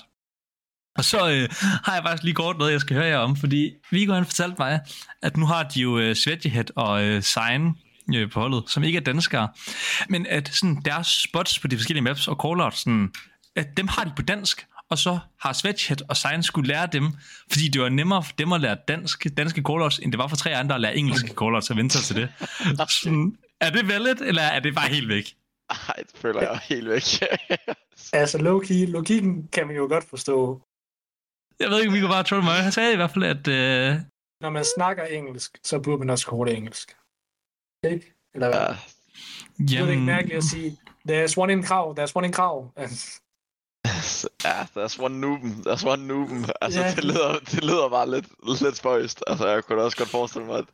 Og 0.97 1.05
så 1.05 1.29
øh, 1.29 1.49
har 1.83 1.93
jeg 1.93 2.03
faktisk 2.03 2.23
lige 2.23 2.33
kort 2.33 2.57
noget, 2.57 2.71
jeg 2.71 2.81
skal 2.81 2.95
høre 2.95 3.05
jer 3.05 3.17
om, 3.17 3.35
fordi 3.35 3.71
Viggo 3.91 4.13
han 4.13 4.25
fortalte 4.25 4.55
mig, 4.59 4.79
at 5.21 5.37
nu 5.37 5.45
har 5.45 5.63
de 5.63 5.79
jo 5.79 5.99
øh, 5.99 6.15
Svedjehed 6.15 6.65
og 6.75 7.03
øh, 7.03 7.23
Sein 7.23 7.75
øh, 8.15 8.31
på 8.31 8.39
holdet, 8.39 8.63
som 8.67 8.83
ikke 8.83 8.97
er 8.97 9.01
danskere, 9.01 9.49
men 10.09 10.25
at 10.29 10.49
sådan, 10.53 10.81
deres 10.85 11.07
spots 11.07 11.59
på 11.59 11.67
de 11.67 11.77
forskellige 11.77 12.03
maps 12.03 12.27
og 12.27 12.39
callouts, 12.45 12.79
sådan, 12.79 13.11
at 13.55 13.77
dem 13.77 13.87
har 13.87 14.03
de 14.03 14.11
på 14.15 14.21
dansk, 14.21 14.65
og 14.89 14.97
så 14.97 15.19
har 15.41 15.53
Svedjehed 15.53 16.09
og 16.09 16.17
Sein 16.17 16.43
skulle 16.43 16.67
lære 16.67 16.87
dem, 16.91 17.13
fordi 17.51 17.67
det 17.67 17.81
var 17.81 17.89
nemmere 17.89 18.23
for 18.23 18.33
dem 18.37 18.53
at 18.53 18.61
lære 18.61 18.77
dansk, 18.87 19.27
danske 19.37 19.61
callouts, 19.67 19.99
end 19.99 20.11
det 20.11 20.17
var 20.17 20.27
for 20.27 20.35
tre 20.35 20.55
andre 20.55 20.75
at 20.75 20.81
lære 20.81 20.97
engelske 20.97 21.33
callouts 21.39 21.69
og 21.69 21.77
vente 21.77 21.97
sig 21.97 22.03
til 22.03 22.15
det. 22.15 22.29
Sådan, 22.89 23.37
er 23.61 23.69
det 23.69 23.87
valget, 23.87 24.21
eller 24.21 24.41
er 24.41 24.59
det 24.59 24.75
bare 24.75 24.89
helt 24.89 25.09
væk? 25.09 25.35
Ej, 25.69 25.95
det 25.97 26.11
føler 26.15 26.41
jeg 26.41 26.59
helt 26.63 26.89
væk. 26.89 27.03
Altså, 28.13 28.37
low-key, 28.37 28.91
logikken 28.91 29.47
kan 29.47 29.67
man 29.67 29.75
jo 29.75 29.87
godt 29.87 30.03
forstå. 30.03 30.61
Jeg 31.59 31.69
ved 31.69 31.79
ikke, 31.81 31.91
vi 31.93 31.99
kunne 31.99 32.09
bare 32.09 32.23
trolle 32.23 32.43
mig. 32.43 32.53
Han 32.63 32.71
sagde 32.71 32.93
i 32.93 32.95
hvert 32.95 33.11
fald, 33.11 33.23
at... 33.23 33.47
Øh, 33.47 33.95
Når 34.41 34.49
man 34.49 34.65
snakker 34.75 35.03
engelsk, 35.05 35.57
så 35.63 35.79
burde 35.79 35.99
man 35.99 36.09
også 36.09 36.27
korte 36.27 36.53
engelsk. 36.55 36.95
Ikke? 37.83 38.13
Eller 38.33 38.47
hvad? 38.47 38.59
ja, 38.59 38.65
Ja. 38.69 38.75
Det 39.57 39.73
er 39.73 39.79
ikke 39.79 39.91
jamen, 39.91 40.05
mærkeligt 40.05 40.37
at 40.37 40.43
sige, 40.43 40.77
there's 41.09 41.33
one 41.37 41.53
in 41.53 41.63
krav, 41.63 41.95
there's 41.99 42.11
one 42.15 42.27
in 42.27 42.33
krav. 42.33 42.71
ja, 44.47 44.57
there's 44.75 45.03
one 45.03 45.19
nooben, 45.21 45.51
there's 45.67 45.85
one 45.87 46.07
nooben. 46.07 46.45
Altså, 46.61 46.79
Ja. 46.81 46.91
det, 46.95 47.03
lyder, 47.03 47.39
det 47.39 47.63
lyder 47.63 47.89
bare 47.89 48.09
lidt, 48.11 48.61
lidt 48.61 48.77
spøjst. 48.77 49.23
Altså, 49.27 49.47
jeg 49.47 49.63
kunne 49.63 49.79
da 49.79 49.83
også 49.83 49.97
godt 49.97 50.09
forestille 50.09 50.45
mig, 50.47 50.57
at, 50.57 50.65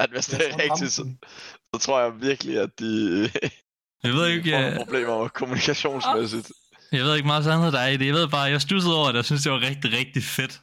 at 0.00 0.10
hvis 0.10 0.26
det 0.26 0.40
er 0.50 0.58
rigtigt, 0.58 0.92
så, 0.92 1.08
så 1.74 1.80
tror 1.80 2.00
jeg 2.00 2.20
virkelig, 2.20 2.58
at 2.58 2.78
de 2.78 3.30
jeg 4.04 4.12
ved 4.12 4.28
ikke, 4.28 4.50
får 4.50 4.56
nogle 4.56 4.66
jeg, 4.66 4.76
problemer 4.76 5.28
kommunikationsmæssigt. 5.28 6.48
jeg 6.92 7.04
ved 7.04 7.14
ikke 7.16 7.26
meget 7.26 7.44
sandhed, 7.44 7.72
der 7.72 7.78
er 7.78 7.88
i 7.88 7.96
det. 7.96 8.06
Jeg 8.06 8.14
ved 8.14 8.28
bare, 8.28 8.42
jeg 8.42 8.60
stussede 8.60 8.96
over 8.98 9.06
det, 9.08 9.14
jeg 9.16 9.24
synes, 9.24 9.42
det 9.42 9.52
var 9.52 9.60
rigtig, 9.60 9.92
rigtig 9.92 10.22
fedt. 10.22 10.60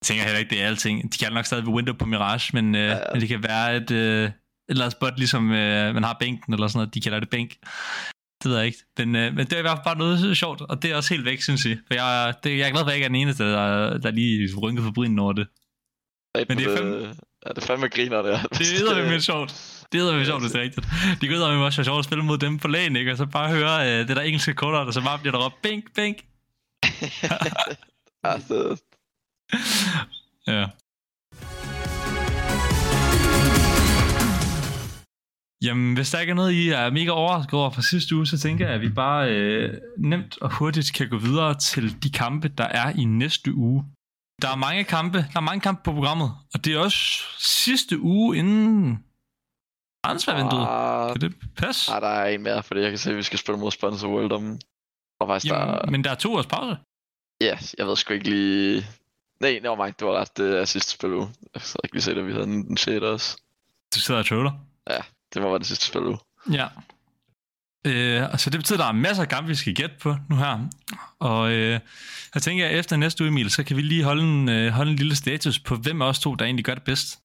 Jeg 0.00 0.06
tænker 0.06 0.24
heller 0.24 0.38
ikke, 0.38 0.50
det 0.50 0.62
er 0.62 0.66
alting. 0.66 1.12
De 1.12 1.18
kan 1.18 1.32
nok 1.32 1.46
stadig 1.46 1.66
ved 1.66 1.72
window 1.72 1.94
på 1.96 2.06
Mirage, 2.06 2.50
men, 2.52 2.74
øh, 2.74 2.80
Ja. 2.82 2.98
men 3.12 3.20
det 3.20 3.28
kan 3.28 3.42
være 3.42 3.76
et, 3.76 3.90
øh, 3.90 4.24
et 4.24 4.32
eller 4.68 4.84
andet 4.84 4.96
spot, 4.96 5.12
ligesom 5.18 5.52
øh, 5.52 5.94
man 5.94 6.02
har 6.04 6.16
bænken 6.20 6.52
eller 6.54 6.68
sådan 6.68 6.78
noget. 6.78 6.94
De 6.94 7.00
kalder 7.00 7.20
det 7.20 7.30
bænk. 7.30 7.50
Det 8.42 8.50
ved 8.50 8.56
jeg 8.56 8.66
ikke. 8.66 8.78
Men, 8.98 9.16
øh, 9.16 9.34
men 9.34 9.46
det 9.46 9.52
er 9.52 9.58
i 9.58 9.62
hvert 9.62 9.78
fald 9.78 9.84
bare 9.84 9.98
noget 9.98 10.36
sjovt, 10.36 10.60
og 10.60 10.82
det 10.82 10.90
er 10.90 10.96
også 10.96 11.14
helt 11.14 11.24
væk, 11.24 11.42
synes 11.42 11.64
jeg. 11.66 11.78
For 11.86 11.94
jeg, 11.94 12.34
det, 12.44 12.58
jeg 12.58 12.66
er 12.68 12.70
glad 12.70 12.80
for, 12.82 12.86
at 12.86 12.88
jeg 12.88 12.94
ikke 12.96 13.04
er 13.04 13.08
den 13.08 13.16
eneste, 13.16 13.44
der, 13.52 13.98
der 13.98 14.10
lige 14.10 14.56
rynket 14.62 14.84
for 14.84 14.90
brinen 14.90 15.18
over 15.18 15.32
det. 15.32 15.46
Men 16.48 16.58
det 16.58 16.66
er 16.66 16.76
fandme- 16.76 17.20
Ja, 17.46 17.50
det 17.50 17.58
er 17.62 17.66
fandme 17.66 17.88
griner, 17.88 18.22
der. 18.22 18.38
Det 18.42 18.80
er 18.90 19.10
med 19.10 19.20
sjovt. 19.20 19.73
Det 19.92 20.00
er 20.00 20.16
med 20.16 20.24
sjovt, 20.24 20.42
hvis 20.42 20.52
det 20.52 20.58
er 20.58 20.62
rigtigt. 20.62 20.86
De 21.20 21.28
går 21.28 21.54
med 21.54 21.64
også 21.64 21.78
være 21.78 21.84
sjovt 21.84 21.98
at 21.98 22.04
spille 22.04 22.24
mod 22.24 22.38
dem 22.38 22.58
på 22.58 22.68
lagen, 22.68 22.96
ikke? 22.96 23.10
Og 23.10 23.16
så 23.16 23.26
bare 23.26 23.48
høre 23.50 23.92
øh, 23.92 24.08
det 24.08 24.16
der 24.16 24.22
engelske 24.22 24.54
korter, 24.54 24.78
og 24.78 24.92
så 24.92 25.02
bare 25.02 25.18
bliver 25.18 25.32
der 25.36 25.44
råbt, 25.44 25.62
bink, 25.62 25.94
bink. 25.94 26.16
det, 28.48 28.80
Ja. 30.46 30.66
Jamen, 35.64 35.94
hvis 35.94 36.10
der 36.10 36.20
ikke 36.20 36.30
er 36.30 36.34
noget, 36.34 36.52
I 36.52 36.68
er 36.68 36.90
mega 36.90 37.10
overrasket 37.10 37.54
over 37.54 37.70
fra 37.70 37.82
sidste 37.82 38.16
uge, 38.16 38.26
så 38.26 38.38
tænker 38.38 38.66
jeg, 38.66 38.74
at 38.74 38.80
vi 38.80 38.88
bare 38.88 39.30
øh, 39.30 39.78
nemt 39.98 40.38
og 40.42 40.54
hurtigt 40.54 40.92
kan 40.94 41.08
gå 41.08 41.18
videre 41.18 41.54
til 41.58 42.02
de 42.02 42.10
kampe, 42.10 42.48
der 42.48 42.64
er 42.64 42.90
i 42.90 43.04
næste 43.04 43.54
uge. 43.54 43.84
Der 44.42 44.48
er 44.48 44.56
mange 44.56 44.84
kampe, 44.84 45.18
der 45.18 45.36
er 45.36 45.40
mange 45.40 45.60
kampe 45.60 45.82
på 45.84 45.92
programmet, 45.92 46.30
og 46.54 46.64
det 46.64 46.74
er 46.74 46.78
også 46.78 46.98
sidste 47.38 48.00
uge 48.00 48.36
inden 48.36 48.98
transfervinduet. 50.04 50.66
ah, 50.68 51.12
Kan 51.12 51.20
det 51.20 51.34
passe? 51.56 51.92
ah, 51.92 52.00
der 52.02 52.08
er 52.08 52.28
en 52.28 52.42
mere, 52.42 52.62
fordi 52.62 52.80
jeg 52.80 52.90
kan 52.90 52.98
se, 52.98 53.10
at 53.10 53.16
vi 53.16 53.22
skal 53.22 53.38
spille 53.38 53.58
mod 53.58 53.70
Sponsor 53.70 54.08
World 54.08 54.32
om... 54.32 54.58
Og 55.20 55.28
faktisk, 55.28 55.52
der... 55.52 55.58
Jamen, 55.60 55.90
men 55.92 56.04
der 56.04 56.10
er 56.10 56.14
to 56.14 56.34
års 56.34 56.46
pause. 56.46 56.76
Ja, 57.40 57.58
jeg 57.78 57.86
ved 57.86 57.96
sgu 57.96 58.14
ikke 58.14 58.30
lige... 58.30 58.86
Nej, 59.40 59.58
det 59.62 59.70
var 59.70 59.76
mig. 59.76 59.98
Det 59.98 60.06
var 60.06 60.12
ret. 60.20 60.36
Det 60.36 60.58
er 60.60 60.64
sidste 60.64 60.90
spiluge. 60.92 61.28
Jeg 61.54 61.62
skal 61.62 61.80
ikke 61.84 61.94
lige 61.94 62.02
se 62.02 62.14
det. 62.14 62.26
Vi 62.26 62.32
havde 62.32 62.44
den, 62.44 62.68
den 62.68 62.76
6. 62.76 63.02
også. 63.02 63.36
Du 63.94 64.00
sidder 64.00 64.20
og 64.20 64.26
troller. 64.26 64.52
Det 65.34 65.42
var 65.42 65.58
det 65.58 65.66
sidste 65.66 65.86
spiluge. 65.86 66.18
Ja. 66.52 66.66
Øh, 67.86 68.22
altså 68.32 68.50
det 68.50 68.58
betyder, 68.60 68.78
at 68.78 68.82
der 68.82 68.88
er 68.88 68.92
masser 68.92 69.22
af 69.22 69.28
kampe, 69.28 69.48
vi 69.48 69.54
skal 69.54 69.74
gætte 69.74 69.96
på 70.00 70.16
nu 70.30 70.36
her. 70.36 70.68
Og 71.18 71.52
øh, 71.52 71.80
jeg 72.34 72.42
tænker, 72.42 72.66
at 72.68 72.78
efter 72.78 72.96
næste 72.96 73.24
uge, 73.24 73.28
Emil, 73.28 73.50
så 73.50 73.64
kan 73.64 73.76
vi 73.76 73.82
lige 73.82 74.04
holde 74.04 74.22
en, 74.22 74.48
øh, 74.48 74.72
holde 74.72 74.90
en 74.90 74.96
lille 74.96 75.16
status 75.16 75.58
på, 75.58 75.76
hvem 75.76 76.02
af 76.02 76.06
os 76.06 76.18
to, 76.18 76.34
der 76.34 76.44
egentlig 76.44 76.64
gør 76.64 76.74
det 76.74 76.82
bedst. 76.82 77.18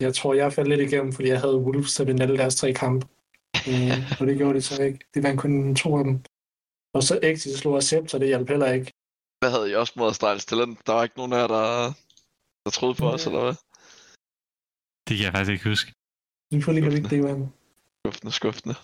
Jeg 0.00 0.14
tror, 0.14 0.34
jeg 0.34 0.52
faldt 0.52 0.68
lidt 0.68 0.80
igennem, 0.92 1.12
fordi 1.12 1.28
jeg 1.28 1.40
havde 1.40 1.56
Wolves 1.58 2.00
at 2.00 2.06
vinde 2.06 2.22
alle 2.22 2.36
deres 2.38 2.56
tre 2.56 2.72
kampe. 2.72 3.06
Øh, 3.68 3.98
og 4.20 4.26
det 4.26 4.36
gjorde 4.36 4.54
de 4.54 4.62
så 4.62 4.82
ikke. 4.82 4.98
Det 5.14 5.22
vandt 5.22 5.40
kun 5.40 5.74
to 5.76 5.98
af 5.98 6.04
dem. 6.04 6.24
Og 6.94 7.02
så 7.02 7.20
Exit 7.22 7.58
slog 7.58 7.76
Acept, 7.76 8.10
så 8.10 8.18
det 8.18 8.26
hjalp 8.28 8.48
heller 8.48 8.72
ikke. 8.72 8.92
Hvad 9.40 9.50
havde 9.50 9.70
I 9.70 9.74
også 9.74 9.92
mod 9.96 10.10
Astralis 10.10 10.44
Talent? 10.44 10.86
Der 10.86 10.92
var 10.92 11.02
ikke 11.02 11.16
nogen 11.16 11.32
af 11.32 11.36
jer, 11.38 11.46
der, 11.46 11.92
der 12.64 12.70
troede 12.70 12.94
på 12.94 13.10
os, 13.10 13.26
Ja. 13.26 13.30
eller 13.30 13.42
hvad? 13.44 13.54
Det 15.08 15.16
kan 15.16 15.24
jeg 15.24 15.32
faktisk 15.32 15.50
ikke 15.52 15.68
huske. 15.68 15.92
Selvfølgelig 16.52 16.82
kan 16.82 16.92
vi 16.92 16.96
ikke 16.96 17.08
det, 17.16 17.24
men 17.38 17.52
Skuffende, 18.06 18.32
skuffende. 18.32 18.74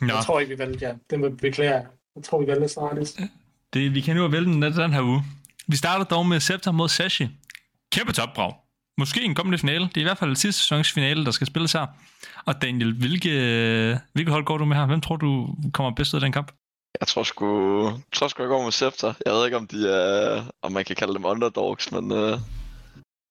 Nå, 0.00 0.06
jeg 0.06 0.24
tror 0.24 0.40
ikke, 0.40 0.50
vi 0.54 0.58
valgte 0.58 0.84
jer. 0.84 0.96
Det 1.10 1.20
må 1.20 1.26
jeg 1.26 1.36
beklage. 1.36 1.86
Jeg 2.16 2.24
tror, 2.24 2.40
vi 2.40 2.46
valgte 2.46 2.68
Stardust. 2.68 3.18
det, 3.72 3.94
vi 3.94 4.00
kan 4.00 4.16
nu 4.16 4.28
vælge 4.28 4.52
den, 4.52 4.62
den 4.62 4.92
her 4.92 5.02
uge. 5.02 5.22
Vi 5.66 5.76
starter 5.76 6.04
dog 6.04 6.26
med 6.26 6.40
Scepter 6.40 6.72
mod 6.72 6.88
Sashi. 6.88 7.28
Kæmpe 7.92 8.12
topbrag. 8.12 8.52
Måske 9.02 9.24
en 9.24 9.34
kommende 9.34 9.58
finale. 9.58 9.84
Det 9.84 9.96
er 9.96 10.00
i 10.00 10.10
hvert 10.10 10.18
fald 10.18 10.36
sidste 10.36 10.62
sæsons 10.62 10.92
finale, 10.92 11.24
der 11.24 11.30
skal 11.30 11.46
spilles 11.46 11.72
her. 11.72 11.86
Og 12.46 12.62
Daniel, 12.62 12.98
hvilke, 12.98 13.30
hvilke 14.12 14.30
hold 14.30 14.44
går 14.44 14.58
du 14.58 14.64
med 14.64 14.76
her? 14.76 14.86
Hvem 14.86 15.00
tror 15.00 15.16
du 15.16 15.54
kommer 15.74 15.90
bedst 15.94 16.14
ud 16.14 16.18
af 16.18 16.20
den 16.20 16.32
kamp? 16.32 16.52
Jeg 17.00 17.08
tror 17.08 17.22
sgu, 17.22 17.84
jeg 17.84 18.12
tror 18.12 18.28
sgu, 18.28 18.42
jeg 18.42 18.48
går 18.48 18.62
med 18.62 18.72
Scepter. 18.72 19.14
Jeg 19.26 19.32
ved 19.32 19.44
ikke, 19.44 19.56
om 19.56 19.66
de 19.66 19.88
er, 19.88 20.44
om 20.62 20.72
man 20.72 20.84
kan 20.84 20.96
kalde 20.96 21.14
dem 21.14 21.24
underdogs, 21.24 21.92
men 21.92 22.12
uh, 22.12 22.38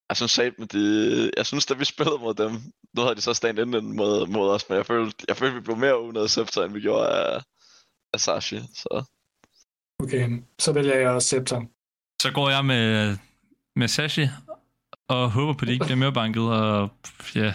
jeg 0.10 0.16
synes 0.16 0.32
sat 0.32 0.54
med 0.60 0.68
de, 0.68 1.32
jeg 1.38 1.46
synes, 1.46 1.66
da 1.66 1.74
vi 1.74 1.86
spillede 1.86 2.18
mod 2.18 2.34
dem, 2.34 2.52
nu 2.96 3.02
havde 3.02 3.16
de 3.16 3.22
så 3.22 3.34
stand 3.34 3.60
inden 3.60 3.96
mod, 3.96 4.28
mod 4.28 4.50
os, 4.50 4.70
men 4.70 4.78
jeg 4.78 4.86
følte, 4.86 5.26
jeg 5.28 5.38
følte, 5.38 5.56
vi 5.56 5.62
blev 5.62 5.78
mere 5.78 6.02
undet 6.02 6.22
af 6.22 6.30
Scepter, 6.30 6.64
end 6.64 6.74
vi 6.74 6.82
gjorde 6.82 7.08
af, 7.08 7.42
af 8.14 8.20
Sashi, 8.20 8.60
så 8.60 9.04
Okay, 10.04 10.30
så 10.60 10.74
vælger 10.74 10.96
jeg 10.96 11.10
også 11.10 11.28
Scepter. 11.28 11.62
Så 12.22 12.32
går 12.34 12.50
jeg 12.50 12.66
med, 12.66 13.18
med 13.76 13.88
Sashi, 13.88 14.28
og 15.12 15.32
håber 15.32 15.54
på, 15.54 15.62
at 15.62 15.68
de 15.68 15.74
ikke 15.74 15.86
bliver 15.86 15.98
mørbanket, 15.98 16.44
og 16.44 16.92
ja... 17.36 17.54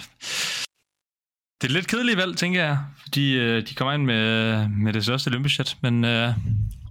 Det 1.61 1.68
er 1.68 1.72
lidt 1.72 1.88
kedeligt 1.88 2.18
valg, 2.18 2.36
tænker 2.36 2.64
jeg, 2.64 2.78
fordi 3.02 3.36
øh, 3.36 3.66
de 3.68 3.74
kommer 3.74 3.92
ind 3.92 4.04
med, 4.04 4.68
med 4.68 4.92
det 4.92 5.04
største 5.04 5.30
lønbudget, 5.30 5.78
men, 5.82 6.04
øh, 6.04 6.34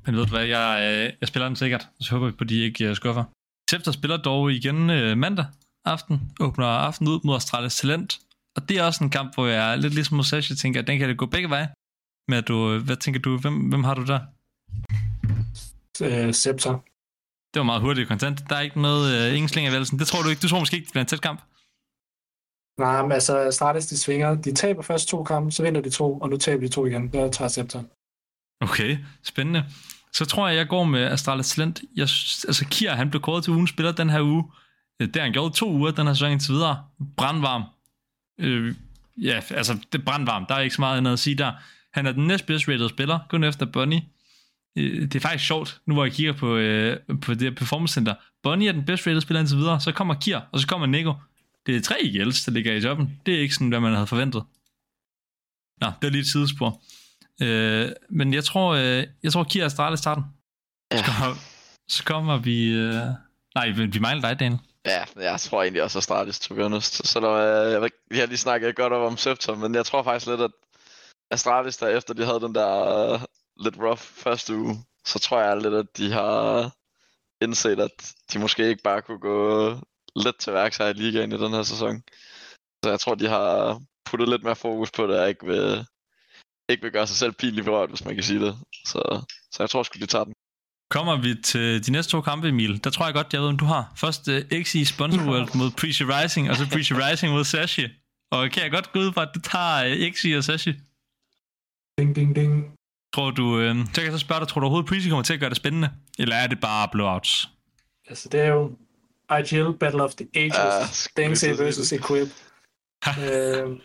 men 0.05 0.15
ved 0.15 0.25
du 0.25 0.29
hvad, 0.29 0.45
jeg, 0.45 0.67
øh, 0.81 1.13
jeg 1.21 1.27
spiller 1.27 1.47
den 1.47 1.55
sikkert, 1.55 1.87
så 1.99 2.11
håber 2.11 2.25
jeg 2.25 2.35
på, 2.35 2.43
at 2.43 2.49
de 2.49 2.59
ikke 2.59 2.89
øh, 2.89 2.95
skuffer. 2.95 3.23
Scepter 3.69 3.91
spiller 3.91 4.17
dog 4.17 4.51
igen 4.51 4.89
øh, 4.89 5.17
mandag 5.17 5.45
aften, 5.85 6.31
åbner 6.39 6.65
aften 6.65 7.07
ud 7.07 7.19
mod 7.23 7.33
Australias 7.33 7.75
Talent, 7.75 8.19
og 8.55 8.69
det 8.69 8.77
er 8.77 8.83
også 8.83 9.03
en 9.03 9.09
kamp, 9.09 9.33
hvor 9.33 9.47
jeg 9.47 9.71
er 9.71 9.75
lidt 9.75 9.93
ligesom 9.93 10.17
mod 10.17 10.55
tænker, 10.55 10.81
at 10.81 10.87
den 10.87 10.99
kan 10.99 11.09
det 11.09 11.17
gå 11.17 11.25
begge 11.25 11.49
veje. 11.49 11.69
Men 12.27 12.43
du, 12.43 12.71
øh, 12.71 12.85
hvad 12.85 12.95
tænker 12.95 13.21
du, 13.21 13.37
hvem, 13.37 13.57
hvem 13.69 13.83
har 13.83 13.93
du 13.93 14.05
der? 14.05 14.19
Øh, 16.01 16.33
Scepter. 16.33 16.79
Det 17.55 17.59
var 17.59 17.63
meget 17.65 17.81
hurtigt 17.81 18.07
kontant. 18.07 18.49
Der 18.49 18.55
er 18.55 18.61
ikke 18.61 18.81
noget, 18.81 19.29
uh, 19.31 19.37
ingen 19.37 19.63
i 19.63 19.71
valsen. 19.71 19.99
Det 19.99 20.07
tror 20.07 20.21
du 20.21 20.29
ikke. 20.29 20.39
Du 20.39 20.47
tror 20.47 20.59
måske 20.59 20.75
ikke, 20.75 20.85
det 20.85 20.91
bliver 20.91 21.03
en 21.03 21.07
tæt 21.07 21.21
kamp. 21.21 21.41
Nej, 22.79 23.01
men 23.01 23.11
altså, 23.11 23.51
Stardust, 23.51 23.89
de 23.89 23.97
svinger. 23.97 24.35
De 24.35 24.51
taber 24.55 24.81
først 24.81 25.07
to 25.07 25.23
kampe, 25.23 25.51
så 25.51 25.63
vinder 25.63 25.81
de 25.81 25.89
to, 25.89 26.19
og 26.19 26.29
nu 26.29 26.37
taber 26.37 26.61
de 26.61 26.67
to 26.67 26.85
igen. 26.85 27.07
Der 27.13 27.31
tager 27.31 27.49
Scepter. 27.49 27.83
Okay, 28.61 28.97
spændende. 29.23 29.65
Så 30.13 30.25
tror 30.25 30.47
jeg, 30.47 30.57
jeg 30.57 30.67
går 30.67 30.83
med 30.83 31.03
Astralis 31.03 31.49
Talent. 31.49 31.81
Jeg, 31.95 32.07
altså, 32.47 32.65
Kier, 32.71 32.93
han 32.93 33.09
blev 33.09 33.21
kåret 33.21 33.43
til 33.43 33.53
ugen 33.53 33.67
spiller 33.67 33.91
den 33.91 34.09
her 34.09 34.21
uge. 34.21 34.43
Øh, 35.01 35.07
Det 35.07 35.15
har 35.15 35.23
han 35.23 35.33
gjort 35.33 35.53
to 35.53 35.71
uger, 35.71 35.91
den 35.91 36.07
her 36.07 36.13
sæson 36.13 36.31
indtil 36.31 36.53
videre. 36.53 36.83
Brandvarm. 37.17 37.63
Øh, 38.39 38.75
ja, 39.17 39.41
altså, 39.49 39.73
det 39.91 39.99
er 40.01 40.05
brandvarm. 40.05 40.45
Der 40.45 40.55
er 40.55 40.59
ikke 40.59 40.75
så 40.75 40.81
meget 40.81 40.97
andet 40.97 41.13
at 41.13 41.19
sige 41.19 41.35
der. 41.35 41.51
Han 41.93 42.05
er 42.05 42.11
den 42.11 42.27
næstbedst 42.27 42.67
rated 42.67 42.89
spiller, 42.89 43.19
kun 43.29 43.43
efter 43.43 43.65
Bonnie. 43.65 44.01
Øh, 44.77 45.01
det 45.01 45.15
er 45.15 45.19
faktisk 45.19 45.47
sjovt, 45.47 45.81
nu 45.85 45.93
hvor 45.93 46.03
jeg 46.05 46.13
kigger 46.13 46.33
på, 46.33 46.55
øh, 46.55 46.99
på 47.21 47.33
det 47.33 47.55
performance 47.55 47.93
center. 47.93 48.15
Bonnie 48.43 48.67
er 48.69 48.71
den 48.73 48.85
bedst 48.85 49.07
rated 49.07 49.21
spiller 49.21 49.39
indtil 49.39 49.57
videre, 49.57 49.81
så 49.81 49.91
kommer 49.91 50.13
Kier, 50.21 50.41
og 50.51 50.59
så 50.59 50.67
kommer 50.67 50.87
Nico. 50.87 51.13
Det 51.65 51.75
er 51.75 51.81
tre 51.81 51.95
IGL's, 51.95 52.45
der 52.45 52.51
ligger 52.51 52.73
i 52.73 52.81
toppen. 52.81 53.19
Det 53.25 53.35
er 53.35 53.39
ikke 53.39 53.53
sådan, 53.53 53.69
hvad 53.69 53.79
man 53.79 53.93
havde 53.93 54.07
forventet. 54.07 54.43
Nå, 55.81 55.87
det 56.01 56.07
er 56.07 56.11
lige 56.11 56.21
et 56.21 56.27
sidespor. 56.27 56.81
Øh, 57.41 57.89
men 58.09 58.33
jeg 58.33 58.43
tror, 58.43 58.73
øh, 58.73 59.03
jeg 59.23 59.31
tror 59.31 59.43
Kier 59.43 59.65
Astralis 59.65 59.99
starten. 59.99 60.23
Ja. 60.91 60.97
Så, 60.97 61.03
kommer, 61.03 61.35
så 61.87 62.03
kommer 62.03 62.37
vi... 62.37 62.69
Øh, 62.73 62.93
nej, 63.55 63.69
vi, 63.69 63.99
mangler 63.99 64.21
dig, 64.29 64.39
Daniel. 64.39 64.59
Ja, 64.85 65.03
jeg 65.15 65.39
tror 65.39 65.61
egentlig 65.63 65.83
også, 65.83 65.97
at 65.97 66.01
Astralis, 66.01 66.39
to 66.39 66.55
be 66.55 66.61
honest. 66.63 67.07
Så 67.07 67.19
der, 67.19 67.31
øh, 67.31 67.71
jeg, 67.71 67.83
ikke- 67.83 67.97
vi 68.11 68.17
har 68.17 68.25
lige 68.25 68.37
snakket 68.37 68.75
godt 68.75 68.93
om 68.93 69.17
Scepter, 69.17 69.55
men 69.55 69.75
jeg 69.75 69.85
tror 69.85 70.03
faktisk 70.03 70.27
lidt, 70.29 70.41
at 70.41 70.51
Astralis, 71.31 71.77
der 71.77 71.87
efter 71.87 72.13
de 72.13 72.25
havde 72.25 72.39
den 72.39 72.55
der 72.55 73.25
lidt 73.63 73.77
rough 73.77 74.01
første 74.01 74.55
uge, 74.55 74.75
så 75.05 75.19
tror 75.19 75.41
jeg 75.41 75.61
lidt, 75.61 75.73
at 75.73 75.97
de 75.97 76.11
har 76.11 76.71
indset, 77.41 77.79
at 77.79 78.13
de 78.33 78.39
måske 78.39 78.69
ikke 78.69 78.83
bare 78.83 79.01
kunne 79.01 79.19
gå 79.19 79.69
lidt 80.15 80.37
til 80.39 80.53
værks 80.53 80.77
her 80.77 80.87
i 80.87 80.93
ligaen 80.93 81.31
i 81.31 81.37
den 81.37 81.53
her 81.53 81.63
sæson. 81.63 82.03
Så 82.83 82.89
jeg 82.89 82.99
tror, 82.99 83.15
de 83.15 83.27
har 83.27 83.81
puttet 84.05 84.29
lidt 84.29 84.43
mere 84.43 84.55
fokus 84.55 84.91
på 84.91 85.07
det, 85.07 85.19
og 85.19 85.29
ikke 85.29 85.45
vil, 85.45 85.85
ikke 86.69 86.83
vil 86.83 86.91
gøre 86.91 87.07
sig 87.07 87.17
selv 87.17 87.33
pinligt 87.33 87.65
berørt, 87.65 87.89
hvis 87.89 88.05
man 88.05 88.15
kan 88.15 88.23
sige 88.23 88.39
det. 88.39 88.57
Så, 88.85 89.23
så 89.51 89.63
jeg 89.63 89.69
tror 89.69 89.83
sgu, 89.83 89.99
de 89.99 90.05
tager 90.05 90.23
den. 90.23 90.33
Kommer 90.89 91.21
vi 91.21 91.35
til 91.41 91.85
de 91.85 91.91
næste 91.91 92.11
to 92.11 92.21
kampe, 92.21 92.47
Emil. 92.47 92.83
Der 92.83 92.89
tror 92.89 93.05
jeg 93.05 93.13
godt, 93.13 93.33
jeg 93.33 93.41
ved, 93.41 93.47
om 93.47 93.57
du 93.57 93.65
har. 93.65 93.93
Først 93.97 94.27
uh, 94.27 94.63
XI 94.63 94.85
Sponsor 94.85 95.21
World 95.29 95.57
mod 95.57 95.71
Preachy 95.71 96.01
Rising, 96.01 96.49
og 96.49 96.55
så 96.55 96.69
Preachy 96.69 96.93
Rising 96.93 97.33
mod 97.33 97.43
Sashi. 97.43 97.87
Og 98.31 98.51
kan 98.51 98.63
jeg 98.63 98.71
godt 98.71 98.91
gå 98.91 98.99
ud 98.99 99.13
fra, 99.13 99.21
at 99.21 99.29
du 99.35 99.39
tager 99.39 100.07
uh, 100.07 100.13
XI 100.13 100.31
og 100.31 100.43
Sashi? 100.43 100.73
Ding, 101.97 102.15
ding, 102.15 102.35
ding. 102.35 102.74
Tror 103.15 103.31
du, 103.31 103.59
øh, 103.59 103.75
så 103.85 103.93
kan 103.93 104.03
jeg 104.03 104.11
så 104.11 104.17
spørge 104.17 104.39
dig, 104.39 104.47
tror 104.47 104.59
du 104.59 104.65
overhovedet 104.65 104.89
Preachy 104.89 105.09
kommer 105.09 105.23
til 105.23 105.33
at 105.33 105.39
gøre 105.39 105.49
det 105.49 105.57
spændende? 105.57 105.89
Eller 106.19 106.35
er 106.35 106.47
det 106.47 106.59
bare 106.59 106.89
blowouts? 106.91 107.49
Altså, 108.07 108.29
det 108.29 108.39
er 108.41 108.47
jo 108.47 108.71
IGL 109.39 109.77
Battle 109.79 110.03
of 110.03 110.13
the 110.15 110.27
Ages. 110.35 110.55
Uh, 110.81 110.87
skulle 110.91 111.23
Dengse 111.23 111.85
sige 111.85 111.99
Equip. 111.99 112.27
øh, 113.07 113.79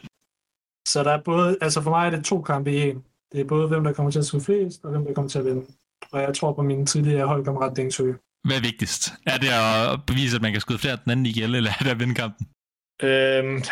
så 0.88 1.04
der 1.04 1.12
er 1.12 1.22
både, 1.24 1.58
altså 1.60 1.82
for 1.82 1.90
mig 1.90 2.06
er 2.06 2.10
det 2.10 2.24
to 2.24 2.42
kampe 2.42 2.72
i 2.72 2.80
en. 2.90 3.04
Det 3.32 3.40
er 3.40 3.44
både, 3.44 3.68
hvem 3.68 3.84
der 3.84 3.92
kommer 3.92 4.12
til 4.12 4.18
at 4.18 4.26
skyde 4.26 4.42
flest, 4.42 4.84
og 4.84 4.90
hvem 4.90 5.04
der 5.04 5.14
kommer 5.14 5.28
til 5.28 5.38
at 5.38 5.44
vinde. 5.44 5.66
Og 6.12 6.20
jeg 6.20 6.34
tror 6.34 6.52
på 6.52 6.62
min 6.62 6.86
tidligere 6.86 7.26
holdkammerat 7.26 7.76
Dengsø. 7.76 8.12
Hvad 8.44 8.56
er 8.56 8.60
vigtigst? 8.60 9.12
Er 9.26 9.38
det 9.38 9.48
at 9.48 10.06
bevise, 10.06 10.36
at 10.36 10.42
man 10.42 10.52
kan 10.52 10.60
skyde 10.60 10.78
flere 10.78 10.98
den 11.04 11.10
anden 11.10 11.26
IGL, 11.26 11.54
eller 11.54 11.70
er 11.70 11.84
det 11.84 11.90
at 11.90 12.00
vinde 12.00 12.14
kampen? 12.14 12.46
Øhm, 13.02 13.62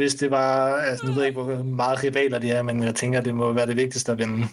hvis 0.00 0.14
det 0.14 0.30
var, 0.30 0.76
altså 0.76 1.06
nu 1.06 1.12
ved 1.12 1.22
jeg 1.22 1.28
ikke, 1.28 1.42
hvor 1.42 1.62
meget 1.62 2.04
rivaler 2.04 2.38
de 2.38 2.50
er, 2.50 2.62
men 2.62 2.82
jeg 2.82 2.94
tænker, 2.94 3.20
det 3.20 3.34
må 3.34 3.52
være 3.52 3.66
det 3.66 3.76
vigtigste 3.76 4.12
at 4.12 4.18
vinde. 4.18 4.48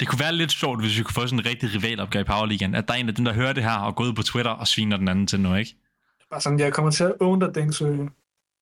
Det 0.00 0.08
kunne 0.08 0.20
være 0.20 0.32
lidt 0.32 0.52
sjovt, 0.52 0.80
hvis 0.80 0.98
vi 0.98 1.02
kunne 1.02 1.14
få 1.14 1.26
sådan 1.26 1.38
en 1.38 1.46
rigtig 1.46 1.74
rivalopgave 1.74 2.20
i 2.20 2.24
Powerligaen. 2.24 2.74
At 2.74 2.88
der 2.88 2.94
er 2.94 2.98
en 2.98 3.08
af 3.08 3.14
dem, 3.14 3.24
der 3.24 3.32
hører 3.32 3.52
det 3.52 3.62
her 3.62 3.78
og 3.78 3.96
går 3.96 4.04
ud 4.04 4.12
på 4.12 4.22
Twitter 4.22 4.50
og 4.50 4.68
sviner 4.68 4.96
den 4.96 5.08
anden 5.08 5.26
til 5.26 5.40
nu, 5.40 5.54
ikke? 5.54 5.76
Bare 6.30 6.40
sådan, 6.40 6.60
jeg 6.60 6.72
kommer 6.72 6.90
til 6.90 7.04
at 7.04 7.12
own 7.20 7.40
dig, 7.40 7.54
Dengsø. 7.54 7.84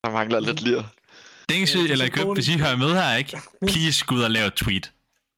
Der 0.04 0.10
mangler 0.10 0.40
lidt 0.40 0.62
lir. 0.62 0.82
Dingsø 1.48 1.78
Ja, 1.78 1.82
det 1.82 1.88
er 1.88 1.92
eller 1.92 2.08
Køb, 2.08 2.26
hvis 2.34 2.48
I 2.48 2.58
hører 2.58 2.76
med 2.76 2.90
her, 2.90 3.16
ikke? 3.16 3.40
Please 3.68 4.04
gå 4.06 4.14
ud 4.14 4.22
og 4.22 4.30
lave 4.30 4.46
et 4.46 4.54
tweet. 4.54 4.92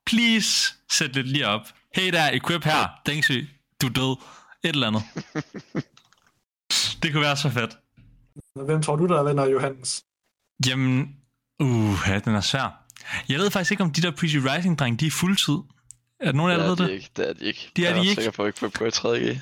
Please 0.06 0.74
sæt 0.90 1.14
lidt 1.14 1.28
lige 1.28 1.46
op. 1.46 1.66
Hey 1.94 2.12
der, 2.12 2.30
Equip 2.32 2.64
her. 2.64 2.88
Dingsø, 3.06 3.40
du 3.82 3.86
er 3.86 3.90
død. 3.90 4.16
Et 4.64 4.74
eller 4.74 4.86
andet. 4.86 5.02
det 7.02 7.12
kunne 7.12 7.22
være 7.22 7.36
så 7.36 7.50
fedt. 7.50 7.76
Hvem 8.66 8.82
tror 8.82 8.96
du, 8.96 9.06
der 9.06 9.22
vinder, 9.22 9.46
Johannes? 9.46 10.04
Jamen, 10.66 11.16
uh, 11.60 11.94
ja, 12.06 12.18
den 12.18 12.34
er 12.34 12.40
svær. 12.40 12.84
Jeg 13.28 13.38
ved 13.38 13.50
faktisk 13.50 13.70
ikke, 13.70 13.82
om 13.82 13.92
de 13.92 14.02
der 14.02 14.10
Preachy 14.10 14.36
Rising 14.36 14.78
drenge, 14.78 14.96
de 14.96 15.06
er 15.06 15.10
fuldtid. 15.10 15.54
Er 16.20 16.24
der 16.24 16.32
nogen 16.32 16.52
af 16.52 16.58
Det 16.58 16.64
jer, 16.64 16.70
er 16.70 16.74
der 16.74 16.82
ved 16.82 16.88
de 16.88 16.92
det? 16.92 16.98
ikke. 16.98 17.10
Det 17.16 17.28
er 17.28 17.32
de 17.32 17.44
ikke. 17.44 17.70
Det 17.76 17.84
er 17.86 17.88
jeg 17.94 17.96
de 18.02 18.08
ikke. 18.08 18.14
sikker 18.22 18.30
på, 18.36 18.42
at 18.42 18.48
ikke 18.64 18.76
på 18.78 18.84
i 18.84 18.88
3G. 18.88 19.38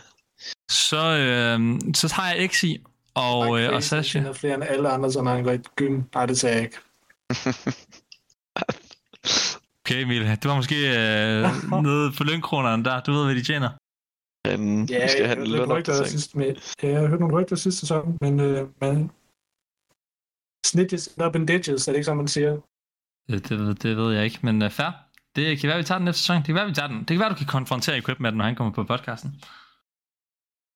Så, 0.70 0.96
øh, 0.96 1.80
så 1.94 2.08
tager 2.08 2.28
jeg 2.28 2.44
Exi 2.44 2.78
og, 3.14 3.60
øh, 3.60 3.74
og 3.74 3.82
Sasha. 3.82 4.18
Han 4.18 4.28
er 4.28 4.32
flere 4.32 4.54
end 4.54 4.64
alle 4.64 4.88
andre, 4.88 5.12
så 5.12 5.22
når 5.22 5.30
han 5.34 5.44
går 5.44 5.52
i 5.52 5.58
gym. 5.76 6.02
Nej, 6.14 6.26
det 6.26 6.38
sagde 6.38 6.56
jeg 6.56 6.64
ikke. 6.64 6.76
Okay, 9.84 10.02
Emil, 10.02 10.22
det 10.26 10.44
var 10.44 10.56
måske 10.56 10.74
øh, 10.76 11.82
nede 11.86 12.12
på 12.18 12.24
lønkronerne 12.24 12.84
der. 12.84 13.00
Du 13.00 13.12
ved, 13.12 13.24
hvad 13.24 13.34
de 13.34 13.42
tjener. 13.42 13.70
Men 14.48 14.86
Ja, 14.90 15.02
vi 15.02 15.08
skal 15.08 15.20
jeg 15.20 15.28
have 15.28 15.38
hørt 15.38 15.48
nogle 15.48 15.60
rygter 15.60 15.66
lønopdatering. 15.66 16.08
sidste 16.10 16.38
med. 16.38 16.54
Ja, 16.82 16.88
jeg 16.88 17.00
har 17.00 17.06
hørt 17.08 17.20
nogle 17.20 17.34
rygter 17.34 17.56
sidste 17.56 17.80
sæson, 17.80 18.18
men 18.20 18.40
øh, 18.40 18.68
man... 18.80 19.10
Snitches 20.66 21.08
up 21.26 21.34
in 21.36 21.46
ditches, 21.46 21.88
er 21.88 21.92
det 21.92 21.96
ikke 21.98 22.04
sådan, 22.04 22.16
man 22.16 22.28
siger? 22.28 22.50
Det, 23.28 23.48
det, 23.48 23.58
ved- 23.58 23.74
det 23.74 23.96
ved 23.96 24.14
jeg 24.14 24.24
ikke, 24.24 24.38
men 24.42 24.62
uh, 24.62 24.70
fair. 24.70 24.90
Det 25.36 25.58
kan 25.60 25.68
være, 25.68 25.78
vi 25.78 25.84
tager 25.84 25.98
den 25.98 26.04
næste 26.04 26.20
sæson. 26.20 26.36
Det 26.36 26.44
kan 26.46 26.54
være, 26.54 26.66
vi 26.66 26.74
tager 26.74 26.88
den. 26.88 26.98
Det 26.98 27.06
kan 27.06 27.18
være, 27.18 27.28
du 27.30 27.34
kan 27.34 27.46
konfrontere 27.46 27.98
Equip 27.98 28.20
med 28.20 28.30
den, 28.30 28.38
når 28.38 28.44
han 28.44 28.54
kommer 28.54 28.72
på 28.72 28.84
podcasten. 28.84 29.30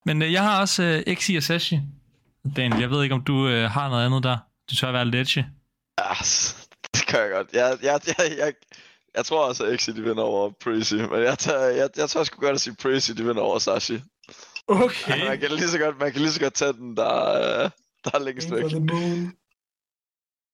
Men 0.06 0.22
uh, 0.22 0.32
jeg 0.32 0.42
har 0.42 0.60
også 0.60 1.02
uh, 1.06 1.14
Xi 1.14 1.36
og 1.36 1.42
Sashi. 1.42 1.80
Daniel, 2.56 2.80
jeg 2.80 2.90
ved 2.90 3.02
ikke, 3.02 3.14
om 3.14 3.24
du 3.24 3.34
uh, 3.34 3.52
har 3.52 3.88
noget 3.88 4.06
andet 4.06 4.22
der. 4.22 4.38
Du 4.70 4.74
tør 4.76 4.92
være 4.92 5.04
lidt 5.04 5.14
edgy. 5.14 5.44
Ja, 5.98 6.12
det 6.94 7.06
gør 7.12 7.20
jeg 7.24 7.30
godt. 7.30 7.48
Jeg, 7.52 7.78
jeg, 7.82 8.00
jeg, 8.06 8.38
jeg, 8.38 8.52
jeg 9.16 9.24
tror 9.24 9.48
også, 9.48 9.64
at 9.64 9.74
Exit 9.74 9.96
de 9.96 10.02
vinder 10.02 10.22
over 10.22 10.50
Prezi, 10.64 10.96
men 10.96 11.22
jeg, 11.22 11.38
tager, 11.38 11.64
jeg, 11.66 11.88
jeg 11.96 12.08
tror 12.10 12.24
sgu 12.24 12.40
godt 12.40 12.54
at 12.54 12.60
sige, 12.60 12.72
at 12.72 12.78
Prezi 12.78 13.14
de 13.14 13.24
vinder 13.24 13.42
over 13.42 13.58
Sashi. 13.58 14.00
Okay. 14.68 14.84
Okay. 14.84 15.28
Man, 15.28 15.40
kan 15.40 15.50
lige 15.50 15.68
så 15.68 15.78
godt, 15.78 15.98
man 16.00 16.12
kan 16.12 16.20
lige 16.20 16.32
så 16.32 16.40
godt 16.40 16.54
tage 16.54 16.72
den, 16.72 16.96
der, 16.96 17.28
øh, 17.64 17.70
der 18.04 18.10
er 18.14 18.18
længst 18.24 18.50
væk. 18.50 18.64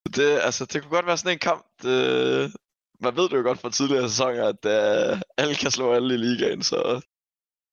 Det, 0.08 0.40
altså, 0.42 0.64
det 0.64 0.82
kunne 0.82 0.90
godt 0.90 1.06
være 1.06 1.16
sådan 1.16 1.32
en 1.32 1.38
kamp. 1.38 1.66
Det, 1.82 2.54
man 3.00 3.16
ved 3.16 3.28
det 3.28 3.36
jo 3.36 3.42
godt 3.42 3.58
fra 3.58 3.70
tidligere 3.70 4.08
sæsoner, 4.08 4.48
at 4.48 5.12
uh, 5.14 5.20
alle 5.38 5.54
kan 5.54 5.70
slå 5.70 5.92
alle 5.92 6.14
i 6.14 6.16
ligaen, 6.16 6.62
så 6.62 7.00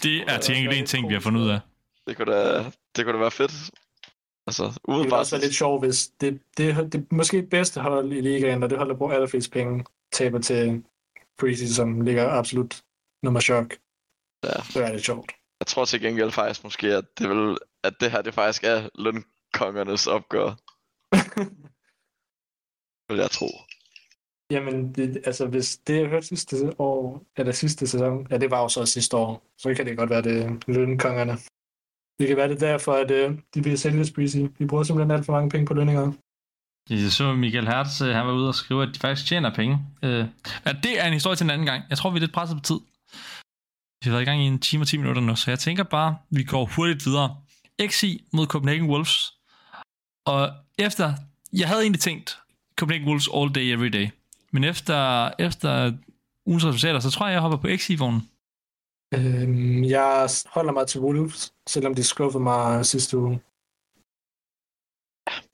Det 0.04 0.22
er 0.22 0.38
til 0.38 0.66
være 0.70 0.76
en 0.76 0.86
ting, 0.86 1.10
vi 1.10 1.14
har 1.14 1.22
fundet 1.22 1.42
ud 1.42 1.50
af. 1.50 1.60
det 2.08 2.18
kunne 2.18 2.34
da, 2.34 2.64
det 2.96 3.06
kunne 3.06 3.14
da 3.14 3.20
være 3.20 3.32
fedt. 3.32 3.52
Altså, 4.48 4.64
Det 4.64 4.78
ville 4.88 5.00
udenbart. 5.00 5.20
også 5.20 5.38
lidt 5.38 5.56
sjovt, 5.56 5.86
hvis 5.86 6.08
det, 6.22 6.42
det, 6.58 6.94
det 6.94 7.12
måske 7.12 7.44
bedste 7.44 7.82
hold 7.82 8.12
i 8.12 8.22
ligaen, 8.22 8.64
og 8.64 8.70
det 8.70 8.78
hold, 8.78 8.90
der 8.90 8.96
bruger 8.96 9.14
allerflest 9.14 9.52
penge, 9.52 9.86
taber 10.12 10.40
til 10.40 10.84
Prezi, 11.40 11.74
som 11.74 12.02
ligger 12.02 12.30
absolut 12.30 12.82
nummer 13.24 13.40
chok. 13.40 13.74
Ja. 14.44 14.50
Det 14.74 14.76
er 14.76 14.92
lidt 14.92 15.06
sjovt. 15.06 15.32
Jeg 15.60 15.68
tror 15.68 15.86
til 15.86 16.02
gengæld 16.02 16.32
faktisk 16.32 16.64
måske, 16.64 16.88
at 16.88 17.06
det, 17.20 17.30
vil, 17.30 17.58
at 17.84 17.94
det 18.00 18.12
her 18.12 18.22
det 18.22 18.34
faktisk 18.34 18.64
er 18.64 18.90
lønkongernes 18.96 20.08
opgør. 20.08 20.52
vil 23.14 23.20
jeg 23.20 23.32
tro. 23.32 23.50
Jamen, 24.52 24.94
det, 24.94 25.22
altså 25.26 25.48
hvis 25.48 25.78
det 25.88 25.96
jeg 26.02 26.10
hørte 26.10 26.28
sidste 26.28 26.56
år, 26.80 27.24
eller 27.38 27.52
sidste 27.52 27.88
sæson, 27.88 28.28
ja, 28.32 28.38
det 28.38 28.52
var 28.52 28.62
jo 28.62 28.68
så 28.68 28.86
sidste 28.86 29.18
år, 29.18 29.32
så 29.58 29.74
kan 29.74 29.86
det 29.86 29.98
godt 29.98 30.10
være 30.10 30.22
det 30.22 30.44
er 30.44 30.50
lønkongerne. 30.68 31.38
Det 32.20 32.28
kan 32.28 32.38
være 32.38 32.48
det 32.48 32.64
er 32.64 32.68
derfor, 32.72 32.94
at 32.94 33.12
øh, 33.12 33.38
de 33.54 33.62
bliver 33.62 33.78
sælges 33.78 34.12
Breezy. 34.12 34.38
De 34.60 34.68
bruger 34.68 34.84
simpelthen 34.84 35.12
alt 35.12 35.26
for 35.26 35.34
mange 35.34 35.50
penge 35.50 35.66
på 35.66 35.74
lønninger. 35.74 36.12
Jeg 36.90 37.12
så 37.12 37.34
Michael 37.34 37.68
Hertz, 37.68 38.02
øh, 38.02 38.16
han 38.16 38.28
var 38.28 38.34
ude 38.34 38.48
og 38.48 38.56
skrive, 38.56 38.84
at 38.84 38.90
de 38.94 39.00
faktisk 39.00 39.28
tjener 39.28 39.56
penge. 39.56 39.80
Øh, 40.04 40.26
ja, 40.66 40.72
det 40.84 41.02
er 41.02 41.08
en 41.08 41.14
historie 41.14 41.36
til 41.36 41.44
en 41.44 41.50
anden 41.50 41.68
gang. 41.68 41.84
Jeg 41.90 41.98
tror, 41.98 42.10
vi 42.10 42.18
er 42.18 42.20
lidt 42.20 42.34
presset 42.34 42.58
på 42.58 42.64
tid. 42.64 42.80
Vi 44.02 44.10
har 44.10 44.12
været 44.12 44.22
i 44.22 44.26
gang 44.26 44.42
i 44.42 44.48
en 44.48 44.60
time 44.60 44.84
og 44.84 44.88
10 44.88 44.98
minutter 44.98 45.22
nu, 45.22 45.36
så 45.36 45.52
jeg 45.52 45.60
tænker 45.60 45.84
bare, 45.84 46.18
vi 46.30 46.44
går 46.44 46.66
hurtigt 46.76 47.06
videre. 47.06 47.38
XI 47.88 48.28
mod 48.34 48.48
Copenhagen 48.48 48.90
Wolves. 48.90 49.34
Og 50.26 50.52
efter, 50.78 51.14
jeg 51.54 51.68
havde 51.68 51.82
egentlig 51.82 52.02
tænkt, 52.02 52.40
Copenhagen 52.76 53.08
Wolves 53.08 53.30
all 53.36 53.56
day, 53.56 53.74
every 53.76 53.90
day. 53.90 54.10
Men 54.52 54.64
efter, 54.64 55.30
efter 55.40 55.94
ugens 56.46 56.66
resultater, 56.66 57.00
så 57.00 57.12
tror 57.12 57.26
jeg, 57.28 57.34
jeg 57.34 57.42
hopper 57.42 57.58
på 57.58 57.68
XI-vognen. 57.78 58.30
Øhm, 59.14 59.84
jeg 59.84 60.30
holder 60.48 60.72
mig 60.72 60.88
til 60.88 61.02
Wolves, 61.02 61.54
selvom 61.68 61.96
de 61.96 62.04
skuffede 62.04 62.44
mig 62.44 62.86
sidste 62.86 63.18
uge. 63.18 63.42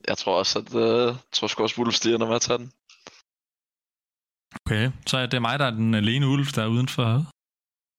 Jeg 0.08 0.18
tror 0.18 0.38
også, 0.38 0.58
at 0.58 0.74
øh, 0.74 1.06
jeg 1.06 1.16
tror 1.32 1.46
sgu 1.46 1.62
også, 1.62 1.78
Wolves 1.78 1.96
stiger, 1.96 2.18
når 2.18 2.28
man 2.28 2.40
tager 2.40 2.58
den. 2.58 2.72
Okay, 4.66 4.90
så 5.06 5.16
er 5.18 5.26
det 5.26 5.42
mig, 5.42 5.58
der 5.58 5.64
er 5.64 5.70
den 5.70 5.94
alene 5.94 6.26
ulv, 6.28 6.46
der 6.46 6.62
er 6.62 6.66
udenfor. 6.66 7.26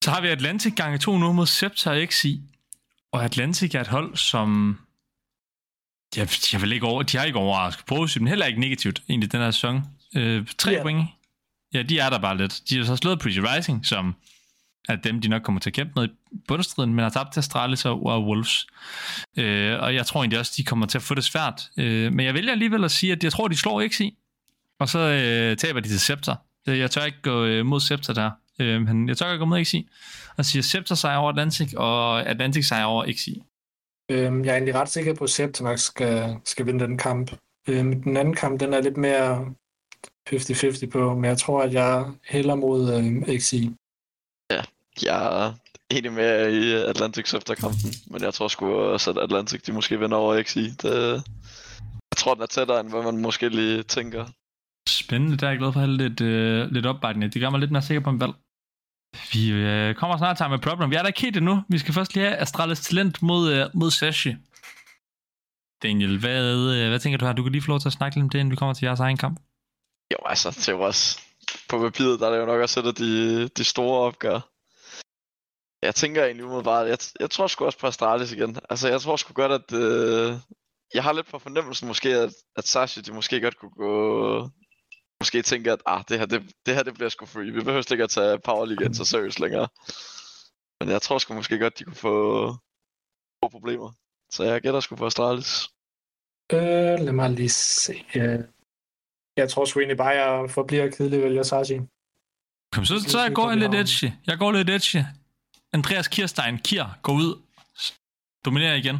Så 0.04 0.10
har 0.10 0.20
vi 0.20 0.28
Atlantic 0.28 0.74
gange 0.76 0.98
2 0.98 1.18
nu 1.18 1.32
mod 1.32 1.46
Scepter 1.46 2.06
XI. 2.06 2.40
Og 3.12 3.24
Atlantic 3.24 3.74
er 3.74 3.80
et 3.80 3.86
hold, 3.86 4.16
som... 4.16 4.78
Jeg, 6.16 6.28
jeg 6.52 6.62
vil 6.62 6.72
ikke 6.72 6.86
over, 6.86 7.02
de 7.02 7.16
har 7.16 7.24
ikke 7.24 7.38
overrasket 7.38 7.84
positivt, 7.86 8.22
men 8.22 8.28
heller 8.28 8.46
ikke 8.46 8.60
negativt, 8.60 9.02
egentlig, 9.08 9.32
den 9.32 9.40
her 9.40 9.50
sæson. 9.50 9.82
Øh, 10.16 10.46
tre 10.58 10.70
Ja. 10.70 10.82
point. 10.82 11.06
Ja, 11.74 11.82
de 11.82 11.98
er 11.98 12.10
der 12.10 12.18
bare 12.18 12.36
lidt. 12.36 12.60
De 12.70 12.76
har 12.78 12.84
så 12.84 12.96
slået 12.96 13.18
Pretty 13.18 13.38
Rising, 13.40 13.86
som 13.86 14.14
er 14.88 14.96
dem, 14.96 15.20
de 15.20 15.28
nok 15.28 15.42
kommer 15.42 15.60
til 15.60 15.70
at 15.70 15.74
kæmpe 15.74 15.92
med 15.96 16.08
i 16.08 16.36
bundstriden, 16.48 16.94
men 16.94 17.02
har 17.02 17.10
tabt 17.10 17.32
til 17.32 17.40
Astralis 17.40 17.84
og, 17.84 18.06
og 18.06 18.24
Wolves. 18.26 18.66
Øh, 19.36 19.80
og 19.82 19.94
jeg 19.94 20.06
tror 20.06 20.20
egentlig 20.20 20.38
også, 20.38 20.52
de 20.56 20.64
kommer 20.64 20.86
til 20.86 20.98
at 20.98 21.02
få 21.02 21.14
det 21.14 21.24
svært. 21.24 21.62
Øh, 21.76 22.12
men 22.12 22.26
jeg 22.26 22.34
vælger 22.34 22.52
alligevel 22.52 22.84
at 22.84 22.90
sige, 22.90 23.12
at 23.12 23.24
jeg 23.24 23.32
tror, 23.32 23.48
de 23.48 23.56
slår 23.56 23.88
XI, 23.88 24.14
og 24.80 24.88
så 24.88 24.98
øh, 24.98 25.56
taber 25.56 25.80
de 25.80 25.88
til 25.88 26.00
Scepter. 26.00 26.34
Jeg 26.66 26.90
tør 26.90 27.04
ikke 27.04 27.22
gå 27.22 27.44
øh, 27.44 27.66
mod 27.66 27.80
Scepter 27.80 28.12
der, 28.14 28.30
øh, 28.58 28.82
men 28.82 29.08
jeg 29.08 29.16
tør 29.16 29.26
ikke 29.32 29.38
gå 29.38 29.44
mod 29.44 29.64
XI. 29.64 29.88
Og 30.36 30.44
siger 30.44 30.62
Scepter 30.62 30.94
sejr 30.94 31.16
over 31.16 31.30
Atlantic, 31.30 31.72
og 31.76 32.26
Atlantic 32.26 32.66
sejr 32.68 32.84
over 32.84 33.12
XI. 33.12 33.42
Øhm, 34.10 34.44
jeg 34.44 34.50
er 34.50 34.54
egentlig 34.54 34.74
ret 34.74 34.88
sikker 34.88 35.14
på, 35.14 35.24
at 35.24 35.30
Sept 35.30 35.60
nok 35.60 35.78
skal, 35.78 36.36
skal 36.44 36.66
vinde 36.66 36.84
den 36.84 36.98
kamp. 36.98 37.32
Øhm, 37.68 38.02
den 38.02 38.16
anden 38.16 38.34
kamp, 38.34 38.60
den 38.60 38.74
er 38.74 38.80
lidt 38.80 38.96
mere 38.96 39.54
50-50 40.30 40.86
på, 40.86 41.14
men 41.14 41.24
jeg 41.24 41.38
tror, 41.38 41.62
at 41.62 41.72
jeg 41.72 42.06
hælder 42.24 42.54
mod 42.54 42.94
øhm, 42.94 43.24
XI. 43.40 43.70
Jeg 45.02 45.46
er 45.46 45.52
enig 45.90 46.12
med 46.12 46.52
i 46.52 46.72
Atlantic 46.72 47.34
efter 47.34 47.54
kampen, 47.54 47.92
men 48.06 48.22
jeg 48.22 48.34
tror 48.34 48.48
sgu 48.48 48.74
også, 48.74 49.10
at 49.10 49.18
Atlantic 49.18 49.62
de 49.62 49.72
måske 49.72 50.00
vinder 50.00 50.16
over 50.16 50.42
XI. 50.42 50.60
Det, 50.60 51.22
jeg 52.10 52.16
tror, 52.16 52.34
den 52.34 52.42
er 52.42 52.46
tættere, 52.46 52.80
end 52.80 52.88
hvad 52.88 53.02
man 53.02 53.16
måske 53.16 53.48
lige 53.48 53.82
tænker. 53.82 54.24
Spændende, 54.88 55.36
der 55.36 55.46
er 55.46 55.50
jeg 55.50 55.58
glad 55.58 55.72
for 55.72 55.80
at 55.80 55.86
have 55.86 55.96
lidt, 55.96 56.20
øh, 56.20 56.72
lidt 56.72 56.86
opbakning. 56.86 57.32
Det 57.32 57.40
gør 57.40 57.50
mig 57.50 57.60
lidt 57.60 57.70
mere 57.70 57.82
sikker 57.82 58.00
på 58.00 58.10
en 58.10 58.20
valg. 58.20 58.32
Vi 59.32 59.50
øh, 59.50 59.94
kommer 59.94 60.16
snart 60.18 60.36
til 60.36 60.48
med 60.48 60.58
problem. 60.58 60.90
Vi 60.90 60.96
er 60.96 61.00
der 61.00 61.06
ikke 61.06 61.20
helt 61.20 61.36
endnu. 61.36 61.64
Vi 61.68 61.78
skal 61.78 61.94
først 61.94 62.14
lige 62.14 62.26
have 62.26 62.36
Astralis 62.36 62.80
Talent 62.80 63.22
mod, 63.22 63.52
øh, 63.52 63.66
mod 63.74 63.90
Sashi. 63.90 64.36
Daniel, 65.82 66.18
hvad, 66.20 66.74
øh, 66.76 66.88
hvad 66.88 67.00
tænker 67.00 67.18
du 67.18 67.26
her? 67.26 67.32
Du 67.32 67.42
kan 67.42 67.52
lige 67.52 67.62
få 67.62 67.68
lov 67.68 67.80
til 67.80 67.88
at 67.88 67.92
snakke 67.92 68.16
lidt 68.16 68.24
om 68.24 68.30
det, 68.30 68.38
inden 68.38 68.50
vi 68.50 68.56
kommer 68.56 68.74
til 68.74 68.86
jeres 68.86 69.00
egen 69.00 69.16
kamp. 69.16 69.40
Jo, 70.12 70.18
altså, 70.26 70.50
det 70.50 70.68
er 70.68 70.72
jo 70.72 70.80
også... 70.80 71.20
På 71.68 71.78
papiret, 71.78 72.20
der 72.20 72.26
er 72.26 72.32
det 72.32 72.40
jo 72.40 72.46
nok 72.46 72.60
også 72.60 72.80
et 72.80 72.86
af 72.86 72.94
de, 72.94 73.48
de 73.48 73.64
store 73.64 74.00
opgør. 74.00 74.40
Jeg 75.82 75.94
tænker 75.94 76.24
egentlig 76.24 76.44
umiddelbart, 76.44 76.88
jeg, 76.88 76.98
jeg 77.20 77.30
tror 77.30 77.46
sgu 77.46 77.64
også 77.64 77.78
på 77.78 77.86
Astralis 77.86 78.32
igen. 78.32 78.56
Altså, 78.70 78.88
jeg 78.88 79.00
tror 79.00 79.16
sgu 79.16 79.32
godt, 79.32 79.52
at... 79.52 79.72
Øh, 79.72 80.36
jeg 80.94 81.02
har 81.02 81.12
lidt 81.12 81.30
på 81.30 81.38
fornemmelsen 81.38 81.88
måske, 81.88 82.08
at, 82.08 82.32
at 82.56 82.66
Sashi, 82.66 83.00
de 83.00 83.12
måske 83.12 83.40
godt 83.40 83.58
kunne 83.58 83.76
gå... 83.76 84.50
Måske 85.22 85.42
tænke, 85.42 85.72
at 85.72 85.82
ah, 85.86 86.04
det 86.08 86.18
her, 86.18 86.26
det, 86.26 86.42
det 86.66 86.74
her 86.74 86.82
det 86.82 86.94
bliver 86.94 87.08
sgu 87.08 87.26
free. 87.26 87.44
Vi 87.44 87.60
behøver 87.60 87.92
ikke 87.92 88.04
at 88.04 88.10
tage 88.10 88.38
Power 88.38 88.64
League 88.64 88.94
så 88.94 89.04
seriøst 89.04 89.40
længere. 89.40 89.68
Men 90.80 90.88
jeg 90.88 91.02
tror 91.02 91.18
sgu 91.18 91.34
måske 91.34 91.58
godt, 91.58 91.78
de 91.78 91.84
kunne 91.84 91.96
få, 91.96 92.16
få 93.44 93.48
problemer. 93.50 93.92
Så 94.30 94.44
jeg 94.44 94.60
gætter 94.60 94.80
sgu 94.80 94.96
på 94.96 95.06
Astralis. 95.06 95.68
Øh, 96.52 96.98
lad 97.06 97.12
mig 97.12 97.30
lige 97.30 97.48
se. 97.48 97.94
Jeg 99.36 99.50
tror 99.50 99.64
sgu 99.64 99.80
egentlig 99.80 99.96
bare, 99.96 100.08
jeg 100.08 100.50
forbliver 100.50 100.90
kedelig 100.90 101.22
vælger 101.22 101.42
Sashi. 101.42 101.78
Kom, 102.72 102.84
så, 102.84 102.94
så 103.08 103.22
jeg 103.22 103.32
går 103.34 103.48
jeg 103.48 103.58
lidt 103.58 103.74
edgy. 103.74 104.12
Jeg 104.26 104.38
går 104.38 104.52
lidt 104.52 104.70
edgy. 104.70 105.04
Andreas 105.72 106.08
Kirstein, 106.08 106.58
Kier, 106.58 106.98
går 107.02 107.12
ud. 107.12 107.42
Dominerer 108.44 108.74
igen. 108.74 108.96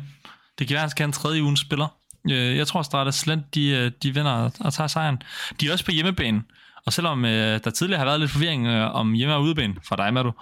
Det 0.58 0.68
kan 0.68 0.74
være, 0.74 0.78
at 0.78 0.82
han 0.82 0.90
skal 0.90 1.02
have 1.02 1.08
en 1.08 1.12
tredje 1.12 1.42
ugens 1.42 1.60
spiller. 1.60 1.88
Øh, 2.30 2.56
Jeg 2.56 2.66
tror, 2.66 2.80
Astralis 2.80 3.20
Talent, 3.22 3.54
de, 3.54 3.68
øh, 3.68 3.90
de 4.02 4.14
vinder 4.14 4.32
og- 4.32 4.52
og 4.60 4.72
tager 4.72 4.88
sejren. 4.88 5.22
De 5.60 5.68
er 5.68 5.72
også 5.72 5.84
på 5.84 5.90
hjemmebane. 5.90 6.42
Og 6.86 6.92
selvom 6.92 7.24
øh, 7.24 7.60
der 7.64 7.70
tidligere 7.70 7.98
har 7.98 8.04
været 8.04 8.20
lidt 8.20 8.30
forvirring 8.30 8.66
øh, 8.66 8.94
om 8.94 9.12
hjemme- 9.12 9.34
og 9.34 9.42
udebane 9.42 9.74
for 9.88 9.96
dig, 9.96 10.14
Madu, 10.14 10.32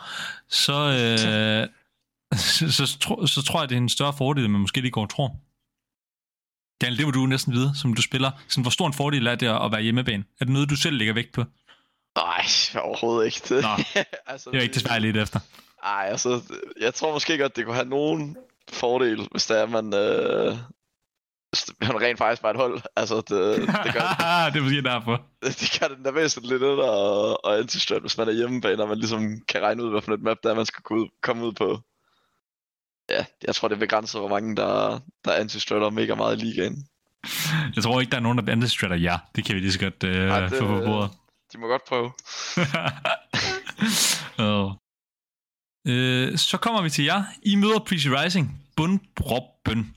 så, 0.48 0.72
øh, 0.72 1.68
så, 2.38 2.72
så, 2.72 2.98
tro, 2.98 3.26
så 3.26 3.42
tror 3.42 3.60
jeg, 3.60 3.68
det 3.68 3.74
er 3.76 3.80
en 3.80 3.88
større 3.88 4.12
fordel, 4.18 4.44
end 4.44 4.52
man 4.52 4.60
måske 4.60 4.80
lige 4.80 4.90
går 4.90 5.02
og 5.02 5.10
tror. 5.10 5.36
Daniel, 6.80 6.98
det 6.98 7.06
må 7.06 7.10
du 7.10 7.26
næsten 7.26 7.52
vide, 7.52 7.72
som 7.80 7.94
du 7.94 8.02
spiller. 8.02 8.30
Sådan, 8.48 8.62
hvor 8.62 8.70
stor 8.70 8.86
en 8.86 8.92
fordel 8.92 9.26
er 9.26 9.34
det 9.34 9.46
at 9.46 9.72
være 9.72 9.82
hjemmebane? 9.82 10.24
Er 10.40 10.44
det 10.44 10.52
noget, 10.54 10.70
du 10.70 10.76
selv 10.76 10.96
lægger 10.96 11.14
vægt 11.14 11.32
på? 11.32 11.44
Nej, 12.16 12.44
overhovedet 12.84 13.26
ikke. 13.26 13.40
Det, 13.48 13.62
Nå, 13.62 14.00
altså, 14.26 14.50
Det 14.52 14.58
er 14.58 14.62
ikke 14.62 14.74
det 14.74 14.82
svært 14.82 15.02
lidt 15.02 15.16
efter. 15.16 15.40
Ej, 15.84 16.06
altså, 16.10 16.40
jeg 16.80 16.94
tror 16.94 17.12
måske 17.12 17.38
godt, 17.38 17.56
det 17.56 17.64
kunne 17.64 17.74
have 17.74 17.88
nogen 17.88 18.36
fordel, 18.72 19.28
hvis 19.30 19.46
det 19.46 19.60
er, 19.60 19.66
man, 19.66 19.94
øh, 19.94 20.56
det- 21.52 21.74
man 21.80 22.00
rent 22.02 22.18
faktisk 22.18 22.42
bare 22.42 22.50
et 22.50 22.56
hold. 22.56 22.80
Altså, 22.96 23.16
det, 23.16 23.28
det, 23.84 23.94
gør, 23.94 24.06
det 24.52 24.58
er 24.58 24.62
måske 24.62 24.82
derfor. 24.82 25.22
det 25.60 25.78
gør 25.80 25.88
det 25.88 26.14
væsentligt 26.14 26.52
lidt 26.52 26.62
lettere 26.62 26.90
og, 26.90 27.44
og 27.44 27.58
anti 27.58 27.78
hvis 28.00 28.18
man 28.18 28.28
er 28.28 28.32
hjemmebane, 28.32 28.82
og 28.82 28.88
man 28.88 28.98
ligesom 28.98 29.40
kan 29.48 29.62
regne 29.62 29.84
ud, 29.84 29.90
hvad 29.90 30.02
for 30.02 30.12
et 30.14 30.22
map 30.22 30.36
der 30.42 30.50
er, 30.50 30.54
man 30.54 30.66
skal 30.66 30.82
kunne 30.82 31.08
komme 31.22 31.46
ud 31.46 31.52
på. 31.52 31.80
Ja, 33.10 33.24
jeg 33.46 33.54
tror, 33.54 33.68
det 33.68 33.74
er 33.74 33.78
begrænset, 33.80 34.20
hvor 34.20 34.28
mange, 34.28 34.56
der, 34.56 35.00
der 35.24 35.32
anti 35.32 35.74
mega 35.92 36.14
meget 36.14 36.36
i 36.42 36.44
ligaen. 36.44 36.86
Jeg 37.76 37.82
tror 37.84 38.00
ikke, 38.00 38.10
der 38.10 38.16
er 38.16 38.20
nogen, 38.20 38.38
der 38.38 38.52
antistratter 38.52 38.96
jer. 38.96 39.18
Det 39.36 39.44
kan 39.44 39.54
vi 39.54 39.60
lige 39.60 39.72
så 39.72 39.78
godt 39.80 40.04
øh, 40.04 40.30
Ej, 40.30 40.40
det- 40.40 40.50
få 40.58 40.66
på 40.66 40.80
bordet. 40.84 41.10
De 41.52 41.58
må 41.58 41.66
godt 41.66 41.82
prøve. 41.88 42.12
oh. 44.48 44.72
øh, 45.86 46.38
så 46.38 46.56
kommer 46.58 46.82
vi 46.82 46.90
til 46.90 47.04
jer. 47.04 47.22
I 47.42 47.56
møder 47.56 47.78
Preachy 47.78 48.08
Rising. 48.08 48.62
Bundbroppen. 48.76 49.94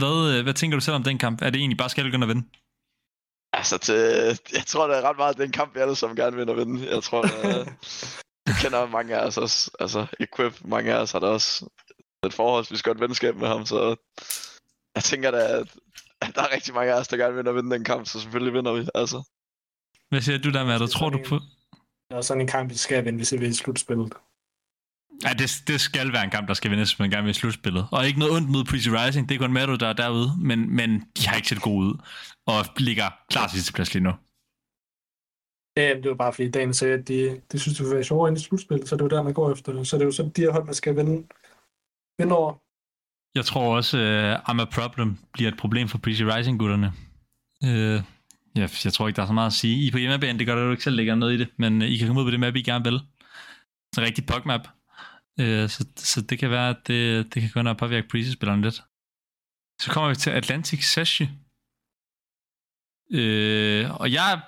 Hvad, 0.00 0.18
øh, 0.32 0.42
hvad 0.42 0.54
tænker 0.54 0.76
du 0.76 0.80
selv 0.80 0.96
om 0.96 1.02
den 1.02 1.18
kamp? 1.18 1.42
Er 1.42 1.50
det 1.50 1.58
egentlig 1.58 1.78
bare 1.78 1.88
Skalken 1.88 2.22
at 2.22 2.28
vinde? 2.28 2.44
Altså, 3.52 3.76
det, 3.86 3.96
jeg 4.52 4.66
tror, 4.66 4.86
det 4.86 4.96
er 4.96 5.02
ret 5.08 5.16
meget 5.16 5.38
den 5.38 5.52
kamp, 5.52 5.74
vi 5.74 5.80
alle 5.80 5.96
sammen 5.96 6.16
gerne 6.16 6.36
vil 6.36 6.56
vinde. 6.56 6.94
Jeg 6.94 7.02
tror, 7.02 7.22
øh, 7.24 7.66
det 8.46 8.54
kender 8.62 8.86
mange 8.86 9.16
af 9.16 9.26
os 9.26 9.36
også. 9.36 9.70
Altså, 9.80 10.06
Equip, 10.20 10.54
mange 10.64 10.94
af 10.94 10.98
os 10.98 11.12
har 11.12 11.18
da 11.18 11.26
også 11.26 11.68
et 12.26 12.34
forholdsvis 12.34 12.82
godt 12.82 13.00
venskab 13.00 13.36
med 13.36 13.48
ham, 13.48 13.66
så 13.66 13.96
jeg 14.94 15.04
tænker 15.04 15.30
da, 15.30 15.58
at, 15.58 15.76
at 16.20 16.34
der 16.34 16.42
er 16.42 16.54
rigtig 16.54 16.74
mange 16.74 16.92
af 16.92 17.00
os, 17.00 17.08
der 17.08 17.16
gerne 17.16 17.34
vil 17.34 17.54
vinde 17.54 17.74
den 17.74 17.84
kamp, 17.84 18.06
så 18.06 18.20
selvfølgelig 18.20 18.54
vinder 18.54 18.72
vi. 18.72 18.88
Altså, 18.94 19.22
Hvad 20.08 20.20
siger 20.20 20.38
du 20.38 20.50
der 20.50 20.64
med? 20.64 20.74
Det 20.74 20.82
er 20.82 20.86
Tror 20.86 21.10
du 21.10 21.20
på? 21.28 21.38
Det 22.10 22.16
er 22.16 22.20
sådan 22.20 22.40
en 22.40 22.46
kamp, 22.46 22.70
vi 22.70 22.76
skal 22.76 23.04
vinde, 23.04 23.16
hvis 23.16 23.32
vi 23.32 23.36
vil 23.36 23.50
i 23.50 23.54
slutspillet. 23.54 24.12
Ja, 25.24 25.32
det, 25.32 25.62
det 25.66 25.80
skal 25.80 26.12
være 26.12 26.24
en 26.24 26.30
kamp, 26.30 26.48
der 26.48 26.54
skal 26.54 26.70
vindes, 26.70 26.90
hvis 26.90 26.98
man 26.98 27.10
gerne 27.10 27.24
vil 27.24 27.34
slutspillet. 27.34 27.88
Og 27.90 28.06
ikke 28.06 28.18
noget 28.18 28.36
ondt 28.36 28.48
mod 28.48 28.64
Preachy 28.64 28.88
Rising. 28.88 29.28
Det 29.28 29.34
er 29.34 29.38
kun 29.38 29.52
Mado, 29.52 29.76
der 29.76 29.86
er 29.86 29.92
derude. 29.92 30.28
Men, 30.38 30.76
men 30.76 31.00
de 31.16 31.28
har 31.28 31.36
ikke 31.36 31.48
set 31.48 31.62
gode 31.62 31.86
ud. 31.86 31.94
Og 32.46 32.64
ligger 32.76 33.08
klar 33.30 33.48
sidste 33.48 33.72
plads 33.72 33.94
lige 33.94 34.04
nu. 34.04 34.12
Ja, 35.76 35.94
det 35.94 36.08
var 36.08 36.14
bare 36.14 36.32
fordi 36.32 36.50
dagen 36.50 36.74
sagde, 36.74 36.94
at 36.94 37.08
de, 37.08 37.40
de 37.52 37.58
synes, 37.58 37.78
det 37.78 37.86
vil 37.86 37.94
være 37.94 38.04
sjovere 38.04 38.28
ind 38.28 38.38
i 38.38 38.40
slutspillet, 38.40 38.88
så 38.88 38.96
det 38.96 39.00
er 39.02 39.04
jo 39.04 39.16
der, 39.16 39.22
man 39.22 39.34
går 39.34 39.52
efter 39.52 39.72
det. 39.72 39.86
Så 39.86 39.96
det 39.96 40.02
er 40.02 40.06
jo 40.06 40.12
sådan, 40.12 40.32
de 40.36 40.40
her 40.40 40.50
hold, 40.50 40.64
man 40.64 40.74
skal 40.74 40.96
vinde, 40.96 41.16
vinde 42.18 42.36
over. 42.36 42.52
Jeg 43.34 43.44
tror 43.44 43.76
også, 43.76 43.96
uh, 43.96 44.50
I'm 44.50 44.62
a 44.62 44.64
Problem 44.64 45.16
bliver 45.32 45.50
et 45.50 45.58
problem 45.58 45.88
for 45.88 45.98
Preachy 45.98 46.22
Rising-gutterne. 46.22 46.92
Uh, 47.64 47.98
ja, 48.58 48.66
jeg 48.84 48.92
tror 48.92 49.08
ikke, 49.08 49.16
der 49.16 49.22
er 49.22 49.26
så 49.26 49.32
meget 49.32 49.46
at 49.46 49.52
sige. 49.62 49.86
I 49.86 49.90
på 49.90 49.98
hjemmebane, 49.98 50.38
det 50.38 50.46
gør 50.46 50.54
der 50.54 50.64
jo 50.64 50.70
ikke 50.70 50.82
selv 50.82 50.96
lægger 50.96 51.14
noget 51.14 51.34
i 51.34 51.38
det, 51.38 51.48
men 51.56 51.82
uh, 51.82 51.88
I 51.88 51.96
kan 51.96 52.06
komme 52.06 52.20
ud 52.20 52.26
på 52.26 52.30
det 52.30 52.40
map, 52.40 52.56
I 52.56 52.62
gerne 52.62 52.84
vil. 52.84 52.98
Det 53.90 53.96
er 53.96 54.00
en 54.00 54.06
rigtig 54.06 54.26
pug-map. 54.26 54.68
Øh, 55.40 55.68
så, 55.68 55.86
så 55.96 56.20
det 56.20 56.38
kan 56.38 56.50
være, 56.50 56.68
at 56.68 56.76
det, 56.86 57.34
det 57.34 57.42
kan 57.42 57.50
gå 57.54 57.60
ind 57.60 57.68
og 57.68 57.76
påvirke 57.76 58.08
Preachy-spillerne 58.08 58.62
lidt. 58.62 58.82
Så 59.80 59.90
kommer 59.90 60.08
vi 60.08 60.16
til 60.16 60.30
Atlantic 60.30 60.84
Sashi. 60.84 61.28
Øh, 63.10 64.00
og 64.00 64.12
jeg, 64.12 64.40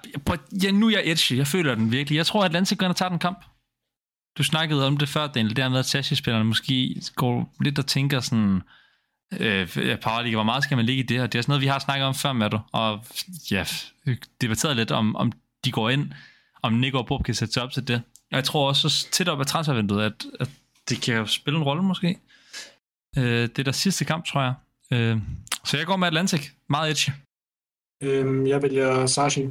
ja, 0.62 0.70
nu 0.70 0.86
er 0.86 0.90
jeg 0.90 1.02
edgy. 1.10 1.36
Jeg 1.36 1.46
føler 1.46 1.74
den 1.74 1.92
virkelig. 1.92 2.16
Jeg 2.16 2.26
tror, 2.26 2.40
at 2.40 2.46
Atlantic 2.46 2.78
går 2.78 2.86
ind 2.86 2.90
og 2.90 2.96
tager 2.96 3.08
den 3.08 3.18
kamp. 3.18 3.44
Du 4.38 4.44
snakkede 4.44 4.86
om 4.86 4.96
det 4.96 5.08
før, 5.08 5.26
Daniel, 5.26 5.56
det 5.56 5.64
her 5.64 5.68
med, 5.68 5.78
at 5.78 5.86
Sashi-spillerne 5.86 6.44
måske 6.44 7.02
går 7.14 7.54
lidt 7.60 7.78
og 7.78 7.86
tænker 7.86 8.20
sådan, 8.20 8.62
øh, 9.32 9.68
ja, 9.76 9.96
hvor 10.34 10.42
meget 10.42 10.64
skal 10.64 10.76
man 10.76 10.86
ligge 10.86 11.02
i 11.02 11.06
det 11.06 11.16
her? 11.16 11.26
Det 11.26 11.38
er 11.38 11.42
sådan 11.42 11.50
noget, 11.50 11.62
vi 11.62 11.66
har 11.66 11.78
snakket 11.78 12.06
om 12.06 12.14
før, 12.14 12.32
Matto, 12.32 12.58
og 12.72 13.04
ja, 13.50 13.64
debatteret 14.40 14.76
lidt 14.76 14.90
om, 14.90 15.16
om 15.16 15.32
de 15.64 15.72
går 15.72 15.90
ind, 15.90 16.12
om 16.62 16.72
Nick 16.72 16.94
og 16.94 17.06
Bob 17.06 17.24
kan 17.24 17.34
sætte 17.34 17.54
sig 17.54 17.62
op 17.62 17.72
til 17.72 17.88
det. 17.88 18.02
Og 18.30 18.36
jeg 18.36 18.44
tror 18.44 18.68
også 18.68 18.88
så 18.88 19.10
tæt 19.10 19.28
op 19.28 19.40
af 19.40 19.46
transfervinduet, 19.46 20.02
at, 20.02 20.26
at 20.40 20.50
det 20.88 21.02
kan 21.02 21.16
jo 21.16 21.26
spille 21.26 21.58
en 21.58 21.64
rolle 21.64 21.82
måske. 21.82 22.20
Øh, 23.18 23.42
det 23.52 23.58
er 23.58 23.64
der 23.64 23.72
sidste 23.72 24.04
kamp, 24.04 24.24
tror 24.24 24.42
jeg. 24.42 24.54
Øh, 24.92 25.16
så 25.64 25.76
jeg 25.76 25.86
går 25.86 25.96
med 25.96 26.06
Atlantic. 26.06 26.50
Meget 26.68 26.90
edgy. 26.90 27.10
Øhm, 28.02 28.46
jeg 28.46 28.62
vælger 28.62 29.06
Sashi. 29.06 29.44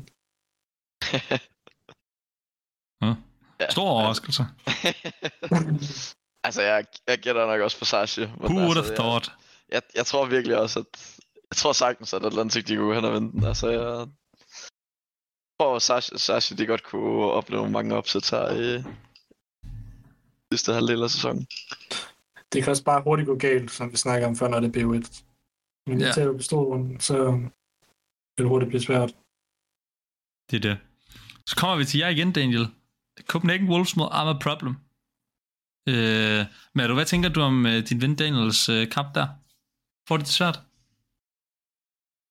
Stor 3.70 3.90
overraskelse. 3.90 4.44
altså, 6.46 6.62
jeg, 6.62 6.86
jeg 7.08 7.18
gætter 7.20 7.46
nok 7.46 7.62
også 7.62 7.80
på 7.80 7.86
Sashi. 7.86 8.22
Who 8.22 8.56
would 8.56 8.78
altså, 8.78 8.82
have 8.82 8.90
jeg, 8.90 8.98
thought? 8.98 9.32
jeg, 9.72 9.82
jeg 9.96 10.06
tror 10.06 10.26
virkelig 10.26 10.58
også, 10.58 10.80
at 10.80 11.20
jeg 11.50 11.58
tror 11.58 11.74
sagtens, 11.74 12.14
at 12.14 12.26
Atlantic 12.26 12.66
de 12.66 12.76
kunne 12.76 12.96
hen 12.96 13.06
og 13.06 13.14
vinde 13.14 13.32
den. 13.32 13.44
Altså, 13.44 13.70
jeg 13.70 14.08
tror, 15.60 15.76
at 15.76 15.82
Sashi, 15.82 16.18
Sashi 16.18 16.56
de 16.56 16.66
godt 16.66 16.84
kunne 16.84 17.32
opleve 17.32 17.70
mange 17.70 17.96
opsæt 17.96 18.30
her 18.30 18.50
i 18.50 18.84
sidste 20.54 20.74
halvdel 20.74 21.04
af 21.04 21.10
sæsonen. 21.10 21.48
Det 22.54 22.64
kan 22.64 22.72
også 22.72 22.84
bare 22.84 23.02
hurtigt 23.02 23.28
gå 23.28 23.36
galt, 23.36 23.72
som 23.72 23.92
vi 23.92 23.98
snakker 23.98 24.28
om 24.28 24.36
før, 24.36 24.48
når 24.48 24.60
det 24.60 24.76
er 24.76 24.80
BO1. 24.80 25.24
Men 25.88 26.02
Ja. 26.02 26.12
tager 26.12 26.38
pistolrunden, 26.38 27.00
så 27.00 27.32
vil 27.32 27.52
det 28.38 28.48
hurtigt 28.48 28.70
blive 28.70 28.82
svært. 28.82 29.12
Det 30.52 30.56
er 30.58 30.70
det. 30.70 30.78
Så 31.46 31.56
kommer 31.56 31.78
vi 31.78 31.86
til 31.86 32.00
jer 32.00 32.10
igen, 32.10 32.32
Daniel. 32.32 32.68
Copenhagen 33.22 33.70
Wolves 33.70 33.96
mod 33.98 34.08
Arma 34.12 34.34
Problem. 34.40 34.76
Øh, 35.90 36.46
men 36.76 36.94
hvad 36.94 37.06
tænker 37.06 37.30
du 37.30 37.42
om 37.42 37.66
øh, 37.66 37.84
din 37.90 38.02
ven 38.02 38.16
Daniels 38.16 38.70
øh, 38.70 38.90
kamp 38.92 39.16
der? 39.16 39.28
Får 40.08 40.18
de 40.18 40.24
det 40.24 40.30
svært? 40.40 40.58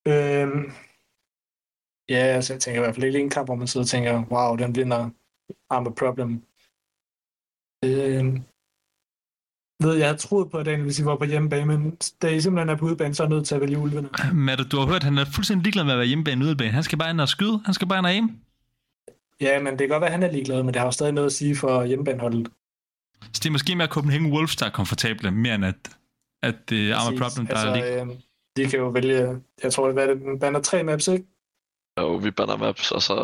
Øhm, 0.07 0.71
Ja, 2.09 2.15
altså 2.37 2.53
jeg 2.53 2.61
tænker 2.61 2.81
i 2.81 2.83
hvert 2.83 2.95
fald 2.95 3.05
ikke 3.05 3.19
en 3.19 3.29
kamp, 3.29 3.47
hvor 3.47 3.55
man 3.55 3.67
sidder 3.67 3.83
og 3.83 3.89
tænker, 3.89 4.25
wow, 4.31 4.55
den 4.55 4.75
vinder 4.75 5.09
I'm 5.73 5.87
a 5.87 5.93
problem. 6.01 6.43
Øh, 7.85 8.39
ved, 9.83 9.95
jeg 9.95 10.07
havde 10.07 10.17
troet 10.17 10.51
på, 10.51 10.57
at 10.57 10.65
Daniel, 10.65 10.83
hvis 10.83 10.99
I 10.99 11.05
var 11.05 11.15
på 11.15 11.25
hjemmebane, 11.25 11.65
men 11.65 11.97
da 12.21 12.27
I 12.27 12.41
simpelthen 12.41 12.69
er 12.69 12.75
på 12.75 12.85
udebane, 12.85 13.15
så 13.15 13.23
er 13.23 13.27
jeg 13.27 13.35
nødt 13.35 13.47
til 13.47 13.55
at 13.55 13.61
vælge 13.61 13.77
ulvene. 13.77 14.09
Matte, 14.33 14.63
du 14.63 14.77
har 14.79 14.85
hørt, 14.85 14.95
at 14.95 15.03
han 15.03 15.17
er 15.17 15.25
fuldstændig 15.25 15.63
ligeglad 15.63 15.83
med 15.83 15.91
at 15.93 15.97
være 15.97 16.07
hjemmebane 16.07 16.45
udebane. 16.45 16.71
Han 16.71 16.83
skal 16.83 16.97
bare 16.97 17.09
ind 17.09 17.21
og 17.21 17.29
skyde. 17.29 17.61
Han 17.65 17.73
skal 17.73 17.87
bare 17.87 17.99
ind 17.99 18.05
og 18.05 18.11
aim. 18.11 18.39
Ja, 19.41 19.59
men 19.59 19.71
det 19.71 19.79
kan 19.79 19.89
godt 19.89 20.01
være, 20.01 20.07
at 20.09 20.13
han 20.19 20.23
er 20.23 20.31
ligeglad, 20.31 20.63
men 20.63 20.67
det 20.67 20.75
har 20.75 20.85
jo 20.85 20.91
stadig 20.91 21.13
noget 21.13 21.25
at 21.25 21.31
sige 21.33 21.55
for 21.55 21.85
hjemmebaneholdet. 21.85 22.47
Så 23.21 23.39
det 23.43 23.45
er 23.45 23.51
måske 23.51 23.75
mere 23.75 23.87
Copenhagen 23.87 24.31
Wolves, 24.33 24.55
der 24.55 24.65
er 24.65 24.69
komfortable, 24.69 25.31
mere 25.31 25.55
end 25.55 25.65
at, 25.65 25.75
at 26.43 26.55
det 26.69 26.91
er 26.91 26.95
Præcis. 26.95 27.19
problem, 27.19 27.47
der 27.47 27.53
altså, 27.53 27.67
er 27.67 27.75
lige. 27.75 28.01
øh, 28.01 28.07
de 28.57 28.65
kan 28.65 28.79
jo 28.79 28.87
vælge, 28.87 29.41
jeg 29.63 29.73
tror, 29.73 29.87
det 29.87 30.03
er 30.03 30.13
det, 30.13 30.21
den 30.21 30.39
bander 30.39 30.61
tre 30.61 30.83
maps, 30.83 31.07
ikke? 31.07 31.25
Og 31.97 32.23
vi 32.23 32.31
banner 32.31 32.57
maps, 32.57 32.91
og 32.91 33.01
så 33.01 33.15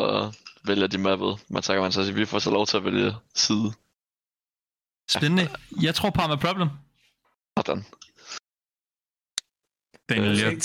vælger 0.64 0.86
de 0.86 0.98
mappet. 0.98 1.38
Så 1.60 1.72
kan 1.72 1.82
man 1.82 1.92
så 1.92 2.12
vi 2.12 2.24
får 2.24 2.38
så 2.38 2.50
lov 2.50 2.66
til 2.66 2.76
at 2.76 2.84
vælge 2.84 3.12
side. 3.34 3.72
Spændende. 5.10 5.48
Jeg 5.82 5.94
tror 5.94 6.10
på 6.10 6.20
Arma 6.20 6.36
Problem. 6.36 6.68
Sådan. 7.58 7.84
Daniel, 10.08 10.32
Øh, 10.32 10.40
jeg... 10.40 10.58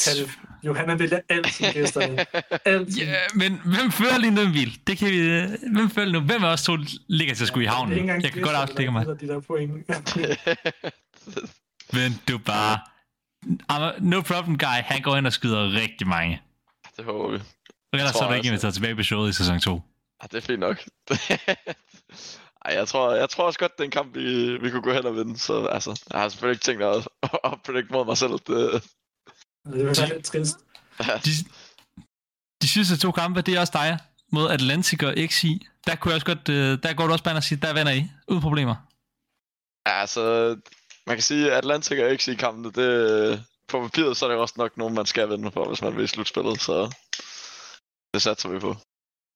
Johanna 0.64 0.96
vælger 0.96 1.20
altid 1.30 1.74
gæsterne. 1.74 2.26
Altid. 2.66 3.04
Ja, 3.06 3.16
men 3.36 3.62
hvem 3.66 3.92
fører 3.92 4.18
lige 4.18 4.32
nu 4.32 4.42
en 4.42 4.52
bil? 4.54 4.80
Det 4.88 4.98
kan 4.98 5.08
vi... 5.12 5.18
øh, 5.20 5.50
Hvem 5.74 5.90
fører 5.90 6.12
nu? 6.12 6.20
Hvem 6.20 6.44
af 6.44 6.48
os 6.48 6.64
to 6.64 6.78
ligger 7.08 7.36
til 7.36 7.44
at 7.44 7.48
skulle 7.48 7.64
i 7.64 7.68
Det 7.68 7.72
er 7.72 7.76
havnen? 7.76 8.08
Jeg 8.22 8.32
kan 8.32 8.42
godt 8.42 8.78
der 8.78 8.92
mig. 8.92 9.06
De 9.06 9.28
der 9.28 9.40
point. 9.40 9.72
Men 11.96 12.22
du 12.28 12.38
bare... 12.38 12.80
No 14.00 14.22
problem 14.22 14.58
guy, 14.58 14.66
han 14.68 15.02
går 15.02 15.18
ind 15.18 15.28
og 15.28 15.34
skyder 15.34 15.72
rigtig 15.74 16.08
mange. 16.08 16.42
det 16.98 17.06
håber 17.06 17.32
vi. 17.38 17.44
Ellers 17.94 18.12
Tror 18.12 18.20
så 18.20 18.24
er 18.26 18.30
du 18.30 18.34
ikke 18.34 18.42
også. 18.42 18.50
inviteret 18.50 18.74
tilbage 18.74 18.96
på 18.96 19.04
showet 19.04 19.30
i 19.30 19.34
sæson 19.34 19.60
2. 19.60 19.82
Ja, 20.22 20.28
det 20.32 20.38
er 20.38 20.42
fint 20.42 20.60
nok. 20.60 20.78
Ej, 22.66 22.74
jeg 22.74 22.88
tror, 22.88 23.14
jeg 23.14 23.30
tror 23.30 23.46
også 23.46 23.60
godt, 23.60 23.72
det 23.78 23.80
er 23.80 23.86
en 23.86 23.92
kamp, 23.92 24.16
vi, 24.16 24.58
vi 24.58 24.70
kunne 24.70 24.82
gå 24.82 24.94
hen 24.94 25.06
og 25.06 25.16
vinde. 25.16 25.38
Så 25.38 25.66
altså, 25.66 26.04
jeg 26.12 26.22
har 26.22 26.30
selvfølgelig 26.30 26.56
ikke 26.56 26.64
tænkt 26.64 26.82
mig 26.82 26.90
at, 26.96 27.08
at 27.44 27.62
predict 27.66 27.92
mod 27.92 28.06
mig 28.06 28.18
selv. 28.18 28.32
Det, 28.32 28.84
det 29.66 29.86
være 29.86 30.10
lidt 30.14 30.26
trist. 30.26 30.58
De, 31.26 31.32
de 32.62 32.68
sidste 32.68 32.98
to 32.98 33.12
kampe, 33.12 33.42
det 33.42 33.56
er 33.56 33.60
også 33.60 33.74
dig 33.74 34.00
mod 34.32 34.50
Atlantic 34.50 35.04
og 35.04 35.14
XI. 35.28 35.68
Der 35.88 35.96
kunne 35.96 36.10
jeg 36.10 36.16
også 36.16 36.26
godt, 36.26 36.50
øh, 36.50 36.84
der 36.84 36.94
går 36.94 37.06
du 37.08 37.12
også 37.12 37.24
bare 37.24 37.36
og 37.36 37.44
sige, 37.44 37.62
der 37.62 37.74
vinder 37.74 37.92
I, 37.92 38.10
uden 38.28 38.42
problemer. 38.42 38.76
ja, 39.88 39.94
altså, 40.02 40.56
man 41.08 41.16
kan 41.16 41.24
sige, 41.24 41.52
at 41.52 41.58
Atlantic 41.58 42.00
og 42.00 42.10
ikke 42.12 42.32
i 42.32 42.36
kampene, 42.36 42.72
det, 42.72 43.46
på 43.68 43.82
papiret, 43.82 44.18
så 44.18 44.26
er 44.26 44.30
det 44.30 44.40
også 44.40 44.56
nok 44.58 44.78
nogen, 44.78 44.96
man 44.96 45.06
skal 45.06 45.30
vinde 45.30 45.52
for, 45.52 45.68
hvis 45.68 45.82
man 45.82 45.96
vil 45.96 46.04
i 46.04 46.08
slutspillet. 46.08 46.62
Så 46.62 46.76
det 48.14 48.22
satser 48.22 48.50
vi 48.50 48.60
på. 48.60 48.76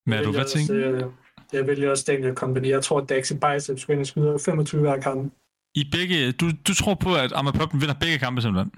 Men 0.05 0.19
er 0.19 0.23
du 0.23 0.31
hvad 0.31 0.45
tænker? 0.45 1.24
Jeg 1.53 1.67
vælger 1.67 1.91
også 1.91 2.03
Daniel 2.07 2.35
Company. 2.35 2.69
Jeg 2.69 2.83
tror, 2.83 3.01
at 3.01 3.09
Daxi 3.09 3.33
Biceps 3.33 3.81
skal 3.81 3.93
ind 3.93 4.01
og 4.01 4.07
skyde 4.07 4.39
25 4.45 4.81
hver 4.81 5.01
kamp. 5.01 5.33
I 5.75 5.83
begge, 5.91 6.31
du, 6.31 6.51
du 6.67 6.73
tror 6.73 6.93
på, 6.93 7.15
at 7.15 7.31
Arma 7.31 7.51
Problem 7.51 7.81
vinder 7.81 7.95
begge 7.95 8.17
kampe 8.17 8.41
simpelthen? 8.41 8.71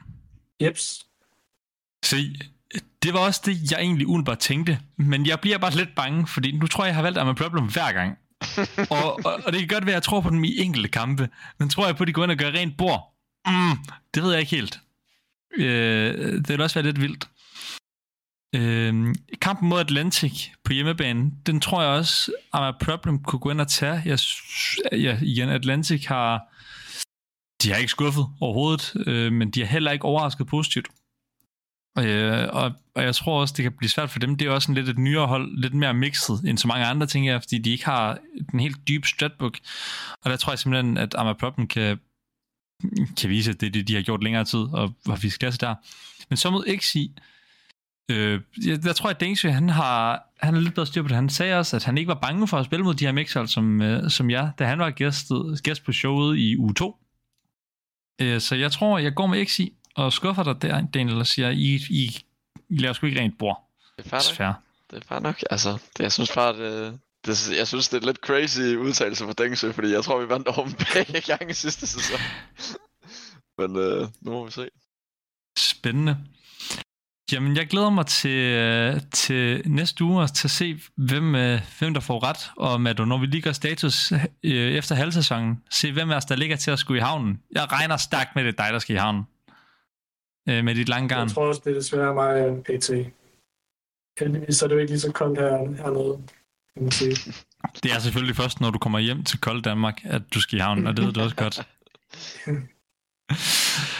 Jeps. 0.62 1.06
Se, 2.06 2.18
det 3.04 3.14
var 3.14 3.20
også 3.20 3.42
det, 3.46 3.72
jeg 3.72 3.80
egentlig 3.80 4.08
umiddelbart 4.08 4.40
tænkte. 4.40 4.80
Men 4.98 5.26
jeg 5.26 5.40
bliver 5.40 5.58
bare 5.58 5.76
lidt 5.76 5.96
bange, 5.96 6.28
fordi 6.28 6.52
nu 6.52 6.68
tror 6.68 6.84
jeg, 6.84 6.90
jeg 6.90 6.96
har 6.96 7.02
valgt 7.02 7.18
Arma 7.18 7.34
Problem 7.34 7.66
hver 7.66 7.92
gang. 7.92 8.18
og, 8.98 9.26
og, 9.26 9.40
og, 9.46 9.52
det 9.54 9.60
kan 9.60 9.68
godt 9.68 9.86
være, 9.86 9.94
at 9.94 9.96
jeg 9.96 10.04
tror 10.04 10.22
på 10.22 10.30
dem 10.30 10.44
i 10.44 10.60
enkelte 10.60 10.90
kampe. 10.90 11.30
Men 11.60 11.70
tror 11.70 11.86
jeg 11.86 11.96
på, 11.96 12.04
at 12.04 12.08
de 12.08 12.14
går 12.14 12.24
ind 12.24 12.32
og 12.32 12.38
gør 12.38 12.52
rent 12.52 12.78
bord? 12.78 13.14
Mm, 13.48 13.78
det 14.14 14.24
ved 14.24 14.32
jeg 14.32 14.40
ikke 14.40 14.56
helt. 14.56 14.80
Øh, 15.58 16.34
det 16.34 16.50
vil 16.50 16.62
også 16.62 16.74
være 16.74 16.86
lidt 16.86 17.02
vildt. 17.02 17.28
Øh, 18.56 19.16
kampen 19.42 19.70
mod 19.70 19.80
Atlantic 19.80 20.48
på 20.64 20.74
hjemmebane, 20.74 21.32
den 21.46 21.62
tror 21.62 21.82
jeg 21.82 21.92
også, 21.92 22.32
at 22.54 22.76
Problem 22.82 23.24
kunne 23.24 23.40
gå 23.40 23.50
ind 23.50 23.62
og 23.62 23.68
tage. 23.68 24.02
Jeg, 24.06 24.20
jeg, 24.92 25.20
igen, 25.22 25.50
Atlantic 25.50 26.06
har... 26.06 26.54
De 27.64 27.72
har 27.72 27.78
ikke 27.78 27.92
skuffet 27.92 28.26
overhovedet, 28.42 28.94
øh, 29.08 29.32
men 29.32 29.52
de 29.52 29.60
har 29.60 29.68
heller 29.68 29.92
ikke 29.92 30.06
overrasket 30.06 30.48
positivt. 30.48 30.88
Øh, 32.00 32.48
og, 32.50 32.74
og 32.96 33.04
jeg 33.04 33.16
tror 33.16 33.42
også, 33.42 33.54
det 33.58 33.64
kan 33.64 33.72
blive 33.78 33.90
svært 33.90 34.10
for 34.10 34.20
dem. 34.20 34.36
Det 34.36 34.48
er 34.48 34.52
også 34.52 34.72
en 34.72 34.76
lidt 34.76 34.90
et 34.90 34.98
nyere 34.98 35.28
hold, 35.28 35.62
lidt 35.62 35.74
mere 35.74 35.94
mixet 35.94 36.42
end 36.50 36.58
så 36.58 36.68
mange 36.68 36.86
andre 36.86 37.08
ting, 37.08 37.28
jeg, 37.28 37.42
fordi 37.42 37.58
de 37.58 37.72
ikke 37.72 37.86
har 37.86 38.18
den 38.52 38.60
helt 38.60 38.88
dyb 38.88 39.06
stratbook. 39.06 39.58
Og 40.24 40.32
der 40.32 40.38
tror 40.38 40.52
jeg 40.52 40.60
simpelthen, 40.60 40.98
at 40.98 41.16
Amapropen 41.16 41.40
Problem 41.40 41.68
kan, 41.68 42.00
kan 43.18 43.30
vise, 43.30 43.52
at 43.52 43.62
det 43.62 43.68
er 43.68 43.72
det, 43.72 43.88
de 43.88 43.96
har 43.96 44.02
gjort 44.02 44.24
længere 44.24 44.46
tid, 44.46 44.60
og 44.60 44.94
var 45.06 45.16
vist 45.16 45.40
klasse 45.40 45.60
der. 45.60 45.76
Men 46.30 46.38
så 46.38 46.50
mod 46.50 46.78
XI, 46.80 47.12
øh, 48.12 48.42
jeg- 48.66 48.84
der 48.84 48.94
tror 48.94 49.10
jeg, 49.10 49.16
at 49.16 49.20
Dangsø, 49.22 49.50
han 49.50 49.70
har, 49.70 50.24
han 50.40 50.54
har 50.54 50.62
lidt 50.62 50.74
bedre 50.76 50.86
styr 50.88 51.02
på 51.02 51.08
det. 51.08 51.16
Han 51.16 51.30
sagde 51.30 51.60
også, 51.60 51.76
at 51.76 51.84
han 51.84 51.98
ikke 51.98 52.08
var 52.08 52.20
bange 52.22 52.48
for 52.48 52.58
at 52.58 52.66
spille 52.66 52.84
mod 52.86 52.94
de 52.94 53.06
her 53.06 53.12
mixhold 53.12 53.48
som, 53.48 53.82
øh, 53.82 54.10
som 54.10 54.30
jeg, 54.30 54.52
da 54.60 54.66
han 54.66 54.80
var 54.80 54.90
gæstet, 54.90 55.60
gæst 55.64 55.84
på 55.84 55.92
showet 55.92 56.38
i 56.38 56.58
uge 56.58 56.74
2. 56.74 56.98
Øh, 58.22 58.42
så 58.42 58.56
jeg 58.56 58.72
tror, 58.72 58.98
jeg 59.00 59.14
går 59.16 59.28
med 59.28 59.46
XI 59.46 59.74
og 59.96 60.14
skuffer 60.14 60.44
dig 60.44 60.62
der, 60.62 60.88
Daniel, 60.94 61.18
og 61.18 61.28
siger, 61.28 61.50
I, 61.50 61.80
I, 61.90 62.18
I 62.70 62.78
laver 62.78 62.94
sgu 62.94 63.06
ikke 63.08 63.20
rent 63.22 63.38
bord. 63.38 63.70
Det 63.98 64.06
er 64.06 64.10
fair 64.10 64.20
nok. 64.20 64.56
Det 64.92 64.98
er 65.04 65.08
fair 65.08 65.20
nok. 65.20 65.44
Altså, 65.52 65.72
det, 65.98 66.00
jeg 66.04 66.12
synes 66.12 66.32
bare, 66.36 66.54
det, 66.58 67.00
det, 67.26 67.58
jeg 67.58 67.68
synes, 67.68 67.90
det 67.90 68.02
er 68.04 68.06
lidt 68.06 68.18
crazy 68.18 68.60
udtalelse 68.62 69.24
for 69.24 69.34
Dengsø, 69.34 69.72
fordi 69.72 69.92
jeg 69.92 70.04
tror, 70.04 70.22
vi 70.22 70.30
vandt 70.30 70.48
over 70.48 70.64
dem 70.68 70.74
begge 70.94 71.22
gange 71.22 71.50
i 71.50 71.54
sidste 71.54 71.88
sæson. 71.88 72.20
Men 73.58 73.76
øh, 73.76 74.08
nu 74.22 74.32
må 74.32 74.46
vi 74.46 74.52
se. 74.52 74.68
Spændende. 75.58 76.18
Jamen, 77.32 77.56
jeg 77.58 77.68
glæder 77.68 77.90
mig 77.90 78.06
til, 78.06 78.40
øh, 78.40 79.02
til 79.12 79.72
næste 79.72 80.04
uge 80.04 80.28
til 80.28 80.48
at 80.48 80.52
se, 80.52 80.80
hvem, 80.96 81.36
øh, 81.36 81.62
hvem 81.80 81.94
der 81.94 82.02
får 82.02 82.24
ret. 82.24 82.52
Og 82.58 82.82
med, 82.82 82.96
når 82.96 83.18
vi 83.18 83.26
lige 83.26 83.42
gør 83.42 83.52
status 83.52 84.12
øh, 84.44 84.52
efter 84.52 84.96
halvsæsonen, 84.96 85.64
se 85.70 85.92
hvem 85.92 86.12
af 86.12 86.16
os, 86.16 86.26
der 86.26 86.36
ligger 86.36 86.56
til 86.56 86.72
at 86.72 86.80
skulle 86.80 87.00
i 87.00 87.04
havnen. 87.04 87.42
Jeg 87.52 87.72
regner 87.72 87.98
stærkt 87.98 88.36
med, 88.36 88.44
at 88.44 88.54
det 88.54 88.60
er 88.60 88.64
dig, 88.64 88.74
der 88.74 88.80
skal 88.80 88.96
i 88.96 89.00
havnen. 89.00 89.24
Med 90.48 90.76
dit 90.76 90.90
lange 90.90 91.10
garn. 91.10 91.28
Jeg 91.28 91.36
tror 91.36 91.48
også, 91.48 91.62
det 91.64 91.72
er 91.72 91.76
desværre 91.76 92.14
mig 92.14 92.48
en 92.48 92.64
PT. 92.64 92.90
Heldigvis 94.20 94.56
så 94.56 94.66
er 94.66 94.68
det 94.68 94.76
jo 94.76 94.80
ikke 94.80 94.92
lige 94.92 95.00
så 95.00 95.12
koldt 95.12 95.40
her, 95.40 95.84
hernede, 95.84 96.22
kan 96.74 96.84
man 96.84 96.92
sige. 96.92 97.34
Det 97.84 97.92
er 97.92 98.00
selvfølgelig 98.00 98.36
først, 98.36 98.62
når 98.62 98.72
du 98.72 98.80
kommer 98.80 99.00
hjem 99.00 99.24
til 99.24 99.40
kold 99.40 99.62
Danmark, 99.62 100.02
at 100.04 100.22
du 100.34 100.42
skal 100.42 100.58
i 100.58 100.62
havnen, 100.62 100.88
og 100.88 100.98
det 100.98 101.06
ved 101.06 101.14
du 101.14 101.22
også 101.22 101.36
godt. 101.36 101.68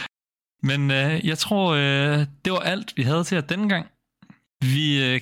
Men 0.62 0.90
øh, 0.90 1.26
jeg 1.26 1.38
tror, 1.38 1.72
øh, 1.72 2.26
det 2.44 2.52
var 2.52 2.58
alt, 2.58 2.96
vi 2.96 3.02
havde 3.02 3.24
til 3.24 3.36
at 3.36 3.48
denne 3.48 3.68
gang. 3.68 3.86
Vi 4.60 5.04
øh, 5.04 5.20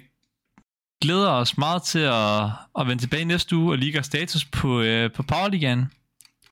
glæder 1.02 1.30
os 1.30 1.58
meget 1.58 1.82
til 1.82 1.98
at, 1.98 2.44
at 2.78 2.86
vende 2.86 3.02
tilbage 3.02 3.24
næste 3.24 3.56
uge 3.56 3.72
og 3.72 3.78
lige 3.78 3.92
gøre 3.92 4.02
status 4.02 4.44
på, 4.44 4.80
øh, 4.80 5.12
på 5.12 5.22
Powerligaen 5.22 5.92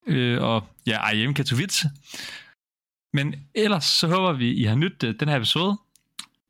øh, 0.06 0.42
og 0.42 0.64
ja, 0.86 1.10
IM 1.10 1.34
Katowice. 1.34 1.90
Men 3.12 3.34
ellers 3.54 3.84
så 3.84 4.08
håber 4.08 4.32
vi, 4.32 4.54
I 4.54 4.64
har 4.64 4.74
nydt 4.74 5.02
øh, 5.02 5.14
den 5.20 5.28
her 5.28 5.36
episode. 5.36 5.78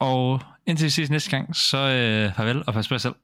Og 0.01 0.43
indtil 0.67 0.85
vi 0.85 0.91
ses 0.91 1.11
næste 1.11 1.31
gang, 1.31 1.57
så 1.57 1.79
øh, 1.79 2.35
farvel 2.35 2.65
og 2.67 2.75
pas 2.75 2.89
på 2.89 2.95
jer 2.95 2.99
selv. 2.99 3.15